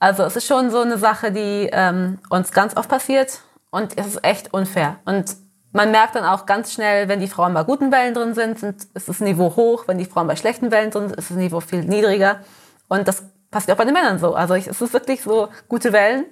Also 0.00 0.22
es 0.22 0.34
ist 0.34 0.46
schon 0.46 0.70
so 0.70 0.80
eine 0.80 0.96
Sache, 0.96 1.30
die 1.30 1.68
ähm, 1.70 2.18
uns 2.30 2.50
ganz 2.50 2.76
oft 2.76 2.88
passiert 2.88 3.40
und 3.70 3.98
es 3.98 4.06
ist 4.06 4.24
echt 4.24 4.52
unfair. 4.52 4.98
Und 5.04 5.36
man 5.72 5.90
merkt 5.90 6.14
dann 6.14 6.24
auch 6.24 6.46
ganz 6.46 6.72
schnell, 6.72 7.08
wenn 7.08 7.20
die 7.20 7.28
Frauen 7.28 7.54
bei 7.54 7.62
guten 7.62 7.92
Wellen 7.92 8.14
drin 8.14 8.34
sind, 8.34 8.58
sind 8.58 8.86
ist 8.94 9.08
das 9.08 9.20
Niveau 9.20 9.54
hoch. 9.56 9.84
Wenn 9.86 9.98
die 9.98 10.06
Frauen 10.06 10.26
bei 10.26 10.36
schlechten 10.36 10.70
Wellen 10.70 10.90
drin 10.90 11.08
sind, 11.08 11.18
ist 11.18 11.30
das 11.30 11.36
Niveau 11.36 11.60
viel 11.60 11.84
niedriger. 11.84 12.40
Und 12.88 13.06
das 13.06 13.22
passiert 13.50 13.74
auch 13.74 13.78
bei 13.78 13.84
den 13.84 13.94
Männern 13.94 14.18
so. 14.18 14.34
Also 14.34 14.54
es 14.54 14.66
ist 14.66 14.92
wirklich 14.92 15.22
so, 15.22 15.48
gute 15.68 15.92
Wellen 15.92 16.24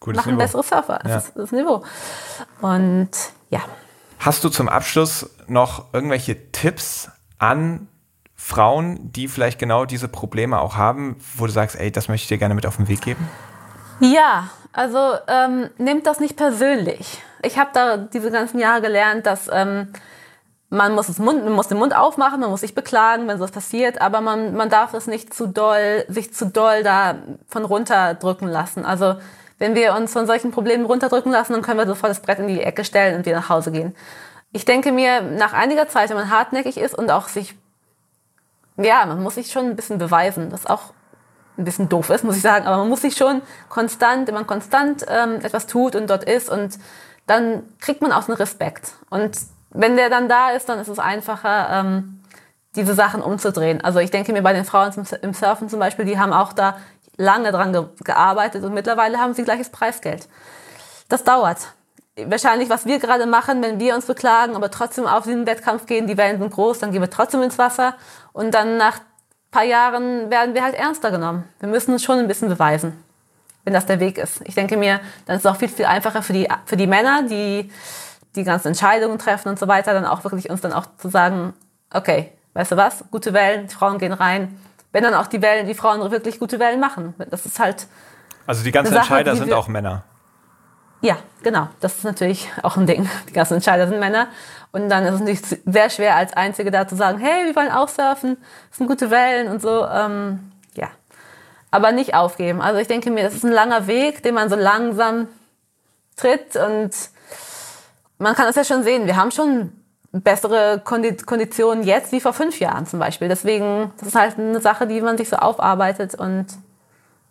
Gutes 0.00 0.16
machen 0.16 0.32
Niveau. 0.32 0.42
bessere 0.42 0.62
Surfer. 0.62 1.00
Das 1.02 1.10
ja. 1.10 1.18
ist 1.18 1.32
das 1.36 1.52
Niveau. 1.52 1.84
Und 2.60 3.10
ja. 3.50 3.60
Hast 4.18 4.42
du 4.42 4.48
zum 4.48 4.68
Abschluss 4.68 5.30
noch 5.46 5.92
irgendwelche 5.92 6.50
Tipps 6.50 7.10
an 7.38 7.88
Frauen, 8.34 9.12
die 9.12 9.28
vielleicht 9.28 9.58
genau 9.58 9.84
diese 9.84 10.08
Probleme 10.08 10.60
auch 10.60 10.76
haben, 10.76 11.16
wo 11.36 11.46
du 11.46 11.52
sagst, 11.52 11.76
ey, 11.76 11.90
das 11.90 12.08
möchte 12.08 12.24
ich 12.24 12.28
dir 12.28 12.38
gerne 12.38 12.54
mit 12.54 12.66
auf 12.66 12.76
den 12.76 12.88
Weg 12.88 13.00
geben? 13.00 13.28
Ja, 14.00 14.48
also 14.72 15.14
ähm, 15.26 15.70
nehmt 15.78 16.06
das 16.06 16.20
nicht 16.20 16.36
persönlich. 16.36 17.22
Ich 17.42 17.58
habe 17.58 17.70
da 17.72 17.96
diese 17.96 18.30
ganzen 18.30 18.58
Jahre 18.58 18.80
gelernt, 18.80 19.26
dass 19.26 19.48
ähm, 19.52 19.92
man 20.70 20.94
muss, 20.94 21.06
das 21.06 21.18
Mund, 21.18 21.44
man 21.44 21.54
muss 21.54 21.68
den 21.68 21.78
Mund 21.78 21.96
aufmachen, 21.96 22.40
man 22.40 22.50
muss 22.50 22.60
sich 22.60 22.74
beklagen, 22.74 23.26
wenn 23.26 23.38
sowas 23.38 23.52
passiert, 23.52 24.00
aber 24.00 24.20
man, 24.20 24.54
man 24.54 24.68
darf 24.68 24.92
es 24.92 25.06
nicht 25.06 25.32
zu 25.32 25.46
doll, 25.46 26.04
sich 26.08 26.34
zu 26.34 26.46
doll 26.46 26.82
da 26.82 27.16
von 27.46 27.64
runterdrücken 27.64 28.48
lassen. 28.48 28.84
Also 28.84 29.16
wenn 29.58 29.74
wir 29.74 29.94
uns 29.94 30.12
von 30.12 30.26
solchen 30.26 30.50
Problemen 30.50 30.84
runterdrücken 30.84 31.32
lassen, 31.32 31.54
dann 31.54 31.62
können 31.62 31.78
wir 31.78 31.86
sofort 31.86 32.10
das 32.10 32.20
Brett 32.20 32.38
in 32.38 32.48
die 32.48 32.62
Ecke 32.62 32.84
stellen 32.84 33.16
und 33.16 33.26
wieder 33.26 33.36
nach 33.36 33.48
Hause 33.48 33.72
gehen. 33.72 33.94
Ich 34.52 34.64
denke 34.64 34.92
mir, 34.92 35.22
nach 35.22 35.52
einiger 35.52 35.88
Zeit, 35.88 36.10
wenn 36.10 36.16
man 36.16 36.30
hartnäckig 36.30 36.78
ist 36.78 36.94
und 36.94 37.10
auch 37.10 37.28
sich, 37.28 37.54
ja, 38.76 39.04
man 39.06 39.22
muss 39.22 39.34
sich 39.34 39.50
schon 39.50 39.66
ein 39.66 39.76
bisschen 39.76 39.98
beweisen, 39.98 40.52
was 40.52 40.66
auch 40.66 40.92
ein 41.58 41.64
bisschen 41.64 41.88
doof 41.88 42.10
ist, 42.10 42.24
muss 42.24 42.36
ich 42.36 42.42
sagen, 42.42 42.66
aber 42.66 42.78
man 42.78 42.88
muss 42.88 43.02
sich 43.02 43.16
schon 43.16 43.42
konstant, 43.68 44.28
wenn 44.28 44.34
man 44.34 44.46
konstant 44.46 45.04
ähm, 45.08 45.40
etwas 45.42 45.66
tut 45.66 45.96
und 45.96 46.08
dort 46.08 46.24
ist 46.24 46.48
und 46.48 46.78
dann 47.26 47.62
kriegt 47.80 48.00
man 48.00 48.12
auch 48.12 48.28
einen 48.28 48.36
Respekt. 48.36 48.92
Und 49.10 49.36
wenn 49.70 49.96
der 49.96 50.08
dann 50.08 50.28
da 50.28 50.50
ist, 50.50 50.68
dann 50.68 50.78
ist 50.78 50.88
es 50.88 50.98
einfacher, 50.98 51.68
ähm, 51.70 52.22
diese 52.74 52.94
Sachen 52.94 53.22
umzudrehen. 53.22 53.82
Also 53.82 53.98
ich 53.98 54.10
denke 54.10 54.32
mir 54.32 54.42
bei 54.42 54.52
den 54.52 54.64
Frauen 54.64 54.92
im 55.22 55.34
Surfen 55.34 55.68
zum 55.68 55.80
Beispiel, 55.80 56.04
die 56.04 56.18
haben 56.18 56.32
auch 56.32 56.52
da 56.52 56.76
lange 57.16 57.50
dran 57.50 57.72
ge 57.72 57.84
gearbeitet 58.04 58.64
und 58.64 58.72
mittlerweile 58.72 59.18
haben 59.18 59.34
sie 59.34 59.42
gleiches 59.42 59.70
Preisgeld. 59.70 60.28
Das 61.08 61.24
dauert. 61.24 61.58
Wahrscheinlich, 62.16 62.70
was 62.70 62.86
wir 62.86 62.98
gerade 62.98 63.26
machen, 63.26 63.62
wenn 63.62 63.78
wir 63.78 63.94
uns 63.94 64.06
beklagen, 64.06 64.56
aber 64.56 64.70
trotzdem 64.70 65.06
auf 65.06 65.24
diesen 65.24 65.46
Wettkampf 65.46 65.86
gehen, 65.86 66.06
die 66.06 66.16
Wellen 66.16 66.38
sind 66.38 66.52
groß, 66.52 66.78
dann 66.78 66.92
gehen 66.92 67.00
wir 67.00 67.10
trotzdem 67.10 67.42
ins 67.42 67.58
Wasser 67.58 67.94
und 68.32 68.52
dann 68.54 68.76
nach 68.76 69.00
paar 69.50 69.64
Jahren 69.64 70.30
werden 70.30 70.54
wir 70.54 70.62
halt 70.62 70.74
ernster 70.74 71.10
genommen. 71.10 71.44
Wir 71.60 71.68
müssen 71.68 71.92
uns 71.92 72.02
schon 72.02 72.18
ein 72.18 72.28
bisschen 72.28 72.48
beweisen, 72.48 73.02
wenn 73.64 73.72
das 73.72 73.86
der 73.86 74.00
Weg 74.00 74.18
ist. 74.18 74.42
Ich 74.44 74.54
denke 74.54 74.76
mir, 74.76 75.00
dann 75.26 75.36
ist 75.36 75.44
es 75.44 75.50
auch 75.50 75.56
viel, 75.56 75.68
viel 75.68 75.86
einfacher 75.86 76.22
für 76.22 76.32
die, 76.32 76.48
für 76.66 76.76
die 76.76 76.86
Männer, 76.86 77.22
die 77.22 77.70
die 78.36 78.44
ganzen 78.44 78.68
Entscheidungen 78.68 79.18
treffen 79.18 79.48
und 79.48 79.58
so 79.58 79.68
weiter, 79.68 79.94
dann 79.94 80.04
auch 80.04 80.24
wirklich 80.24 80.50
uns 80.50 80.60
dann 80.60 80.72
auch 80.72 80.86
zu 80.98 81.08
sagen, 81.08 81.54
okay, 81.92 82.32
weißt 82.54 82.72
du 82.72 82.76
was, 82.76 83.04
gute 83.10 83.32
Wellen, 83.32 83.66
die 83.66 83.74
Frauen 83.74 83.98
gehen 83.98 84.12
rein. 84.12 84.60
Wenn 84.92 85.02
dann 85.02 85.14
auch 85.14 85.26
die 85.26 85.42
Wellen, 85.42 85.66
die 85.66 85.74
Frauen 85.74 86.10
wirklich 86.10 86.38
gute 86.38 86.58
Wellen 86.58 86.80
machen. 86.80 87.14
Das 87.30 87.46
ist 87.46 87.58
halt. 87.58 87.86
Also 88.46 88.64
die 88.64 88.72
ganzen 88.72 88.92
Sache, 88.92 89.00
Entscheider 89.00 89.32
die 89.32 89.38
sind 89.38 89.52
auch 89.52 89.68
Männer. 89.68 90.04
Ja, 91.00 91.18
genau. 91.42 91.68
Das 91.80 91.96
ist 91.96 92.04
natürlich 92.04 92.50
auch 92.62 92.76
ein 92.76 92.86
Ding. 92.86 93.08
Die 93.28 93.32
ganzen 93.32 93.54
Entscheider 93.54 93.86
sind 93.86 94.00
Männer. 94.00 94.28
Und 94.72 94.88
dann 94.88 95.04
ist 95.04 95.14
es 95.14 95.20
natürlich 95.20 95.62
sehr 95.64 95.90
schwer, 95.90 96.16
als 96.16 96.32
Einzige 96.34 96.70
da 96.70 96.86
zu 96.86 96.94
sagen, 96.94 97.18
hey, 97.18 97.46
wir 97.46 97.56
wollen 97.56 97.70
auch 97.70 97.88
surfen, 97.88 98.36
das 98.68 98.78
sind 98.78 98.86
gute 98.86 99.10
Wellen 99.10 99.48
und 99.48 99.62
so. 99.62 99.86
Ähm, 99.86 100.52
ja. 100.74 100.88
Aber 101.70 101.92
nicht 101.92 102.14
aufgeben. 102.14 102.60
Also 102.60 102.78
ich 102.78 102.88
denke 102.88 103.10
mir, 103.10 103.24
das 103.24 103.34
ist 103.34 103.44
ein 103.44 103.52
langer 103.52 103.86
Weg, 103.86 104.22
den 104.22 104.34
man 104.34 104.50
so 104.50 104.56
langsam 104.56 105.28
tritt. 106.16 106.56
Und 106.56 106.90
man 108.18 108.34
kann 108.34 108.48
es 108.48 108.56
ja 108.56 108.64
schon 108.64 108.82
sehen, 108.82 109.06
wir 109.06 109.16
haben 109.16 109.30
schon 109.30 109.72
bessere 110.12 110.80
Konditionen 110.84 111.84
jetzt 111.84 112.12
wie 112.12 112.20
vor 112.20 112.32
fünf 112.32 112.60
Jahren 112.60 112.86
zum 112.86 112.98
Beispiel. 112.98 113.28
Deswegen, 113.28 113.92
das 113.98 114.08
ist 114.08 114.14
halt 114.14 114.38
eine 114.38 114.60
Sache, 114.60 114.86
die 114.86 115.00
man 115.00 115.18
sich 115.18 115.28
so 115.28 115.36
aufarbeitet 115.36 116.14
und 116.14 116.46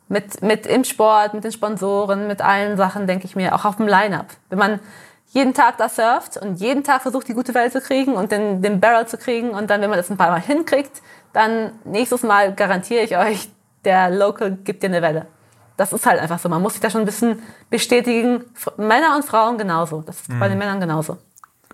mit, 0.09 0.41
mit 0.41 0.65
im 0.65 0.83
Sport, 0.83 1.33
mit 1.33 1.43
den 1.43 1.51
Sponsoren, 1.51 2.27
mit 2.27 2.41
allen 2.41 2.77
Sachen, 2.77 3.07
denke 3.07 3.25
ich 3.25 3.35
mir, 3.35 3.53
auch 3.53 3.65
auf 3.65 3.77
dem 3.77 3.87
Line-Up. 3.87 4.27
Wenn 4.49 4.59
man 4.59 4.79
jeden 5.27 5.53
Tag 5.53 5.77
da 5.77 5.89
surft 5.89 6.37
und 6.37 6.59
jeden 6.59 6.83
Tag 6.83 7.01
versucht, 7.01 7.27
die 7.27 7.33
gute 7.33 7.53
Welle 7.53 7.71
zu 7.71 7.81
kriegen 7.81 8.13
und 8.13 8.31
den, 8.31 8.61
den 8.61 8.79
Barrel 8.79 9.07
zu 9.07 9.17
kriegen 9.17 9.49
und 9.49 9.69
dann, 9.69 9.81
wenn 9.81 9.89
man 9.89 9.97
das 9.97 10.09
ein 10.09 10.17
paar 10.17 10.31
Mal 10.31 10.41
hinkriegt, 10.41 11.01
dann 11.33 11.73
nächstes 11.83 12.23
Mal 12.23 12.53
garantiere 12.53 13.03
ich 13.03 13.17
euch, 13.17 13.49
der 13.83 14.09
Local 14.09 14.51
gibt 14.51 14.83
dir 14.83 14.87
eine 14.87 15.01
Welle. 15.01 15.27
Das 15.75 15.93
ist 15.93 16.05
halt 16.05 16.19
einfach 16.19 16.39
so. 16.39 16.49
Man 16.49 16.61
muss 16.61 16.73
sich 16.73 16.81
da 16.81 16.89
schon 16.89 17.01
ein 17.01 17.05
bisschen 17.05 17.41
bestätigen. 17.69 18.43
Männer 18.77 19.15
und 19.15 19.23
Frauen 19.23 19.59
genauso. 19.59 20.01
Das 20.01 20.21
ist 20.21 20.29
mhm. 20.29 20.39
bei 20.39 20.49
den 20.49 20.57
Männern 20.57 20.79
genauso. 20.79 21.17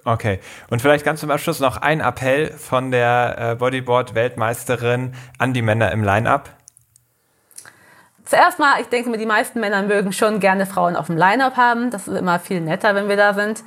Okay. 0.04 0.40
Und 0.70 0.82
vielleicht 0.82 1.06
ganz 1.06 1.22
zum 1.22 1.32
Abschluss 1.32 1.62
noch 1.62 1.78
ein 1.78 2.02
Appell 2.02 2.52
von 2.52 2.92
der 2.92 3.36
äh, 3.38 3.56
Bodyboard-Weltmeisterin 3.56 5.14
an 5.38 5.54
die 5.54 5.62
Männer 5.62 5.92
im 5.92 6.04
Line-Up. 6.04 6.50
Zuerst 8.26 8.60
mal, 8.60 8.80
ich 8.80 8.88
denke 8.88 9.10
mir, 9.10 9.18
die 9.18 9.26
meisten 9.26 9.60
Männer 9.60 9.82
mögen 9.82 10.14
schon 10.14 10.40
gerne 10.40 10.66
Frauen 10.66 10.96
auf 10.96 11.08
dem 11.08 11.18
Line-Up 11.18 11.58
haben. 11.58 11.92
Das 11.92 12.08
ist 12.08 12.18
immer 12.18 12.40
viel 12.40 12.62
netter, 12.62 12.96
wenn 12.96 13.10
wir 13.10 13.18
da 13.18 13.34
sind. 13.34 13.64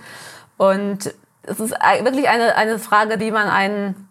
Und 0.57 1.15
es 1.43 1.61
ist 1.61 1.75
wirklich 2.01 2.29
eine, 2.29 2.57
eine 2.57 2.79
Frage, 2.79 3.19
die 3.19 3.31
man 3.31 3.49
einen 3.49 4.07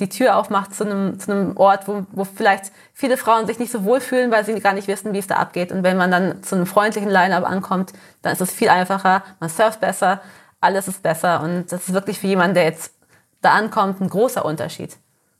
die 0.00 0.08
Tür 0.08 0.36
aufmacht 0.36 0.74
zu 0.74 0.84
einem, 0.84 1.18
zu 1.18 1.32
einem 1.32 1.56
Ort, 1.56 1.88
wo, 1.88 2.06
wo 2.12 2.24
vielleicht 2.24 2.72
viele 2.92 3.16
Frauen 3.16 3.46
sich 3.46 3.58
nicht 3.58 3.72
so 3.72 3.84
wohlfühlen, 3.84 4.30
weil 4.30 4.44
sie 4.44 4.58
gar 4.60 4.72
nicht 4.72 4.88
wissen, 4.88 5.12
wie 5.12 5.18
es 5.18 5.26
da 5.26 5.36
abgeht. 5.36 5.72
Und 5.72 5.82
wenn 5.82 5.96
man 5.96 6.10
dann 6.10 6.42
zu 6.42 6.54
einem 6.54 6.66
freundlichen 6.66 7.10
Line-Up 7.10 7.44
ankommt, 7.44 7.92
dann 8.22 8.32
ist 8.32 8.40
es 8.40 8.52
viel 8.52 8.68
einfacher, 8.68 9.22
man 9.40 9.50
surft 9.50 9.80
besser, 9.80 10.20
alles 10.60 10.88
ist 10.88 11.02
besser. 11.02 11.42
Und 11.42 11.72
das 11.72 11.88
ist 11.88 11.94
wirklich 11.94 12.18
für 12.18 12.26
jemanden, 12.26 12.54
der 12.54 12.64
jetzt 12.64 12.94
da 13.40 13.52
ankommt, 13.52 14.00
ein 14.00 14.08
großer 14.08 14.44
Unterschied. 14.44 14.96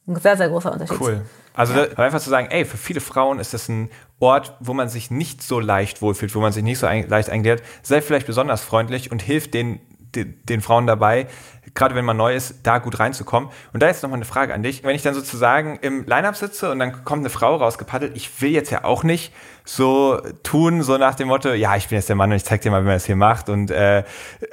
Ein 0.09 0.17
sehr, 0.17 0.37
sehr 0.37 0.49
großer 0.49 0.73
Unterschied. 0.73 1.01
Cool. 1.01 1.23
Also 1.53 1.75
ja. 1.75 1.87
einfach 1.97 2.21
zu 2.21 2.31
sagen, 2.31 2.49
ey, 2.51 2.65
für 2.65 2.79
viele 2.79 3.01
Frauen 3.01 3.39
ist 3.39 3.53
das 3.53 3.69
ein 3.69 3.91
Ort, 4.21 4.55
wo 4.61 4.73
man 4.75 4.89
sich 4.89 5.11
nicht 5.11 5.43
so 5.43 5.61
leicht 5.61 6.01
wohlfühlt, 6.01 6.35
wo 6.35 6.41
man 6.41 6.53
sich 6.53 6.63
nicht 6.63 6.79
so 6.79 6.87
ein, 6.87 7.09
leicht 7.09 7.29
eingliedert, 7.31 7.63
sei 7.83 8.01
vielleicht 8.01 8.27
besonders 8.27 8.63
freundlich 8.63 9.13
und 9.13 9.21
hilft 9.21 9.55
den, 9.55 9.81
den, 10.15 10.61
Frauen 10.61 10.87
dabei, 10.87 11.27
gerade 11.75 11.95
wenn 11.95 12.05
man 12.05 12.17
neu 12.17 12.35
ist, 12.35 12.61
da 12.63 12.79
gut 12.79 12.99
reinzukommen. 12.99 13.51
Und 13.73 13.83
da 13.83 13.89
ist 13.89 14.03
nochmal 14.03 14.19
eine 14.19 14.25
Frage 14.25 14.55
an 14.55 14.63
dich. 14.63 14.83
Wenn 14.85 14.95
ich 14.95 15.03
dann 15.03 15.15
sozusagen 15.15 15.79
im 15.83 16.05
Line-Up 16.07 16.37
sitze 16.37 16.71
und 16.71 16.79
dann 16.79 17.05
kommt 17.05 17.21
eine 17.21 17.31
Frau 17.31 17.57
rausgepaddelt, 17.57 18.17
ich 18.17 18.41
will 18.41 18.51
jetzt 18.51 18.71
ja 18.71 18.85
auch 18.85 19.05
nicht 19.05 19.33
so 19.65 20.21
tun, 20.43 20.83
so 20.83 20.97
nach 20.97 21.15
dem 21.15 21.29
Motto, 21.29 21.53
ja, 21.53 21.77
ich 21.77 21.89
bin 21.89 21.97
jetzt 21.97 22.09
der 22.09 22.17
Mann 22.17 22.31
und 22.31 22.37
ich 22.37 22.45
zeig 22.45 22.63
dir 22.63 22.71
mal, 22.71 22.83
wie 22.83 22.87
man 22.87 22.97
das 22.97 23.05
hier 23.05 23.17
macht 23.17 23.49
und, 23.49 23.71
äh, 23.71 24.05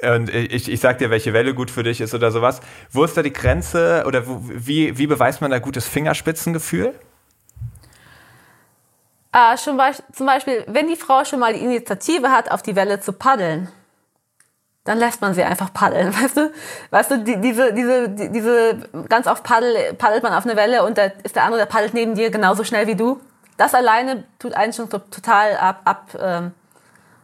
und 0.02 0.32
ich, 0.32 0.70
ich 0.70 0.80
sag 0.80 0.98
dir, 0.98 1.10
welche 1.10 1.32
Welle 1.32 1.54
gut 1.54 1.70
für 1.70 1.82
dich 1.82 2.00
ist 2.00 2.14
oder 2.14 2.30
sowas. 2.30 2.60
Wo 2.90 3.04
ist 3.04 3.16
da 3.16 3.22
die 3.22 3.32
Grenze 3.32 4.04
oder 4.06 4.26
wo, 4.26 4.42
wie, 4.44 4.98
wie 4.98 5.06
beweist 5.06 5.40
man 5.40 5.50
da 5.50 5.58
gutes 5.58 5.88
Fingerspitzengefühl? 5.88 6.94
Äh, 9.32 9.56
schon 9.58 9.78
zum 10.12 10.26
Beispiel, 10.26 10.64
wenn 10.66 10.88
die 10.88 10.96
Frau 10.96 11.24
schon 11.24 11.40
mal 11.40 11.52
die 11.52 11.60
Initiative 11.60 12.30
hat, 12.30 12.50
auf 12.50 12.62
die 12.62 12.76
Welle 12.76 13.00
zu 13.00 13.12
paddeln, 13.12 13.68
dann 14.86 14.98
lässt 14.98 15.20
man 15.20 15.34
sie 15.34 15.42
einfach 15.42 15.72
paddeln, 15.74 16.14
weißt 16.22 16.36
du? 16.36 16.52
Weißt 16.90 17.10
du, 17.10 17.18
die, 17.18 17.40
diese, 17.40 17.74
diese, 17.74 18.08
die, 18.08 18.30
diese, 18.30 18.78
ganz 19.08 19.26
oft 19.26 19.42
paddel, 19.42 19.92
paddelt 19.94 20.22
man 20.22 20.32
auf 20.32 20.44
eine 20.44 20.56
Welle 20.56 20.84
und 20.84 20.96
da 20.96 21.10
ist 21.22 21.36
der 21.36 21.44
andere, 21.44 21.60
der 21.60 21.66
paddelt 21.66 21.92
neben 21.92 22.14
dir 22.14 22.30
genauso 22.30 22.64
schnell 22.64 22.86
wie 22.86 22.94
du. 22.94 23.20
Das 23.56 23.74
alleine 23.74 24.24
tut 24.38 24.54
einen 24.54 24.72
schon 24.72 24.88
total 24.88 25.56
ab, 25.56 25.80
ab 25.84 26.08
ähm, 26.20 26.52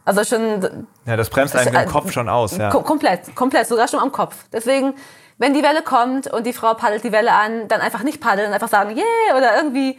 also 0.05 0.25
schon. 0.25 0.87
Ja, 1.07 1.17
das 1.17 1.31
bremst 1.31 1.55
einen 1.55 1.73
den 1.73 1.87
Kopf 1.87 2.11
schon 2.11 2.29
aus, 2.29 2.57
ja. 2.57 2.71
Komplett, 2.71 3.35
komplett, 3.37 3.69
sogar 3.69 3.87
schon 3.87 4.01
am 4.01 4.11
Kopf. 4.11 4.35
Deswegen, 4.53 4.95
wenn 5.39 5.55
die 5.55 5.63
Welle 5.63 5.83
kommt 5.83 6.27
und 6.27 6.47
die 6.47 6.53
Frau 6.53 6.75
paddelt 6.75 7.05
die 7.05 7.13
Welle 7.13 7.33
an, 7.33 7.69
dann 7.69 7.81
einfach 7.81 8.03
nicht 8.03 8.21
paddeln, 8.21 8.53
einfach 8.53 8.69
sagen, 8.69 8.97
yeah, 8.97 9.37
oder 9.37 9.57
irgendwie, 9.57 9.99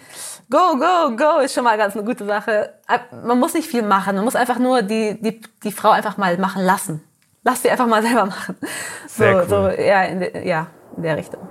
go, 0.50 0.76
go, 0.78 1.16
go, 1.16 1.40
ist 1.40 1.54
schon 1.54 1.64
mal 1.64 1.78
ganz 1.78 1.96
eine 1.96 2.04
gute 2.04 2.26
Sache. 2.26 2.74
Man 3.24 3.40
muss 3.40 3.54
nicht 3.54 3.70
viel 3.70 3.84
machen, 3.84 4.16
man 4.16 4.26
muss 4.26 4.36
einfach 4.36 4.60
nur 4.60 4.82
die, 4.82 5.22
die, 5.22 5.40
die 5.64 5.72
Frau 5.72 5.92
einfach 5.92 6.18
mal 6.18 6.38
machen 6.38 6.64
lassen 6.64 7.04
lass 7.44 7.62
sie 7.62 7.70
einfach 7.70 7.88
mal 7.88 8.02
selber 8.02 8.26
machen. 8.26 8.58
Sehr 9.08 9.46
so, 9.46 9.56
cool. 9.56 9.76
so 9.76 9.82
ja, 9.82 10.04
in 10.04 10.20
de, 10.20 10.48
ja, 10.48 10.68
in 10.98 11.04
der 11.04 11.18
Richtung. 11.18 11.48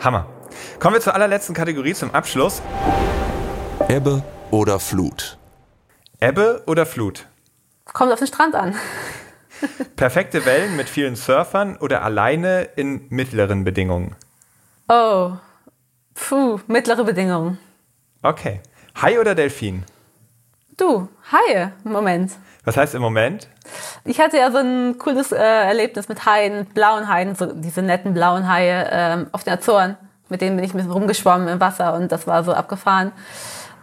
Hammer. 0.00 0.26
Kommen 0.78 0.94
wir 0.94 1.00
zur 1.00 1.14
allerletzten 1.14 1.54
Kategorie 1.54 1.94
zum 1.94 2.14
Abschluss. 2.14 2.62
Ebbe 3.88 4.22
oder 4.50 4.78
Flut? 4.78 5.38
Ebbe 6.20 6.62
oder 6.66 6.86
Flut? 6.86 7.26
Kommt 7.92 8.12
auf 8.12 8.18
den 8.18 8.28
Strand 8.28 8.54
an. 8.54 8.74
Perfekte 9.96 10.44
Wellen 10.44 10.76
mit 10.76 10.88
vielen 10.88 11.16
Surfern 11.16 11.76
oder 11.78 12.02
alleine 12.02 12.68
in 12.76 13.06
mittleren 13.08 13.64
Bedingungen? 13.64 14.14
Oh, 14.88 15.32
puh, 16.14 16.60
mittlere 16.66 17.04
Bedingungen. 17.04 17.58
Okay. 18.22 18.60
Hai 19.00 19.20
oder 19.20 19.34
Delfin? 19.34 19.84
Du, 20.76 21.08
Haie, 21.32 21.72
Moment. 21.84 22.32
Was 22.66 22.76
heißt 22.76 22.96
im 22.96 23.00
Moment? 23.00 23.48
Ich 24.04 24.20
hatte 24.20 24.38
ja 24.38 24.50
so 24.50 24.58
ein 24.58 24.98
cooles 24.98 25.30
äh, 25.30 25.36
Erlebnis 25.38 26.08
mit 26.08 26.26
Haien, 26.26 26.66
blauen 26.66 27.08
Haien, 27.08 27.36
so 27.36 27.46
diese 27.46 27.80
netten 27.80 28.12
blauen 28.12 28.52
Haie 28.52 28.88
ähm, 28.90 29.26
auf 29.30 29.44
den 29.44 29.52
Azoren. 29.52 29.96
Mit 30.28 30.40
denen 30.40 30.56
bin 30.56 30.64
ich 30.64 30.74
ein 30.74 30.76
bisschen 30.76 30.90
rumgeschwommen 30.90 31.46
im 31.46 31.60
Wasser 31.60 31.94
und 31.94 32.10
das 32.10 32.26
war 32.26 32.42
so 32.42 32.52
abgefahren, 32.52 33.12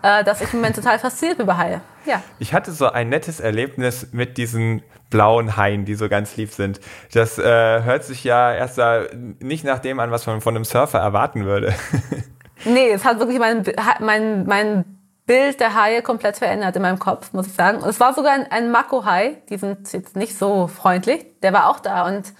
äh, 0.01 0.25
dass 0.25 0.41
ich 0.41 0.51
im 0.51 0.59
Moment 0.59 0.75
total 0.75 0.99
fasziniert 0.99 1.37
bin 1.37 1.45
über 1.45 1.57
Haie. 1.57 1.79
Ja. 2.05 2.21
Ich 2.39 2.53
hatte 2.53 2.73
so 2.73 2.89
ein 2.89 3.07
nettes 3.07 3.39
Erlebnis 3.39 4.09
mit 4.11 4.35
diesen 4.35 4.83
blauen 5.09 5.55
Haien, 5.55 5.85
die 5.85 5.95
so 5.95 6.09
ganz 6.09 6.35
lieb 6.35 6.51
sind. 6.51 6.81
Das 7.13 7.39
äh, 7.39 7.43
hört 7.83 8.03
sich 8.03 8.25
ja 8.25 8.53
erst 8.53 8.77
da 8.77 9.03
nicht 9.39 9.63
nach 9.63 9.79
dem 9.79 10.01
an, 10.01 10.11
was 10.11 10.27
man 10.27 10.41
von 10.41 10.57
einem 10.57 10.65
Surfer 10.65 10.99
erwarten 10.99 11.45
würde. 11.45 11.73
nee, 12.65 12.89
es 12.89 13.05
hat 13.05 13.19
wirklich 13.19 13.39
mein, 13.39 13.63
mein, 14.01 14.45
mein 14.45 14.92
Bild 15.25 15.59
der 15.59 15.73
Haie 15.75 16.01
komplett 16.01 16.37
verändert 16.37 16.75
in 16.75 16.81
meinem 16.81 16.99
Kopf, 16.99 17.31
muss 17.33 17.47
ich 17.47 17.53
sagen. 17.53 17.79
Und 17.79 17.89
es 17.89 17.99
war 17.99 18.13
sogar 18.13 18.33
ein, 18.33 18.51
ein 18.51 18.71
Mako-Hai, 18.71 19.37
die 19.49 19.57
sind 19.57 19.91
jetzt 19.93 20.15
nicht 20.15 20.37
so 20.37 20.67
freundlich, 20.67 21.25
der 21.41 21.53
war 21.53 21.69
auch 21.69 21.79
da 21.79 22.05
und 22.05 22.33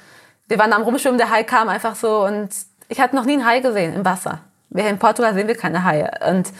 wir 0.47 0.59
waren 0.59 0.73
am 0.73 0.81
Rumschwimmen, 0.81 1.17
der 1.17 1.29
Hai 1.29 1.43
kam 1.43 1.69
einfach 1.69 1.95
so 1.95 2.25
und 2.25 2.49
ich 2.89 2.99
hatte 2.99 3.15
noch 3.15 3.25
nie 3.25 3.33
einen 3.33 3.45
Hai 3.45 3.61
gesehen 3.61 3.93
im 3.93 4.05
Wasser. 4.05 4.41
Wir 4.69 4.89
in 4.89 4.99
Portugal 4.99 5.33
sehen 5.33 5.47
wir 5.47 5.55
keine 5.55 5.83
Haie. 5.83 6.11
Und 6.27 6.51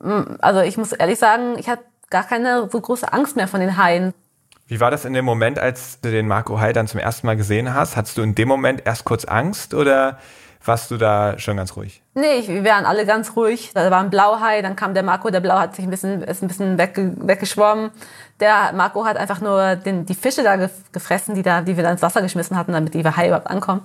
mm, 0.00 0.36
also 0.40 0.60
ich 0.60 0.76
muss 0.76 0.92
ehrlich 0.92 1.18
sagen, 1.18 1.56
ich 1.58 1.68
hatte 1.68 1.84
gar 2.10 2.24
keine 2.24 2.68
so 2.70 2.80
große 2.80 3.12
Angst 3.12 3.36
mehr 3.36 3.48
von 3.48 3.60
den 3.60 3.76
Haien. 3.76 4.12
Wie 4.66 4.80
war 4.80 4.90
das 4.90 5.06
in 5.06 5.14
dem 5.14 5.24
Moment, 5.24 5.58
als 5.58 6.00
du 6.00 6.10
den 6.10 6.28
Marco 6.28 6.60
Hai 6.60 6.74
dann 6.74 6.86
zum 6.86 7.00
ersten 7.00 7.26
Mal 7.26 7.36
gesehen 7.36 7.72
hast? 7.72 7.96
Hattest 7.96 8.18
du 8.18 8.22
in 8.22 8.34
dem 8.34 8.48
Moment 8.48 8.82
erst 8.84 9.04
kurz 9.04 9.24
Angst 9.24 9.72
oder 9.72 10.18
warst 10.68 10.90
du 10.90 10.96
da 10.96 11.38
schon 11.38 11.56
ganz 11.56 11.74
ruhig? 11.74 12.02
Nee, 12.14 12.44
wir 12.46 12.64
waren 12.64 12.84
alle 12.84 13.04
ganz 13.04 13.34
ruhig. 13.34 13.72
Da 13.74 13.90
war 13.90 14.00
ein 14.00 14.10
Blauhai, 14.10 14.62
dann 14.62 14.76
kam 14.76 14.94
der 14.94 15.02
Marco, 15.02 15.30
der 15.30 15.40
Blau 15.40 15.58
hat 15.58 15.74
sich 15.74 15.84
ein 15.84 15.90
bisschen, 15.90 16.22
ist 16.22 16.42
ein 16.42 16.48
bisschen 16.48 16.78
wegge 16.78 17.14
weggeschwommen. 17.16 17.90
Der 18.38 18.72
Marco 18.72 19.04
hat 19.04 19.16
einfach 19.16 19.40
nur 19.40 19.74
den, 19.74 20.06
die 20.06 20.14
Fische 20.14 20.44
da 20.44 20.56
gefressen, 20.92 21.34
die, 21.34 21.42
da, 21.42 21.62
die 21.62 21.76
wir 21.76 21.82
da 21.82 21.90
ins 21.90 22.02
Wasser 22.02 22.22
geschmissen 22.22 22.56
hatten, 22.56 22.72
damit 22.72 22.94
die 22.94 23.04
Hai 23.04 23.26
überhaupt 23.26 23.48
ankommen. 23.48 23.80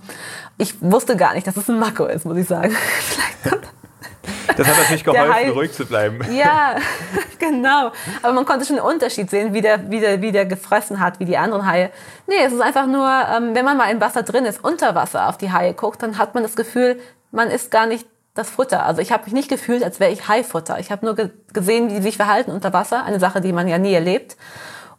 Ich 0.57 0.79
wusste 0.81 1.17
gar 1.17 1.33
nicht, 1.33 1.47
dass 1.47 1.57
es 1.57 1.67
ein 1.69 1.79
Marco 1.79 2.05
ist, 2.05 2.25
muss 2.25 2.37
ich 2.37 2.47
sagen. 2.47 2.71
Vielleicht 2.99 3.43
kommt 3.43 3.82
das 4.55 4.67
hat 4.67 4.77
natürlich 4.77 5.03
geholfen, 5.03 5.51
ruhig 5.51 5.73
zu 5.73 5.85
bleiben. 5.85 6.19
Ja, 6.31 6.75
genau. 7.39 7.91
Aber 8.21 8.33
man 8.33 8.45
konnte 8.45 8.65
schon 8.65 8.77
einen 8.77 8.85
Unterschied 8.85 9.29
sehen, 9.29 9.53
wie 9.53 9.61
der, 9.61 9.89
wie, 9.89 9.99
der, 9.99 10.21
wie 10.21 10.31
der 10.31 10.45
gefressen 10.45 10.99
hat, 10.99 11.19
wie 11.19 11.25
die 11.25 11.37
anderen 11.37 11.65
Haie. 11.65 11.91
Nee, 12.27 12.43
es 12.45 12.53
ist 12.53 12.61
einfach 12.61 12.85
nur, 12.85 13.07
ähm, 13.07 13.55
wenn 13.55 13.65
man 13.65 13.77
mal 13.77 13.91
im 13.91 14.01
Wasser 14.01 14.23
drin 14.23 14.45
ist, 14.45 14.63
unter 14.63 14.95
Wasser 14.95 15.29
auf 15.29 15.37
die 15.37 15.51
Haie 15.51 15.73
guckt, 15.73 16.01
dann 16.01 16.17
hat 16.17 16.33
man 16.33 16.43
das 16.43 16.55
Gefühl, 16.55 16.99
man 17.31 17.49
ist 17.49 17.71
gar 17.71 17.85
nicht 17.85 18.07
das 18.33 18.49
Futter. 18.49 18.85
Also 18.85 19.01
ich 19.01 19.11
habe 19.11 19.25
mich 19.25 19.33
nicht 19.33 19.49
gefühlt, 19.49 19.83
als 19.83 19.99
wäre 19.99 20.11
ich 20.11 20.27
Haifutter. 20.27 20.79
Ich 20.79 20.91
habe 20.91 21.05
nur 21.05 21.15
ge 21.15 21.29
gesehen, 21.53 21.89
wie 21.89 21.95
die 21.95 22.01
sich 22.01 22.17
verhalten 22.17 22.51
unter 22.51 22.73
Wasser. 22.73 23.03
Eine 23.03 23.19
Sache, 23.19 23.41
die 23.41 23.53
man 23.53 23.67
ja 23.67 23.77
nie 23.77 23.93
erlebt. 23.93 24.37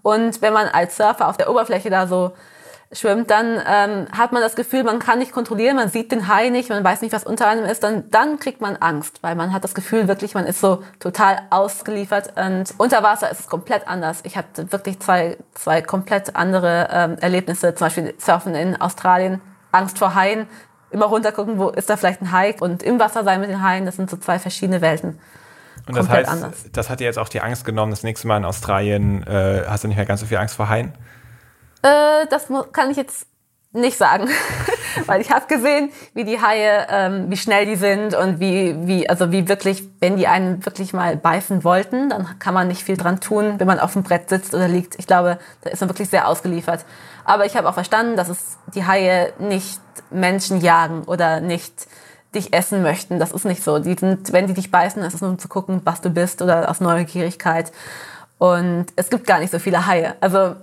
Und 0.02 0.40
wenn 0.40 0.52
man 0.52 0.68
als 0.68 0.96
Surfer 0.96 1.28
auf 1.28 1.36
der 1.36 1.50
Oberfläche 1.50 1.90
da 1.90 2.06
so 2.06 2.32
schwimmt, 2.92 3.30
dann 3.30 3.60
ähm, 3.66 4.06
hat 4.16 4.32
man 4.32 4.42
das 4.42 4.56
Gefühl, 4.56 4.84
man 4.84 4.98
kann 4.98 5.18
nicht 5.18 5.32
kontrollieren, 5.32 5.76
man 5.76 5.88
sieht 5.88 6.12
den 6.12 6.28
Hai 6.28 6.50
nicht, 6.50 6.68
man 6.68 6.84
weiß 6.84 7.00
nicht, 7.02 7.12
was 7.12 7.24
unter 7.24 7.48
einem 7.48 7.64
ist, 7.64 7.82
dann, 7.82 8.10
dann 8.10 8.38
kriegt 8.38 8.60
man 8.60 8.76
Angst, 8.76 9.18
weil 9.22 9.34
man 9.34 9.52
hat 9.52 9.64
das 9.64 9.74
Gefühl 9.74 10.08
wirklich, 10.08 10.34
man 10.34 10.46
ist 10.46 10.60
so 10.60 10.82
total 11.00 11.42
ausgeliefert 11.50 12.32
und 12.36 12.74
unter 12.78 13.02
Wasser 13.02 13.30
ist 13.30 13.40
es 13.40 13.46
komplett 13.46 13.88
anders. 13.88 14.20
Ich 14.24 14.36
hatte 14.36 14.70
wirklich 14.72 15.00
zwei, 15.00 15.36
zwei 15.54 15.82
komplett 15.82 16.36
andere 16.36 16.88
ähm, 16.92 17.16
Erlebnisse, 17.20 17.74
zum 17.74 17.86
Beispiel 17.86 18.14
Surfen 18.18 18.54
in 18.54 18.80
Australien, 18.80 19.40
Angst 19.72 19.98
vor 19.98 20.14
Haien, 20.14 20.46
immer 20.90 21.06
runtergucken, 21.06 21.58
wo 21.58 21.70
ist 21.70 21.90
da 21.90 21.96
vielleicht 21.96 22.22
ein 22.22 22.30
Hai 22.30 22.54
und 22.60 22.82
im 22.82 23.00
Wasser 23.00 23.24
sein 23.24 23.40
mit 23.40 23.50
den 23.50 23.62
Haien, 23.62 23.86
das 23.86 23.96
sind 23.96 24.08
so 24.08 24.16
zwei 24.16 24.38
verschiedene 24.38 24.80
Welten. 24.80 25.18
Und 25.86 25.96
das 25.96 26.08
heißt, 26.08 26.30
anders. 26.30 26.64
das 26.72 26.88
hat 26.88 27.00
dir 27.00 27.04
jetzt 27.04 27.18
auch 27.18 27.28
die 27.28 27.40
Angst 27.40 27.64
genommen, 27.64 27.90
das 27.90 28.04
nächste 28.04 28.26
Mal 28.26 28.38
in 28.38 28.44
Australien 28.44 29.26
äh, 29.26 29.64
hast 29.66 29.84
du 29.84 29.88
nicht 29.88 29.96
mehr 29.96 30.06
ganz 30.06 30.20
so 30.20 30.26
viel 30.26 30.38
Angst 30.38 30.56
vor 30.56 30.68
Haien? 30.68 30.94
Äh, 31.84 32.26
das 32.30 32.48
kann 32.72 32.90
ich 32.90 32.96
jetzt 32.96 33.26
nicht 33.72 33.98
sagen, 33.98 34.28
weil 35.06 35.20
ich 35.20 35.30
habe 35.30 35.46
gesehen, 35.46 35.90
wie 36.14 36.24
die 36.24 36.40
Haie, 36.40 36.86
ähm, 36.88 37.26
wie 37.28 37.36
schnell 37.36 37.66
die 37.66 37.76
sind 37.76 38.14
und 38.14 38.40
wie, 38.40 38.74
wie, 38.86 39.08
also 39.08 39.32
wie 39.32 39.48
wirklich, 39.48 39.82
wenn 40.00 40.16
die 40.16 40.26
einen 40.26 40.64
wirklich 40.64 40.94
mal 40.94 41.16
beißen 41.16 41.62
wollten, 41.62 42.08
dann 42.08 42.38
kann 42.38 42.54
man 42.54 42.68
nicht 42.68 42.84
viel 42.84 42.96
dran 42.96 43.20
tun, 43.20 43.56
wenn 43.58 43.66
man 43.66 43.80
auf 43.80 43.92
dem 43.92 44.02
Brett 44.02 44.30
sitzt 44.30 44.54
oder 44.54 44.66
liegt. 44.66 44.98
Ich 44.98 45.06
glaube, 45.06 45.38
da 45.60 45.70
ist 45.70 45.80
man 45.80 45.90
wirklich 45.90 46.08
sehr 46.08 46.26
ausgeliefert. 46.26 46.86
Aber 47.24 47.44
ich 47.44 47.56
habe 47.56 47.68
auch 47.68 47.74
verstanden, 47.74 48.16
dass 48.16 48.28
es 48.28 48.56
die 48.74 48.86
Haie 48.86 49.34
nicht 49.38 49.80
Menschen 50.10 50.60
jagen 50.62 51.02
oder 51.02 51.40
nicht 51.40 51.86
dich 52.34 52.54
essen 52.54 52.82
möchten. 52.82 53.18
Das 53.18 53.32
ist 53.32 53.44
nicht 53.44 53.62
so. 53.62 53.78
Die 53.78 53.94
sind, 53.94 54.32
wenn 54.32 54.46
die 54.46 54.54
dich 54.54 54.70
beißen, 54.70 55.02
ist 55.02 55.14
es 55.14 55.20
nur 55.20 55.30
um 55.30 55.38
zu 55.38 55.48
gucken, 55.48 55.82
was 55.84 56.00
du 56.00 56.10
bist 56.10 56.40
oder 56.40 56.70
aus 56.70 56.80
Neugierigkeit. 56.80 57.72
Und 58.38 58.86
es 58.96 59.10
gibt 59.10 59.26
gar 59.26 59.40
nicht 59.40 59.50
so 59.50 59.58
viele 59.58 59.86
Haie. 59.86 60.14
Also 60.20 60.56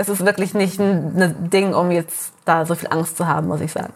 es 0.00 0.08
ist 0.08 0.24
wirklich 0.24 0.54
nicht 0.54 0.80
ein, 0.80 1.20
ein 1.20 1.50
Ding, 1.50 1.74
um 1.74 1.90
jetzt 1.90 2.32
da 2.46 2.64
so 2.64 2.74
viel 2.74 2.88
Angst 2.90 3.18
zu 3.18 3.26
haben, 3.26 3.48
muss 3.48 3.60
ich 3.60 3.70
sagen. 3.70 3.92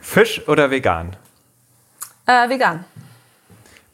Fisch 0.00 0.46
oder 0.46 0.70
vegan? 0.70 1.16
Äh, 2.26 2.48
vegan. 2.48 2.84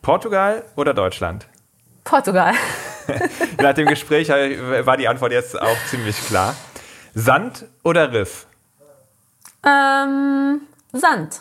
Portugal 0.02 0.62
oder 0.76 0.92
Deutschland? 0.92 1.46
Portugal. 2.04 2.52
Nach 3.62 3.72
dem 3.72 3.88
Gespräch 3.88 4.28
war 4.28 4.98
die 4.98 5.08
Antwort 5.08 5.32
jetzt 5.32 5.58
auch 5.58 5.76
ziemlich 5.88 6.16
klar. 6.26 6.54
Sand 7.14 7.64
oder 7.82 8.12
Riff? 8.12 8.46
Ähm, 9.64 10.60
Sand. 10.92 11.40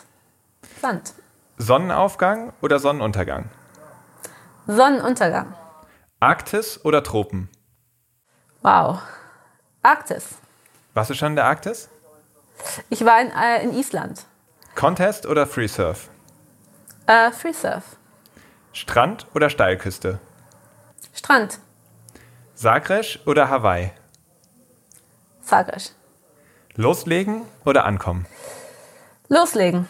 Sand. 0.80 1.12
Sonnenaufgang 1.58 2.54
oder 2.62 2.78
Sonnenuntergang? 2.78 3.50
Sonnenuntergang. 4.66 5.52
Arktis 6.18 6.82
oder 6.82 7.02
Tropen? 7.02 7.50
Wow. 8.62 9.00
Arktis. 9.82 10.36
Warst 10.94 11.10
du 11.10 11.14
schon 11.14 11.28
in 11.32 11.36
der 11.36 11.46
Arktis? 11.46 11.88
Ich 12.88 13.04
war 13.04 13.20
in, 13.20 13.30
äh, 13.30 13.62
in 13.62 13.72
Island. 13.74 14.26
Contest 14.76 15.26
oder 15.26 15.46
Freesurf? 15.46 16.08
Äh, 17.06 17.32
Freesurf. 17.32 17.82
Strand 18.72 19.26
oder 19.34 19.50
Steilküste? 19.50 20.20
Strand. 21.12 21.58
Sagres 22.54 23.18
oder 23.26 23.48
Hawaii? 23.48 23.90
Sagres. 25.42 25.96
Loslegen 26.76 27.42
oder 27.64 27.84
ankommen? 27.84 28.26
Loslegen. 29.28 29.88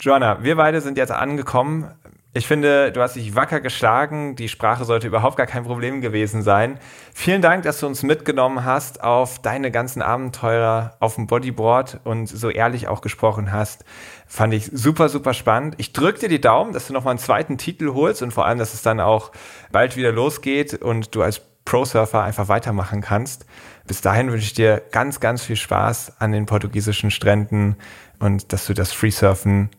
Joanna, 0.00 0.42
wir 0.42 0.56
beide 0.56 0.80
sind 0.80 0.96
jetzt 0.96 1.12
angekommen 1.12 1.92
ich 2.32 2.46
finde, 2.46 2.92
du 2.92 3.00
hast 3.00 3.16
dich 3.16 3.34
wacker 3.34 3.60
geschlagen. 3.60 4.36
Die 4.36 4.48
Sprache 4.48 4.84
sollte 4.84 5.08
überhaupt 5.08 5.36
gar 5.36 5.48
kein 5.48 5.64
Problem 5.64 6.00
gewesen 6.00 6.42
sein. 6.42 6.78
Vielen 7.12 7.42
Dank, 7.42 7.64
dass 7.64 7.80
du 7.80 7.88
uns 7.88 8.04
mitgenommen 8.04 8.64
hast 8.64 9.02
auf 9.02 9.40
deine 9.40 9.72
ganzen 9.72 10.00
Abenteuer 10.00 10.96
auf 11.00 11.16
dem 11.16 11.26
Bodyboard 11.26 12.00
und 12.04 12.28
so 12.28 12.48
ehrlich 12.48 12.86
auch 12.86 13.00
gesprochen 13.00 13.50
hast. 13.50 13.84
Fand 14.28 14.54
ich 14.54 14.70
super, 14.72 15.08
super 15.08 15.34
spannend. 15.34 15.74
Ich 15.78 15.92
drücke 15.92 16.20
dir 16.20 16.28
die 16.28 16.40
Daumen, 16.40 16.72
dass 16.72 16.86
du 16.86 16.92
nochmal 16.92 17.12
einen 17.12 17.18
zweiten 17.18 17.58
Titel 17.58 17.94
holst 17.94 18.22
und 18.22 18.30
vor 18.30 18.46
allem, 18.46 18.60
dass 18.60 18.74
es 18.74 18.82
dann 18.82 19.00
auch 19.00 19.32
bald 19.72 19.96
wieder 19.96 20.12
losgeht 20.12 20.74
und 20.74 21.12
du 21.16 21.22
als 21.22 21.42
Pro-Surfer 21.64 22.22
einfach 22.22 22.46
weitermachen 22.46 23.00
kannst. 23.00 23.44
Bis 23.88 24.02
dahin 24.02 24.30
wünsche 24.30 24.44
ich 24.44 24.54
dir 24.54 24.82
ganz, 24.92 25.18
ganz 25.18 25.42
viel 25.42 25.56
Spaß 25.56 26.20
an 26.20 26.30
den 26.30 26.46
portugiesischen 26.46 27.10
Stränden 27.10 27.74
und 28.20 28.52
dass 28.52 28.66
du 28.66 28.72
das 28.72 28.92
Freesurfen 28.92 29.70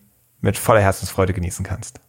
mit 0.41 0.57
voller 0.57 0.81
Herzensfreude 0.81 1.31
genießen 1.31 1.65
kannst. 1.65 2.01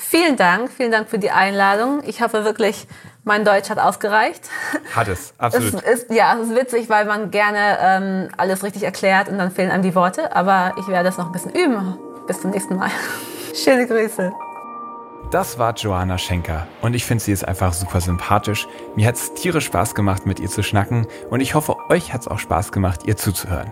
Vielen 0.00 0.36
Dank, 0.36 0.70
vielen 0.70 0.92
Dank 0.92 1.10
für 1.10 1.18
die 1.18 1.32
Einladung. 1.32 2.02
Ich 2.06 2.22
hoffe 2.22 2.44
wirklich, 2.44 2.86
mein 3.24 3.44
Deutsch 3.44 3.68
hat 3.68 3.78
ausgereicht. 3.78 4.48
Hat 4.94 5.08
es, 5.08 5.34
absolut. 5.38 5.82
Es 5.82 6.04
ist, 6.04 6.10
ja, 6.12 6.38
es 6.38 6.48
ist 6.48 6.54
witzig, 6.54 6.88
weil 6.88 7.04
man 7.04 7.32
gerne 7.32 7.78
ähm, 7.80 8.28
alles 8.36 8.62
richtig 8.62 8.84
erklärt 8.84 9.28
und 9.28 9.38
dann 9.38 9.50
fehlen 9.50 9.70
einem 9.70 9.82
die 9.82 9.94
Worte. 9.96 10.34
Aber 10.34 10.74
ich 10.78 10.86
werde 10.86 11.08
es 11.08 11.18
noch 11.18 11.26
ein 11.26 11.32
bisschen 11.32 11.52
üben. 11.52 11.98
Bis 12.28 12.40
zum 12.40 12.52
nächsten 12.52 12.76
Mal. 12.76 12.90
Schöne 13.54 13.86
Grüße. 13.86 14.32
Das 15.30 15.58
war 15.58 15.74
Joanna 15.74 16.16
Schenker 16.16 16.66
und 16.80 16.94
ich 16.94 17.04
finde, 17.04 17.22
sie 17.22 17.32
ist 17.32 17.46
einfach 17.46 17.74
super 17.74 18.00
sympathisch. 18.00 18.66
Mir 18.96 19.06
hat 19.06 19.16
es 19.16 19.34
tierisch 19.34 19.66
Spaß 19.66 19.94
gemacht, 19.94 20.24
mit 20.24 20.40
ihr 20.40 20.48
zu 20.48 20.62
schnacken 20.62 21.06
und 21.28 21.40
ich 21.40 21.54
hoffe, 21.54 21.76
euch 21.90 22.14
hat 22.14 22.22
es 22.22 22.28
auch 22.28 22.38
Spaß 22.38 22.72
gemacht, 22.72 23.00
ihr 23.04 23.18
zuzuhören. 23.18 23.70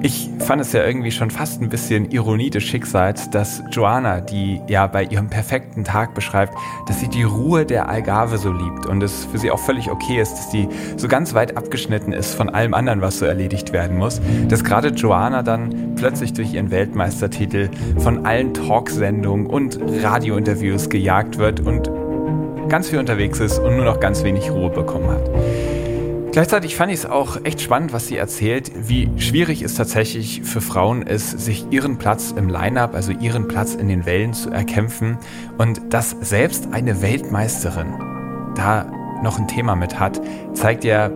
Ich 0.00 0.30
fand 0.38 0.62
es 0.62 0.72
ja 0.72 0.82
irgendwie 0.86 1.10
schon 1.10 1.30
fast 1.30 1.60
ein 1.60 1.68
bisschen 1.68 2.10
Ironie 2.10 2.48
des 2.48 2.62
Schicksals, 2.62 3.28
dass 3.28 3.62
Joanna, 3.70 4.22
die 4.22 4.62
ja 4.66 4.86
bei 4.86 5.04
ihrem 5.04 5.28
perfekten 5.28 5.84
Tag 5.84 6.14
beschreibt, 6.14 6.54
dass 6.86 7.00
sie 7.00 7.08
die 7.08 7.24
Ruhe 7.24 7.66
der 7.66 7.90
Algarve 7.90 8.38
so 8.38 8.50
liebt 8.50 8.86
und 8.86 9.02
es 9.02 9.26
für 9.26 9.36
sie 9.36 9.50
auch 9.50 9.58
völlig 9.58 9.90
okay 9.90 10.22
ist, 10.22 10.32
dass 10.32 10.50
sie 10.50 10.68
so 10.96 11.06
ganz 11.06 11.34
weit 11.34 11.58
abgeschnitten 11.58 12.14
ist 12.14 12.34
von 12.34 12.48
allem 12.48 12.72
anderen, 12.72 13.02
was 13.02 13.18
so 13.18 13.26
erledigt 13.26 13.74
werden 13.74 13.98
muss, 13.98 14.22
dass 14.48 14.64
gerade 14.64 14.88
Joanna 14.88 15.42
dann 15.42 15.96
plötzlich 15.96 16.32
durch 16.32 16.54
ihren 16.54 16.70
Weltmeistertitel 16.70 17.68
von 17.98 18.24
allen 18.24 18.54
Talksendungen 18.54 19.46
und 19.46 19.78
Radiointerviews 20.02 20.77
Videos 20.78 20.90
gejagt 20.90 21.38
wird 21.38 21.60
und 21.60 21.90
ganz 22.68 22.88
viel 22.88 22.98
unterwegs 22.98 23.40
ist 23.40 23.58
und 23.58 23.76
nur 23.76 23.84
noch 23.84 23.98
ganz 23.98 24.22
wenig 24.22 24.50
Ruhe 24.50 24.70
bekommen 24.70 25.10
hat. 25.10 25.28
Gleichzeitig 26.30 26.76
fand 26.76 26.92
ich 26.92 27.00
es 27.00 27.06
auch 27.06 27.38
echt 27.44 27.60
spannend, 27.60 27.92
was 27.92 28.06
sie 28.06 28.16
erzählt, 28.16 28.70
wie 28.76 29.10
schwierig 29.16 29.62
es 29.62 29.74
tatsächlich 29.74 30.42
für 30.44 30.60
Frauen 30.60 31.02
ist, 31.02 31.40
sich 31.40 31.66
ihren 31.70 31.98
Platz 31.98 32.32
im 32.36 32.48
Line-up, 32.48 32.94
also 32.94 33.10
ihren 33.12 33.48
Platz 33.48 33.74
in 33.74 33.88
den 33.88 34.06
Wellen 34.06 34.34
zu 34.34 34.50
erkämpfen 34.50 35.18
und 35.56 35.80
dass 35.92 36.10
selbst 36.20 36.68
eine 36.70 37.02
Weltmeisterin 37.02 37.94
da 38.54 38.86
noch 39.22 39.38
ein 39.38 39.48
Thema 39.48 39.74
mit 39.74 39.98
hat, 39.98 40.20
zeigt 40.52 40.84
ja, 40.84 41.10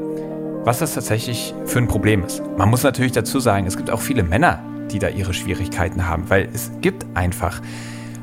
was 0.64 0.80
das 0.80 0.94
tatsächlich 0.94 1.54
für 1.66 1.78
ein 1.78 1.86
Problem 1.88 2.24
ist. 2.24 2.42
Man 2.56 2.68
muss 2.68 2.82
natürlich 2.82 3.12
dazu 3.12 3.38
sagen, 3.38 3.66
es 3.66 3.76
gibt 3.76 3.90
auch 3.90 4.00
viele 4.00 4.24
Männer, 4.24 4.60
die 4.90 4.98
da 4.98 5.08
ihre 5.08 5.34
Schwierigkeiten 5.34 6.08
haben, 6.08 6.28
weil 6.30 6.48
es 6.52 6.72
gibt 6.80 7.06
einfach 7.14 7.60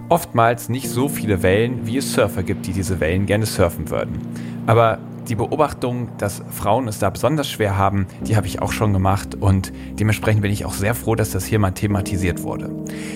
oftmals 0.09 0.69
nicht 0.69 0.89
so 0.89 1.07
viele 1.07 1.43
Wellen, 1.43 1.85
wie 1.85 1.97
es 1.97 2.13
Surfer 2.13 2.43
gibt, 2.43 2.67
die 2.67 2.73
diese 2.73 2.99
Wellen 2.99 3.25
gerne 3.25 3.45
surfen 3.45 3.89
würden. 3.89 4.19
Aber 4.67 4.97
die 5.27 5.35
Beobachtung, 5.35 6.09
dass 6.17 6.41
Frauen 6.49 6.87
es 6.87 6.99
da 6.99 7.09
besonders 7.09 7.49
schwer 7.49 7.77
haben, 7.77 8.07
die 8.21 8.35
habe 8.35 8.47
ich 8.47 8.61
auch 8.61 8.71
schon 8.71 8.93
gemacht 8.93 9.35
und 9.35 9.71
dementsprechend 9.99 10.41
bin 10.41 10.51
ich 10.51 10.65
auch 10.65 10.73
sehr 10.73 10.95
froh, 10.95 11.15
dass 11.15 11.31
das 11.31 11.45
hier 11.45 11.59
mal 11.59 11.71
thematisiert 11.71 12.43
wurde. 12.43 12.69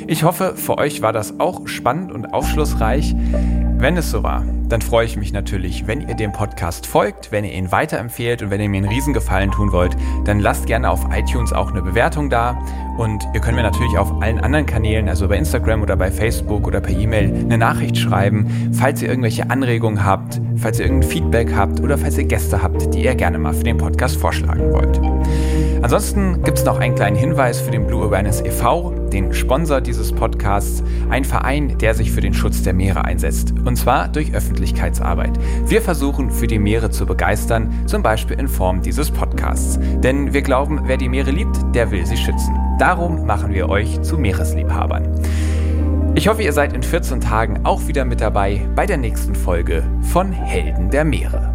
Ich 0.08 0.24
hoffe, 0.24 0.54
für 0.56 0.78
euch 0.78 1.02
war 1.02 1.14
das 1.14 1.40
auch 1.40 1.68
spannend 1.68 2.12
und 2.12 2.34
aufschlussreich. 2.34 3.16
Wenn 3.78 3.98
es 3.98 4.12
so 4.12 4.24
war, 4.24 4.46
dann 4.70 4.82
freue 4.82 5.06
ich 5.06 5.18
mich 5.18 5.34
natürlich, 5.34 5.88
wenn 5.88 6.08
ihr 6.08 6.16
dem 6.16 6.32
Podcast 6.32 6.88
folgt, 6.88 7.32
wenn 7.32 7.44
ihr 7.44 7.54
ihn 7.54 7.72
weiterempfehlt 7.72 8.42
und 8.42 8.50
wenn 8.50 8.62
ihr 8.62 8.70
mir 8.70 8.78
einen 8.78 8.88
Riesengefallen 8.88 9.52
tun 9.52 9.72
wollt, 9.72 9.96
dann 10.26 10.40
lasst 10.40 10.68
gerne 10.68 10.90
auf 10.90 11.06
iTunes 11.12 11.54
auch 11.54 11.72
eine 11.72 11.82
Bewertung 11.82 12.30
da 12.30 12.58
und 12.98 13.28
ihr 13.34 13.42
könnt 13.42 13.56
mir 13.56 13.64
natürlich 13.64 13.98
auf 13.98 14.22
allen 14.22 14.40
anderen 14.40 14.66
Kanälen, 14.66 15.10
also 15.10 15.28
bei 15.28 15.38
Instagram 15.38 15.82
oder 15.82 15.96
bei 15.96 16.12
Facebook 16.12 16.66
oder 16.68 16.80
per 16.80 16.96
E-Mail, 16.96 17.34
eine 17.36 17.58
Nachricht 17.58 17.98
schreiben, 17.98 18.72
falls 18.74 19.02
ihr 19.02 19.10
irgendwelche 19.10 19.50
Anregungen 19.50 20.06
habt, 20.06 20.40
falls 20.56 20.80
ihr 20.80 20.86
irgendein 20.86 21.10
Feedback 21.10 21.54
habt 21.56 21.80
oder 21.80 21.98
falls 22.04 22.18
ihr 22.18 22.26
Gäste 22.26 22.62
habt, 22.62 22.94
die 22.94 23.06
ihr 23.06 23.16
gerne 23.16 23.40
mal 23.40 23.54
für 23.54 23.64
den 23.64 23.78
Podcast 23.78 24.18
vorschlagen 24.18 24.74
wollt. 24.74 25.00
Ansonsten 25.82 26.44
gibt 26.44 26.58
es 26.58 26.66
noch 26.66 26.80
einen 26.80 26.96
kleinen 26.96 27.16
Hinweis 27.16 27.62
für 27.62 27.72
den 27.72 27.88
Blue 27.88 28.06
Awareness 28.06 28.42
e.V., 28.42 28.92
den 29.12 29.34
Sponsor 29.34 29.80
dieses 29.80 30.12
Podcasts, 30.12 30.84
ein 31.10 31.24
Verein, 31.24 31.78
der 31.78 31.94
sich 31.94 32.12
für 32.12 32.20
den 32.20 32.34
Schutz 32.34 32.62
der 32.62 32.74
Meere 32.74 33.06
einsetzt. 33.06 33.54
Und 33.64 33.78
zwar 33.78 34.10
durch 34.10 34.34
Öffentlichkeitsarbeit. 34.34 35.32
Wir 35.66 35.82
versuchen, 35.82 36.30
für 36.30 36.48
die 36.48 36.60
Meere 36.60 36.90
zu 36.90 37.06
begeistern, 37.06 37.72
zum 37.86 38.04
Beispiel 38.04 38.38
in 38.38 38.50
Form 38.50 38.82
dieses 38.82 39.10
Podcasts. 39.10 39.80
Denn 40.04 40.34
wir 40.34 40.42
glauben, 40.42 40.82
wer 40.86 40.98
die 40.98 41.10
Meere 41.10 41.32
liebt, 41.32 41.58
der 41.74 41.90
will 41.92 42.06
sie 42.06 42.18
schützen. 42.18 42.54
Darum 42.80 43.26
machen 43.26 43.54
wir 43.54 43.70
euch 43.70 44.02
zu 44.02 44.18
Meeresliebhabern. 44.18 45.08
Ich 46.16 46.28
hoffe, 46.28 46.44
ihr 46.44 46.54
seid 46.54 46.74
in 46.74 46.84
14 46.84 47.22
Tagen 47.22 47.62
auch 47.66 47.88
wieder 47.88 48.04
mit 48.04 48.20
dabei 48.20 48.62
bei 48.76 48.86
der 48.86 48.98
nächsten 48.98 49.36
Folge 49.36 49.84
von 50.02 50.32
Helden 50.32 50.90
der 50.90 51.06
Meere. 51.06 51.53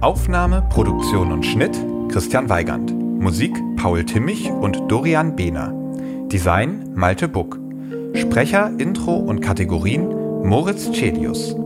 Aufnahme, 0.00 0.62
Produktion 0.70 1.32
und 1.32 1.44
Schnitt 1.44 1.76
Christian 2.08 2.48
Weigand. 2.48 2.92
Musik 2.92 3.52
Paul 3.76 4.04
Timmich 4.04 4.48
und 4.48 4.80
Dorian 4.86 5.34
Behner. 5.34 5.74
Design 6.28 6.92
Malte 6.94 7.26
Buck. 7.26 7.58
Sprecher, 8.14 8.70
Intro 8.78 9.16
und 9.16 9.40
Kategorien 9.40 10.08
Moritz 10.44 10.92
Celius. 10.92 11.56